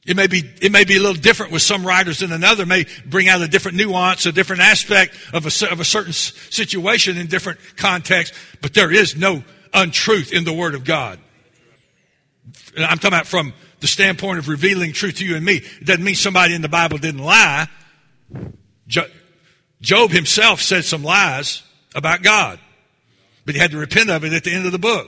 It 0.06 0.18
may 0.18 0.28
be, 0.28 0.44
it 0.62 0.72
may 0.72 0.84
be 0.84 0.98
a 0.98 1.00
little 1.00 1.22
different 1.22 1.54
with 1.54 1.62
some 1.62 1.88
writers 1.88 2.20
than 2.20 2.34
another, 2.34 2.66
may 2.66 2.86
bring 3.06 3.30
out 3.30 3.42
a 3.42 3.48
different 3.48 3.78
nuance, 3.78 4.26
a 4.26 4.34
different 4.34 4.62
aspect 4.62 5.16
of 5.32 5.46
a, 5.46 5.72
of 5.72 5.80
a 5.80 5.86
certain 5.86 6.12
situation 6.12 7.18
in 7.18 7.28
different 7.28 7.60
contexts, 7.78 8.38
but 8.62 8.74
there 8.74 8.92
is 8.92 9.16
no 9.16 9.44
untruth 9.74 10.34
in 10.34 10.44
the 10.44 10.52
Word 10.52 10.76
of 10.76 10.84
God. 10.84 11.20
And 12.76 12.84
I'm 12.84 12.98
talking 12.98 13.10
about 13.10 13.28
from 13.28 13.54
the 13.80 13.88
standpoint 13.88 14.40
of 14.40 14.50
revealing 14.50 14.92
truth 14.92 15.18
to 15.18 15.26
you 15.26 15.38
and 15.38 15.46
me. 15.46 15.58
It 15.58 15.86
doesn't 15.86 16.04
mean 16.04 16.16
somebody 16.16 16.54
in 16.54 16.62
the 16.62 16.70
Bible 16.70 16.98
didn't 16.98 17.24
lie. 17.24 17.70
Job 19.82 20.12
himself 20.12 20.62
said 20.62 20.84
some 20.84 21.04
lies 21.04 21.64
about 21.96 22.24
God, 22.24 22.60
but 23.46 23.56
he 23.56 23.62
had 23.62 23.72
to 23.72 23.78
repent 23.78 24.10
of 24.10 24.26
it 24.26 24.34
at 24.34 24.44
the 24.44 24.52
end 24.52 24.66
of 24.66 24.74
the 24.74 24.80
book. 24.80 25.08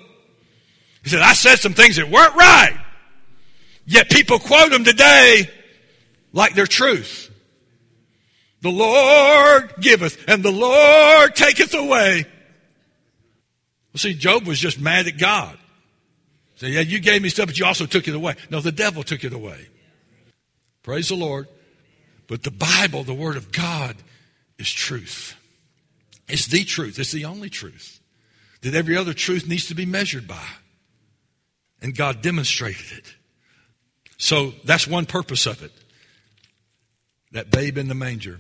He 1.04 1.10
said, 1.10 1.22
I 1.22 1.34
said 1.34 1.58
some 1.58 1.74
things 1.74 1.98
that 1.98 2.10
weren't 2.10 2.36
right. 2.36 2.85
Yet 3.86 4.10
people 4.10 4.40
quote 4.40 4.72
them 4.72 4.84
today 4.84 5.50
like 6.34 6.56
they're 6.56 6.68
truth. 6.68 7.32
The 8.62 8.72
Lord 8.72 9.74
giveth 9.80 10.28
and 10.28 10.44
the 10.44 10.52
Lord 10.52 11.36
taketh 11.36 11.74
away. 11.74 12.26
Well, 13.94 14.00
see, 14.00 14.14
Job 14.14 14.48
was 14.48 14.60
just 14.60 14.80
mad 14.80 15.08
at 15.08 15.18
God. 15.18 15.58
Say, 16.56 16.70
yeah, 16.70 16.82
you 16.82 17.00
gave 17.00 17.22
me 17.22 17.30
stuff, 17.30 17.48
but 17.48 17.60
you 17.60 17.66
also 17.66 17.86
took 17.86 18.08
it 18.08 18.16
away. 18.16 18.36
No, 18.50 18.62
the 18.62 18.72
devil 18.72 19.04
took 19.04 19.24
it 19.24 19.34
away. 19.34 19.68
Praise 20.84 21.10
the 21.10 21.16
Lord. 21.16 21.48
But 22.28 22.44
the 22.44 22.52
Bible, 22.52 23.04
the 23.04 23.14
Word 23.14 23.38
of 23.38 23.52
God, 23.52 23.96
is 24.58 24.72
truth. 24.72 25.36
It's 26.28 26.48
the 26.48 26.64
truth. 26.64 26.98
It's 26.98 27.12
the 27.12 27.26
only 27.26 27.50
truth 27.50 28.00
that 28.62 28.74
every 28.74 28.98
other 28.98 29.14
truth 29.14 29.48
needs 29.48 29.68
to 29.68 29.76
be 29.76 29.86
measured 29.86 30.28
by. 30.28 30.48
And 31.82 31.96
God 31.96 32.22
demonstrated 32.22 32.98
it. 32.98 33.16
So 34.18 34.54
that's 34.64 34.88
one 34.88 35.06
purpose 35.06 35.46
of 35.46 35.62
it. 35.62 35.72
That 37.32 37.52
babe 37.52 37.78
in 37.78 37.88
the 37.88 37.96
manger, 37.96 38.40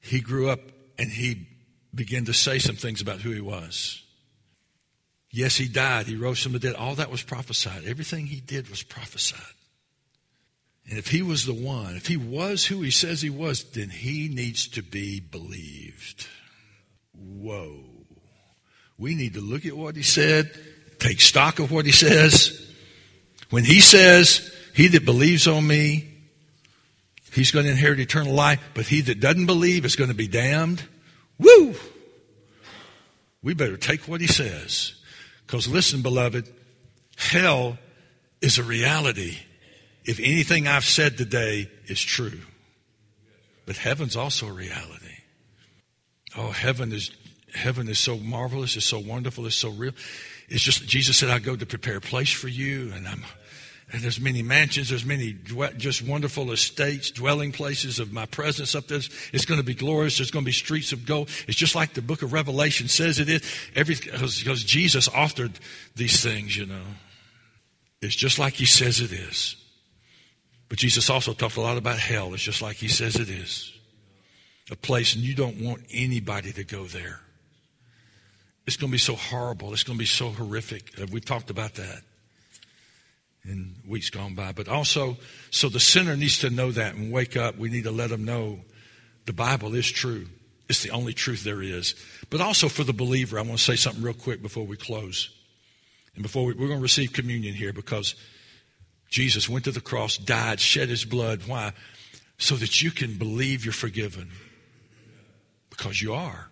he 0.00 0.20
grew 0.20 0.48
up 0.50 0.60
and 0.98 1.10
he 1.10 1.46
began 1.94 2.24
to 2.24 2.32
say 2.32 2.58
some 2.58 2.76
things 2.76 3.00
about 3.00 3.20
who 3.20 3.30
he 3.30 3.40
was. 3.40 4.02
Yes, 5.30 5.56
he 5.56 5.68
died. 5.68 6.06
He 6.06 6.16
rose 6.16 6.42
from 6.42 6.52
the 6.52 6.58
dead. 6.58 6.74
All 6.74 6.94
that 6.96 7.10
was 7.10 7.22
prophesied. 7.22 7.84
Everything 7.84 8.26
he 8.26 8.40
did 8.40 8.68
was 8.68 8.82
prophesied. 8.82 9.40
And 10.88 10.98
if 10.98 11.08
he 11.08 11.22
was 11.22 11.46
the 11.46 11.54
one, 11.54 11.96
if 11.96 12.06
he 12.06 12.16
was 12.16 12.66
who 12.66 12.82
he 12.82 12.90
says 12.90 13.22
he 13.22 13.30
was, 13.30 13.62
then 13.62 13.88
he 13.88 14.28
needs 14.28 14.66
to 14.68 14.82
be 14.82 15.20
believed. 15.20 16.26
Whoa. 17.14 17.84
We 18.98 19.14
need 19.14 19.34
to 19.34 19.40
look 19.40 19.64
at 19.64 19.76
what 19.76 19.96
he 19.96 20.02
said, 20.02 20.50
take 20.98 21.20
stock 21.20 21.60
of 21.60 21.70
what 21.70 21.86
he 21.86 21.92
says, 21.92 22.71
when 23.52 23.64
he 23.64 23.80
says, 23.80 24.50
He 24.74 24.88
that 24.88 25.04
believes 25.04 25.46
on 25.46 25.66
me, 25.66 26.08
he's 27.34 27.50
going 27.50 27.66
to 27.66 27.70
inherit 27.70 28.00
eternal 28.00 28.32
life, 28.32 28.60
but 28.72 28.86
he 28.86 29.02
that 29.02 29.20
doesn't 29.20 29.44
believe 29.44 29.84
is 29.84 29.94
going 29.94 30.08
to 30.08 30.16
be 30.16 30.26
damned. 30.26 30.82
Woo! 31.38 31.74
We 33.42 33.52
better 33.52 33.76
take 33.76 34.08
what 34.08 34.22
he 34.22 34.26
says. 34.26 34.94
Because 35.46 35.68
listen, 35.68 36.00
beloved, 36.00 36.48
Hell 37.16 37.76
is 38.40 38.56
a 38.56 38.62
reality 38.62 39.36
if 40.06 40.18
anything 40.18 40.66
I've 40.66 40.86
said 40.86 41.18
today 41.18 41.70
is 41.86 42.00
true. 42.00 42.40
But 43.66 43.76
heaven's 43.76 44.16
also 44.16 44.48
a 44.48 44.52
reality. 44.52 45.18
Oh, 46.36 46.52
heaven 46.52 46.90
is 46.90 47.10
heaven 47.54 47.86
is 47.86 47.98
so 47.98 48.16
marvelous, 48.16 48.76
it's 48.76 48.86
so 48.86 48.98
wonderful, 48.98 49.44
it's 49.44 49.54
so 49.56 49.68
real. 49.68 49.92
It's 50.48 50.62
just 50.62 50.88
Jesus 50.88 51.18
said, 51.18 51.28
"I 51.28 51.38
go 51.38 51.54
to 51.54 51.66
prepare 51.66 51.98
a 51.98 52.00
place 52.00 52.32
for 52.32 52.48
you," 52.48 52.90
and 52.92 53.06
I'm. 53.06 53.24
And 53.92 54.00
there's 54.00 54.18
many 54.18 54.42
mansions, 54.42 54.88
there's 54.88 55.04
many 55.04 55.36
just 55.76 56.00
wonderful 56.00 56.50
estates, 56.50 57.10
dwelling 57.10 57.52
places 57.52 57.98
of 57.98 58.10
my 58.10 58.24
presence 58.24 58.74
up 58.74 58.88
there. 58.88 59.00
It's 59.34 59.44
going 59.44 59.60
to 59.60 59.66
be 59.66 59.74
glorious. 59.74 60.16
There's 60.16 60.30
going 60.30 60.46
to 60.46 60.48
be 60.48 60.52
streets 60.52 60.92
of 60.92 61.04
gold. 61.04 61.28
It's 61.46 61.58
just 61.58 61.74
like 61.74 61.92
the 61.92 62.00
book 62.00 62.22
of 62.22 62.32
Revelation 62.32 62.88
says 62.88 63.18
it 63.18 63.28
is. 63.28 63.42
Every, 63.74 63.94
because 63.94 64.64
Jesus 64.64 65.08
authored 65.08 65.56
these 65.94 66.22
things, 66.22 66.56
you 66.56 66.64
know. 66.64 66.80
It's 68.00 68.16
just 68.16 68.38
like 68.38 68.54
he 68.54 68.64
says 68.64 69.00
it 69.00 69.12
is. 69.12 69.56
But 70.70 70.78
Jesus 70.78 71.10
also 71.10 71.34
talked 71.34 71.56
a 71.56 71.60
lot 71.60 71.76
about 71.76 71.98
hell. 71.98 72.32
It's 72.32 72.42
just 72.42 72.62
like 72.62 72.76
he 72.76 72.88
says 72.88 73.16
it 73.16 73.28
is. 73.28 73.78
A 74.70 74.76
place, 74.76 75.14
and 75.14 75.22
you 75.22 75.34
don't 75.34 75.60
want 75.60 75.82
anybody 75.92 76.50
to 76.52 76.64
go 76.64 76.84
there. 76.84 77.20
It's 78.66 78.78
going 78.78 78.88
to 78.90 78.92
be 78.92 78.98
so 78.98 79.16
horrible. 79.16 79.74
It's 79.74 79.82
going 79.84 79.98
to 79.98 80.02
be 80.02 80.06
so 80.06 80.30
horrific. 80.30 80.98
Uh, 80.98 81.06
we've 81.12 81.24
talked 81.24 81.50
about 81.50 81.74
that 81.74 82.02
in 83.44 83.74
weeks 83.86 84.10
gone 84.10 84.34
by. 84.34 84.52
But 84.52 84.68
also, 84.68 85.16
so 85.50 85.68
the 85.68 85.80
sinner 85.80 86.16
needs 86.16 86.38
to 86.38 86.50
know 86.50 86.70
that 86.72 86.94
and 86.94 87.12
wake 87.12 87.36
up. 87.36 87.58
We 87.58 87.70
need 87.70 87.84
to 87.84 87.90
let 87.90 88.10
them 88.10 88.24
know 88.24 88.60
the 89.26 89.32
Bible 89.32 89.74
is 89.74 89.90
true. 89.90 90.26
It's 90.68 90.82
the 90.82 90.90
only 90.90 91.12
truth 91.12 91.44
there 91.44 91.62
is. 91.62 91.94
But 92.30 92.40
also 92.40 92.68
for 92.68 92.84
the 92.84 92.92
believer, 92.92 93.38
I 93.38 93.42
want 93.42 93.58
to 93.58 93.64
say 93.64 93.76
something 93.76 94.02
real 94.02 94.14
quick 94.14 94.42
before 94.42 94.64
we 94.64 94.76
close. 94.76 95.30
And 96.14 96.22
before 96.22 96.44
we, 96.44 96.54
we're 96.54 96.68
going 96.68 96.78
to 96.78 96.82
receive 96.82 97.12
communion 97.12 97.54
here 97.54 97.72
because 97.72 98.14
Jesus 99.08 99.48
went 99.48 99.64
to 99.66 99.70
the 99.70 99.80
cross, 99.80 100.16
died, 100.16 100.60
shed 100.60 100.88
his 100.88 101.04
blood. 101.04 101.42
Why? 101.46 101.72
So 102.38 102.56
that 102.56 102.80
you 102.80 102.90
can 102.90 103.18
believe 103.18 103.64
you're 103.64 103.72
forgiven. 103.72 104.30
Because 105.70 106.00
you 106.00 106.14
are. 106.14 106.48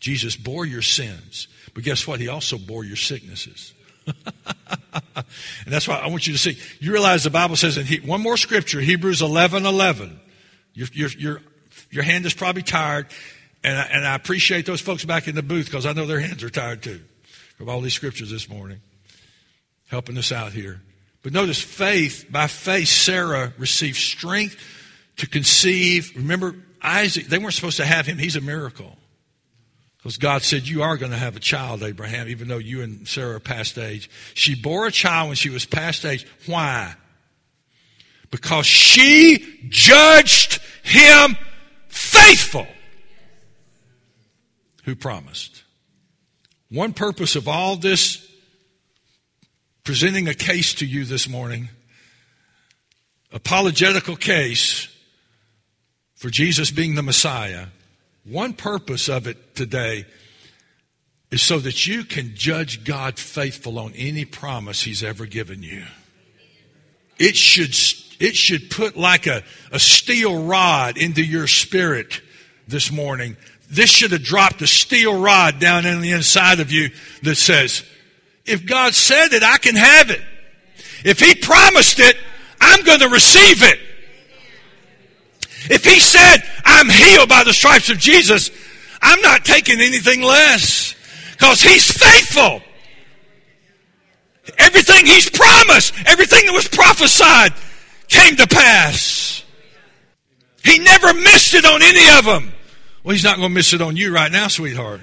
Jesus 0.00 0.36
bore 0.36 0.64
your 0.64 0.82
sins. 0.82 1.48
But 1.74 1.84
guess 1.84 2.06
what? 2.06 2.20
He 2.20 2.28
also 2.28 2.58
bore 2.58 2.84
your 2.84 2.96
sicknesses. 2.96 3.74
and 5.16 5.24
that's 5.66 5.86
why 5.86 5.96
I 5.96 6.08
want 6.08 6.26
you 6.26 6.32
to 6.32 6.38
see. 6.38 6.58
You 6.80 6.92
realize 6.92 7.24
the 7.24 7.30
Bible 7.30 7.56
says 7.56 7.76
in 7.76 7.86
he, 7.86 7.98
one 7.98 8.22
more 8.22 8.36
scripture, 8.36 8.80
Hebrews 8.80 9.22
11 9.22 9.66
11. 9.66 10.20
Your, 10.74 10.88
your, 10.92 11.08
your, 11.10 11.42
your 11.90 12.02
hand 12.04 12.26
is 12.26 12.34
probably 12.34 12.62
tired. 12.62 13.06
And 13.64 13.76
I, 13.76 13.82
and 13.82 14.06
I 14.06 14.14
appreciate 14.14 14.66
those 14.66 14.80
folks 14.80 15.04
back 15.04 15.26
in 15.26 15.34
the 15.34 15.42
booth 15.42 15.66
because 15.66 15.86
I 15.86 15.92
know 15.92 16.06
their 16.06 16.20
hands 16.20 16.42
are 16.44 16.50
tired 16.50 16.82
too 16.82 17.00
from 17.56 17.68
all 17.68 17.80
these 17.80 17.94
scriptures 17.94 18.30
this 18.30 18.48
morning, 18.48 18.80
helping 19.88 20.16
us 20.16 20.30
out 20.30 20.52
here. 20.52 20.80
But 21.22 21.32
notice 21.32 21.60
faith, 21.60 22.26
by 22.30 22.46
faith, 22.46 22.86
Sarah 22.86 23.52
received 23.58 23.96
strength 23.96 24.56
to 25.16 25.26
conceive. 25.26 26.12
Remember, 26.14 26.54
Isaac, 26.80 27.26
they 27.26 27.38
weren't 27.38 27.54
supposed 27.54 27.78
to 27.78 27.84
have 27.84 28.06
him. 28.06 28.18
He's 28.18 28.36
a 28.36 28.40
miracle. 28.40 28.96
Because 30.08 30.16
God 30.16 30.42
said, 30.42 30.66
You 30.66 30.82
are 30.84 30.96
going 30.96 31.12
to 31.12 31.18
have 31.18 31.36
a 31.36 31.38
child, 31.38 31.82
Abraham, 31.82 32.30
even 32.30 32.48
though 32.48 32.56
you 32.56 32.80
and 32.80 33.06
Sarah 33.06 33.36
are 33.36 33.40
past 33.40 33.76
age. 33.76 34.08
She 34.32 34.54
bore 34.54 34.86
a 34.86 34.90
child 34.90 35.28
when 35.28 35.36
she 35.36 35.50
was 35.50 35.66
past 35.66 36.02
age. 36.06 36.26
Why? 36.46 36.94
Because 38.30 38.64
she 38.64 39.66
judged 39.68 40.60
him 40.82 41.36
faithful 41.88 42.66
who 44.84 44.96
promised. 44.96 45.62
One 46.70 46.94
purpose 46.94 47.36
of 47.36 47.46
all 47.46 47.76
this 47.76 48.26
presenting 49.84 50.26
a 50.26 50.32
case 50.32 50.72
to 50.76 50.86
you 50.86 51.04
this 51.04 51.28
morning, 51.28 51.68
apologetical 53.30 54.16
case 54.16 54.88
for 56.14 56.30
Jesus 56.30 56.70
being 56.70 56.94
the 56.94 57.02
Messiah 57.02 57.66
one 58.30 58.52
purpose 58.52 59.08
of 59.08 59.26
it 59.26 59.54
today 59.54 60.04
is 61.30 61.42
so 61.42 61.58
that 61.58 61.86
you 61.86 62.04
can 62.04 62.34
judge 62.34 62.84
God 62.84 63.18
faithful 63.18 63.78
on 63.78 63.92
any 63.94 64.24
promise 64.24 64.82
He's 64.82 65.02
ever 65.02 65.26
given 65.26 65.62
you. 65.62 65.84
It 67.18 67.36
should, 67.36 67.74
it 68.20 68.36
should 68.36 68.70
put 68.70 68.96
like 68.96 69.26
a, 69.26 69.42
a 69.72 69.78
steel 69.78 70.44
rod 70.44 70.96
into 70.96 71.24
your 71.24 71.46
spirit 71.46 72.20
this 72.66 72.90
morning. 72.90 73.36
This 73.70 73.90
should 73.90 74.12
have 74.12 74.22
dropped 74.22 74.62
a 74.62 74.66
steel 74.66 75.20
rod 75.20 75.58
down 75.58 75.84
in 75.84 76.00
the 76.00 76.12
inside 76.12 76.60
of 76.60 76.72
you 76.72 76.90
that 77.22 77.34
says, 77.34 77.84
if 78.46 78.64
God 78.66 78.94
said 78.94 79.32
it, 79.32 79.42
I 79.42 79.58
can 79.58 79.74
have 79.74 80.10
it. 80.10 80.22
If 81.04 81.20
He 81.20 81.34
promised 81.34 81.98
it, 82.00 82.16
I'm 82.60 82.84
going 82.84 83.00
to 83.00 83.08
receive 83.08 83.62
it. 83.62 83.78
If 85.70 85.84
he 85.84 86.00
said, 86.00 86.38
I'm 86.64 86.88
healed 86.88 87.28
by 87.28 87.44
the 87.44 87.52
stripes 87.52 87.90
of 87.90 87.98
Jesus, 87.98 88.50
I'm 89.02 89.20
not 89.20 89.44
taking 89.44 89.80
anything 89.80 90.22
less 90.22 90.94
because 91.32 91.60
he's 91.60 91.90
faithful. 91.90 92.62
Everything 94.56 95.06
he's 95.06 95.28
promised, 95.30 95.94
everything 96.06 96.46
that 96.46 96.52
was 96.52 96.68
prophesied 96.68 97.52
came 98.08 98.36
to 98.36 98.46
pass. 98.46 99.44
He 100.64 100.78
never 100.78 101.12
missed 101.14 101.54
it 101.54 101.64
on 101.64 101.82
any 101.82 102.18
of 102.18 102.24
them. 102.24 102.52
Well, 103.04 103.12
he's 103.12 103.24
not 103.24 103.36
going 103.36 103.48
to 103.48 103.54
miss 103.54 103.72
it 103.72 103.80
on 103.80 103.96
you 103.96 104.12
right 104.12 104.30
now, 104.30 104.48
sweetheart. 104.48 105.00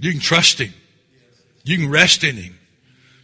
You 0.00 0.10
can 0.10 0.20
trust 0.20 0.58
him. 0.58 0.72
You 1.64 1.78
can 1.78 1.90
rest 1.90 2.24
in 2.24 2.36
him. 2.36 2.58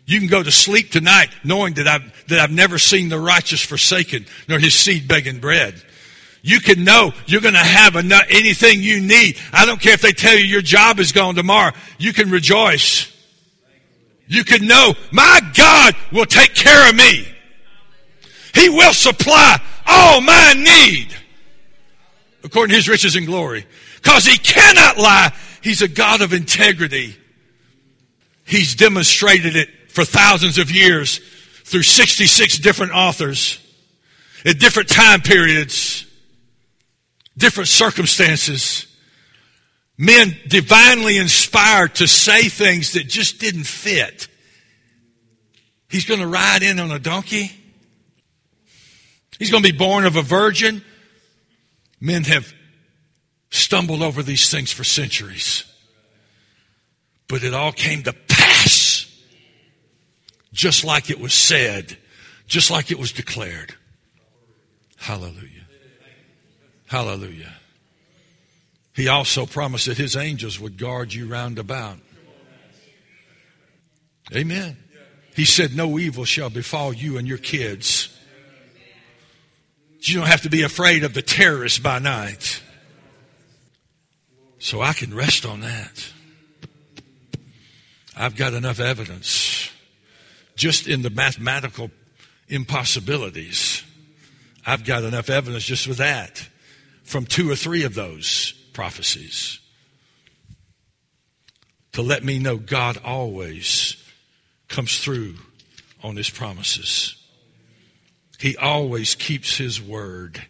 You 0.07 0.21
can 0.21 0.29
go 0.29 0.43
to 0.43 0.51
sleep 0.51 0.91
tonight 0.91 1.29
knowing 1.45 1.75
that 1.75 1.87
I've, 1.87 2.29
that 2.29 2.39
I've 2.39 2.51
never 2.51 2.79
seen 2.79 3.09
the 3.09 3.19
righteous 3.19 3.61
forsaken, 3.61 4.27
nor 4.49 4.59
his 4.59 4.75
seed 4.75 5.09
begging 5.09 5.41
bread. 5.41 5.83
You 6.49 6.61
can 6.61 6.83
know 6.83 7.13
you're 7.27 7.43
going 7.43 7.53
to 7.53 7.61
have 7.61 7.95
enough, 7.95 8.25
anything 8.31 8.81
you 8.81 9.03
need. 9.03 9.39
I 9.53 9.67
don't 9.67 9.79
care 9.79 9.93
if 9.93 10.01
they 10.01 10.13
tell 10.13 10.35
you 10.35 10.47
your 10.47 10.63
job 10.63 10.99
is 10.99 11.13
gone 11.13 11.35
tomorrow. 11.35 11.73
You 11.99 12.15
can 12.15 12.31
rejoice. 12.31 13.13
You 14.29 14.45
can 14.45 14.67
know 14.67 14.95
my 15.13 15.41
God 15.55 15.95
will 16.11 16.25
take 16.25 16.55
care 16.55 16.89
of 16.89 16.97
me. 16.97 17.29
He 18.55 18.71
will 18.71 18.95
supply 18.95 19.61
all 19.87 20.23
my 20.23 20.55
need 20.55 21.15
according 22.43 22.71
to 22.71 22.77
his 22.77 22.89
riches 22.89 23.15
and 23.15 23.27
glory. 23.27 23.67
Because 23.97 24.25
he 24.25 24.39
cannot 24.39 24.97
lie. 24.97 25.35
He's 25.63 25.83
a 25.83 25.89
God 25.89 26.23
of 26.23 26.33
integrity. 26.33 27.15
He's 28.47 28.75
demonstrated 28.75 29.55
it 29.55 29.69
for 29.91 30.03
thousands 30.03 30.57
of 30.57 30.71
years 30.71 31.21
through 31.65 31.83
66 31.83 32.57
different 32.61 32.93
authors 32.93 33.63
at 34.47 34.59
different 34.59 34.89
time 34.89 35.21
periods 35.21 36.07
different 37.39 37.69
circumstances, 37.69 38.87
men 39.97 40.37
divinely 40.47 41.17
inspired 41.17 41.95
to 41.97 42.07
say 42.07 42.49
things 42.49 42.93
that 42.93 43.09
just 43.09 43.41
didn't 43.41 43.65
fit. 43.65 44.29
He's 45.89 46.05
going 46.05 46.21
to 46.21 46.27
ride 46.27 46.63
in 46.63 46.79
on 46.79 46.91
a 46.91 46.99
donkey. 46.99 47.53
He's 49.39 49.51
going 49.51 49.63
to 49.63 49.73
be 49.73 49.79
born 49.79 50.05
of 50.05 50.17
a 50.17 50.23
virgin. 50.23 50.85
Men 52.01 52.25
have 52.25 52.53
stumbled 53.51 54.03
over 54.03 54.23
these 54.23 54.51
things 54.51 54.71
for 54.71 54.85
centuries. 54.85 55.65
But 57.29 57.43
it 57.43 57.55
all 57.55 57.73
came 57.73 58.03
to 58.03 58.13
pass 58.13 59.07
just 60.53 60.85
like 60.85 61.09
it 61.11 61.21
was 61.21 61.35
said, 61.35 61.97
just 62.47 62.71
like 62.71 62.91
it 62.91 62.99
was 62.99 63.13
declared. 63.13 63.75
Hallelujah. 64.97 65.58
Hallelujah. 66.89 67.53
He 68.95 69.09
also 69.09 69.47
promised 69.47 69.87
that 69.87 69.99
his 69.99 70.17
angels 70.17 70.59
would 70.59 70.79
guard 70.79 71.13
you 71.13 71.29
round 71.29 71.59
about. 71.59 71.99
Amen. 74.35 74.77
He 75.37 75.45
said, 75.45 75.77
No 75.77 75.99
evil 75.99 76.25
shall 76.25 76.51
befall 76.51 76.93
you 76.93 77.19
and 77.19 77.29
your 77.29 77.39
kids. 77.39 78.09
You 80.01 80.17
don't 80.17 80.27
have 80.27 80.43
to 80.43 80.51
be 80.51 80.63
afraid 80.63 81.05
of 81.05 81.13
the 81.13 81.23
terrorists 81.23 81.79
by 81.79 81.99
night. 81.99 82.63
So 84.59 84.81
I 84.81 84.95
can 84.95 85.15
rest 85.15 85.45
on 85.45 85.61
that. 85.61 86.13
I've 88.17 88.35
got 88.35 88.55
enough 88.55 88.81
evidence 88.81 89.71
just 90.57 90.89
in 90.89 91.03
the 91.03 91.11
mathematical 91.11 91.91
impossibilities. 92.49 93.85
I've 94.67 94.85
got 94.85 95.05
enough 95.05 95.31
evidence 95.31 95.65
just 95.65 95.87
for 95.87 95.95
that 95.95 96.49
from 97.09 97.25
two 97.25 97.51
or 97.51 97.57
three 97.57 97.85
of 97.85 97.95
those 97.95 98.53
prophecies 98.75 99.61
to 101.93 102.03
let 102.03 102.23
me 102.23 102.39
know 102.39 102.59
God 102.59 102.99
always 103.03 103.97
comes 104.69 104.99
through 104.99 105.37
on 106.03 106.17
his 106.17 106.29
promises. 106.29 107.17
He 108.39 108.59
always 108.59 109.15
keeps 109.15 109.57
his 109.57 109.81
word. 109.81 110.43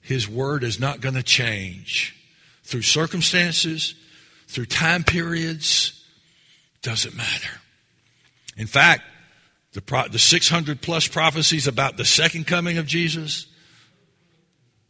His 0.00 0.28
word 0.28 0.64
is 0.64 0.80
not 0.80 1.00
going 1.00 1.14
to 1.14 1.22
change 1.22 2.16
through 2.64 2.82
circumstances, 2.82 3.94
through 4.48 4.66
time 4.66 5.04
periods, 5.04 6.04
doesn't 6.82 7.16
matter. 7.16 7.60
In 8.56 8.66
fact, 8.66 9.02
the, 9.72 9.82
pro- 9.82 10.08
the 10.08 10.18
600 10.18 10.82
plus 10.82 11.06
prophecies 11.06 11.68
about 11.68 11.96
the 11.96 12.04
second 12.04 12.48
coming 12.48 12.76
of 12.76 12.86
Jesus, 12.86 13.46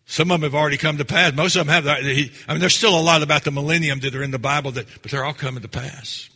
some 0.06 0.30
of 0.30 0.40
them 0.40 0.50
have 0.50 0.54
already 0.54 0.76
come 0.76 0.98
to 0.98 1.04
pass. 1.04 1.32
Most 1.32 1.56
of 1.56 1.66
them 1.66 1.84
have. 1.84 1.86
I 1.86 2.02
mean, 2.02 2.60
there's 2.60 2.74
still 2.74 2.98
a 2.98 3.00
lot 3.00 3.22
about 3.22 3.44
the 3.44 3.50
millennium 3.50 4.00
that 4.00 4.14
are 4.14 4.22
in 4.22 4.30
the 4.30 4.38
Bible, 4.38 4.72
that, 4.72 4.86
but 5.00 5.10
they're 5.10 5.24
all 5.24 5.32
coming 5.32 5.62
to 5.62 5.68
pass. 5.68 6.28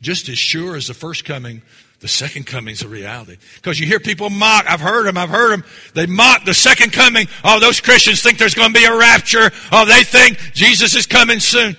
Just 0.00 0.28
as 0.28 0.38
sure 0.38 0.76
as 0.76 0.88
the 0.88 0.94
first 0.94 1.24
coming, 1.24 1.62
the 2.00 2.08
second 2.08 2.46
coming 2.46 2.72
is 2.72 2.82
a 2.82 2.88
reality. 2.88 3.36
Because 3.56 3.80
you 3.80 3.86
hear 3.86 4.00
people 4.00 4.28
mock. 4.28 4.66
I've 4.68 4.80
heard 4.80 5.06
them. 5.06 5.16
I've 5.16 5.30
heard 5.30 5.52
them. 5.52 5.64
They 5.94 6.06
mock 6.06 6.44
the 6.44 6.54
second 6.54 6.92
coming. 6.92 7.26
Oh, 7.42 7.60
those 7.60 7.80
Christians 7.80 8.22
think 8.22 8.38
there's 8.38 8.54
going 8.54 8.72
to 8.72 8.78
be 8.78 8.84
a 8.84 8.96
rapture. 8.96 9.50
Oh, 9.72 9.86
they 9.86 10.04
think 10.04 10.38
Jesus 10.52 10.94
is 10.94 11.06
coming 11.06 11.40
soon. 11.40 11.76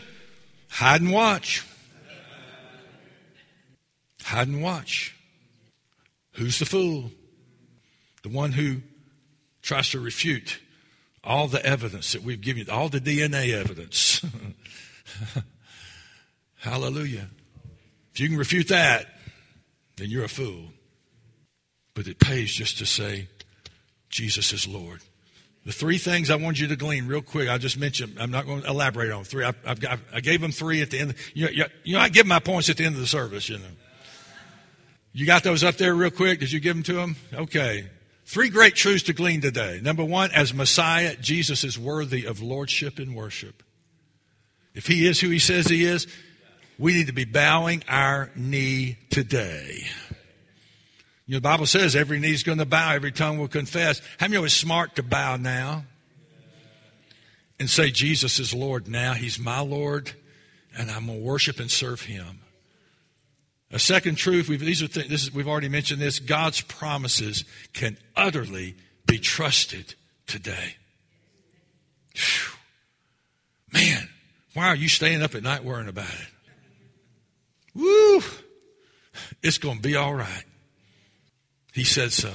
Hide 0.70 1.02
and 1.02 1.12
watch. 1.12 1.64
Hide 4.24 4.48
and 4.48 4.62
watch. 4.62 5.16
Who's 6.34 6.60
the 6.60 6.66
fool? 6.66 7.12
The 8.24 8.30
one 8.30 8.52
who 8.52 8.82
tries 9.62 9.92
to 9.92 10.00
refute 10.00 10.60
all 11.28 11.48
the 11.48 11.64
evidence 11.64 12.14
that 12.14 12.24
we've 12.24 12.42
given 12.42 12.66
you, 12.66 12.72
all 12.72 12.90
the 12.90 13.02
DNA 13.02 13.54
evidence. 13.54 14.26
Hallelujah. 16.60 17.28
If 18.14 18.22
you 18.22 18.30
can 18.30 18.38
refute 18.38 18.70
that, 18.70 19.06
then 19.98 20.10
you're 20.10 20.24
a 20.24 20.30
fool. 20.30 20.72
But 21.94 22.08
it 22.08 22.20
pays 22.20 22.52
just 22.52 22.78
to 22.80 22.86
say, 22.86 23.28
Jesus 24.10 24.54
is 24.54 24.68
Lord. 24.68 25.02
The 25.66 25.74
three 25.74 25.98
things 25.98 26.30
I 26.30 26.36
want 26.36 26.62
you 26.62 26.68
to 26.68 26.78
glean 26.78 27.08
real 27.08 27.22
quick, 27.22 27.50
I 27.50 27.58
just 27.58 27.78
mentioned, 27.78 28.18
I'm 28.20 28.32
not 28.32 28.46
going 28.46 28.62
to 28.62 28.70
elaborate 28.70 29.12
on 29.12 29.26
three. 29.26 29.44
I've, 29.44 29.58
I've 29.66 29.82
got, 29.82 30.00
I 30.14 30.22
gave 30.22 30.40
them 30.40 30.52
three 30.52 30.82
at 30.82 30.92
the 30.92 31.00
end. 31.00 31.16
You 31.34 31.50
you 31.84 31.94
know, 31.94 32.00
I 32.00 32.08
give 32.08 32.26
my 32.26 32.40
points 32.40 32.70
at 32.70 32.78
the 32.78 32.86
end 32.86 32.96
of 32.96 33.02
the 33.02 33.08
service, 33.08 33.50
you 33.50 33.58
know. 33.58 33.66
You 35.12 35.26
got 35.26 35.44
those 35.44 35.64
up 35.66 35.76
there 35.76 35.94
real 35.94 36.12
quick? 36.12 36.40
Did 36.40 36.54
you 36.54 36.62
give 36.62 36.76
them 36.76 36.84
to 36.84 36.94
them? 36.94 37.16
Okay. 37.34 37.90
Three 38.28 38.50
great 38.50 38.76
truths 38.76 39.04
to 39.04 39.14
glean 39.14 39.40
today. 39.40 39.80
Number 39.82 40.04
one, 40.04 40.32
as 40.34 40.54
Messiah, 40.54 41.16
Jesus 41.16 41.64
is 41.64 41.80
worthy 41.80 42.26
of 42.26 42.42
lordship 42.42 43.00
and 43.00 43.16
worship. 43.16 43.64
If 44.76 44.86
he 44.86 45.08
is 45.08 45.22
who 45.22 45.30
he 45.30 45.40
says 45.40 45.68
he 45.68 45.86
is, 45.86 46.08
we 46.78 46.92
need 46.92 47.08
to 47.08 47.14
be 47.14 47.24
bowing 47.24 47.86
our 47.88 48.30
knee 48.36 48.98
today. 49.10 49.80
You 51.26 51.36
know, 51.36 51.38
the 51.38 51.42
Bible 51.42 51.68
says 51.68 51.96
every 51.96 52.20
knee 52.20 52.34
is 52.34 52.44
going 52.44 52.58
to 52.58 52.66
bow, 52.66 52.92
every 52.92 53.14
tongue 53.14 53.38
will 53.38 53.48
confess. 53.48 54.02
How 54.20 54.28
many 54.28 54.36
of 54.36 54.44
it's 54.44 54.54
smart 54.54 54.98
to 54.98 55.04
bow 55.04 55.38
now 55.38 55.86
and 57.62 57.70
say, 57.70 57.92
Jesus 57.92 58.40
is 58.40 58.54
Lord 58.54 58.90
now? 58.90 59.14
He's 59.14 59.40
my 59.40 59.62
Lord, 59.62 60.12
and 60.78 60.92
I'm 60.92 61.06
going 61.06 61.20
to 61.20 61.24
worship 61.24 61.62
and 61.62 61.72
serve 61.72 62.02
him. 62.02 62.42
A 63.72 63.80
second 63.80 64.16
truth, 64.16 64.48
we've, 64.48 64.60
these 64.60 64.82
are 64.82 64.88
th- 64.88 65.12
is, 65.12 65.34
we've 65.34 65.48
already 65.48 65.70
mentioned 65.70 66.02
this 66.02 66.20
God's 66.20 66.62
promises 66.62 67.44
can 67.74 67.98
utterly 68.16 68.76
be 69.06 69.20
trusted 69.20 69.96
today. 70.26 70.76
Whew. 72.14 72.54
Man, 73.74 74.10
why 74.54 74.68
are 74.68 74.76
you 74.76 74.88
staying 74.88 75.22
up 75.22 75.36
at 75.36 75.44
night 75.44 75.64
worrying 75.64 75.90
about 75.90 76.10
it? 76.10 76.28
Woo! 77.76 78.22
It's 79.44 79.58
going 79.58 79.78
to 79.78 79.82
be 79.82 79.96
all 79.96 80.14
right. 80.14 80.44
He 81.74 81.84
said 81.84 82.12
so. 82.12 82.32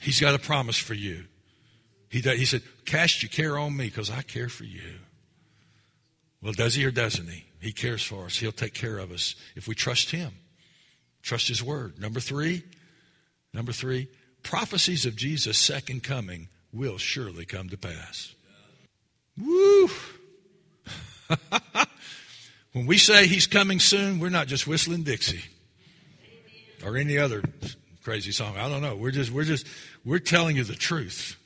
He's 0.00 0.20
got 0.20 0.34
a 0.34 0.38
promise 0.38 0.78
for 0.78 0.94
you. 0.94 1.24
He, 2.08 2.20
he 2.20 2.44
said, 2.44 2.62
Cast 2.84 3.22
your 3.22 3.30
care 3.30 3.58
on 3.58 3.76
me 3.76 3.86
because 3.86 4.10
I 4.10 4.22
care 4.22 4.48
for 4.48 4.64
you. 4.64 4.98
Well, 6.40 6.52
does 6.52 6.74
he 6.74 6.84
or 6.84 6.90
doesn't 6.90 7.28
he? 7.28 7.44
He 7.64 7.72
cares 7.72 8.02
for 8.02 8.26
us. 8.26 8.36
He'll 8.36 8.52
take 8.52 8.74
care 8.74 8.98
of 8.98 9.10
us 9.10 9.34
if 9.56 9.66
we 9.66 9.74
trust 9.74 10.10
Him. 10.10 10.32
Trust 11.22 11.48
His 11.48 11.62
Word. 11.62 11.98
Number 11.98 12.20
three, 12.20 12.62
number 13.54 13.72
three, 13.72 14.08
prophecies 14.42 15.06
of 15.06 15.16
Jesus' 15.16 15.56
second 15.56 16.02
coming 16.02 16.48
will 16.72 16.98
surely 16.98 17.46
come 17.46 17.70
to 17.70 17.78
pass. 17.78 18.34
Woo! 19.38 19.88
when 22.72 22.84
we 22.86 22.98
say 22.98 23.26
He's 23.26 23.46
coming 23.46 23.80
soon, 23.80 24.18
we're 24.20 24.28
not 24.28 24.46
just 24.46 24.66
whistling 24.66 25.02
Dixie 25.02 25.44
or 26.84 26.98
any 26.98 27.16
other 27.16 27.42
crazy 28.02 28.32
song. 28.32 28.56
I 28.58 28.68
don't 28.68 28.82
know. 28.82 28.94
We're 28.94 29.10
just, 29.10 29.30
we're 29.30 29.44
just, 29.44 29.66
we're 30.04 30.18
telling 30.18 30.56
you 30.56 30.64
the 30.64 30.74
truth. 30.74 31.36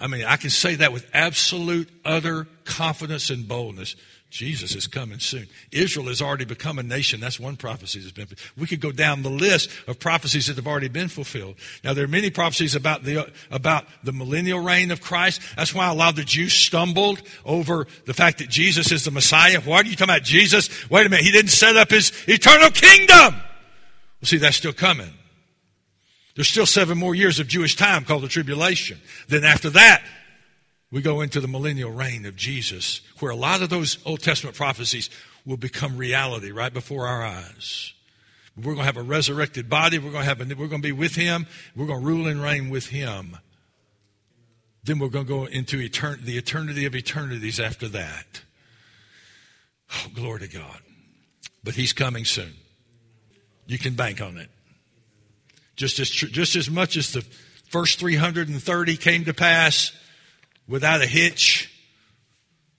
I 0.00 0.06
mean, 0.06 0.24
I 0.24 0.36
can 0.36 0.50
say 0.50 0.76
that 0.76 0.92
with 0.92 1.08
absolute, 1.12 1.88
utter 2.04 2.48
confidence 2.64 3.30
and 3.30 3.46
boldness. 3.46 3.94
Jesus 4.30 4.76
is 4.76 4.86
coming 4.86 5.18
soon. 5.18 5.48
Israel 5.72 6.06
has 6.06 6.22
already 6.22 6.44
become 6.44 6.78
a 6.78 6.84
nation. 6.84 7.20
That's 7.20 7.40
one 7.40 7.56
prophecy 7.56 7.98
that's 7.98 8.12
been. 8.12 8.28
We 8.56 8.68
could 8.68 8.80
go 8.80 8.92
down 8.92 9.22
the 9.22 9.28
list 9.28 9.70
of 9.88 9.98
prophecies 9.98 10.46
that 10.46 10.54
have 10.54 10.68
already 10.68 10.88
been 10.88 11.08
fulfilled. 11.08 11.56
Now 11.82 11.94
there 11.94 12.04
are 12.04 12.08
many 12.08 12.30
prophecies 12.30 12.76
about 12.76 13.02
the 13.02 13.28
about 13.50 13.86
the 14.04 14.12
millennial 14.12 14.60
reign 14.60 14.92
of 14.92 15.00
Christ. 15.00 15.42
That's 15.56 15.74
why 15.74 15.90
a 15.90 15.94
lot 15.94 16.10
of 16.10 16.16
the 16.16 16.24
Jews 16.24 16.52
stumbled 16.52 17.20
over 17.44 17.88
the 18.06 18.14
fact 18.14 18.38
that 18.38 18.48
Jesus 18.48 18.92
is 18.92 19.04
the 19.04 19.10
Messiah. 19.10 19.60
Why 19.60 19.78
are 19.78 19.84
you 19.84 19.96
talking 19.96 20.14
about 20.14 20.22
Jesus? 20.22 20.70
Wait 20.88 21.06
a 21.06 21.10
minute, 21.10 21.24
he 21.24 21.32
didn't 21.32 21.50
set 21.50 21.76
up 21.76 21.90
his 21.90 22.12
eternal 22.28 22.70
kingdom. 22.70 23.34
Well, 23.34 24.26
see, 24.26 24.38
that's 24.38 24.56
still 24.56 24.72
coming. 24.72 25.12
There's 26.36 26.48
still 26.48 26.66
seven 26.66 26.96
more 26.96 27.16
years 27.16 27.40
of 27.40 27.48
Jewish 27.48 27.74
time 27.74 28.04
called 28.04 28.22
the 28.22 28.28
tribulation. 28.28 29.00
Then 29.28 29.44
after 29.44 29.70
that, 29.70 30.02
we 30.92 31.02
go 31.02 31.20
into 31.20 31.40
the 31.40 31.48
millennial 31.48 31.92
reign 31.92 32.26
of 32.26 32.36
Jesus, 32.36 33.00
where 33.20 33.30
a 33.30 33.36
lot 33.36 33.62
of 33.62 33.68
those 33.68 33.98
Old 34.04 34.20
Testament 34.20 34.56
prophecies 34.56 35.08
will 35.46 35.56
become 35.56 35.96
reality 35.96 36.50
right 36.50 36.72
before 36.72 37.06
our 37.06 37.22
eyes. 37.22 37.92
We're 38.56 38.74
going 38.74 38.78
to 38.78 38.84
have 38.84 38.96
a 38.96 39.02
resurrected 39.02 39.70
body. 39.70 39.98
We're 39.98 40.10
going 40.10 40.24
to 40.24 40.28
have 40.28 40.40
a, 40.40 40.54
we're 40.54 40.66
going 40.68 40.82
to 40.82 40.88
be 40.88 40.92
with 40.92 41.14
Him. 41.14 41.46
We're 41.76 41.86
going 41.86 42.00
to 42.00 42.06
rule 42.06 42.26
and 42.26 42.42
reign 42.42 42.70
with 42.70 42.88
Him. 42.88 43.38
Then 44.82 44.98
we're 44.98 45.08
going 45.08 45.26
to 45.26 45.28
go 45.28 45.44
into 45.44 45.78
etern- 45.78 46.22
the 46.22 46.36
eternity 46.36 46.84
of 46.86 46.94
eternities 46.94 47.60
after 47.60 47.88
that. 47.88 48.42
Oh, 49.92 50.08
glory 50.14 50.40
to 50.40 50.48
God. 50.48 50.80
But 51.62 51.74
He's 51.74 51.92
coming 51.92 52.24
soon. 52.24 52.54
You 53.66 53.78
can 53.78 53.94
bank 53.94 54.20
on 54.20 54.36
it. 54.36 54.50
Just 55.76 56.00
as, 56.00 56.10
just 56.10 56.56
as 56.56 56.68
much 56.68 56.96
as 56.96 57.12
the 57.12 57.22
first 57.70 58.00
330 58.00 58.96
came 58.96 59.24
to 59.24 59.32
pass, 59.32 59.92
without 60.70 61.02
a 61.02 61.06
hitch. 61.06 61.66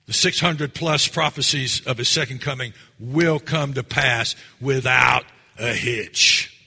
The 0.07 0.13
600 0.13 0.73
plus 0.73 1.07
prophecies 1.07 1.85
of 1.85 1.97
his 1.97 2.09
second 2.09 2.41
coming 2.41 2.73
will 2.99 3.39
come 3.39 3.73
to 3.75 3.83
pass 3.83 4.35
without 4.59 5.25
a 5.59 5.73
hitch. 5.73 6.57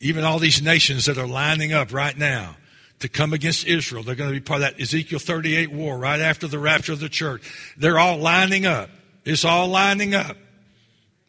Even 0.00 0.24
all 0.24 0.38
these 0.38 0.60
nations 0.60 1.06
that 1.06 1.16
are 1.16 1.26
lining 1.26 1.72
up 1.72 1.92
right 1.92 2.16
now 2.16 2.56
to 2.98 3.08
come 3.08 3.32
against 3.32 3.66
Israel, 3.66 4.02
they're 4.02 4.14
going 4.14 4.30
to 4.30 4.34
be 4.34 4.40
part 4.40 4.62
of 4.62 4.74
that 4.74 4.80
Ezekiel 4.80 5.18
38 5.18 5.72
war 5.72 5.96
right 5.96 6.20
after 6.20 6.46
the 6.46 6.58
rapture 6.58 6.92
of 6.92 7.00
the 7.00 7.08
church. 7.08 7.42
They're 7.78 7.98
all 7.98 8.18
lining 8.18 8.66
up. 8.66 8.90
It's 9.24 9.44
all 9.44 9.68
lining 9.68 10.14
up. 10.14 10.36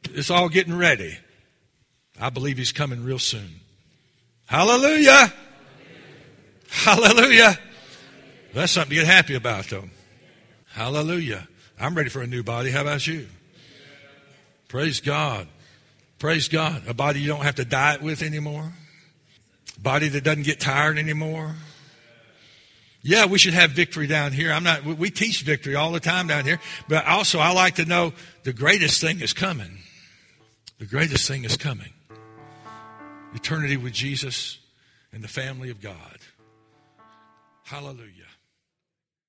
It's 0.10 0.30
all 0.30 0.50
getting 0.50 0.78
ready. 0.78 1.18
I 2.20 2.30
believe 2.30 2.58
he's 2.58 2.72
coming 2.72 3.04
real 3.04 3.20
soon. 3.20 3.62
Hallelujah. 4.46 5.34
Hallelujah. 6.70 7.58
That's 8.58 8.72
something 8.72 8.90
to 8.90 8.96
get 8.96 9.06
happy 9.06 9.36
about, 9.36 9.66
though. 9.66 9.84
Hallelujah. 10.72 11.48
I'm 11.80 11.94
ready 11.94 12.10
for 12.10 12.24
a 12.24 12.28
new 12.28 12.42
body. 12.42 12.72
How 12.72 12.82
about 12.82 13.06
you? 13.06 13.28
Praise 14.68 15.00
God. 15.00 15.48
Praise 16.18 16.48
God. 16.48 16.82
A 16.88 16.94
body 16.96 17.20
you 17.20 17.28
don't 17.28 17.44
have 17.44 17.54
to 17.56 17.66
diet 17.66 18.02
with 18.02 18.24
anymore. 18.24 18.74
A 19.78 19.80
body 19.80 20.10
that 20.10 20.24
doesn't 20.24 20.42
get 20.42 20.60
tired 20.60 20.98
anymore. 20.98 21.54
Yeah, 23.04 23.28
we 23.28 23.38
should 23.38 23.54
have 23.54 23.72
victory 23.72 24.08
down 24.08 24.32
here. 24.32 24.52
I'm 24.52 24.64
not, 24.64 24.84
we 24.84 25.12
teach 25.12 25.44
victory 25.44 25.76
all 25.76 25.92
the 25.92 26.00
time 26.00 26.26
down 26.26 26.44
here, 26.44 26.60
but 26.90 27.06
also 27.06 27.38
I 27.38 27.54
like 27.54 27.76
to 27.76 27.86
know 27.86 28.12
the 28.42 28.54
greatest 28.54 29.00
thing 29.00 29.22
is 29.22 29.34
coming. 29.34 29.78
The 30.80 30.88
greatest 30.88 31.28
thing 31.28 31.44
is 31.46 31.58
coming. 31.58 31.94
Eternity 33.36 33.78
with 33.78 33.94
Jesus 33.94 34.58
and 35.14 35.24
the 35.24 35.28
family 35.28 35.70
of 35.70 35.80
God. 35.80 36.18
Hallelujah. 37.64 38.17